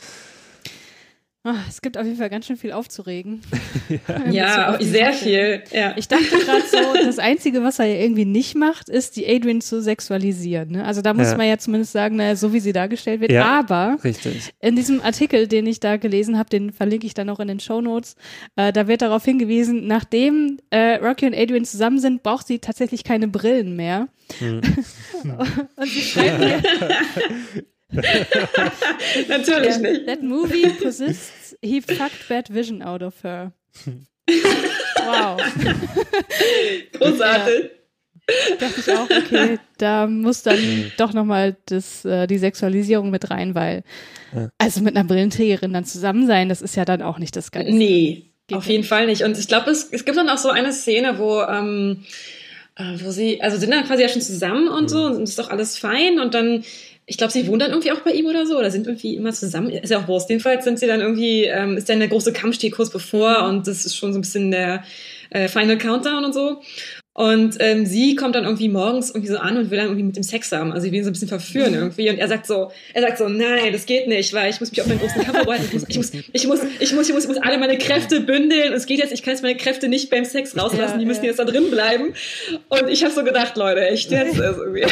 Oh, 1.46 1.52
es 1.68 1.82
gibt 1.82 1.98
auf 1.98 2.06
jeden 2.06 2.16
Fall 2.16 2.30
ganz 2.30 2.46
schön 2.46 2.56
viel 2.56 2.72
aufzuregen. 2.72 3.41
ja, 4.32 4.32
ja 4.32 4.78
sehr 4.80 5.12
viel. 5.12 5.62
Ja. 5.74 5.94
Ich 5.98 6.08
dachte 6.08 6.24
gerade 6.24 6.64
so, 6.66 6.78
das 7.06 7.20
Einzige, 7.20 7.62
was 7.62 7.80
er 7.80 7.86
ja 7.86 8.02
irgendwie 8.02 8.24
nicht 8.24 8.56
macht, 8.56 8.88
ist, 8.88 9.18
die 9.18 9.28
Adrian 9.28 9.60
zu 9.60 9.82
sexualisieren. 9.82 10.72
Ne? 10.72 10.86
Also 10.86 11.02
da 11.02 11.14
muss 11.14 11.32
ja. 11.32 11.38
man 11.38 11.48
ja 11.48 11.58
zumindest 11.58 11.91
sagen, 11.91 12.16
naja, 12.16 12.38
so 12.38 12.54
wie 12.54 12.62
sie 12.62 12.72
dargestellt 12.72 13.20
wird. 13.20 13.34
Ja, 13.34 13.60
Aber 13.60 13.98
richtig. 14.06 14.54
in 14.62 14.78
diesem 14.78 15.02
Artikel, 15.02 15.50
den 15.50 15.68
ich 15.68 15.82
da 15.82 15.98
gelesen 15.98 16.38
habe, 16.38 16.50
den 16.50 16.72
verlinke 16.72 17.06
ich 17.08 17.14
dann 17.14 17.30
auch 17.30 17.41
in 17.41 17.50
den 17.50 17.60
Show 17.60 17.82
Notes, 17.82 18.16
äh, 18.56 18.72
da 18.72 18.88
wird 18.88 19.02
darauf 19.02 19.26
hingewiesen, 19.26 19.86
nachdem 19.86 20.60
äh, 20.70 20.96
Rocky 20.96 21.26
und 21.26 21.36
Adrian 21.36 21.66
zusammen 21.66 22.00
sind, 22.00 22.24
braucht 22.24 22.48
sie 22.48 22.60
tatsächlich 22.60 23.04
keine 23.04 23.28
Brillen 23.28 23.76
mehr. 23.76 24.08
Hm. 24.39 24.62
und 25.76 25.88
sie 25.89 26.02
schreibt 26.02 26.39
mir, 26.39 26.64
Natürlich 29.28 29.78
nicht. 29.78 30.08
That 30.08 30.24
movie 30.24 30.70
persists. 30.70 31.56
He 31.62 31.82
fucked 31.82 32.28
bad 32.28 32.54
vision 32.54 32.82
out 32.82 33.02
of 33.02 33.24
her. 33.24 33.54
wow. 33.86 35.38
Großartig. 36.94 37.64
Ja. 37.64 37.70
Dachte 38.58 38.80
ich 38.80 38.89
auch, 38.89 39.10
okay, 39.10 39.60
da 39.78 40.08
muss 40.08 40.44
dann 40.44 40.58
mhm. 40.58 40.91
doch 40.98 41.12
nochmal 41.12 41.58
äh, 41.70 42.28
die 42.28 42.38
Sexualisierung 42.38 43.10
mit 43.10 43.30
rein, 43.30 43.54
weil 43.54 43.84
ja. 44.34 44.50
also 44.58 44.82
mit 44.82 44.96
einer 44.96 45.06
Brillenträgerin 45.06 45.74
dann 45.74 45.84
zusammen 45.84 46.26
sein, 46.26 46.48
das 46.48 46.62
ist 46.62 46.76
ja 46.76 46.86
dann 46.86 47.02
auch 47.02 47.20
nicht 47.20 47.36
das 47.36 47.52
Ganze. 47.52 47.74
Nee, 47.74 48.30
Geht 48.48 48.58
auf 48.58 48.66
jeden 48.66 48.86
Fall 48.86 49.08
nicht. 49.08 49.24
Und 49.24 49.38
ich 49.38 49.48
glaube, 49.48 49.72
es, 49.72 49.89
es 49.91 50.06
gibt 50.06 50.18
dann 50.18 50.30
auch 50.30 50.38
so 50.38 50.50
eine 50.50 50.72
Szene, 50.72 51.18
wo 51.18 51.41
ähm, 51.41 52.06
äh, 52.76 52.98
wo 53.04 53.12
sie, 53.12 53.41
also 53.41 53.58
sind 53.58 53.72
dann 53.72 53.86
quasi 53.86 54.02
ja 54.02 54.10
schon 54.10 54.22
zusammen 54.22 54.68
und 54.68 54.89
so 54.89 55.10
mhm. 55.10 55.16
und 55.18 55.24
ist 55.24 55.39
doch 55.39 55.50
alles 55.50 55.78
fein 55.78 56.20
und 56.20 56.34
dann 56.34 56.64
ich 57.06 57.18
glaube, 57.18 57.34
sie 57.34 57.47
wohnt 57.47 57.62
dann 57.62 57.72
irgendwie 57.72 57.91
auch 57.91 57.99
bei 57.99 58.12
ihm 58.12 58.28
oder 58.28 58.45
so 58.45 58.58
oder 58.58 58.72
sind 58.72 58.88
irgendwie 58.88 59.16
immer 59.16 59.34
zusammen. 59.34 59.70
Ist 59.70 59.89
ja 59.89 59.99
auch 59.99 60.08
Wurst. 60.08 60.30
Jedenfalls 60.30 60.64
sind 60.64 60.80
sie 60.80 60.88
dann 60.88 61.01
irgendwie, 61.01 61.43
ähm, 61.45 61.78
ist 61.78 61.89
dann 61.89 61.99
der 61.99 62.08
große 62.08 62.32
Kampfstil 62.32 62.72
kurz 62.72 62.89
bevor 62.89 63.43
und 63.47 63.68
das 63.68 63.86
ist 63.86 63.95
schon 63.95 64.14
so 64.14 64.20
ein 64.20 64.22
bisschen 64.22 64.51
der 64.51 64.84
äh, 65.30 65.47
Final 65.47 65.78
Countdown 65.78 66.24
und 66.24 66.34
so. 66.34 66.62
Und 67.16 67.57
ähm, 67.59 67.86
sie 67.86 68.16
kommt 68.16 68.34
dann 68.34 68.43
irgendwie 68.43 68.70
morgens 68.70 69.11
irgendwie 69.11 69.32
so 69.32 69.38
an 69.38 69.55
und 69.57 69.70
will 69.70 69.78
dann 69.78 69.86
irgendwie 69.86 70.03
mit 70.03 70.16
dem 70.16 70.24
Sex 70.24 70.51
haben. 70.51 70.72
Also 70.72 70.86
sie 70.86 70.91
will 70.91 70.97
ihn 70.97 71.03
so 71.03 71.11
ein 71.11 71.14
bisschen 71.14 71.28
verführen 71.28 71.76
irgendwie. 71.76 72.09
Und 72.09 72.18
er 72.18 72.28
sagt 72.28 72.47
so, 72.47 72.72
er 72.91 73.03
sagt 73.03 73.20
so, 73.20 73.30
nein, 73.30 73.72
das 73.72 73.86
geht 73.86 74.07
nicht, 74.07 74.34
weil 74.34 74.49
ich 74.49 74.59
muss 74.59 74.72
mich 74.72 74.82
auf 74.82 74.88
meinen 74.88 74.99
großen 74.99 75.22
Kampf 75.22 75.38
vorbereiten. 75.38 75.66
Ich 75.68 75.74
muss, 75.74 75.84
ich 75.88 75.97
muss, 75.97 76.11
ich 76.34 76.47
muss, 76.47 76.59
ich 76.80 76.93
muss, 76.93 77.07
ich 77.07 77.14
muss, 77.14 77.24
ich 77.24 77.28
muss 77.28 77.38
alle 77.38 77.59
meine 77.59 77.78
Kräfte 77.78 78.20
bündeln. 78.20 78.70
Und 78.70 78.74
es 78.74 78.88
geht 78.88 78.97
jetzt, 78.97 79.14
ich 79.14 79.22
kann 79.22 79.34
jetzt 79.34 79.43
meine 79.43 79.57
Kräfte 79.57 79.89
nicht 79.89 80.09
beim 80.09 80.26
Sex 80.26 80.57
rauslassen. 80.57 80.97
Die 80.97 81.05
müssen 81.05 81.24
jetzt 81.24 81.38
da 81.38 81.45
drin 81.45 81.70
bleiben. 81.70 82.16
Und 82.70 82.89
ich 82.89 83.03
habe 83.03 83.14
so 83.14 83.24
gedacht, 83.24 83.57
Leute, 83.57 83.88
echt 83.88 84.09
jetzt? 84.09 84.41
Also 84.41 84.64
irgendwie. 84.64 84.86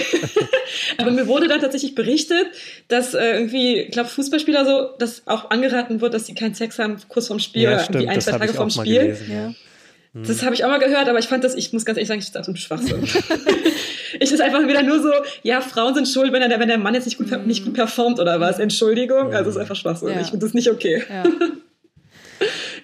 Aber 0.98 1.10
mir 1.10 1.26
wurde 1.26 1.48
dann 1.48 1.60
tatsächlich 1.60 1.96
berichtet, 1.96 2.46
dass 2.88 3.16
äh, 3.16 3.32
irgendwie, 3.32 3.80
ich 3.80 3.92
glaube, 3.92 4.10
Fußballspieler 4.10 4.64
so, 4.66 4.90
dass 5.00 5.24
auch 5.26 5.50
angeraten 5.50 6.02
wird, 6.02 6.14
dass 6.14 6.28
sie 6.28 6.36
keinen 6.36 6.54
Sex 6.54 6.78
haben 6.78 6.98
kurz 7.08 7.28
vorm 7.28 7.40
Spiel 7.40 7.64
ja, 7.64 7.70
oder 7.70 7.80
stimmt, 7.80 7.96
irgendwie 7.96 8.14
ein, 8.14 8.22
zwei 8.22 8.32
Tage 8.38 8.54
vorm 8.54 8.70
Spiel. 8.70 9.18
Ja. 9.28 9.54
Das 10.14 10.44
habe 10.44 10.54
ich 10.54 10.66
auch 10.66 10.70
mal 10.70 10.80
gehört, 10.80 11.08
aber 11.08 11.20
ich 11.20 11.28
fand 11.28 11.44
das, 11.44 11.56
ich 11.56 11.72
muss 11.72 11.86
ganz 11.86 11.98
ehrlich 11.98 12.10
sagen, 12.10 12.20
ich 12.20 12.32
dachte, 12.32 12.56
Schwachsinn. 12.58 13.02
ich 14.20 14.32
ist 14.32 14.42
einfach 14.42 14.68
wieder 14.68 14.84
nur 14.84 15.02
so, 15.02 15.10
ja, 15.44 15.62
Frauen 15.62 15.96
sind 15.96 16.08
schuld, 16.08 16.34
wenn 16.34 16.48
der, 16.48 16.60
wenn 16.60 16.68
der 16.68 16.78
Mann 16.78 16.94
jetzt 16.94 17.06
nicht 17.06 17.18
gut, 17.18 17.32
mm. 17.32 17.48
nicht 17.48 17.64
gut 17.64 17.74
performt 17.74 18.20
oder 18.20 18.42
was. 18.42 18.60
Entschuldigung, 18.60 19.34
also 19.34 19.50
ist 19.50 19.58
einfach 19.58 19.78
Schwachsinn. 19.78 20.10
Ja. 20.10 20.20
Ich 20.20 20.28
finde 20.28 20.46
das 20.46 20.54
nicht 20.54 20.70
okay. 20.70 21.02
Ja. 21.10 21.24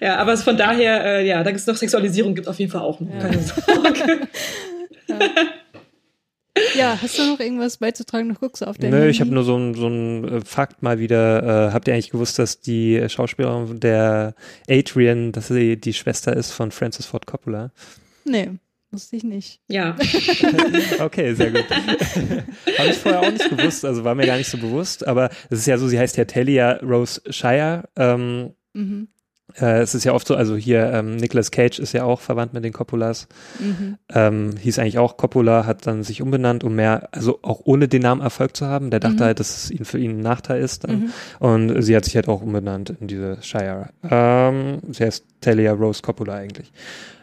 ja, 0.00 0.16
aber 0.16 0.38
von 0.38 0.56
daher, 0.56 1.04
äh, 1.04 1.26
ja, 1.26 1.42
da 1.44 1.50
gibt 1.50 1.60
es 1.60 1.66
noch 1.66 1.76
Sexualisierung, 1.76 2.34
gibt 2.34 2.48
auf 2.48 2.58
jeden 2.58 2.70
Fall 2.70 2.80
auch. 2.80 2.98
Keine 2.98 3.42
Sorge. 3.42 4.28
Ja, 6.76 6.98
hast 7.00 7.18
du 7.18 7.26
noch 7.26 7.40
irgendwas 7.40 7.78
beizutragen? 7.78 8.28
Noch 8.28 8.40
guckst 8.40 8.62
du 8.62 8.66
auf 8.66 8.78
den 8.78 8.90
Nö, 8.90 8.96
Handy? 8.96 9.10
ich 9.10 9.20
habe 9.20 9.30
nur 9.30 9.44
so 9.44 9.56
ein, 9.56 9.74
so 9.74 9.88
ein 9.88 10.24
äh, 10.24 10.40
Fakt 10.44 10.82
mal 10.82 10.98
wieder. 10.98 11.68
Äh, 11.68 11.72
habt 11.72 11.88
ihr 11.88 11.94
eigentlich 11.94 12.10
gewusst, 12.10 12.38
dass 12.38 12.60
die 12.60 13.08
Schauspielerin 13.08 13.80
der 13.80 14.34
Adrian, 14.68 15.32
dass 15.32 15.48
sie 15.48 15.76
die 15.76 15.94
Schwester 15.94 16.36
ist 16.36 16.52
von 16.52 16.70
Francis 16.70 17.06
Ford 17.06 17.26
Coppola? 17.26 17.72
Nee. 18.24 18.50
Wusste 18.90 19.16
ich 19.16 19.24
nicht. 19.24 19.60
Ja. 19.68 19.96
okay, 21.00 21.34
sehr 21.34 21.50
gut. 21.50 21.66
Habe 22.78 22.88
ich 22.88 22.96
vorher 22.96 23.20
auch 23.20 23.30
nicht 23.30 23.50
gewusst, 23.50 23.84
also 23.84 24.02
war 24.02 24.14
mir 24.14 24.24
gar 24.24 24.38
nicht 24.38 24.48
so 24.48 24.56
bewusst, 24.56 25.06
aber 25.06 25.28
es 25.50 25.58
ist 25.58 25.66
ja 25.66 25.76
so, 25.76 25.88
sie 25.88 25.98
heißt 25.98 26.16
ja 26.16 26.24
Talia 26.24 26.78
Rose 26.82 27.20
Shire. 27.28 27.86
Ähm, 27.96 28.54
mhm. 28.72 29.08
Äh, 29.54 29.80
es 29.80 29.94
ist 29.94 30.04
ja 30.04 30.12
oft 30.12 30.26
so, 30.26 30.34
also 30.34 30.56
hier 30.56 30.92
ähm, 30.92 31.16
Nicolas 31.16 31.50
Cage 31.50 31.78
ist 31.78 31.92
ja 31.92 32.04
auch 32.04 32.20
verwandt 32.20 32.52
mit 32.52 32.64
den 32.64 32.72
Coppolas. 32.72 33.28
Mhm. 33.58 33.96
Ähm, 34.12 34.56
hieß 34.56 34.78
eigentlich 34.78 34.98
auch 34.98 35.16
Coppola, 35.16 35.64
hat 35.66 35.86
dann 35.86 36.02
sich 36.02 36.22
umbenannt, 36.22 36.64
um 36.64 36.74
mehr, 36.74 37.08
also 37.12 37.38
auch 37.42 37.62
ohne 37.64 37.88
den 37.88 38.02
Namen 38.02 38.20
Erfolg 38.20 38.56
zu 38.56 38.66
haben. 38.66 38.90
Der 38.90 39.00
dachte 39.00 39.16
mhm. 39.16 39.24
halt, 39.24 39.40
dass 39.40 39.64
es 39.64 39.70
ihn 39.70 39.84
für 39.84 39.98
ihn 39.98 40.18
ein 40.18 40.20
Nachteil 40.20 40.60
ist. 40.60 40.86
Mhm. 40.86 41.10
Und 41.38 41.82
sie 41.82 41.96
hat 41.96 42.04
sich 42.04 42.14
halt 42.16 42.28
auch 42.28 42.42
umbenannt 42.42 42.90
in 43.00 43.06
diese 43.08 43.42
Shire. 43.42 43.90
Ähm, 44.08 44.80
sie 44.90 45.04
heißt 45.04 45.24
Talia 45.40 45.72
Rose 45.72 46.02
Coppola 46.02 46.34
eigentlich. 46.34 46.72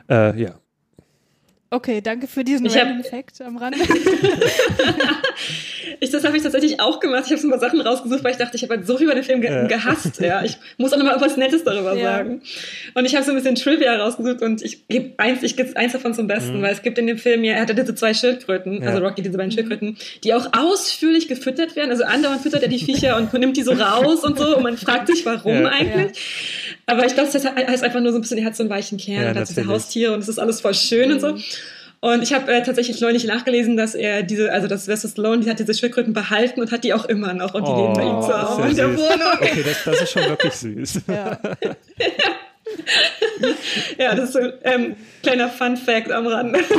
Äh, 0.09 0.39
ja. 0.41 0.55
Okay, 1.71 1.99
danke 1.99 2.27
für 2.27 2.43
diesen 2.43 2.67
ich 2.67 2.77
random 2.77 3.03
Fact 3.03 3.41
am 3.41 3.57
Rande. 3.57 3.79
ich, 5.99 6.11
das 6.11 6.23
habe 6.23 6.37
ich 6.37 6.43
tatsächlich 6.43 6.79
auch 6.79 6.99
gemacht. 6.99 7.23
Ich 7.25 7.31
habe 7.31 7.41
so 7.41 7.47
ein 7.47 7.51
paar 7.51 7.59
Sachen 7.59 7.81
rausgesucht, 7.81 8.23
weil 8.23 8.31
ich 8.31 8.37
dachte, 8.37 8.55
ich 8.55 8.63
habe 8.63 8.75
halt 8.75 8.85
so 8.85 8.97
viel 8.97 9.05
über 9.05 9.15
den 9.15 9.23
Film 9.23 9.41
ge 9.41 9.51
ja. 9.51 9.65
gehasst. 9.65 10.21
Ja. 10.21 10.43
Ich 10.43 10.57
muss 10.77 10.93
auch 10.93 10.97
nochmal 10.97 11.15
etwas 11.15 11.37
Nettes 11.37 11.63
darüber 11.63 11.95
ja. 11.95 12.17
sagen. 12.17 12.43
Und 12.93 13.05
ich 13.05 13.15
habe 13.15 13.25
so 13.25 13.31
ein 13.31 13.35
bisschen 13.35 13.55
Trivia 13.55 13.95
rausgesucht 13.95 14.43
und 14.43 14.61
ich 14.61 14.87
gebe 14.87 15.15
eins, 15.17 15.41
ich 15.41 15.57
gebe 15.57 15.75
eins 15.75 15.93
davon 15.93 16.13
zum 16.13 16.27
Besten, 16.27 16.59
mhm. 16.59 16.61
weil 16.61 16.71
es 16.71 16.83
gibt 16.83 16.99
in 16.99 17.07
dem 17.07 17.17
Film 17.17 17.43
ja, 17.43 17.55
er 17.55 17.61
hat 17.61 17.69
ja 17.69 17.75
diese 17.75 17.95
zwei 17.95 18.13
Schildkröten, 18.13 18.83
ja. 18.83 18.89
also 18.89 19.03
Rocky 19.03 19.23
diese 19.23 19.35
beiden 19.35 19.51
Schildkröten, 19.51 19.97
die 20.23 20.35
auch 20.35 20.47
ausführlich 20.53 21.27
gefüttert 21.27 21.75
werden. 21.75 21.89
Also 21.89 22.03
andauernd 22.03 22.41
füttert 22.41 22.61
er 22.61 22.69
die 22.69 22.79
Viecher 22.79 23.17
und 23.17 23.33
nimmt 23.33 23.57
die 23.57 23.63
so 23.63 23.73
raus 23.73 24.23
und 24.23 24.37
so 24.37 24.55
und 24.55 24.61
man 24.61 24.77
fragt 24.77 25.07
sich, 25.07 25.25
warum 25.25 25.65
eigentlich. 25.65 26.19
Aber 26.85 27.05
ich 27.05 27.15
glaube, 27.15 27.29
das 27.33 27.43
heißt 27.43 27.83
einfach 27.83 27.99
nur 27.99 28.11
so 28.11 28.19
ein 28.19 28.21
bisschen, 28.21 28.37
er 28.37 28.45
hat 28.45 28.55
so 28.55 28.61
einen 28.61 28.69
weichen 28.69 28.99
Kern 28.99 29.23
ja, 29.23 29.31
und 29.31 29.39
hat 29.39 29.49
diese 29.49 29.65
Haustiere 29.65 30.13
und 30.13 30.19
es 30.19 30.29
ist 30.29 30.37
alles 30.37 30.61
voll 30.61 30.75
schön 30.75 31.09
mhm. 31.09 31.15
und 31.15 31.19
so. 31.19 31.35
Und 32.01 32.21
ich 32.21 32.33
habe 32.33 32.51
äh, 32.51 32.61
tatsächlich 32.63 33.01
neulich 33.01 33.25
nachgelesen, 33.25 33.77
dass 33.77 33.95
er 33.95 34.23
diese, 34.23 34.51
also 34.51 34.67
das 34.67 34.85
Sylvester 34.85 35.09
Stallone, 35.09 35.41
die 35.41 35.49
hat 35.49 35.59
diese 35.59 35.73
Schildkröten 35.73 36.13
behalten 36.13 36.61
und 36.61 36.71
hat 36.71 36.83
die 36.83 36.93
auch 36.93 37.05
immer 37.05 37.33
noch 37.33 37.53
und 37.53 37.67
die 37.67 37.71
oh, 37.71 37.81
leben 37.81 37.93
bei 37.93 38.03
ihm 38.03 38.21
zu 38.21 38.41
Hause 38.41 38.69
in 38.69 38.75
der 38.75 38.97
Wohnung. 38.97 39.27
Okay, 39.41 39.63
das, 39.63 39.83
das 39.83 40.01
ist 40.01 40.11
schon 40.11 40.23
wirklich 40.23 40.53
süß. 40.53 41.01
Ja. 41.07 41.39
ja, 43.97 44.15
das 44.15 44.25
ist 44.25 44.33
so 44.33 44.39
ein 44.39 44.53
ähm, 44.63 44.95
kleiner 45.21 45.49
Fun 45.49 45.77
Fact 45.77 46.11
am 46.11 46.27
Rande. 46.27 46.59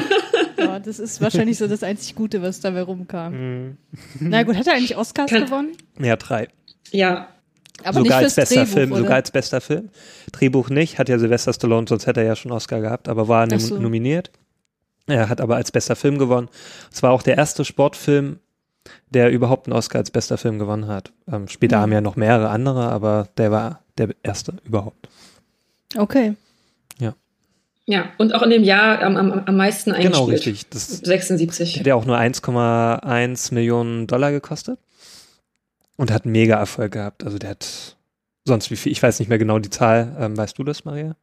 Ja, 0.59 0.79
das 0.79 0.99
ist 0.99 1.21
wahrscheinlich 1.21 1.59
so 1.59 1.69
das 1.69 1.83
einzig 1.83 2.15
Gute, 2.15 2.41
was 2.41 2.61
dabei 2.61 2.83
rumkam. 2.83 3.33
Mhm. 3.35 3.77
Na 4.21 4.43
gut, 4.43 4.57
hat 4.57 4.67
er 4.67 4.73
eigentlich 4.73 4.97
Oscars 4.97 5.31
Kann, 5.31 5.45
gewonnen? 5.45 5.77
Ja, 6.01 6.17
drei. 6.17 6.49
Ja, 6.93 7.29
aber 7.85 8.01
sogar 8.01 8.19
als 8.19 8.35
bester 8.35 8.55
Drehbuch, 8.55 8.73
Film, 8.73 8.93
oder? 8.93 9.01
sogar 9.03 9.17
als 9.17 9.31
bester 9.31 9.61
Film. 9.61 9.91
Drehbuch 10.33 10.71
nicht, 10.71 10.99
hat 10.99 11.09
ja 11.09 11.19
Sylvester 11.19 11.53
Stallone, 11.53 11.87
sonst 11.89 12.07
hätte 12.07 12.21
er 12.21 12.27
ja 12.27 12.37
schon 12.37 12.53
Oscar 12.53 12.81
gehabt, 12.81 13.09
aber 13.09 13.29
war 13.29 13.47
so. 13.59 13.79
nominiert. 13.79 14.31
Er 15.07 15.29
hat 15.29 15.41
aber 15.41 15.57
als 15.57 15.71
bester 15.71 15.97
Film 15.97 16.19
gewonnen. 16.19 16.49
Es 16.93 17.03
war 17.03 17.13
auch 17.13 17.23
der 17.23 17.37
erste 17.37 17.65
Sportfilm, 17.65 18.41
der 19.11 19.31
überhaupt 19.31 19.67
einen 19.67 19.77
Oscar 19.77 19.99
als 19.99 20.11
bester 20.11 20.39
Film 20.39 20.59
gewonnen 20.59 20.89
hat. 20.89 21.13
Ähm, 21.31 21.49
später 21.49 21.79
mhm. 21.79 21.83
haben 21.83 21.93
ja 21.93 22.01
noch 22.01 22.17
mehrere 22.17 22.49
andere, 22.49 22.89
aber 22.89 23.29
der 23.37 23.51
war 23.51 23.81
der 23.99 24.11
erste 24.23 24.55
überhaupt. 24.65 25.09
Okay. 25.97 26.35
Ja. 26.99 27.15
Ja, 27.87 28.11
und 28.19 28.35
auch 28.35 28.43
in 28.43 28.51
dem 28.51 28.65
Jahr 28.65 29.03
am, 29.03 29.17
am, 29.17 29.33
am 29.47 29.57
meisten 29.57 29.93
eingespielt. 29.93 30.15
Genau, 30.15 30.25
richtig. 30.25 30.69
Das 30.71 30.89
76. 30.89 31.75
Der 31.75 31.81
hat 31.81 31.87
ja 31.87 31.95
auch 31.95 32.05
nur 32.05 32.19
1,1 32.19 33.55
Millionen 33.55 34.07
Dollar 34.07 34.33
gekostet 34.33 34.79
und 35.97 36.11
hat 36.11 36.27
mega 36.27 36.57
Erfolg 36.57 36.93
gehabt. 36.93 37.25
Also 37.25 37.39
der 37.39 37.51
hat 37.51 37.97
sonst 38.45 38.71
wie 38.71 38.77
viel, 38.77 38.93
ich 38.93 39.03
weiß 39.03 39.21
nicht 39.21 39.29
mehr 39.29 39.39
genau 39.39 39.59
die 39.59 39.71
Zahl. 39.71 40.17
Ähm, 40.19 40.37
weißt 40.37 40.59
du 40.59 40.65
das, 40.65 40.85
Maria? 40.85 41.17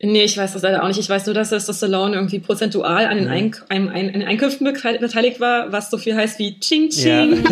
Nee, 0.00 0.22
ich 0.22 0.38
weiß 0.38 0.52
das 0.52 0.62
leider 0.62 0.84
auch 0.84 0.88
nicht. 0.88 1.00
Ich 1.00 1.08
weiß 1.08 1.26
nur, 1.26 1.34
dass 1.34 1.50
das 1.50 1.64
Stallone 1.76 2.14
irgendwie 2.14 2.38
prozentual 2.38 3.06
an 3.06 3.16
den, 3.16 3.26
ja. 3.26 3.32
Eink 3.32 3.64
ein, 3.68 3.88
ein, 3.88 4.06
an 4.06 4.20
den 4.20 4.28
Einkünften 4.28 4.64
beteiligt 4.64 5.40
war, 5.40 5.72
was 5.72 5.90
so 5.90 5.98
viel 5.98 6.14
heißt 6.14 6.38
wie 6.38 6.60
Ching 6.60 6.88
Ching. 6.90 7.44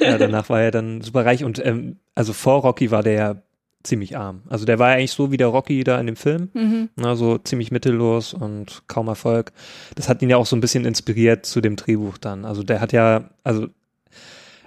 Ja, 0.00 0.06
ja 0.10 0.18
danach 0.18 0.48
war 0.48 0.62
er 0.62 0.70
dann 0.70 1.00
super 1.00 1.24
reich 1.24 1.42
und 1.42 1.64
ähm, 1.64 1.96
also 2.14 2.32
vor 2.32 2.60
Rocky 2.62 2.92
war 2.92 3.02
der 3.02 3.12
ja 3.12 3.42
ziemlich 3.82 4.16
arm. 4.16 4.42
Also 4.48 4.66
der 4.66 4.78
war 4.78 4.90
ja 4.90 4.98
eigentlich 4.98 5.12
so 5.12 5.32
wie 5.32 5.36
der 5.36 5.48
Rocky 5.48 5.82
da 5.82 5.98
in 5.98 6.06
dem 6.06 6.16
Film, 6.16 6.50
mhm. 6.54 6.90
also 7.02 7.38
ziemlich 7.38 7.72
mittellos 7.72 8.32
und 8.32 8.82
kaum 8.86 9.08
Erfolg. 9.08 9.52
Das 9.96 10.08
hat 10.08 10.22
ihn 10.22 10.30
ja 10.30 10.36
auch 10.36 10.46
so 10.46 10.54
ein 10.54 10.60
bisschen 10.60 10.84
inspiriert 10.84 11.44
zu 11.44 11.60
dem 11.60 11.74
Drehbuch 11.74 12.18
dann. 12.18 12.44
Also 12.44 12.62
der 12.62 12.80
hat 12.80 12.92
ja, 12.92 13.30
also 13.42 13.66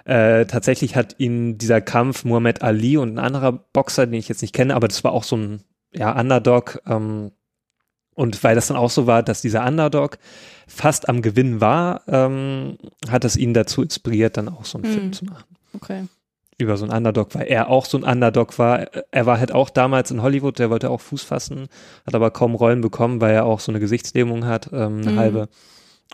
äh, 0.04 0.46
tatsächlich 0.46 0.98
hat 0.98 1.16
ihn 1.20 1.58
dieser 1.58 1.80
Kampf 1.80 2.26
Muhammad 2.26 2.64
Ali 2.64 2.98
und 2.98 3.14
ein 3.14 3.20
anderer 3.20 3.54
Boxer, 3.54 4.08
den 4.08 4.20
ich 4.20 4.28
jetzt 4.28 4.42
nicht 4.42 4.54
kenne, 4.54 4.76
aber 4.76 4.90
das 4.90 5.04
war 5.04 5.14
auch 5.14 5.24
so 5.24 5.38
ein 5.38 5.62
ja, 5.94 6.18
Underdog. 6.20 6.82
Ähm, 6.88 7.32
und 8.16 8.44
weil 8.44 8.56
das 8.56 8.68
dann 8.68 8.78
auch 8.78 8.90
so 8.90 9.08
war, 9.08 9.24
dass 9.24 9.42
dieser 9.42 9.66
Underdog 9.66 10.18
fast 10.68 11.08
am 11.08 11.22
Gewinn 11.22 11.62
war, 11.62 12.02
ähm, 12.08 12.78
hat 13.10 13.24
es 13.24 13.38
ihn 13.38 13.54
dazu 13.54 13.82
inspiriert, 13.82 14.38
dann 14.38 14.50
auch 14.50 14.66
so 14.66 14.78
einen 14.78 14.88
hm. 14.88 14.94
Film 14.94 15.14
zu 15.14 15.26
machen. 15.26 15.56
Okay. 15.74 16.06
Über 16.58 16.76
so 16.76 16.84
einen 16.84 16.94
Underdog, 16.94 17.34
weil 17.36 17.48
er 17.48 17.70
auch 17.70 17.86
so 17.86 17.98
ein 17.98 18.04
Underdog 18.04 18.60
war. 18.60 18.88
Er 19.12 19.26
war 19.26 19.40
halt 19.40 19.54
auch 19.54 19.70
damals 19.70 20.12
in 20.12 20.22
Hollywood, 20.22 20.60
der 20.60 20.70
wollte 20.70 20.90
auch 20.90 21.00
Fuß 21.00 21.24
fassen, 21.24 21.70
hat 22.06 22.14
aber 22.14 22.32
kaum 22.32 22.56
Rollen 22.56 22.82
bekommen, 22.82 23.22
weil 23.22 23.34
er 23.34 23.46
auch 23.46 23.62
so 23.62 23.72
eine 23.72 23.80
Gesichtslähmung 23.80 24.46
hat, 24.46 24.70
ähm, 24.74 25.00
eine 25.00 25.12
mhm. 25.12 25.18
halbe 25.18 25.50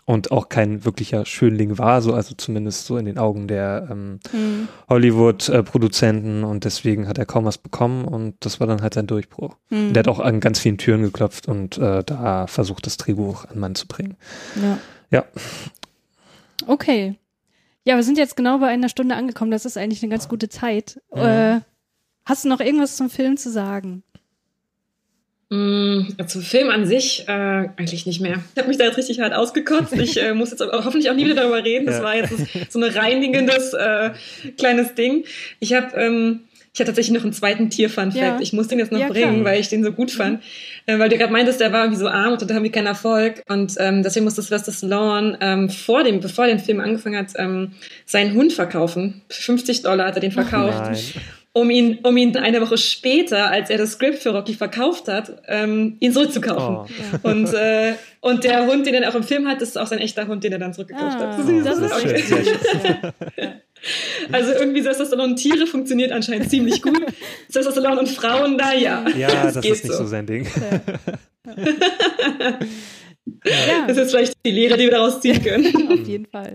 und 0.04 0.30
auch 0.30 0.48
kein 0.48 0.84
wirklicher 0.84 1.24
Schönling 1.24 1.78
war, 1.78 2.00
so 2.02 2.12
also 2.14 2.34
zumindest 2.36 2.86
so 2.86 2.96
in 2.96 3.06
den 3.06 3.18
Augen 3.18 3.48
der 3.48 3.88
ähm, 3.90 4.20
mhm. 4.32 4.68
Hollywood-Produzenten 4.88 6.44
und 6.44 6.64
deswegen 6.64 7.08
hat 7.08 7.18
er 7.18 7.26
kaum 7.26 7.44
was 7.44 7.58
bekommen 7.58 8.04
und 8.04 8.36
das 8.40 8.60
war 8.60 8.66
dann 8.66 8.82
halt 8.82 8.94
sein 8.94 9.06
Durchbruch. 9.06 9.56
Mhm. 9.70 9.92
Der 9.92 10.00
hat 10.00 10.08
auch 10.08 10.20
an 10.20 10.40
ganz 10.40 10.60
vielen 10.60 10.78
Türen 10.78 11.02
geklopft 11.02 11.48
und 11.48 11.78
äh, 11.78 12.04
da 12.04 12.46
versucht 12.46 12.86
das 12.86 12.96
Drehbuch 12.98 13.46
an 13.46 13.58
Mann 13.58 13.74
zu 13.74 13.88
bringen. 13.88 14.16
Ja. 14.62 14.78
Ja. 15.10 15.24
Okay. 16.66 17.18
Ja, 17.84 17.96
wir 17.96 18.02
sind 18.02 18.18
jetzt 18.18 18.36
genau 18.36 18.58
bei 18.58 18.68
einer 18.68 18.88
Stunde 18.88 19.14
angekommen. 19.14 19.50
Das 19.50 19.64
ist 19.64 19.76
eigentlich 19.76 20.02
eine 20.02 20.10
ganz 20.10 20.28
gute 20.28 20.48
Zeit. 20.48 21.00
Mhm. 21.14 21.20
Äh, 21.20 21.60
hast 22.24 22.44
du 22.44 22.48
noch 22.48 22.60
irgendwas 22.60 22.96
zum 22.96 23.10
Film 23.10 23.36
zu 23.36 23.50
sagen? 23.50 24.02
Mm, 25.48 26.08
zum 26.26 26.42
Film 26.42 26.70
an 26.70 26.86
sich 26.86 27.24
äh, 27.28 27.30
eigentlich 27.30 28.04
nicht 28.04 28.20
mehr. 28.20 28.42
Ich 28.54 28.58
habe 28.58 28.68
mich 28.68 28.78
da 28.78 28.84
jetzt 28.84 28.98
richtig 28.98 29.20
hart 29.20 29.32
ausgekotzt. 29.32 29.92
Ich 29.92 30.20
äh, 30.20 30.34
muss 30.34 30.50
jetzt 30.50 30.60
hoffentlich 30.60 31.08
auch 31.08 31.14
nie 31.14 31.24
wieder 31.24 31.36
darüber 31.36 31.64
reden. 31.64 31.86
Das 31.86 32.02
war 32.02 32.16
jetzt 32.16 32.32
so 32.72 32.80
ein 32.80 32.90
reinigendes 32.90 33.72
äh, 33.72 34.10
kleines 34.58 34.94
Ding. 34.94 35.24
Ich 35.60 35.72
habe 35.72 35.94
ähm, 35.96 36.40
ich 36.76 36.80
hatte 36.80 36.90
tatsächlich 36.90 37.14
noch 37.14 37.22
einen 37.22 37.32
zweiten 37.32 37.70
Tier-Fun-Fact. 37.70 38.22
Ja. 38.22 38.38
Ich 38.38 38.52
muss 38.52 38.68
den 38.68 38.78
jetzt 38.78 38.92
noch 38.92 39.00
ja, 39.00 39.08
bringen, 39.08 39.40
klar. 39.40 39.44
weil 39.46 39.60
ich 39.60 39.70
den 39.70 39.82
so 39.82 39.92
gut 39.92 40.10
fand. 40.10 40.42
Mhm. 40.86 40.94
Äh, 40.94 40.98
weil 40.98 41.08
du 41.08 41.16
gerade 41.16 41.32
meintest, 41.32 41.58
der 41.58 41.72
war 41.72 41.84
irgendwie 41.84 42.00
so 42.00 42.06
arm 42.06 42.34
und 42.34 42.50
da 42.50 42.54
haben 42.54 42.64
wir 42.64 42.70
keinen 42.70 42.86
Erfolg. 42.86 43.42
Und 43.48 43.72
ähm, 43.78 44.02
deswegen 44.02 44.24
musste 44.24 44.42
Sylvester 44.42 44.72
Stallone 44.72 45.38
ähm, 45.40 45.70
vor 45.70 46.04
dem, 46.04 46.20
bevor 46.20 46.46
der 46.46 46.58
Film 46.58 46.80
angefangen 46.80 47.16
hat, 47.16 47.28
ähm, 47.36 47.72
seinen 48.04 48.34
Hund 48.34 48.52
verkaufen. 48.52 49.22
Für 49.30 49.42
50 49.42 49.84
Dollar 49.84 50.08
hat 50.08 50.16
er 50.16 50.20
den 50.20 50.32
verkauft. 50.32 50.82
Oh 50.92 50.96
um 51.56 51.70
ihn, 51.70 52.00
um 52.02 52.14
ihn 52.18 52.36
eine 52.36 52.60
Woche 52.60 52.76
später, 52.76 53.50
als 53.50 53.70
er 53.70 53.78
das 53.78 53.92
Skript 53.92 54.18
für 54.18 54.28
Rocky 54.28 54.52
verkauft 54.52 55.08
hat, 55.08 55.42
ähm, 55.48 55.96
ihn 56.00 56.12
zurückzukaufen. 56.12 56.94
Oh. 57.22 57.28
Und, 57.28 57.54
äh, 57.54 57.94
und 58.20 58.44
der 58.44 58.66
Hund, 58.66 58.86
den 58.86 58.92
er 58.92 59.08
auch 59.08 59.14
im 59.14 59.22
Film 59.22 59.48
hat, 59.48 59.62
ist 59.62 59.78
auch 59.78 59.86
sein 59.86 60.00
echter 60.00 60.26
Hund, 60.26 60.44
den 60.44 60.52
er 60.52 60.58
dann 60.58 60.74
zurückgekauft 60.74 61.16
ah, 61.18 61.32
hat. 61.32 61.38
Das, 61.38 61.46
das 61.64 61.78
ist, 61.78 62.00
schön, 62.02 62.16
sehr 62.18 62.44
schön. 62.44 63.52
Also 64.32 64.52
irgendwie 64.52 64.82
Testosteron 64.82 65.30
und 65.30 65.36
Tiere 65.36 65.66
funktioniert 65.66 66.12
anscheinend 66.12 66.50
ziemlich 66.50 66.82
gut. 66.82 67.00
Testosteron 67.50 67.98
und 67.98 68.08
Frauen, 68.08 68.58
da 68.58 68.74
ja. 68.74 69.04
Ja, 69.16 69.28
das, 69.44 69.54
das 69.54 69.64
ist 69.64 69.84
nicht 69.84 69.94
so. 69.94 70.02
so 70.02 70.06
sein 70.06 70.26
Ding. 70.26 70.46
Ja. 71.46 71.56
Ja. 73.44 73.86
Das 73.88 73.96
ist 73.96 74.10
vielleicht 74.10 74.34
die 74.44 74.52
Lehre, 74.52 74.76
die 74.76 74.84
wir 74.84 74.92
daraus 74.92 75.20
ziehen 75.20 75.42
können. 75.42 75.66
auf 75.90 76.06
jeden 76.06 76.26
Fall. 76.26 76.52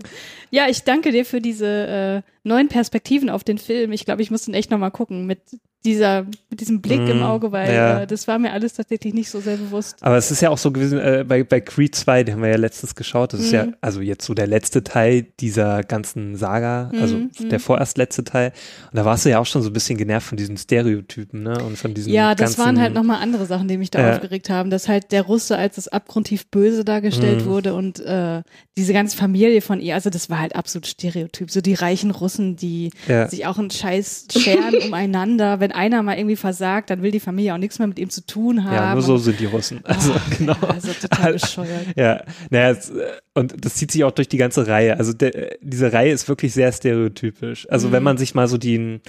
Ja, 0.54 0.68
ich 0.68 0.84
danke 0.84 1.12
dir 1.12 1.24
für 1.24 1.40
diese 1.40 2.22
äh, 2.26 2.30
neuen 2.46 2.68
Perspektiven 2.68 3.30
auf 3.30 3.42
den 3.42 3.56
Film. 3.56 3.90
Ich 3.90 4.04
glaube, 4.04 4.20
ich 4.20 4.30
muss 4.30 4.44
den 4.44 4.52
echt 4.52 4.70
nochmal 4.70 4.90
gucken 4.90 5.24
mit 5.26 5.40
dieser, 5.84 6.22
mit 6.50 6.60
diesem 6.60 6.80
Blick 6.80 7.00
Mhm, 7.00 7.08
im 7.10 7.22
Auge, 7.22 7.50
weil 7.52 7.74
ja. 7.74 8.02
äh, 8.02 8.06
das 8.06 8.28
war 8.28 8.38
mir 8.38 8.52
alles 8.52 8.74
tatsächlich 8.74 9.14
nicht 9.14 9.28
so 9.30 9.40
sehr 9.40 9.56
bewusst. 9.56 9.96
Aber 10.00 10.16
es 10.16 10.30
ist 10.30 10.40
ja 10.40 10.50
auch 10.50 10.58
so 10.58 10.70
gewesen, 10.70 10.98
äh, 10.98 11.24
bei, 11.26 11.42
bei 11.44 11.60
Creed 11.60 11.94
2, 11.94 12.24
den 12.24 12.34
haben 12.34 12.42
wir 12.42 12.50
ja 12.50 12.56
letztens 12.56 12.94
geschaut, 12.94 13.32
das 13.32 13.40
ist 13.40 13.52
ja 13.52 13.66
Mhm. 13.66 13.74
also 13.80 14.00
jetzt 14.00 14.24
so 14.24 14.34
der 14.34 14.46
letzte 14.46 14.84
Teil 14.84 15.26
dieser 15.40 15.82
ganzen 15.82 16.36
Saga, 16.36 16.90
also 17.00 17.16
Mhm, 17.16 17.30
mhm. 17.38 17.48
der 17.48 17.60
vorerst 17.60 17.98
letzte 17.98 18.22
Teil. 18.24 18.52
Und 18.90 18.96
da 18.96 19.04
warst 19.04 19.24
du 19.24 19.30
ja 19.30 19.38
auch 19.40 19.46
schon 19.46 19.62
so 19.62 19.70
ein 19.70 19.72
bisschen 19.72 19.98
genervt 19.98 20.26
von 20.28 20.36
diesen 20.36 20.56
Stereotypen, 20.56 21.42
ne? 21.42 21.62
Und 21.62 21.76
von 21.78 21.94
diesen 21.94 22.12
Ja, 22.12 22.34
das 22.34 22.56
ganzen, 22.56 22.58
waren 22.60 22.80
halt 22.80 22.94
nochmal 22.94 23.20
andere 23.22 23.46
Sachen, 23.46 23.68
die 23.68 23.76
mich 23.76 23.90
da 23.90 24.00
Ja. 24.00 24.12
aufgeregt 24.14 24.50
haben, 24.50 24.70
dass 24.70 24.88
halt 24.88 25.12
der 25.12 25.22
Russe 25.22 25.56
als 25.56 25.76
das 25.76 25.88
abgrundtief 25.88 26.46
Böse 26.48 26.84
dargestellt 26.84 27.42
Mhm. 27.44 27.48
wurde 27.48 27.74
und 27.74 28.00
äh, 28.00 28.42
diese 28.76 28.92
ganze 28.92 29.16
Familie 29.16 29.60
von 29.62 29.80
ihr, 29.80 29.94
also 29.94 30.10
das 30.10 30.30
war 30.30 30.38
halt 30.40 30.54
absolut 30.56 30.86
Stereotyp. 30.86 31.50
So 31.50 31.60
die 31.60 31.74
reichen 31.74 32.10
Russen, 32.10 32.56
die 32.56 32.90
Ja. 33.08 33.28
sich 33.28 33.46
auch 33.46 33.58
einen 33.58 33.70
Scheiß 33.70 34.26
scheren 34.36 34.74
umeinander. 34.88 35.60
Wenn 35.60 35.71
einer 35.72 36.02
mal 36.02 36.16
irgendwie 36.16 36.36
versagt, 36.36 36.90
dann 36.90 37.02
will 37.02 37.10
die 37.10 37.20
Familie 37.20 37.54
auch 37.54 37.58
nichts 37.58 37.78
mehr 37.78 37.88
mit 37.88 37.98
ihm 37.98 38.10
zu 38.10 38.24
tun 38.26 38.64
haben. 38.64 38.74
Ja, 38.74 38.92
nur 38.94 39.02
so 39.02 39.16
sind 39.18 39.40
die 39.40 39.46
Russen. 39.46 39.80
Also, 39.84 40.14
genau. 40.38 40.56
Also 40.68 40.92
total 40.92 41.32
bescheuert. 41.34 41.86
Ja, 41.96 42.22
naja, 42.50 42.70
äh, 42.72 42.78
und 43.34 43.64
das 43.64 43.74
zieht 43.74 43.90
sich 43.90 44.04
auch 44.04 44.10
durch 44.10 44.28
die 44.28 44.36
ganze 44.36 44.66
Reihe. 44.66 44.98
Also 44.98 45.12
der, 45.14 45.56
diese 45.62 45.92
Reihe 45.92 46.12
ist 46.12 46.28
wirklich 46.28 46.52
sehr 46.52 46.70
stereotypisch. 46.72 47.66
Also 47.70 47.88
Mhm. 47.88 47.92
wenn 47.92 48.02
man 48.02 48.18
sich 48.18 48.34
mal 48.34 48.46
so 48.48 48.58
den, 48.58 49.00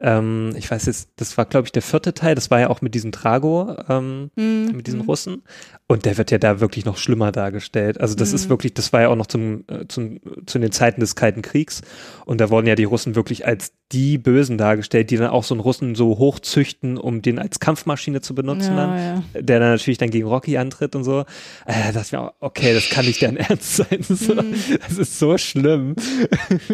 ähm, 0.00 0.52
ich 0.56 0.70
weiß 0.70 0.86
jetzt, 0.86 1.10
das 1.16 1.36
war 1.38 1.46
glaube 1.46 1.66
ich 1.66 1.72
der 1.72 1.82
vierte 1.82 2.12
Teil, 2.14 2.34
das 2.34 2.50
war 2.50 2.60
ja 2.60 2.68
auch 2.70 2.82
mit 2.82 2.94
diesem 2.94 3.12
Trago, 3.12 3.74
ähm, 3.88 4.30
Mhm. 4.36 4.72
mit 4.76 4.86
diesen 4.86 5.00
Russen. 5.02 5.42
Und 5.86 6.04
der 6.04 6.18
wird 6.18 6.30
ja 6.30 6.38
da 6.38 6.60
wirklich 6.60 6.84
noch 6.84 6.96
schlimmer 6.98 7.32
dargestellt. 7.32 8.00
Also 8.00 8.14
das 8.14 8.32
ist 8.32 8.46
Mhm. 8.46 8.50
wirklich, 8.50 8.74
das 8.74 8.92
war 8.92 9.00
ja 9.02 9.08
auch 9.08 9.16
noch 9.16 9.26
zum, 9.26 9.64
äh, 9.68 9.86
zum, 9.88 10.20
zu 10.46 10.58
den 10.58 10.72
Zeiten 10.72 11.00
des 11.00 11.16
Kalten 11.16 11.42
Kriegs. 11.42 11.80
Und 12.26 12.40
da 12.40 12.50
wurden 12.50 12.66
ja 12.66 12.74
die 12.74 12.84
Russen 12.84 13.14
wirklich 13.16 13.46
als 13.46 13.72
die 13.92 14.18
Bösen 14.18 14.56
dargestellt, 14.58 15.10
die 15.10 15.16
dann 15.16 15.30
auch 15.30 15.42
so 15.44 15.54
einen 15.54 15.60
Russen 15.60 15.94
so 15.94 16.18
hochzüchten, 16.18 16.96
um 16.96 17.22
den 17.22 17.38
als 17.38 17.58
Kampfmaschine 17.60 18.20
zu 18.20 18.34
benutzen 18.34 18.76
dann 18.76 18.90
Ja, 18.96 19.04
ja. 19.16 19.22
der 19.40 19.58
dann 19.60 19.70
natürlich 19.72 19.98
dann 19.98 20.10
gegen 20.10 20.28
Rocky 20.28 20.56
antritt 20.58 20.94
und 20.94 21.04
so. 21.04 21.20
Äh, 21.66 21.92
das 21.92 22.12
wäre 22.12 22.32
okay, 22.40 22.72
das 22.74 22.88
kann 22.88 23.04
nicht 23.04 23.20
dein 23.22 23.36
Ernst 23.38 23.76
sein. 23.76 23.98
So, 24.02 24.34
Mhm. 24.34 24.54
Das 24.88 24.96
ist 24.98 25.18
so 25.18 25.36
schlimm. 25.38 25.96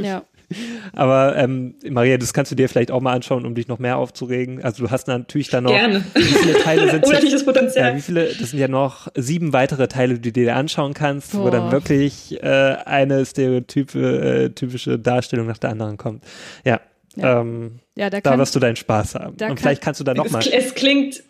ja. 0.00 0.22
Aber 0.92 1.36
ähm, 1.36 1.74
Maria, 1.90 2.18
das 2.18 2.32
kannst 2.32 2.52
du 2.52 2.56
dir 2.56 2.68
vielleicht 2.68 2.92
auch 2.92 3.00
mal 3.00 3.12
anschauen, 3.14 3.44
um 3.46 3.56
dich 3.56 3.66
noch 3.66 3.80
mehr 3.80 3.96
aufzuregen. 3.96 4.62
Also 4.62 4.84
du 4.84 4.90
hast 4.92 5.08
natürlich 5.08 5.48
dann 5.48 5.64
noch 5.64 5.72
Gerne. 5.72 6.04
wie 6.14 6.22
viele 6.22 6.58
Teile 6.60 6.88
sind 6.88 7.04
Unendliches 7.06 7.44
Potenzial. 7.44 7.90
ja, 7.90 7.96
wie 7.96 8.00
viele? 8.00 8.26
Das 8.38 8.50
sind 8.50 8.60
ja 8.60 8.68
noch 8.68 9.08
sieben 9.16 9.52
weitere 9.52 9.88
Teile, 9.88 10.14
die 10.20 10.32
du 10.32 10.40
dir 10.44 10.54
anschauen 10.54 10.94
kannst, 10.94 11.34
wo 11.34 11.42
Boah. 11.42 11.50
dann 11.50 11.72
wirklich 11.72 12.40
äh, 12.42 12.46
eine 12.84 13.26
stereotype, 13.26 13.98
äh, 13.98 14.50
typische 14.50 14.98
Darstellung 15.00 15.48
nach 15.48 15.58
der 15.58 15.70
anderen 15.70 15.96
kommt. 15.96 16.22
Ja, 16.64 16.80
Ja. 17.16 17.40
Ähm, 17.40 17.80
ja 17.96 18.10
da 18.10 18.20
da 18.20 18.38
wirst 18.38 18.54
du 18.54 18.60
deinen 18.60 18.76
Spaß 18.76 19.14
haben. 19.16 19.36
da 19.36 19.46
Und 19.46 19.50
kann- 19.56 19.58
vielleicht 19.58 19.82
kannst 19.82 20.00
du 20.00 20.04
dann 20.04 20.16
Es, 20.18 20.24
nochmal. 20.24 20.42
kl- 20.42 20.52
es 20.52 20.74
klingt 20.74 21.22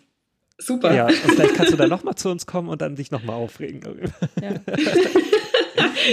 super. 0.57 0.93
Ja, 0.93 1.05
und 1.07 1.13
vielleicht 1.15 1.55
kannst 1.55 1.71
du 1.73 1.77
dann 1.77 1.89
nochmal 1.89 2.15
zu 2.15 2.29
uns 2.29 2.45
kommen 2.45 2.69
und 2.69 2.81
dann 2.81 2.95
dich 2.95 3.09
nochmal 3.11 3.35
aufregen. 3.37 3.81
ja. 4.41 4.51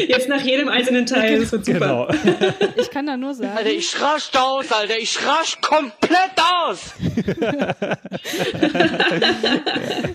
Jetzt 0.09 0.29
nach 0.29 0.41
jedem 0.43 0.69
einzelnen 0.69 1.07
Teil, 1.07 1.41
das 1.41 1.53
wird 1.53 1.65
super. 1.67 1.79
Genau. 1.79 2.09
Ich 2.77 2.91
kann 2.91 3.07
da 3.07 3.17
nur 3.17 3.33
sagen, 3.35 3.57
Alter, 3.57 3.71
ich 3.71 3.95
rasch 4.01 4.31
aus, 4.37 4.71
Alter. 4.73 4.99
Ich 4.99 5.17
rasch 5.25 5.59
komplett 5.61 6.35
aus. 6.67 6.95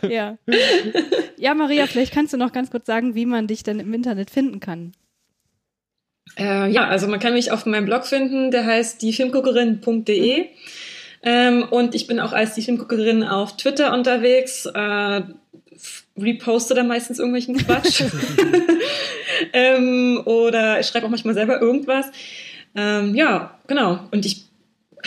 ja. 0.10 0.38
Ja, 1.38 1.54
Maria, 1.54 1.88
vielleicht 1.88 2.14
kannst 2.14 2.34
du 2.34 2.38
noch 2.38 2.52
ganz 2.52 2.70
kurz 2.72 2.86
sagen, 2.88 3.16
wie 3.16 3.26
man 3.26 3.48
dich 3.48 3.64
denn 3.64 3.80
im 3.80 3.94
Internet 3.94 4.30
finden 4.30 4.60
kann. 4.60 4.92
Äh, 6.40 6.72
ja, 6.72 6.88
also 6.88 7.08
man 7.08 7.20
kann 7.20 7.34
mich 7.34 7.52
auf 7.52 7.66
meinem 7.66 7.86
Blog 7.86 8.06
finden, 8.06 8.50
der 8.50 8.66
heißt 8.66 9.02
diefilmguckerin.de. 9.02 10.46
Ähm, 11.22 11.64
und 11.70 11.96
ich 11.96 12.08
bin 12.08 12.20
auch 12.20 12.32
als 12.32 12.54
die 12.54 12.62
Filmguckerin 12.62 13.24
auf 13.24 13.58
Twitter 13.58 13.94
unterwegs, 13.94 14.66
äh, 14.66 15.22
reposte 16.18 16.74
da 16.74 16.84
meistens 16.84 17.20
irgendwelchen 17.20 17.58
Quatsch. 17.58 18.04
ähm, 19.54 20.22
oder 20.26 20.80
ich 20.80 20.88
schreibe 20.88 21.06
auch 21.06 21.10
manchmal 21.10 21.34
selber 21.34 21.62
irgendwas. 21.62 22.08
Ähm, 22.76 23.16
ja, 23.16 23.58
genau. 23.68 24.00
Und 24.12 24.26
ich 24.26 24.46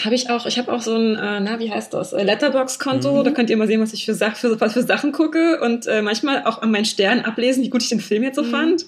habe 0.03 0.15
ich 0.15 0.31
auch, 0.31 0.47
ich 0.47 0.59
habe 0.59 0.73
auch 0.73 0.81
so 0.81 0.97
ein, 0.97 1.17
äh, 1.17 1.41
na, 1.41 1.59
wie 1.59 1.71
heißt 1.71 1.93
das, 1.93 2.13
äh, 2.13 2.23
Letterbox-Konto. 2.23 3.23
Da 3.23 3.31
könnt 3.31 3.51
ihr 3.51 3.57
mal 3.57 3.67
sehen, 3.67 3.81
was 3.81 3.93
ich 3.93 4.05
für, 4.05 4.15
Sach 4.15 4.37
für, 4.37 4.61
was 4.61 4.73
für 4.73 4.83
Sachen 4.83 5.13
gucke 5.13 5.61
und 5.61 5.87
äh, 5.87 6.03
manchmal 6.03 6.45
auch 6.45 6.63
an 6.63 6.71
meinen 6.71 6.87
Sternen 6.87 7.25
ablesen, 7.25 7.63
wie 7.63 7.71
gut 7.71 7.83
ich 7.83 7.91
den 7.91 8.01
Film 8.01 8.23
jetzt 8.23 8.37
so 8.37 8.45
fand. 8.45 8.87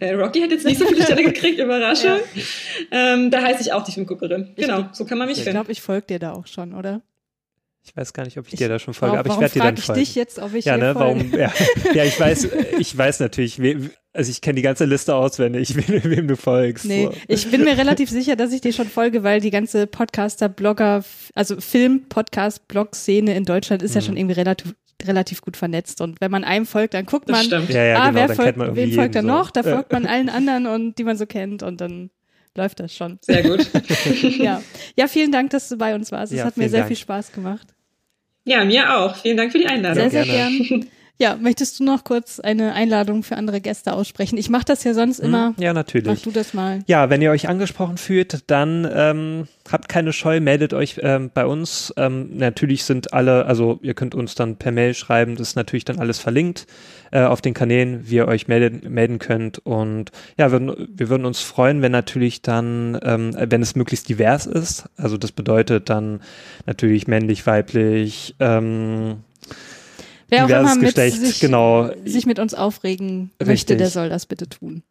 Äh, 0.00 0.14
Rocky 0.14 0.40
hat 0.40 0.50
jetzt 0.50 0.64
nicht 0.66 0.78
so 0.78 0.86
viele 0.86 1.02
Sterne 1.02 1.22
gekriegt, 1.24 1.58
Überraschung. 1.60 2.18
Ähm, 2.90 3.30
da 3.30 3.42
heiße 3.42 3.62
ich 3.62 3.72
auch 3.72 3.84
die 3.84 3.92
Filmguckerin. 3.92 4.54
Genau, 4.56 4.86
so 4.92 5.04
kann 5.04 5.18
man 5.18 5.28
mich 5.28 5.38
Ich 5.38 5.44
finden. 5.44 5.56
glaube, 5.58 5.72
ich 5.72 5.80
folge 5.80 6.06
dir 6.08 6.18
da 6.18 6.32
auch 6.32 6.46
schon, 6.46 6.74
oder? 6.74 7.02
Ich 7.82 7.96
weiß 7.96 8.12
gar 8.12 8.24
nicht, 8.24 8.36
ob 8.38 8.46
ich, 8.46 8.52
Ich- 8.54 8.58
dir 8.58 8.68
da 8.68 8.78
schon 8.78 8.92
folge, 8.92 9.16
warum 9.16 9.30
aber 9.30 9.34
ich 9.34 9.40
werde 9.40 9.54
dir 9.54 9.60
frag 9.60 9.68
dann 9.68 9.78
ich 9.78 9.84
folgen. 9.84 10.00
dich 10.00 10.14
jetzt, 10.14 10.38
ob 10.38 10.54
ich 10.54 10.64
ja, 10.66 10.76
dir 10.76 10.84
ne, 10.88 10.92
folge? 10.94 11.32
warum? 11.32 11.38
Ja, 11.40 11.52
ja, 11.94 12.04
ich 12.04 12.20
weiß, 12.20 12.48
ich 12.78 12.96
weiß 12.96 13.20
natürlich, 13.20 13.60
we, 13.62 13.90
also 14.12 14.30
ich 14.30 14.40
kenne 14.42 14.56
die 14.56 14.62
ganze 14.62 14.84
Liste 14.84 15.14
auswendig, 15.14 15.74
wem, 15.88 16.04
wem 16.04 16.28
du 16.28 16.36
folgst. 16.36 16.84
Nee, 16.84 17.06
so. 17.06 17.14
ich 17.26 17.50
bin 17.50 17.64
mir 17.64 17.78
relativ 17.78 18.10
sicher, 18.10 18.36
dass 18.36 18.52
ich 18.52 18.60
dir 18.60 18.72
schon 18.74 18.86
folge, 18.88 19.22
weil 19.22 19.40
die 19.40 19.50
ganze 19.50 19.86
Podcaster, 19.86 20.48
Blogger, 20.50 21.02
also 21.34 21.58
Film, 21.60 22.04
Podcast, 22.10 22.68
Blog-Szene 22.68 23.34
in 23.34 23.44
Deutschland 23.44 23.82
ist 23.82 23.94
ja 23.94 24.02
Mhm. 24.02 24.04
schon 24.06 24.16
irgendwie 24.18 24.34
relativ, 24.34 24.74
relativ 25.06 25.40
gut 25.40 25.56
vernetzt. 25.56 26.00
Und 26.00 26.20
wenn 26.20 26.30
man 26.30 26.44
einem 26.44 26.66
folgt, 26.66 26.94
dann 26.94 27.06
guckt 27.06 27.28
man. 27.28 27.44
Ja, 27.48 27.58
ja, 27.84 27.96
ah, 27.96 28.08
genau, 28.08 28.14
wer 28.14 28.26
dann 28.28 28.36
folgt, 28.36 28.56
man 28.56 28.76
wem 28.76 28.92
folgt 28.92 29.14
jeden 29.14 29.26
so. 29.26 29.32
noch? 29.32 29.50
Da 29.50 29.62
folgt 29.62 29.92
man 29.92 30.06
allen 30.06 30.28
anderen 30.28 30.66
und 30.66 30.98
die 30.98 31.04
man 31.04 31.16
so 31.16 31.26
kennt 31.26 31.62
und 31.62 31.80
dann 31.80 32.10
läuft 32.56 32.80
das 32.80 32.94
schon. 32.94 33.18
Sehr 33.22 33.42
gut. 33.42 33.66
ja. 34.38 34.62
ja, 34.96 35.08
vielen 35.08 35.32
Dank, 35.32 35.50
dass 35.50 35.68
du 35.68 35.76
bei 35.76 35.94
uns 35.94 36.12
warst. 36.12 36.32
Es 36.32 36.38
Ja, 36.38 36.44
hat 36.44 36.56
mir 36.56 36.68
sehr 36.68 36.80
Dank. 36.80 36.88
viel 36.88 36.96
Spaß 36.96 37.32
gemacht. 37.32 37.68
Ja, 38.44 38.64
mir 38.64 38.96
auch. 38.96 39.16
Vielen 39.16 39.36
Dank 39.36 39.52
für 39.52 39.58
die 39.58 39.66
Einladung. 39.66 40.10
Sehr, 40.10 40.24
sehr 40.24 40.24
gerne. 40.24 40.58
gern. 40.58 40.86
Ja, 41.20 41.36
möchtest 41.36 41.78
du 41.78 41.84
noch 41.84 42.02
kurz 42.02 42.40
eine 42.40 42.72
Einladung 42.72 43.22
für 43.22 43.36
andere 43.36 43.60
Gäste 43.60 43.92
aussprechen? 43.92 44.38
Ich 44.38 44.48
mache 44.48 44.64
das 44.64 44.84
ja 44.84 44.94
sonst 44.94 45.18
immer. 45.18 45.48
Hm? 45.48 45.54
Ja, 45.58 45.74
Mach 45.74 45.80
natürlich. 45.80 46.22
du 46.22 46.30
das 46.30 46.54
mal. 46.54 46.82
Ja, 46.86 47.10
wenn 47.10 47.20
ihr 47.20 47.30
euch 47.30 47.46
angesprochen 47.46 47.98
fühlt, 47.98 48.50
dann 48.50 48.88
ähm, 48.90 49.46
habt 49.70 49.90
keine 49.90 50.14
Scheu, 50.14 50.40
meldet 50.40 50.72
euch 50.72 50.98
ähm, 51.02 51.30
bei 51.34 51.44
uns. 51.44 51.92
Ähm, 51.98 52.38
natürlich 52.38 52.84
sind 52.84 53.12
alle, 53.12 53.44
also 53.44 53.78
ihr 53.82 53.92
könnt 53.92 54.14
uns 54.14 54.34
dann 54.34 54.56
per 54.56 54.72
Mail 54.72 54.94
schreiben, 54.94 55.36
das 55.36 55.48
ist 55.48 55.56
natürlich 55.56 55.84
dann 55.84 55.98
alles 55.98 56.18
verlinkt 56.18 56.66
äh, 57.10 57.20
auf 57.20 57.42
den 57.42 57.52
Kanälen, 57.52 58.08
wie 58.08 58.14
ihr 58.14 58.26
euch 58.26 58.48
melden, 58.48 58.90
melden 58.90 59.18
könnt. 59.18 59.58
Und 59.58 60.12
ja, 60.38 60.50
würden, 60.50 60.88
wir 60.90 61.10
würden 61.10 61.26
uns 61.26 61.40
freuen, 61.40 61.82
wenn 61.82 61.92
natürlich 61.92 62.40
dann, 62.40 62.98
ähm, 63.02 63.36
wenn 63.38 63.60
es 63.60 63.76
möglichst 63.76 64.08
divers 64.08 64.46
ist. 64.46 64.88
Also 64.96 65.18
das 65.18 65.32
bedeutet 65.32 65.90
dann 65.90 66.22
natürlich 66.64 67.08
männlich, 67.08 67.46
weiblich, 67.46 68.36
ähm, 68.40 69.18
Wer 70.30 70.44
auch 70.44 70.48
immer 70.48 70.74
mit 70.76 70.86
Geschlecht, 70.86 71.18
sich, 71.18 71.40
genau. 71.40 71.90
sich 72.04 72.24
mit 72.26 72.38
uns 72.38 72.54
aufregen 72.54 73.30
Richtig. 73.32 73.46
möchte, 73.46 73.76
der 73.76 73.90
soll 73.90 74.08
das 74.08 74.26
bitte 74.26 74.48
tun. 74.48 74.82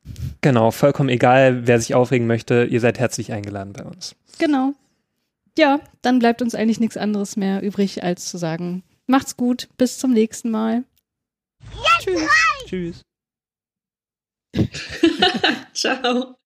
Genau, 0.42 0.72
vollkommen 0.72 1.10
egal, 1.10 1.66
wer 1.66 1.80
sich 1.80 1.96
aufregen 1.96 2.28
möchte, 2.28 2.66
ihr 2.66 2.80
seid 2.80 3.00
herzlich 3.00 3.32
eingeladen 3.32 3.74
bei 3.74 3.84
uns. 3.84 4.16
Genau. 4.38 4.74
Ja, 5.58 5.80
dann 6.02 6.20
bleibt 6.20 6.42
uns 6.42 6.56
eigentlich 6.56 6.80
nichts 6.80 6.98
anderes 6.98 7.36
mehr 7.36 7.62
übrig, 7.62 8.04
als 8.04 8.26
zu 8.26 8.38
sagen, 8.38 8.84
macht's 9.08 9.38
gut, 9.38 9.70
bis 9.78 9.98
zum 9.98 10.12
nächsten 10.12 10.50
Mal. 10.52 10.84
Tschüss. 12.00 12.22
Tschüss. 12.68 13.02
Ciao. 15.74 16.36